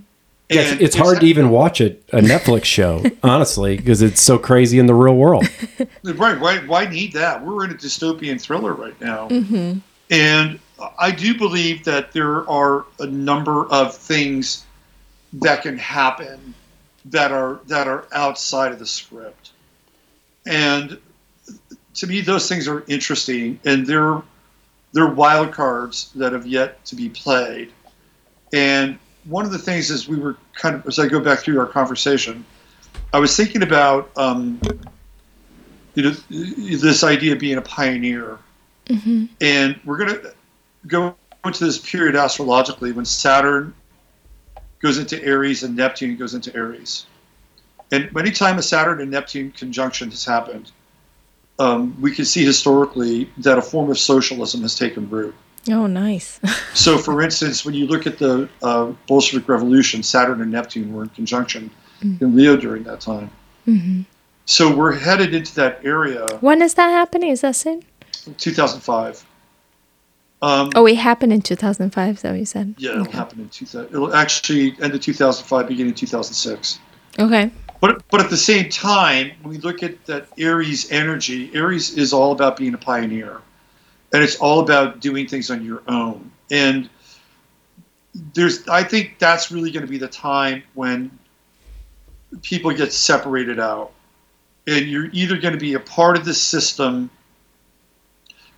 Yeah, 0.50 0.62
it's, 0.62 0.82
it's 0.82 0.96
hard 0.96 1.20
to 1.22 1.26
even 1.26 1.50
watch 1.50 1.82
it 1.82 2.04
a 2.14 2.20
Netflix 2.20 2.64
show, 2.78 3.04
honestly, 3.24 3.78
because 3.78 4.02
it's 4.02 4.22
so 4.22 4.38
crazy 4.38 4.80
in 4.80 4.86
the 4.86 4.94
real 4.96 5.16
world. 5.16 5.46
Right. 6.04 6.40
Why, 6.40 6.58
why 6.60 6.86
need 6.86 7.14
that? 7.14 7.46
We're 7.46 7.66
in 7.66 7.72
a 7.72 7.76
dystopian 7.76 8.40
thriller 8.42 8.74
right 8.74 9.00
now. 9.02 9.28
hmm 9.30 9.80
And 10.10 10.60
I 10.98 11.12
do 11.12 11.38
believe 11.38 11.84
that 11.86 12.12
there 12.12 12.48
are 12.50 12.86
a 13.00 13.08
number 13.08 13.66
of 13.68 13.96
things 13.96 14.66
that 15.34 15.64
can 15.64 15.78
happen 15.78 16.54
that 17.06 17.32
are 17.32 17.60
that 17.68 17.88
are 17.88 18.08
outside 18.14 18.72
of 18.72 18.80
the 18.80 18.86
script. 18.86 19.52
And 20.46 20.98
to 21.96 22.08
me 22.08 22.22
those 22.22 22.48
things 22.48 22.68
are 22.68 22.84
interesting 22.88 23.60
and 23.66 23.88
they're 23.88 24.22
they're 24.94 25.08
wild 25.08 25.52
cards 25.52 26.12
that 26.16 26.34
have 26.34 26.46
yet 26.46 26.84
to 26.86 26.96
be 26.96 27.10
played. 27.10 27.72
And 28.54 28.98
one 29.26 29.46
of 29.46 29.52
the 29.52 29.60
things 29.60 29.90
is 29.90 30.08
we 30.08 30.18
were 30.18 30.38
kind 30.54 30.76
of 30.76 30.86
as 30.88 31.00
I 31.00 31.08
go 31.08 31.20
back 31.20 31.40
through 31.40 31.60
our 31.60 31.66
conversation, 31.66 32.46
I 33.14 33.20
was 33.20 33.36
thinking 33.36 33.64
about 33.64 34.12
um, 34.16 34.62
you 35.96 36.04
know 36.04 36.12
this 36.30 37.04
idea 37.04 37.34
of 37.34 37.40
being 37.40 37.58
a 37.58 37.62
pioneer 37.62 38.38
hmm 38.88 39.26
and 39.42 39.78
we're 39.84 39.98
going 39.98 40.10
to 40.10 40.34
go 40.88 41.16
into 41.46 41.66
this 41.66 41.78
period 41.78 42.16
astrologically 42.16 42.92
when 42.92 43.06
Saturn 43.06 43.74
goes 44.82 44.98
into 44.98 45.24
Aries 45.24 45.64
and 45.64 45.76
Neptune 45.76 46.16
goes 46.18 46.34
into 46.34 46.56
Aries. 46.56 47.06
And 47.92 48.16
anytime 48.18 48.58
a 48.58 48.62
Saturn 48.62 49.02
and 49.02 49.12
Neptune 49.12 49.52
conjunction 49.52 50.10
has 50.12 50.26
happened, 50.26 50.72
um, 51.60 52.00
we 52.02 52.12
can 52.14 52.26
see 52.26 52.46
historically 52.46 53.30
that 53.38 53.58
a 53.58 53.62
form 53.62 53.90
of 53.90 53.98
socialism 53.98 54.62
has 54.62 54.76
taken 54.76 55.10
root. 55.10 55.34
Oh, 55.70 55.88
nice. 55.88 56.40
So, 56.74 57.00
for 57.00 57.24
instance, 57.24 57.66
when 57.66 57.74
you 57.74 57.88
look 57.88 58.06
at 58.06 58.20
the 58.20 58.48
uh, 58.62 58.94
Bolshevik 59.08 59.50
Revolution, 59.50 60.04
Saturn 60.04 60.42
and 60.42 60.52
Neptune 60.52 60.94
were 60.94 61.02
in 61.04 61.10
conjunction 61.10 61.72
in 62.04 62.36
Leo 62.36 62.56
during 62.56 62.84
that 62.84 63.02
time. 63.02 63.32
hmm 63.66 64.02
So, 64.46 64.74
we're 64.76 64.94
headed 64.94 65.34
into 65.34 65.56
that 65.56 65.84
area, 65.84 66.28
When 66.40 66.62
is 66.62 66.76
that 66.76 66.90
happening? 66.90 67.32
Is 67.32 67.42
that 67.42 67.56
soon? 67.56 67.82
2005. 68.38 69.26
Um, 70.42 70.72
Oh, 70.76 70.86
it 70.86 70.98
happened 70.98 71.34
in 71.34 71.42
2005, 71.42 72.20
so 72.20 72.34
you 72.34 72.46
said. 72.46 72.76
Yeah, 72.78 72.92
it'll 72.92 73.04
Okay. 73.04 73.18
happen 73.18 73.40
in 73.40 73.50
2000. 73.50 73.90
It'll 73.94 74.14
actually 74.14 74.76
end 74.82 74.94
in 74.94 75.00
2005, 75.00 75.68
beginning 75.68 75.92
of 75.92 75.98
2006. 75.98 76.80
Okay. 77.20 77.52
But 77.80 78.04
but 78.10 78.22
at 78.22 78.30
the 78.30 78.38
same 78.38 78.70
time, 78.70 79.32
when 79.42 79.52
we 79.52 79.58
look 79.60 79.84
at 79.84 80.06
that 80.06 80.28
Aries 80.38 80.92
energy, 80.92 81.52
Aries 81.54 81.92
is 81.98 82.14
all 82.14 82.32
about 82.32 82.58
being 82.58 82.74
a 82.74 82.78
pioneer, 82.78 83.42
and 84.14 84.24
it's 84.24 84.36
all 84.38 84.60
about 84.60 85.00
doing 85.00 85.28
things 85.28 85.50
on 85.52 85.64
your 85.64 85.82
own. 85.88 86.32
And 86.50 86.90
there's, 88.34 88.68
I 88.68 88.84
think 88.84 89.20
that's 89.20 89.52
really 89.52 89.72
going 89.72 89.86
to 89.86 89.90
be 89.90 90.00
the 90.00 90.08
time 90.08 90.64
when 90.74 91.12
people 92.42 92.72
get 92.72 92.94
separated 92.94 93.60
out, 93.60 93.92
and 94.66 94.88
you're 94.88 95.10
either 95.12 95.38
going 95.38 95.54
to 95.54 95.60
be 95.60 95.76
a 95.76 95.80
part 95.80 96.18
of 96.18 96.26
the 96.26 96.34
system 96.34 97.12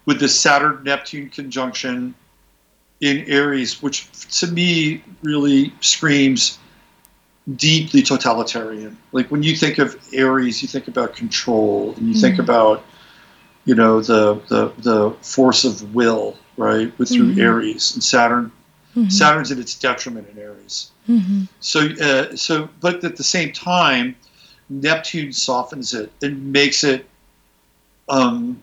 with 0.10 0.20
the 0.20 0.28
Saturn 0.28 0.82
Neptune 0.84 1.30
conjunction 1.30 2.16
in 3.00 3.24
Aries, 3.28 3.80
which 3.80 4.10
to 4.40 4.48
me 4.48 5.04
really 5.22 5.72
screams 5.82 6.58
deeply 7.56 8.02
totalitarian. 8.02 8.98
Like 9.12 9.30
when 9.30 9.44
you 9.44 9.56
think 9.56 9.78
of 9.78 9.96
Aries, 10.12 10.64
you 10.64 10.68
think 10.68 10.88
about 10.88 11.16
control, 11.16 11.94
and 11.96 12.08
you 12.08 12.20
think 12.20 12.38
Mhm. 12.38 12.44
about 12.44 12.84
you 13.66 13.76
know 13.76 14.02
the 14.02 14.42
the 14.48 14.72
the 14.80 15.12
force 15.22 15.64
of 15.64 15.94
will, 15.94 16.36
right? 16.58 16.92
With 16.98 17.10
through 17.10 17.36
Mhm. 17.36 17.42
Aries 17.44 17.94
and 17.94 18.04
Saturn. 18.04 18.52
Mhm. 18.98 19.12
Saturn's 19.12 19.52
at 19.52 19.60
its 19.60 19.76
detriment 19.76 20.28
in 20.34 20.40
Aries. 20.42 20.90
Mhm. 21.08 21.48
So 21.60 21.82
uh, 22.02 22.36
so, 22.36 22.68
but 22.82 23.04
at 23.04 23.16
the 23.18 23.24
same 23.24 23.52
time, 23.52 24.16
Neptune 24.72 25.34
softens 25.34 25.94
it 25.94 26.12
and 26.24 26.52
makes 26.52 26.84
it. 26.84 27.06
Um, 28.10 28.58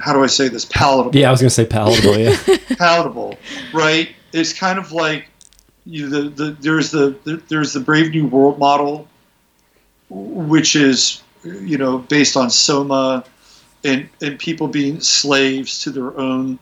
how 0.00 0.12
do 0.12 0.22
I 0.22 0.26
say 0.26 0.48
this? 0.48 0.64
Palatable 0.64 1.18
Yeah, 1.18 1.28
I 1.28 1.30
was 1.30 1.40
going 1.40 1.48
to 1.48 1.54
say 1.54 1.66
palatable. 1.66 2.18
Yeah. 2.18 2.36
palatable, 2.76 3.38
right? 3.72 4.10
It's 4.32 4.52
kind 4.52 4.78
of 4.78 4.92
like 4.92 5.28
you 5.86 6.08
know, 6.08 6.22
the, 6.22 6.28
the 6.28 6.50
there's 6.60 6.90
the, 6.90 7.16
the 7.24 7.42
there's 7.48 7.72
the 7.72 7.80
Brave 7.80 8.10
New 8.10 8.26
World 8.26 8.58
model, 8.58 9.08
which 10.10 10.76
is 10.76 11.22
you 11.44 11.78
know 11.78 11.98
based 11.98 12.36
on 12.36 12.50
soma, 12.50 13.24
and 13.84 14.08
and 14.20 14.38
people 14.38 14.68
being 14.68 15.00
slaves 15.00 15.80
to 15.82 15.90
their 15.90 16.16
own 16.18 16.58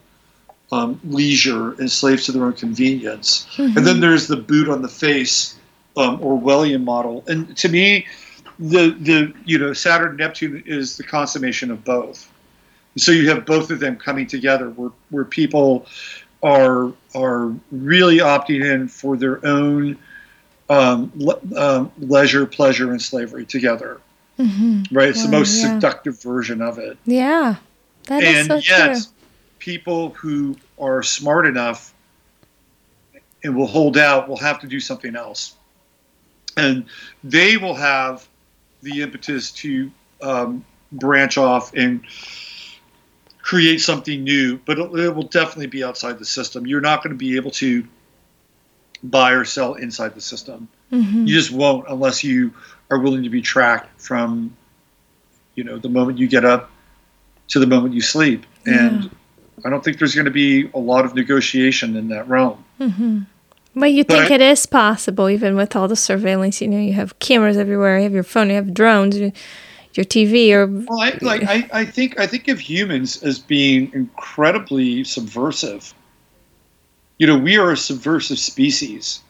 um, 0.72 1.00
leisure 1.04 1.72
and 1.72 1.90
slaves 1.90 2.26
to 2.26 2.32
their 2.32 2.44
own 2.44 2.52
convenience. 2.52 3.46
Mhm. 3.56 3.76
And 3.76 3.86
then 3.86 4.00
there's 4.00 4.28
the 4.28 4.36
boot 4.36 4.68
on 4.68 4.82
the 4.82 4.88
face 4.88 5.56
um, 5.96 6.18
Orwellian 6.18 6.84
model. 6.84 7.24
And 7.26 7.56
to 7.56 7.68
me, 7.68 8.06
the 8.58 8.90
the 8.90 9.34
you 9.44 9.58
know 9.58 9.72
Saturn 9.72 10.16
Neptune 10.16 10.62
is 10.66 10.96
the 10.96 11.04
consummation 11.04 11.70
of 11.70 11.84
both. 11.84 12.30
So 12.96 13.12
you 13.12 13.28
have 13.28 13.44
both 13.44 13.70
of 13.70 13.78
them 13.80 13.96
coming 13.96 14.26
together, 14.26 14.70
where 14.70 14.90
where 15.10 15.24
people 15.24 15.86
are 16.42 16.92
are 17.14 17.52
really 17.70 18.18
opting 18.18 18.64
in 18.64 18.88
for 18.88 19.16
their 19.16 19.44
own 19.46 19.98
um, 20.68 21.12
le- 21.14 21.40
um, 21.56 21.92
leisure, 21.98 22.46
pleasure, 22.46 22.90
and 22.90 23.00
slavery 23.00 23.44
together. 23.44 24.00
Mhm. 24.38 24.86
Right? 24.90 25.08
It's 25.08 25.22
the 25.22 25.30
most 25.30 25.56
yeah. 25.56 25.74
seductive 25.74 26.20
version 26.22 26.60
of 26.60 26.78
it 26.78 26.98
Yeah. 27.06 27.56
That 28.04 28.22
is 28.22 28.36
and 28.36 28.46
so 28.46 28.56
yet 28.56 28.92
true. 28.92 29.02
people 29.58 30.10
who 30.10 30.56
are 30.78 31.02
smart 31.02 31.46
enough 31.46 31.94
and 33.42 33.56
will 33.56 33.66
hold 33.66 33.96
out 33.96 34.28
will 34.28 34.36
have 34.36 34.60
to 34.60 34.66
do 34.66 34.78
something 34.78 35.16
else 35.16 35.54
and 36.56 36.84
they 37.24 37.56
will 37.56 37.74
have 37.74 38.28
the 38.86 39.02
impetus 39.02 39.50
to 39.50 39.90
um, 40.22 40.64
branch 40.92 41.36
off 41.36 41.74
and 41.74 42.00
create 43.42 43.80
something 43.80 44.24
new 44.24 44.58
but 44.64 44.78
it, 44.78 44.90
it 44.98 45.14
will 45.14 45.22
definitely 45.24 45.66
be 45.66 45.84
outside 45.84 46.18
the 46.18 46.24
system. 46.24 46.66
You're 46.66 46.80
not 46.80 47.02
going 47.02 47.10
to 47.12 47.18
be 47.18 47.36
able 47.36 47.50
to 47.52 47.86
buy 49.02 49.32
or 49.32 49.44
sell 49.44 49.74
inside 49.74 50.14
the 50.14 50.20
system. 50.20 50.68
Mhm. 50.92 51.26
you 51.26 51.34
just 51.34 51.50
won't 51.50 51.84
unless 51.88 52.22
you 52.22 52.54
are 52.90 52.98
willing 53.00 53.24
to 53.24 53.28
be 53.28 53.42
tracked 53.42 54.00
from 54.00 54.56
you 55.56 55.64
know 55.64 55.78
the 55.78 55.88
moment 55.88 56.18
you 56.18 56.28
get 56.28 56.44
up 56.44 56.70
to 57.48 57.58
the 57.58 57.66
moment 57.66 57.92
you 57.94 58.00
sleep. 58.00 58.46
And 58.66 59.10
i 59.64 59.70
don't 59.70 59.82
think 59.82 59.98
there's 59.98 60.14
going 60.14 60.26
to 60.26 60.30
be 60.46 60.70
a 60.74 60.78
lot 60.78 61.04
of 61.04 61.14
negotiation 61.14 61.96
in 61.96 62.08
that 62.08 62.28
realm. 62.28 62.64
Mhm. 62.80 63.26
But 63.78 63.92
you 63.92 64.04
think 64.04 64.30
I- 64.30 64.34
it 64.36 64.40
is 64.40 64.64
possible, 64.64 65.28
even 65.28 65.54
with 65.54 65.76
all 65.76 65.86
the 65.86 65.96
surveillance. 65.96 66.60
You 66.62 66.68
know, 66.68 66.78
you 66.80 66.94
have 66.94 67.18
cameras 67.18 67.58
everywhere. 67.58 67.98
You 67.98 68.04
have 68.04 68.14
your 68.14 68.22
phone. 68.22 68.48
You 68.48 68.56
have 68.56 68.72
drones. 68.74 69.18
you- 69.18 69.32
Your 69.94 70.04
TV. 70.04 70.52
Or 70.52 70.66
well 70.66 71.00
I, 71.00 71.16
like 71.22 71.42
I, 71.44 71.68
I 71.72 71.84
think 71.86 72.20
i 72.20 72.26
think 72.26 72.48
of 72.48 72.58
humans 72.60 73.22
as 73.22 73.38
being 73.38 73.90
incredibly 73.94 75.04
subversive 75.04 75.94
you 77.16 77.26
know 77.26 77.38
we 77.38 77.56
are 77.56 77.70
a 77.72 77.76
subversive 77.78 78.38
species 78.38 79.20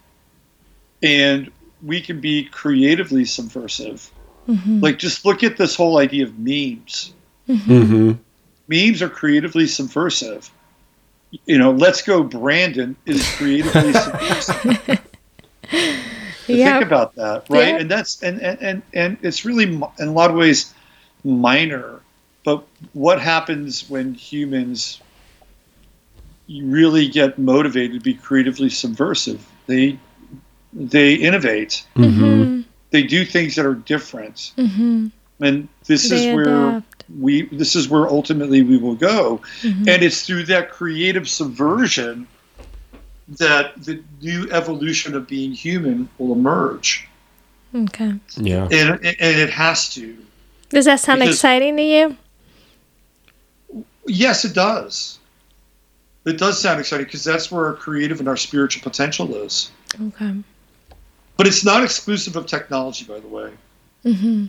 and 1.05 1.52
we 1.85 2.01
can 2.01 2.20
be 2.20 2.44
creatively 2.44 3.24
subversive 3.24 4.10
Mhm. 4.48 4.82
like 4.82 4.98
just 4.98 5.24
look 5.24 5.44
at 5.44 5.56
this 5.56 5.77
whole 5.77 5.98
idea 5.98 6.24
of 6.24 6.36
memes 6.39 7.12
hmm 7.47 8.12
memes 8.68 9.01
are 9.02 9.09
creatively 9.09 9.68
subversive. 9.68 10.51
You 11.31 11.59
know, 11.59 11.73
let's 11.73 12.03
go 12.03 12.23
Brandon 12.23 12.97
is 13.07 13.27
creatively 13.36 13.93
subversive. 14.05 14.78
yeah. 16.47 16.78
Think 16.78 16.82
about 16.82 17.15
that, 17.16 17.44
right? 17.48 17.69
Yeah. 17.69 17.81
And 17.81 17.90
that's 17.90 18.23
and, 18.23 18.40
and 18.40 18.59
and 18.62 18.82
and 18.94 19.19
it's 19.23 19.44
really 19.44 19.65
in 19.65 20.09
a 20.09 20.12
lot 20.12 20.31
of 20.31 20.36
ways 20.36 20.73
minor, 21.24 22.01
but 22.44 22.66
what 22.93 23.20
happens 23.20 23.89
when 23.89 24.15
humans 24.15 25.01
really 26.48 27.09
get 27.09 27.39
motivated 27.39 27.94
to 27.94 28.01
be 28.01 28.15
creatively 28.15 28.70
subversive? 28.70 29.44
They 29.66 29.98
they 30.73 31.15
innovate. 31.15 31.85
hmm 31.94 32.05
Mhm. 32.05 32.65
They 32.90 33.03
do 33.03 33.24
things 33.24 33.57
that 33.57 33.66
are 33.66 33.74
different. 33.74 34.53
Mhm. 34.57 35.11
And 35.40 35.69
this 35.86 36.11
They 36.11 36.16
is 36.16 36.35
where 36.35 36.69
adapt. 36.70 36.95
We 37.20 37.43
this 37.47 37.77
is 37.77 37.89
where 37.89 38.09
ultimately 38.09 38.62
we 38.62 38.77
will 38.77 38.95
go. 38.97 39.41
Mhm. 39.62 39.89
and 39.89 40.03
it's 40.03 40.23
through 40.27 40.45
that 40.45 40.70
creative 40.70 41.28
subversion 41.28 42.27
that 43.28 43.73
the 43.85 44.03
new 44.23 44.49
evolution 44.53 45.15
of 45.15 45.27
being 45.27 45.53
human 45.53 46.09
will 46.19 46.33
emerge 46.33 47.07
Okay. 47.74 48.15
Yeah. 48.37 48.69
and, 48.70 48.91
and 49.05 49.16
it 49.20 49.51
has 49.51 49.89
to 49.95 50.16
Does 50.70 50.85
that 50.87 51.01
sound 51.01 51.20
Because- 51.20 51.35
exciting 51.37 51.77
to 51.77 51.83
you? 51.83 52.16
yes 54.07 54.45
it 54.45 54.55
does 54.55 55.19
it 56.24 56.39
does 56.39 56.61
sound 56.61 56.81
exciting 56.81 57.07
because 57.07 57.23
that's 57.24 57.51
where 57.53 57.66
our 57.66 57.73
creative 57.74 58.19
and 58.20 58.28
our 58.28 58.37
spiritual 58.37 58.83
potential 58.83 59.35
is 59.37 59.70
Okay. 60.01 60.35
but 61.37 61.47
it's 61.47 61.65
not 61.65 61.83
exclusive 61.83 62.37
of 62.37 62.47
technology 62.47 63.05
by 63.05 63.20
the 63.20 63.28
way 63.28 63.51
Mm-hmm. 64.05 64.47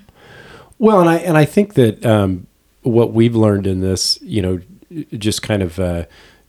Well, 0.80 1.00
and 1.00 1.10
I 1.10 1.18
and 1.18 1.38
I 1.38 1.46
think 1.46 1.74
that 1.76 2.06
um, 2.06 2.48
what 2.84 3.14
we've 3.14 3.36
learned 3.36 3.68
in 3.68 3.82
this, 3.82 4.20
you 4.22 4.42
know, 4.42 4.60
just 5.18 5.42
kind 5.42 5.62
of 5.64 5.80
uh, 5.80 6.06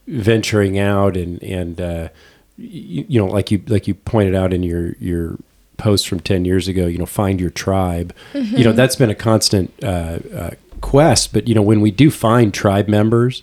venturing 0.07 0.79
out 0.79 1.17
and 1.17 1.43
and 1.43 1.81
uh, 1.81 2.09
you, 2.57 3.07
you 3.09 3.21
know, 3.21 3.27
like 3.27 3.51
you 3.51 3.63
like 3.69 3.89
you 3.89 3.95
pointed 3.95 4.35
out 4.35 4.53
in 4.53 4.63
your 4.63 4.95
your 5.01 5.37
post 5.77 6.09
from 6.09 6.21
ten 6.21 6.45
years 6.45 6.69
ago, 6.69 6.87
you 6.87 6.99
know, 6.99 7.07
find 7.07 7.41
your 7.41 7.51
tribe. 7.51 8.15
You 8.59 8.65
know, 8.65 8.73
that's 8.73 8.97
been 8.97 9.11
a 9.11 9.15
constant 9.15 9.73
uh, 9.83 10.19
uh, 10.35 10.51
quest. 10.81 11.33
But 11.33 11.49
you 11.49 11.55
know, 11.55 11.63
when 11.63 11.81
we 11.81 11.91
do 11.91 12.11
find 12.11 12.53
tribe 12.53 12.89
members, 12.89 13.43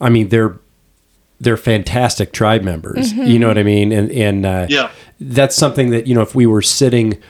I 0.00 0.08
mean, 0.08 0.28
they're 0.28 0.58
they're 1.40 1.56
fantastic 1.58 2.32
tribe 2.32 2.62
members. 2.62 3.12
You 3.12 3.38
know 3.38 3.48
what 3.48 3.58
I 3.58 3.62
mean? 3.62 3.92
And 3.92 4.10
and 4.10 4.46
uh, 4.46 4.66
yeah 4.70 4.90
that's 5.20 5.56
something 5.56 5.90
that 5.90 6.06
you 6.06 6.14
know 6.14 6.22
if 6.22 6.34
we 6.34 6.46
were 6.46 6.62
sitting 6.62 7.20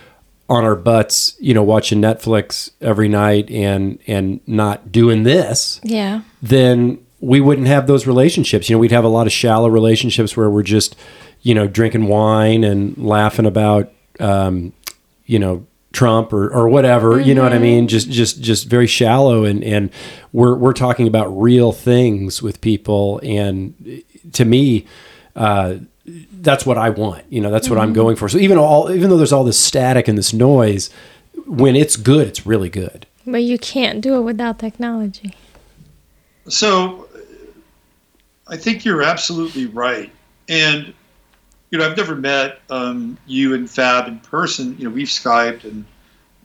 on 0.48 0.62
our 0.64 0.76
butts 0.76 1.36
you 1.40 1.54
know 1.54 1.62
watching 1.62 2.00
netflix 2.00 2.70
every 2.80 3.08
night 3.08 3.50
and 3.50 3.98
and 4.06 4.40
not 4.46 4.92
doing 4.92 5.22
this 5.22 5.80
Yeah. 5.82 6.20
then 6.42 6.98
we 7.20 7.40
wouldn't 7.40 7.68
have 7.68 7.86
those 7.86 8.06
relationships. 8.06 8.68
You 8.68 8.76
know 8.76 8.80
we'd 8.80 8.90
have 8.92 9.04
a 9.04 9.08
lot 9.08 9.26
of 9.26 9.32
shallow 9.32 9.68
relationships 9.70 10.36
where 10.36 10.50
we're 10.50 10.62
just 10.62 10.94
you 11.40 11.54
know 11.54 11.66
drinking 11.66 12.06
wine 12.08 12.62
and 12.64 12.98
laughing 12.98 13.46
about 13.46 13.90
um, 14.20 14.74
you 15.24 15.38
know 15.38 15.66
Trump 15.92 16.34
or, 16.34 16.52
or 16.52 16.68
whatever. 16.68 17.18
You 17.18 17.34
know 17.34 17.42
what 17.42 17.54
I 17.54 17.58
mean? 17.58 17.88
Just 17.88 18.10
just 18.10 18.42
just 18.42 18.66
very 18.68 18.86
shallow. 18.86 19.44
And 19.44 19.64
and 19.64 19.90
we're 20.32 20.54
we're 20.54 20.74
talking 20.74 21.06
about 21.08 21.28
real 21.28 21.72
things 21.72 22.42
with 22.42 22.60
people. 22.60 23.20
And 23.22 24.02
to 24.32 24.44
me 24.44 24.84
uh, 25.34 25.76
that's 26.06 26.66
what 26.66 26.76
I 26.76 26.90
want. 26.90 27.24
You 27.30 27.40
know, 27.40 27.50
that's 27.50 27.70
what 27.70 27.78
I'm 27.78 27.92
going 27.92 28.16
for. 28.16 28.28
So 28.28 28.38
even 28.38 28.58
all 28.58 28.90
even 28.92 29.10
though 29.10 29.16
there's 29.16 29.32
all 29.32 29.44
this 29.44 29.58
static 29.58 30.08
and 30.08 30.18
this 30.18 30.32
noise, 30.32 30.90
when 31.46 31.76
it's 31.76 31.96
good, 31.96 32.28
it's 32.28 32.46
really 32.46 32.68
good. 32.68 33.06
But 33.26 33.42
you 33.42 33.58
can't 33.58 34.00
do 34.00 34.16
it 34.16 34.20
without 34.20 34.58
technology. 34.58 35.34
So 36.48 37.08
I 38.46 38.56
think 38.56 38.84
you're 38.84 39.02
absolutely 39.02 39.66
right. 39.66 40.12
And, 40.48 40.92
you 41.70 41.78
know, 41.78 41.88
I've 41.88 41.96
never 41.96 42.14
met 42.14 42.60
um, 42.68 43.16
you 43.26 43.54
and 43.54 43.68
Fab 43.68 44.06
in 44.08 44.18
person. 44.18 44.76
You 44.78 44.84
know, 44.84 44.90
we've 44.90 45.08
Skyped 45.08 45.64
and, 45.64 45.86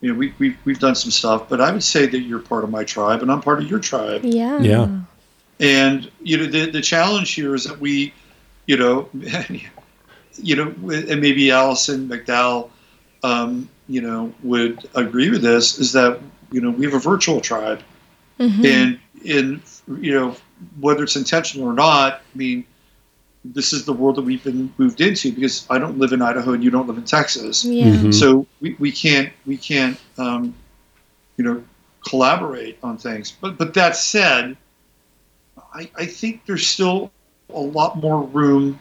you 0.00 0.10
know, 0.10 0.18
we, 0.18 0.32
we've, 0.38 0.56
we've 0.64 0.78
done 0.78 0.94
some 0.94 1.10
stuff, 1.10 1.50
but 1.50 1.60
I 1.60 1.70
would 1.70 1.84
say 1.84 2.06
that 2.06 2.20
you're 2.20 2.38
part 2.38 2.64
of 2.64 2.70
my 2.70 2.84
tribe 2.84 3.20
and 3.20 3.30
I'm 3.30 3.42
part 3.42 3.62
of 3.62 3.68
your 3.68 3.78
tribe. 3.78 4.24
Yeah. 4.24 4.58
Yeah. 4.60 4.88
And, 5.60 6.10
you 6.22 6.38
know, 6.38 6.46
the, 6.46 6.70
the 6.70 6.80
challenge 6.80 7.32
here 7.32 7.54
is 7.54 7.64
that 7.64 7.78
we, 7.78 8.14
you 8.70 8.76
know, 8.76 9.08
you 10.50 10.54
know, 10.56 10.68
and 10.90 11.20
maybe 11.20 11.50
Alison 11.50 12.08
McDowell, 12.08 12.70
um, 13.24 13.68
you 13.88 14.00
know, 14.00 14.32
would 14.44 14.88
agree 14.94 15.28
with 15.30 15.42
this 15.42 15.78
is 15.80 15.92
that, 15.92 16.20
you 16.52 16.60
know, 16.60 16.70
we 16.70 16.84
have 16.86 16.94
a 16.94 17.00
virtual 17.12 17.40
tribe. 17.40 17.82
Mhm. 18.38 18.64
and 18.64 18.98
in 19.22 19.62
you 20.00 20.14
know 20.18 20.34
whether 20.80 21.02
it's 21.02 21.14
intentional 21.14 21.68
or 21.68 21.74
not 21.74 22.22
i 22.34 22.38
mean 22.38 22.64
this 23.44 23.74
is 23.74 23.84
the 23.84 23.92
world 23.92 24.16
that 24.16 24.22
we've 24.22 24.42
been 24.42 24.72
moved 24.78 25.02
into 25.02 25.30
because 25.30 25.66
i 25.68 25.76
don't 25.78 25.98
live 25.98 26.12
in 26.14 26.22
idaho 26.22 26.54
and 26.54 26.64
you 26.64 26.70
don't 26.70 26.88
live 26.88 26.96
in 26.96 27.04
texas 27.04 27.66
yeah. 27.66 27.84
Mhm. 27.84 28.14
so 28.14 28.46
we, 28.62 28.76
we 28.78 28.90
can't 28.90 29.30
we 29.44 29.58
can't 29.58 29.98
um, 30.16 30.54
you 31.36 31.44
know 31.44 31.62
collaborate 32.08 32.78
on 32.82 32.96
things 32.96 33.30
but 33.42 33.58
but 33.58 33.74
that 33.74 33.94
said 33.94 34.56
i 35.74 35.82
i 36.02 36.06
think 36.06 36.46
there's 36.46 36.66
still 36.66 37.10
a 37.54 37.60
lot 37.60 37.98
more 37.98 38.22
room 38.22 38.78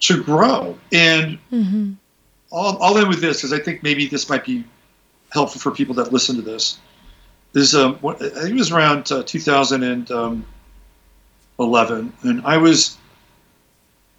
to 0.00 0.22
grow 0.22 0.78
and 0.92 1.38
hmm 1.50 1.92
I'll, 2.52 2.82
I'll 2.82 2.98
end 2.98 3.08
with 3.08 3.20
this 3.20 3.38
because 3.38 3.52
I 3.52 3.58
think 3.58 3.82
maybe 3.82 4.06
this 4.06 4.28
might 4.28 4.44
be 4.44 4.64
helpful 5.30 5.60
for 5.60 5.70
people 5.70 5.94
that 5.96 6.12
listen 6.12 6.36
to 6.36 6.42
this. 6.42 6.78
Is 7.54 7.74
um, 7.74 7.96
what, 7.96 8.22
I 8.22 8.28
think 8.28 8.50
it 8.50 8.54
was 8.54 8.70
around 8.70 9.10
uh, 9.10 9.22
2011, 9.24 12.12
and 12.22 12.46
I 12.46 12.58
was 12.58 12.98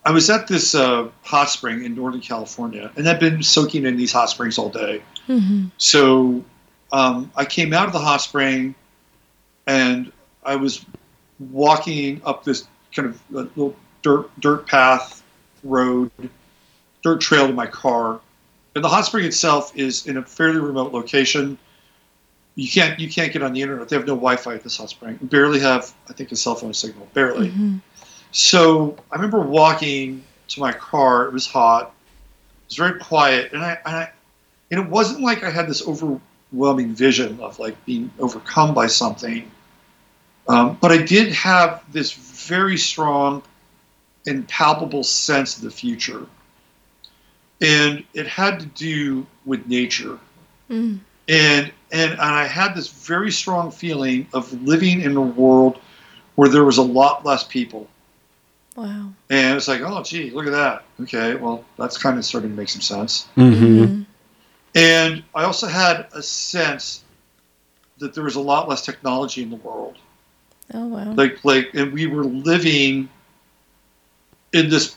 I 0.06 0.12
was 0.12 0.30
at 0.30 0.48
this 0.48 0.74
uh, 0.74 1.10
hot 1.24 1.50
spring 1.50 1.84
in 1.84 1.96
Northern 1.96 2.22
California, 2.22 2.92
and 2.96 3.08
I've 3.08 3.20
been 3.20 3.44
soaking 3.44 3.86
in 3.86 3.98
these 3.98 4.12
hot 4.12 4.30
springs 4.30 4.58
all 4.58 4.70
day. 4.70 5.04
hmm 5.28 5.66
So 5.78 6.44
um, 6.92 7.32
I 7.36 7.46
came 7.46 7.74
out 7.74 7.86
of 7.86 7.94
the 7.94 8.00
hot 8.00 8.22
spring, 8.22 8.74
and 9.68 10.12
I 10.44 10.56
was 10.56 10.86
walking 11.40 12.22
up 12.26 12.44
this 12.44 12.68
kind 12.94 13.10
of 13.10 13.16
uh, 13.36 13.40
little 13.56 13.76
dirt 14.02 14.30
dirt 14.40 14.68
path 14.68 15.24
road, 15.64 16.12
dirt 17.04 17.22
trail 17.22 17.48
to 17.48 17.54
my 17.54 17.68
car. 17.68 18.20
And 18.76 18.84
the 18.84 18.90
hot 18.90 19.06
spring 19.06 19.26
itself 19.26 19.76
is 19.76 20.08
in 20.08 20.18
a 20.18 20.24
fairly 20.24 20.60
remote 20.60 20.94
location. 20.94 21.58
You 22.56 22.70
can't 22.70 23.00
you 23.00 23.10
can't 23.10 23.32
get 23.32 23.42
on 23.42 23.54
the 23.54 23.62
internet. 23.62 23.90
They 23.90 23.96
have 23.96 24.06
no 24.06 24.16
Wi-Fi 24.16 24.56
at 24.56 24.64
this 24.64 24.78
hot 24.78 24.90
spring. 24.90 25.18
Barely 25.22 25.60
have 25.60 25.94
I 26.10 26.14
think 26.14 26.32
a 26.32 26.36
cell 26.36 26.56
phone 26.56 26.74
signal. 26.74 27.08
Barely. 27.14 27.50
hmm 27.50 27.78
So 28.32 28.98
I 29.12 29.16
remember 29.16 29.40
walking 29.40 30.24
to 30.50 30.60
my 30.60 30.72
car. 30.72 31.28
It 31.28 31.34
was 31.34 31.48
hot. 31.48 31.88
It 31.88 32.70
was 32.70 32.78
very 32.78 33.00
quiet, 33.00 33.54
and 33.54 33.64
I, 33.64 33.78
and 33.86 33.96
I 33.96 34.12
and 34.72 34.80
it 34.80 34.90
wasn't 34.90 35.22
like 35.22 35.44
I 35.44 35.50
had 35.50 35.68
this 35.68 35.88
overwhelming 35.88 36.94
vision 36.94 37.40
of 37.40 37.58
like 37.60 37.84
being 37.86 38.12
overcome 38.20 38.74
by 38.74 38.88
something. 38.88 39.50
Um, 40.48 40.78
but 40.82 40.92
I 40.92 40.98
did 40.98 41.32
have 41.34 41.84
this 41.92 42.12
very 42.50 42.78
strong 42.78 43.42
and 44.28 44.48
palpable 44.48 45.04
sense 45.04 45.58
of 45.58 45.64
the 45.64 45.72
future, 45.72 46.26
and 47.62 48.04
it 48.14 48.28
had 48.28 48.60
to 48.60 48.66
do 48.66 49.26
with 49.46 49.68
nature 49.68 50.20
mm 50.70 51.00
and 51.30 51.72
and 51.92 52.12
and 52.12 52.22
I 52.22 52.46
had 52.46 52.76
this 52.76 52.90
very 52.90 53.32
strong 53.32 53.72
feeling 53.72 54.28
of 54.34 54.52
living 54.64 55.02
in 55.02 55.16
a 55.16 55.22
world 55.22 55.80
where 56.36 56.50
there 56.50 56.64
was 56.64 56.78
a 56.78 56.84
lot 56.84 57.26
less 57.26 57.44
people. 57.44 57.88
Wow. 58.76 59.12
And 59.30 59.58
it's 59.58 59.68
like, 59.68 59.82
oh, 59.82 60.04
gee, 60.04 60.32
look 60.32 60.46
at 60.46 60.52
that. 60.52 60.84
Okay, 61.02 61.36
well, 61.36 61.66
that's 61.78 61.98
kind 61.98 62.18
of 62.18 62.26
starting 62.26 62.52
to 62.52 62.56
make 62.56 62.70
some 62.70 62.82
sense. 62.82 63.28
Mm-hmm. 63.36 63.84
Mhm. 63.84 64.06
And 64.76 65.24
I 65.36 65.44
also 65.44 65.68
had 65.68 66.08
a 66.14 66.22
sense 66.22 67.04
that 67.98 68.14
there 68.14 68.24
was 68.24 68.36
a 68.36 68.42
lot 68.42 68.70
less 68.70 68.86
technology 68.86 69.44
in 69.44 69.50
the 69.50 69.58
world. 69.58 69.98
Oh 70.74 70.86
wow. 70.88 71.14
Like, 71.14 71.44
like, 71.44 71.74
and 71.74 71.92
we 71.92 72.06
were 72.08 72.24
living 72.24 73.10
in 74.54 74.70
this 74.70 74.96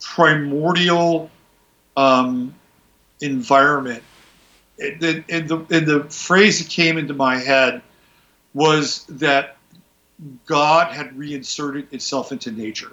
primordial 0.00 1.30
um, 1.96 2.54
environment. 3.20 4.02
And 4.78 5.00
the, 5.00 5.24
and 5.28 5.48
the 5.48 5.58
and 5.70 5.86
the 5.86 6.04
phrase 6.10 6.58
that 6.58 6.68
came 6.68 6.98
into 6.98 7.14
my 7.14 7.36
head 7.36 7.80
was 8.54 9.04
that 9.06 9.56
God 10.46 10.92
had 10.92 11.16
reinserted 11.16 11.92
itself 11.92 12.32
into 12.32 12.50
nature. 12.50 12.92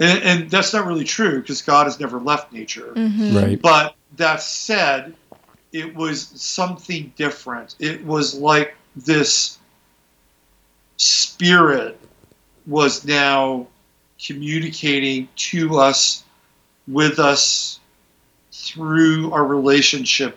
And, 0.00 0.22
and 0.22 0.50
that's 0.50 0.72
not 0.72 0.86
really 0.86 1.04
true 1.04 1.40
because 1.40 1.62
God 1.62 1.84
has 1.84 1.98
never 1.98 2.18
left 2.20 2.52
nature. 2.52 2.92
Mhm. 2.94 3.34
Right. 3.34 3.60
But 3.60 3.96
that 4.16 4.40
said, 4.40 5.14
it 5.72 5.94
was 5.94 6.28
something 6.40 7.12
different. 7.16 7.74
It 7.78 8.04
was 8.04 8.34
like 8.34 8.74
this 8.96 9.57
spirit 10.98 11.98
was 12.66 13.04
now 13.06 13.66
communicating 14.24 15.28
to 15.36 15.78
us, 15.78 16.24
with 16.86 17.18
us, 17.18 17.80
through 18.52 19.32
our 19.32 19.44
relationship 19.44 20.36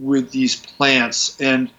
with 0.00 0.30
these 0.30 0.56
plants. 0.56 1.40
And 1.40 1.70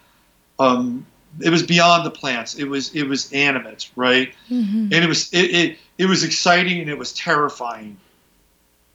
um, 0.60 1.06
it 1.40 1.50
was 1.50 1.64
beyond 1.64 2.06
the 2.06 2.12
plants. 2.12 2.56
It 2.56 2.66
was 2.66 2.94
it 2.96 3.04
was 3.04 3.32
animate, 3.32 3.90
right? 3.96 4.34
Mhm. 4.50 4.92
and 4.92 4.94
it 4.94 5.08
was 5.08 5.30
it, 5.34 5.52
it 5.52 5.78
it 5.98 6.06
was 6.08 6.24
exciting 6.24 6.82
and 6.82 6.90
it 6.90 6.98
was 6.98 7.14
terrifying 7.14 7.98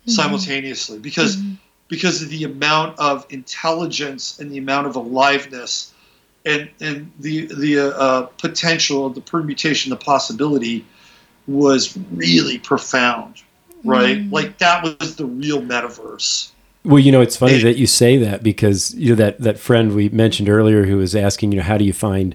Mhm. 0.07 0.11
simultaneously 0.11 0.99
because 0.99 1.37
Mhm. 1.37 1.59
because 1.89 2.23
of 2.23 2.31
the 2.31 2.45
amount 2.45 2.99
of 2.99 3.27
intelligence 3.31 4.39
and 4.39 4.51
the 4.51 4.59
amount 4.59 4.87
of 4.87 4.97
aliveness 4.97 5.93
and 6.47 6.69
and 6.81 7.11
the 7.21 7.47
the 7.55 7.79
uh, 7.79 7.89
uh, 7.91 8.23
potential 8.39 9.11
the 9.11 9.21
permutation 9.21 9.91
the 9.91 9.97
possibility 9.97 10.85
was 11.47 11.97
really 12.13 12.59
profound 12.59 13.43
right 13.85 14.19
Mm. 14.19 14.33
like 14.33 14.59
that 14.59 14.83
was 14.85 15.17
the 15.17 15.25
real 15.27 15.61
metaverse 15.63 16.51
Well, 16.85 16.99
you 16.99 17.13
know, 17.13 17.21
it's 17.21 17.37
funny 17.37 17.55
It- 17.55 17.63
that 17.65 17.77
you 17.79 17.87
say 17.87 18.17
that 18.19 18.43
because 18.43 18.95
you 18.95 19.11
know 19.11 19.15
that 19.17 19.41
that 19.41 19.59
friend 19.59 19.95
we 19.95 20.09
mentioned 20.11 20.49
earlier 20.49 20.85
who 20.87 20.97
was 20.99 21.15
asking, 21.15 21.53
you 21.53 21.59
know, 21.59 21.65
how 21.65 21.77
do 21.79 21.85
you 21.85 21.93
find 21.93 22.35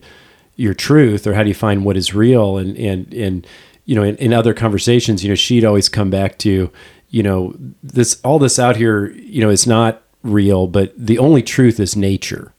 your 0.56 0.74
truth 0.74 1.26
or 1.28 1.34
how 1.34 1.42
do 1.44 1.50
you 1.50 1.56
find 1.56 1.84
what 1.84 1.98
is 1.98 2.14
real? 2.14 2.58
And 2.58 2.78
and 2.78 3.12
and 3.14 3.48
you 3.86 3.96
know, 3.96 4.04
in, 4.04 4.16
in 4.18 4.34
other 4.34 4.54
conversations, 4.54 5.24
you 5.24 5.30
know, 5.30 5.36
she'd 5.36 5.64
always 5.66 5.90
come 5.90 6.10
back 6.10 6.38
to, 6.40 6.72
you 7.10 7.24
know, 7.24 7.56
this 7.84 8.20
all 8.24 8.40
this 8.40 8.58
out 8.60 8.76
here, 8.76 9.12
you 9.12 9.42
know, 9.42 9.50
is 9.50 9.66
not 9.68 10.02
real, 10.24 10.66
but 10.68 10.94
the 10.98 11.18
only 11.20 11.42
truth 11.44 11.80
is 11.80 11.96
nature. 11.96 12.52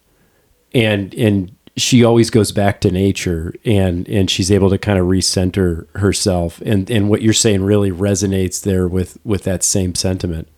And 0.84 1.14
and 1.14 1.52
she 1.76 2.04
always 2.04 2.30
goes 2.30 2.52
back 2.52 2.80
to 2.82 2.90
nature 2.90 3.54
and 3.64 4.08
and 4.08 4.30
she's 4.30 4.50
able 4.50 4.70
to 4.70 4.78
kind 4.78 4.98
of 4.98 5.06
recenter 5.06 5.86
herself 5.94 6.60
and 6.62 6.90
and 6.90 7.08
what 7.10 7.20
you're 7.22 7.32
saying 7.34 7.62
really 7.62 7.90
resonates 7.90 8.62
there 8.62 8.86
with 8.88 9.18
with 9.24 9.42
that 9.44 9.62
same 9.62 9.94
sentiment. 9.94 10.48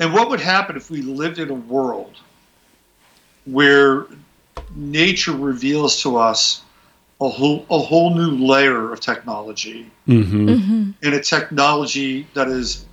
And 0.00 0.12
what 0.12 0.28
would 0.30 0.40
happen 0.40 0.76
if 0.76 0.90
we 0.90 1.02
lived 1.02 1.38
in 1.38 1.50
a 1.50 1.54
world 1.54 2.14
where 3.44 4.06
nature 4.74 5.32
reveals 5.32 6.00
to 6.02 6.16
us 6.16 6.62
a 7.20 7.28
whole 7.28 7.64
a 7.70 7.78
whole 7.78 8.14
new 8.14 8.30
layer 8.46 8.92
of 8.92 9.00
technology 9.00 9.90
Mm-hmm. 10.08 10.48
Mhm. 10.48 10.94
and 11.04 11.14
a 11.14 11.20
technology 11.22 12.26
that 12.34 12.48
is, 12.48 12.84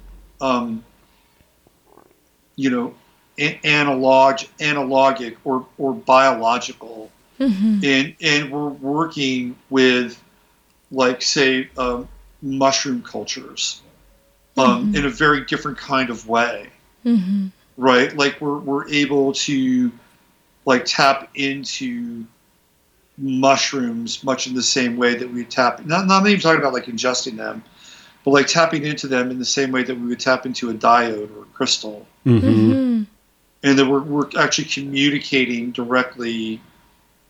um, 0.41 0.83
you 2.55 2.69
know, 2.69 2.87
a- 2.87 2.98
analog, 3.39 4.37
analogic 4.59 5.37
or 5.43 5.65
or 5.77 5.93
biological, 5.93 7.09
Mhm. 7.39 7.83
and 7.83 8.15
and 8.21 8.51
we're 8.51 8.67
working 8.69 9.55
with, 9.69 10.21
like 10.91 11.21
say, 11.21 11.69
um, 11.77 12.07
mushroom 12.41 13.01
cultures, 13.01 13.81
um, 14.57 14.91
Mhm. 14.91 14.95
in 14.97 15.05
a 15.05 15.09
very 15.09 15.45
different 15.45 15.77
kind 15.77 16.09
of 16.09 16.27
way 16.27 16.67
Mhm. 17.05 17.51
right? 17.77 18.15
Like 18.17 18.41
we're 18.41 18.57
we're 18.57 18.87
able 18.89 19.31
to 19.33 19.91
like 20.65 20.83
tap 20.85 21.29
into 21.35 22.25
mushrooms 23.17 24.23
much 24.23 24.47
in 24.47 24.53
the 24.53 24.63
same 24.63 24.97
way 24.97 25.15
that 25.15 25.31
we 25.31 25.43
tap. 25.43 25.85
Not 25.85 26.07
not 26.07 26.27
even 26.27 26.39
talking 26.39 26.59
about 26.59 26.73
like 26.73 26.85
ingesting 26.85 27.37
them, 27.37 27.63
but 28.23 28.31
like 28.31 28.47
tapping 28.47 28.85
into 28.85 29.07
them 29.07 29.31
in 29.31 29.39
the 29.39 29.45
same 29.45 29.71
way 29.71 29.83
that 29.83 29.95
we 29.95 30.07
would 30.07 30.19
tap 30.19 30.45
into 30.45 30.69
a 30.69 30.73
diode 30.73 31.29
or 31.35 31.43
a 31.43 31.53
crystal, 31.53 32.05
Mm-hmm. 32.25 33.03
And 33.63 33.77
that 33.77 33.85
we're 33.85 33.99
we're 34.01 34.29
actually 34.37 34.65
communicating 34.65 35.71
directly 35.71 36.61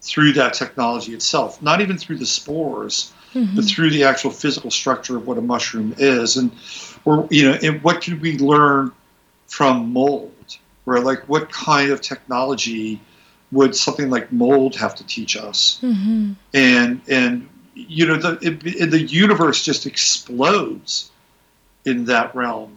through 0.01 0.33
that 0.33 0.53
technology 0.53 1.13
itself, 1.13 1.61
not 1.61 1.81
even 1.81 1.97
through 1.97 2.17
the 2.17 2.25
spores, 2.25 3.11
but 3.33 3.41
Mhm. 3.41 3.67
through 3.69 3.89
the 3.89 4.03
actual 4.03 4.31
physical 4.31 4.71
structure 4.71 5.17
of 5.17 5.27
what 5.27 5.37
a 5.37 5.41
mushroom 5.41 5.93
is. 5.97 6.37
And 6.37 6.51
or 7.05 7.27
you 7.31 7.49
know, 7.49 7.57
and 7.61 7.81
what 7.83 8.01
can 8.01 8.19
we 8.19 8.37
learn 8.37 8.91
from 9.47 9.91
mold? 9.91 10.33
Or 10.85 10.99
like, 10.99 11.27
what 11.27 11.51
kind 11.51 11.91
of 11.91 12.01
technology 12.01 12.99
would 13.51 13.75
something 13.75 14.09
like 14.09 14.31
mold 14.31 14.75
have 14.75 14.95
to 14.95 15.03
teach 15.05 15.35
us? 15.35 15.79
Mm-hmm. 15.81 16.33
And 16.53 17.01
and 17.07 17.49
you 17.75 18.05
know, 18.07 18.17
the 18.17 18.37
it, 18.41 18.91
the 18.91 19.01
universe 19.01 19.63
just 19.63 19.85
explodes 19.85 21.11
in 21.85 22.05
that 22.05 22.35
realm. 22.35 22.71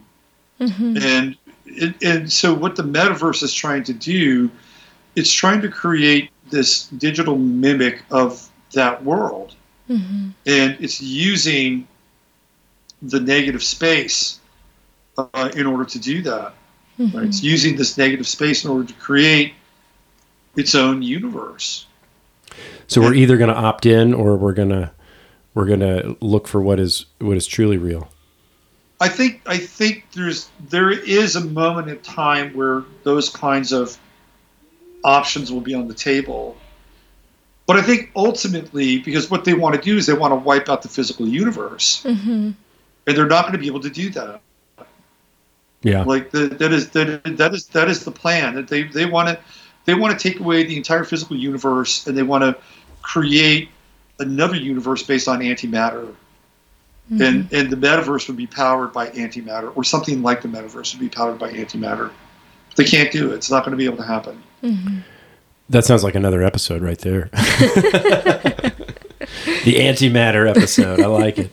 Mm-hmm. 0.59 0.97
And 0.97 1.37
and, 1.81 1.95
and 2.01 2.31
so 2.31 2.53
what 2.53 2.75
the 2.75 2.83
metaverse 2.83 3.43
is 3.43 3.53
trying 3.53 3.83
to 3.85 3.93
do, 3.93 4.49
it's 5.15 5.31
trying 5.31 5.61
to 5.61 5.69
create 5.69 6.29
this 6.49 6.87
digital 6.87 7.37
mimic 7.37 8.03
of 8.11 8.49
that 8.73 9.03
world, 9.03 9.55
Mm-hmm. 9.89 10.29
and 10.45 10.77
it's 10.79 11.01
using 11.01 11.85
the 13.01 13.19
negative 13.19 13.61
space 13.61 14.39
uh, 15.17 15.51
in 15.57 15.65
order 15.65 15.83
to 15.83 15.99
do 15.99 16.21
that. 16.21 16.53
Mm-hmm. 16.97 17.17
Right? 17.17 17.27
It's 17.27 17.43
using 17.43 17.75
this 17.75 17.97
negative 17.97 18.25
space 18.25 18.63
in 18.63 18.71
order 18.71 18.85
to 18.85 18.93
create 18.93 19.53
its 20.55 20.73
own 20.73 21.01
universe. 21.01 21.85
So 22.87 23.01
we're 23.01 23.13
either 23.13 23.37
going 23.37 23.49
to 23.49 23.55
opt 23.55 23.85
in 23.85 24.13
or 24.13 24.37
we're 24.37 24.53
going 24.53 24.69
to 24.69 24.91
we're 25.53 25.65
going 25.65 25.81
to 25.81 26.15
look 26.21 26.47
for 26.47 26.61
what 26.61 26.79
is 26.79 27.05
what 27.19 27.35
is 27.35 27.45
truly 27.45 27.77
real. 27.77 28.09
I 29.03 29.09
think 29.09 29.41
I 29.45 29.57
think 29.57 30.05
there's 30.13 30.49
there 30.69 30.89
is 30.89 31.35
a 31.35 31.41
moment 31.41 31.89
in 31.89 31.99
time 31.99 32.53
where 32.53 32.83
those 33.03 33.29
kinds 33.29 33.73
of 33.73 33.97
options 35.03 35.51
will 35.51 35.59
be 35.59 35.73
on 35.73 35.89
the 35.89 35.93
table. 35.93 36.55
But 37.65 37.75
I 37.75 37.81
think 37.81 38.11
ultimately, 38.15 38.99
because 38.99 39.29
what 39.29 39.43
they 39.43 39.55
want 39.55 39.75
to 39.75 39.81
do 39.81 39.97
is 39.97 40.05
they 40.05 40.13
want 40.13 40.31
to 40.31 40.37
wipe 40.37 40.69
out 40.69 40.83
the 40.83 40.87
physical 40.87 41.27
universe, 41.27 42.01
Mm-hmm. 42.05 42.51
and 43.07 43.17
they're 43.17 43.27
not 43.27 43.41
going 43.41 43.51
to 43.51 43.59
be 43.59 43.67
able 43.67 43.81
to 43.81 43.89
do 43.89 44.09
that. 44.11 44.41
Yeah. 45.81 46.03
Like 46.03 46.31
the, 46.31 46.47
that 46.47 46.71
is 46.71 46.89
that, 46.91 47.23
that 47.37 47.53
is 47.53 47.67
that 47.67 47.89
is 47.89 48.05
the 48.05 48.11
plan. 48.11 48.55
That 48.55 48.69
they 48.69 48.83
they 48.83 49.05
want 49.05 49.27
to 49.27 49.37
they 49.83 49.95
want 49.95 50.17
to 50.17 50.29
take 50.29 50.39
away 50.39 50.63
the 50.63 50.77
entire 50.77 51.03
physical 51.03 51.35
universe, 51.35 52.07
and 52.07 52.17
they 52.17 52.23
want 52.23 52.43
to 52.45 52.55
create 53.01 53.67
another 54.19 54.55
universe 54.55 55.03
based 55.03 55.27
on 55.27 55.39
antimatter. 55.39 56.15
And 57.21 57.51
and 57.53 57.69
the 57.69 57.75
metaverse 57.75 58.27
would 58.27 58.37
be 58.37 58.47
powered 58.47 58.93
by 58.93 59.09
antimatter, 59.09 59.75
or 59.75 59.83
something 59.83 60.21
like 60.21 60.41
the 60.41 60.47
metaverse 60.47 60.93
would 60.93 60.99
be 60.99 61.09
powered 61.09 61.39
by 61.39 61.51
antimatter. 61.51 62.11
They 62.75 62.85
can't 62.85 63.11
do 63.11 63.31
it. 63.31 63.35
It's 63.35 63.51
not 63.51 63.63
going 63.63 63.71
to 63.71 63.77
be 63.77 63.85
able 63.85 63.97
to 63.97 64.03
happen. 64.03 64.41
Mm-hmm. 64.63 64.99
That 65.69 65.85
sounds 65.85 66.03
like 66.03 66.15
another 66.15 66.43
episode 66.43 66.81
right 66.81 66.97
there. 66.99 67.29
the 67.31 68.75
antimatter 69.65 70.49
episode. 70.49 70.99
I 70.99 71.05
like 71.07 71.37
it. 71.39 71.51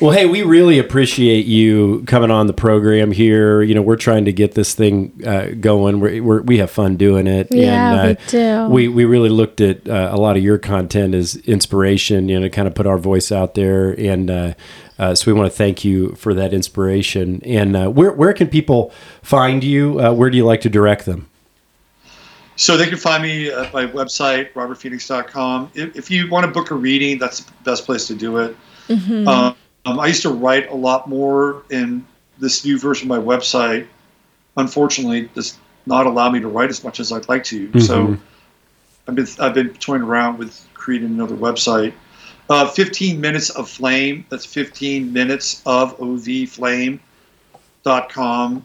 Well, 0.00 0.10
hey, 0.10 0.26
we 0.26 0.42
really 0.42 0.78
appreciate 0.78 1.46
you 1.46 2.02
coming 2.06 2.30
on 2.30 2.46
the 2.46 2.52
program 2.52 3.12
here. 3.12 3.62
You 3.62 3.74
know, 3.74 3.82
we're 3.82 3.96
trying 3.96 4.24
to 4.24 4.32
get 4.32 4.52
this 4.52 4.74
thing 4.74 5.22
uh, 5.24 5.50
going. 5.60 6.00
We're, 6.00 6.22
we're, 6.22 6.42
we 6.42 6.58
have 6.58 6.70
fun 6.70 6.96
doing 6.96 7.26
it. 7.26 7.48
Yeah, 7.50 8.02
and, 8.02 8.18
uh, 8.18 8.20
we 8.20 8.30
do. 8.30 8.66
We, 8.68 8.88
we 8.88 9.04
really 9.04 9.28
looked 9.28 9.60
at 9.60 9.88
uh, 9.88 10.10
a 10.12 10.16
lot 10.16 10.36
of 10.36 10.42
your 10.42 10.58
content 10.58 11.14
as 11.14 11.36
inspiration, 11.36 12.28
you 12.28 12.40
know, 12.40 12.46
to 12.46 12.50
kind 12.50 12.66
of 12.66 12.74
put 12.74 12.86
our 12.86 12.98
voice 12.98 13.30
out 13.30 13.54
there. 13.54 13.92
And 13.92 14.30
uh, 14.30 14.54
uh, 14.98 15.14
so 15.14 15.32
we 15.32 15.38
want 15.38 15.50
to 15.50 15.56
thank 15.56 15.84
you 15.84 16.14
for 16.16 16.34
that 16.34 16.52
inspiration. 16.52 17.40
And 17.44 17.76
uh, 17.76 17.88
where, 17.88 18.12
where 18.12 18.32
can 18.32 18.48
people 18.48 18.92
find 19.22 19.62
you? 19.62 20.00
Uh, 20.00 20.12
where 20.12 20.28
do 20.28 20.36
you 20.36 20.44
like 20.44 20.60
to 20.62 20.68
direct 20.68 21.06
them? 21.06 21.30
So 22.56 22.76
they 22.76 22.86
can 22.86 22.98
find 22.98 23.22
me 23.22 23.48
at 23.48 23.72
my 23.72 23.86
website, 23.86 24.52
robertphoenix.com. 24.52 25.72
If, 25.74 25.96
if 25.96 26.10
you 26.10 26.28
want 26.28 26.46
to 26.46 26.50
book 26.52 26.70
a 26.70 26.74
reading, 26.74 27.18
that's 27.18 27.40
the 27.40 27.52
best 27.64 27.84
place 27.84 28.06
to 28.08 28.14
do 28.14 28.38
it. 28.38 28.56
Mm-hmm. 28.88 29.26
Um, 29.26 29.56
I 29.86 30.06
used 30.06 30.22
to 30.22 30.30
write 30.30 30.70
a 30.70 30.74
lot 30.74 31.08
more, 31.08 31.62
and 31.70 32.04
this 32.38 32.64
new 32.64 32.78
version 32.78 33.10
of 33.10 33.24
my 33.24 33.36
website, 33.36 33.86
unfortunately, 34.56 35.28
does 35.34 35.58
not 35.86 36.06
allow 36.06 36.30
me 36.30 36.40
to 36.40 36.48
write 36.48 36.70
as 36.70 36.82
much 36.82 36.98
as 37.00 37.12
I'd 37.12 37.28
like 37.28 37.44
to. 37.44 37.70
So 37.80 38.06
Mhm. 38.06 38.18
I've 39.06 39.14
been 39.14 39.28
I've 39.38 39.52
been 39.54 39.68
toying 39.74 40.02
around 40.02 40.38
with 40.38 40.66
creating 40.74 41.08
another 41.08 41.36
website. 41.36 41.92
Uh, 42.48 42.66
15 42.68 43.20
minutes 43.20 43.50
of 43.50 43.68
flame. 43.70 44.24
That's 44.30 44.46
15 44.46 45.12
minutes 45.12 45.62
of 45.66 45.98
ovflame.com 45.98 46.98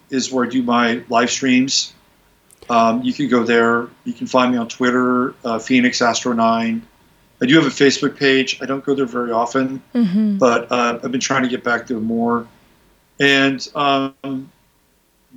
is 0.10 0.32
where 0.32 0.46
I 0.46 0.50
do 0.50 0.64
my 0.64 1.02
live 1.10 1.30
streams. 1.30 1.94
Um, 2.70 3.02
you 3.04 3.14
can 3.14 3.28
go 3.30 3.44
there. 3.44 3.88
You 4.04 4.14
can 4.14 4.28
find 4.28 4.52
me 4.52 4.58
on 4.58 4.68
Twitter, 4.68 5.34
uh, 5.44 5.60
Phoenix 5.60 6.02
Astro 6.02 6.34
Nine. 6.34 6.82
I 7.42 7.46
do 7.46 7.56
have 7.56 7.66
a 7.66 7.70
Facebook 7.70 8.18
page. 8.18 8.60
I 8.62 8.66
don't 8.66 8.84
go 8.84 8.94
there 8.96 9.06
very 9.06 9.32
often 9.32 9.82
Mm-hmm. 9.94 10.38
but 10.38 10.72
uh, 10.72 11.00
I've 11.04 11.12
been 11.12 11.22
trying 11.22 11.44
to 11.44 11.50
get 11.50 11.64
back 11.64 11.88
there 11.88 12.00
more, 12.00 12.48
and 13.20 13.66
um, 13.76 14.52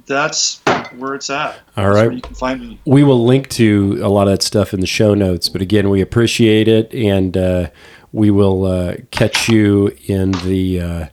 that's 0.07 0.61
where 0.97 1.15
it's 1.15 1.31
at. 1.31 1.61
All 1.77 1.85
That's 1.85 1.95
right. 1.97 2.07
where 2.07 2.12
you 2.12 2.23
can 2.23 2.35
find 2.35 2.61
me. 2.61 2.79
we 2.87 3.03
will 3.05 3.24
link 3.24 3.49
to 3.51 4.01
a 4.03 4.09
lot 4.09 4.27
of 4.27 4.33
that 4.33 4.43
stuff 4.43 4.73
in 4.74 4.81
the 4.81 4.87
show 4.87 5.15
notes. 5.15 5.49
But 5.49 5.62
again, 5.62 5.91
we 5.91 6.01
appreciate 6.01 6.66
it, 6.69 6.93
and 6.95 7.37
uh, 7.37 7.70
we 8.12 8.31
will 8.31 8.65
uh, 8.65 8.97
catch 9.11 9.49
you 9.49 9.97
in 10.07 10.33
the 10.33 10.81
uh, 10.81 11.07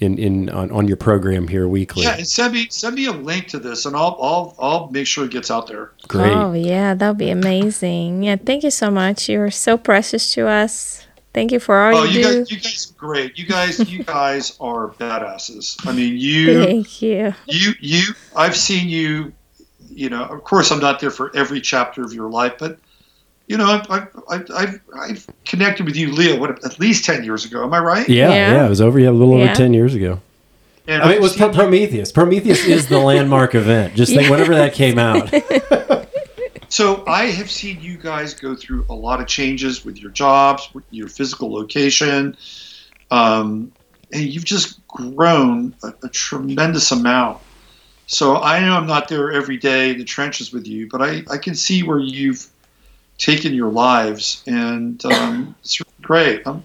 in 0.00 0.18
in 0.18 0.48
on, 0.48 0.70
on 0.72 0.88
your 0.88 0.96
program 0.96 1.46
here 1.46 1.68
weekly. 1.68 2.02
Yeah, 2.04 2.16
and 2.16 2.26
send 2.26 2.54
me 2.54 2.66
send 2.70 2.96
me 2.96 3.06
a 3.06 3.12
link 3.12 3.48
to 3.48 3.58
this, 3.58 3.86
and 3.86 3.94
I'll 3.94 4.16
I'll 4.20 4.54
I'll 4.58 4.88
make 4.90 5.06
sure 5.06 5.24
it 5.26 5.30
gets 5.30 5.50
out 5.50 5.66
there. 5.66 5.92
Great. 6.08 6.32
Oh 6.32 6.52
yeah, 6.52 6.94
that'll 6.94 7.14
be 7.14 7.30
amazing. 7.30 8.22
Yeah, 8.22 8.36
thank 8.36 8.64
you 8.64 8.70
so 8.70 8.90
much. 8.90 9.28
You're 9.28 9.50
so 9.50 9.76
precious 9.76 10.32
to 10.34 10.48
us. 10.48 11.06
Thank 11.32 11.52
you 11.52 11.60
for 11.60 11.78
all 11.78 11.96
Oh, 11.98 12.02
you, 12.02 12.18
you 12.18 12.24
do. 12.24 12.38
guys, 12.40 12.50
you 12.50 12.56
guys, 12.58 12.90
are 12.90 12.98
great. 12.98 13.38
You 13.38 13.46
guys, 13.46 13.90
you 13.92 14.02
guys 14.04 14.56
are 14.60 14.88
badasses. 14.88 15.76
I 15.86 15.92
mean, 15.92 16.16
you, 16.16 16.64
Thank 16.64 17.02
you. 17.02 17.32
you, 17.46 17.72
you. 17.80 18.02
I've 18.34 18.56
seen 18.56 18.88
you. 18.88 19.32
You 19.92 20.08
know, 20.08 20.24
of 20.24 20.42
course, 20.44 20.70
I'm 20.72 20.80
not 20.80 20.98
there 21.00 21.10
for 21.10 21.34
every 21.36 21.60
chapter 21.60 22.02
of 22.02 22.12
your 22.12 22.30
life, 22.30 22.54
but 22.58 22.78
you 23.50 23.56
know, 23.56 23.66
I've 23.66 23.90
I've, 23.90 24.08
I've, 24.30 24.50
I've, 24.52 24.80
I've 24.96 25.26
connected 25.44 25.84
with 25.84 25.96
you, 25.96 26.12
Leo. 26.12 26.38
What 26.38 26.64
at 26.64 26.78
least 26.78 27.04
ten 27.04 27.24
years 27.24 27.44
ago? 27.44 27.64
Am 27.64 27.74
I 27.74 27.80
right? 27.80 28.08
Yeah, 28.08 28.28
Yeah. 28.28 28.52
yeah, 28.52 28.66
it 28.66 28.68
was 28.68 28.80
over 28.80 29.00
yeah, 29.00 29.10
a 29.10 29.10
little 29.10 29.34
over 29.34 29.52
ten 29.52 29.74
years 29.74 29.92
ago. 29.92 30.20
And 30.86 31.02
I 31.02 31.08
mean, 31.08 31.16
it 31.16 31.20
was 31.20 31.32
seen 31.32 31.40
Pro- 31.40 31.52
Prometheus. 31.52 32.12
Prometheus 32.12 32.64
is 32.64 32.86
the 32.88 32.98
landmark 33.00 33.56
event. 33.56 33.96
Just 33.96 34.12
think, 34.12 34.22
Yeah. 34.24 34.30
whenever 34.30 34.54
that 34.54 34.72
came 34.74 34.98
out. 34.98 35.32
So 36.72 37.04
I 37.08 37.24
have 37.24 37.50
seen 37.50 37.80
you 37.80 37.96
guys 37.96 38.32
go 38.32 38.54
through 38.54 38.86
a 38.88 38.94
lot 38.94 39.20
of 39.20 39.26
changes 39.26 39.84
with 39.84 39.98
your 39.98 40.12
jobs, 40.12 40.70
with 40.72 40.84
your 40.92 41.08
physical 41.08 41.52
location, 41.52 42.36
um, 43.10 43.72
and 44.12 44.22
you've 44.22 44.44
just 44.44 44.78
grown 44.86 45.74
a, 45.82 45.92
a 46.04 46.08
tremendous 46.08 46.92
amount. 46.92 47.40
So 48.06 48.36
I 48.36 48.60
know 48.60 48.74
I'm 48.74 48.86
not 48.86 49.08
there 49.08 49.32
every 49.32 49.56
day 49.56 49.90
in 49.90 49.98
the 49.98 50.04
trenches 50.04 50.52
with 50.52 50.64
you, 50.64 50.88
but 50.88 51.02
I, 51.02 51.24
I 51.28 51.38
can 51.38 51.56
see 51.56 51.82
where 51.82 51.98
you've 51.98 52.46
taken 53.20 53.54
your 53.54 53.70
lives, 53.70 54.42
and 54.46 55.04
um, 55.04 55.54
it's 55.62 55.78
really 55.80 55.92
great. 56.02 56.46
i 56.46 56.56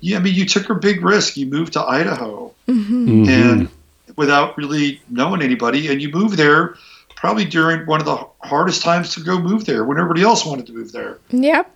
yeah, 0.00 0.16
I 0.16 0.20
mean, 0.20 0.34
you 0.34 0.46
took 0.46 0.70
a 0.70 0.74
big 0.76 1.02
risk. 1.04 1.36
You 1.36 1.46
moved 1.46 1.72
to 1.74 1.82
Idaho 1.82 2.52
Mm-hmm. 2.68 3.24
Mhm. 3.24 3.28
and 3.28 3.68
without 4.16 4.56
really 4.56 5.00
knowing 5.10 5.42
anybody, 5.42 5.88
and 5.90 6.00
you 6.02 6.10
moved 6.10 6.36
there 6.36 6.74
probably 7.16 7.44
during 7.44 7.84
one 7.86 7.98
of 7.98 8.06
the 8.06 8.16
hardest 8.46 8.82
times 8.82 9.12
to 9.14 9.20
go 9.22 9.40
move 9.40 9.64
there 9.64 9.84
when 9.84 9.98
everybody 9.98 10.22
else 10.22 10.44
wanted 10.46 10.66
to 10.66 10.72
move 10.72 10.92
there. 10.92 11.18
Yep. 11.30 11.74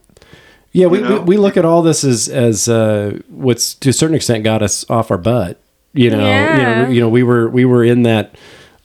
Yeah, 0.73 0.87
we, 0.87 0.99
You 0.99 1.05
we, 1.05 1.09
know? 1.09 1.21
we 1.23 1.37
look 1.37 1.57
at 1.57 1.65
all 1.65 1.83
this 1.83 2.05
as 2.05 2.29
as 2.29 2.69
uh, 2.69 3.19
what's 3.29 3.75
to 3.77 3.89
a 3.91 3.93
certain 3.93 4.15
extent 4.15 4.45
got 4.45 4.63
us 4.63 4.89
off 4.91 5.11
our 5.11 5.19
butt. 5.19 5.59
You 5.95 6.11
know, 6.11 6.19
you 6.19 6.63
know, 6.63 6.89
you 6.89 7.01
know, 7.01 7.09
we 7.09 7.23
were 7.23 7.49
we 7.49 7.65
were 7.65 7.85
in 7.85 8.03
that 8.05 8.35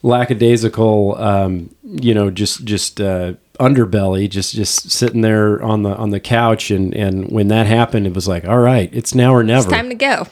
lackadaisical, 0.02 1.16
um, 1.18 1.70
you 1.84 2.14
know, 2.14 2.30
just 2.32 2.66
just 2.66 3.00
uh, 3.00 3.34
underbelly, 3.60 4.30
just 4.30 4.54
just 4.54 4.92
sitting 4.92 5.22
there 5.22 5.62
on 5.64 5.84
the 5.84 5.96
on 5.96 6.10
the 6.10 6.20
couch, 6.20 6.72
and 6.72 6.94
and 6.94 7.30
when 7.30 7.48
that 7.50 7.68
happened, 7.68 8.08
it 8.08 8.14
was 8.14 8.28
like, 8.28 8.46
all 8.46 8.60
right, 8.60 8.90
it's 8.94 9.14
now 9.16 9.34
or 9.34 9.44
never. 9.44 9.68
It's 9.68 9.74
time 9.74 9.90
to 9.90 9.96
go. 9.96 10.28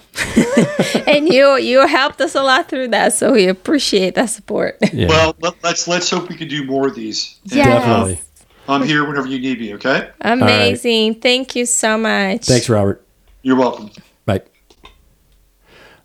and 1.08 1.28
you 1.28 1.58
you 1.58 1.86
helped 1.88 2.22
us 2.22 2.36
a 2.36 2.44
lot 2.44 2.70
through 2.70 2.90
that, 2.90 3.14
so 3.14 3.34
we 3.34 3.48
appreciate 3.48 4.16
that 4.16 4.30
support. 4.30 4.78
yeah, 4.94 5.08
Well, 5.08 5.36
let, 5.42 5.54
let's 5.64 5.88
let's 5.88 6.10
hope 6.10 6.30
we 6.30 6.36
can 6.36 6.48
do 6.48 6.66
more 6.66 6.88
of 6.88 6.96
these. 6.96 7.40
Yes. 7.44 7.66
definitely. 7.66 8.22
I'm 8.68 8.84
here 8.84 9.08
whenever 9.08 9.28
you 9.28 9.40
need 9.40 9.60
me. 9.60 9.74
Okay. 9.76 10.10
Amazing. 10.22 11.22
Thank 11.22 11.56
you 11.56 11.66
so 11.66 11.98
much. 11.98 12.46
Thanks, 12.46 12.68
Robert. 12.68 13.06
You're 13.44 13.58
welcome. 13.58 13.92
Bye. 14.26 14.42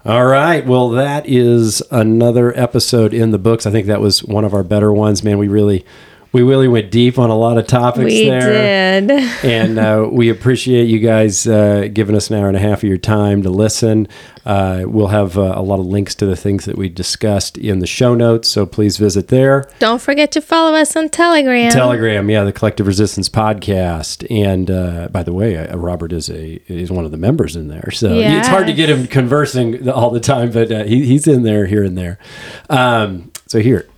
All 0.05 0.26
right. 0.26 0.64
Well, 0.66 0.90
that 0.90 1.26
is 1.26 1.82
another 1.90 2.59
episode 2.59 3.12
in 3.14 3.30
the 3.30 3.38
books. 3.38 3.66
I 3.66 3.70
think 3.70 3.86
that 3.86 4.01
was 4.01 4.22
one 4.24 4.44
of 4.44 4.52
our 4.52 4.62
better 4.62 4.92
ones, 4.92 5.22
man. 5.22 5.38
We 5.38 5.48
really, 5.48 5.84
we 6.32 6.43
really 6.43 6.69
went 6.69 6.90
deep 6.90 7.19
on 7.19 7.28
a 7.31 7.35
lot 7.36 7.59
of 7.59 7.66
topics 7.66 8.05
We 8.05 8.28
there. 8.28 9.01
did. 9.01 9.11
and 9.44 9.78
uh, 9.78 10.09
we 10.11 10.28
appreciate 10.28 10.85
you 10.85 11.01
guys 11.01 11.47
uh, 11.47 11.89
giving 11.93 12.15
us 12.15 12.31
an 12.31 12.36
hour 12.39 12.47
and 12.47 12.57
a 12.57 12.61
half 12.61 12.78
of 12.78 12.89
your 12.89 12.98
time 12.98 13.43
to 13.43 13.51
listen. 13.51 14.07
Uh, 14.47 14.85
we'll 14.86 15.09
have 15.09 15.36
uh, 15.36 15.52
a 15.57 15.62
lot 15.62 15.81
of 15.81 15.86
links 15.86 16.15
to 16.15 16.27
the 16.27 16.36
things 16.36 16.65
that 16.65 16.78
we 16.78 16.89
discussed 16.89 17.59
in 17.59 17.81
the 17.81 17.86
show 17.86 18.15
notes, 18.15 18.48
so 18.48 18.65
please 18.65 18.97
visit 18.97 19.28
there. 19.28 19.69
Don't 19.81 20.01
forget 20.01 20.32
to 20.32 20.40
follow 20.40 20.74
us 20.77 20.97
on 20.97 21.09
Telegram. 21.09 21.70
Telegram, 21.70 22.31
yeah, 22.31 22.44
the 22.44 22.52
Collective 22.52 22.86
Resistance 22.86 23.28
podcast. 23.28 24.27
And 24.31 24.70
uh, 24.70 25.09
by 25.11 25.23
the 25.23 25.32
way, 25.32 25.57
uh, 25.59 25.77
Robert 25.77 26.12
is 26.12 26.31
a 26.31 26.61
is 26.69 26.90
one 26.90 27.05
of 27.05 27.11
the 27.11 27.16
members 27.19 27.55
in 27.57 27.69
there, 27.69 27.90
so 27.90 28.15
it's 28.15 28.48
hard 28.48 28.66
to 28.66 28.73
get 28.73 28.89
him 28.89 29.07
conversing 29.07 29.89
all 29.89 30.11
the 30.11 30.20
time, 30.20 30.52
but 30.52 30.70
uh, 30.73 30.85
he, 30.85 31.05
he's 31.05 31.27
in 31.27 31.43
there 31.43 31.66
here 31.66 31.85
and 31.85 31.98
there. 31.98 32.19
Um, 32.70 33.31
so 33.47 33.59
here, 33.61 33.89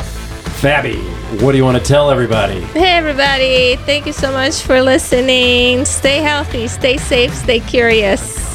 Fabby, 0.62 0.94
what 1.43 1.51
do 1.51 1.59
you 1.59 1.64
want 1.64 1.76
to 1.76 1.82
tell 1.82 2.09
everybody? 2.09 2.60
Hey, 2.60 2.93
everybody. 2.93 3.74
Thank 3.84 4.06
you 4.06 4.12
so 4.12 4.30
much 4.30 4.62
for 4.62 4.80
listening. 4.80 5.84
Stay 5.84 6.18
healthy, 6.18 6.68
stay 6.68 6.98
safe, 6.98 7.34
stay 7.34 7.59
curious. 7.59 8.52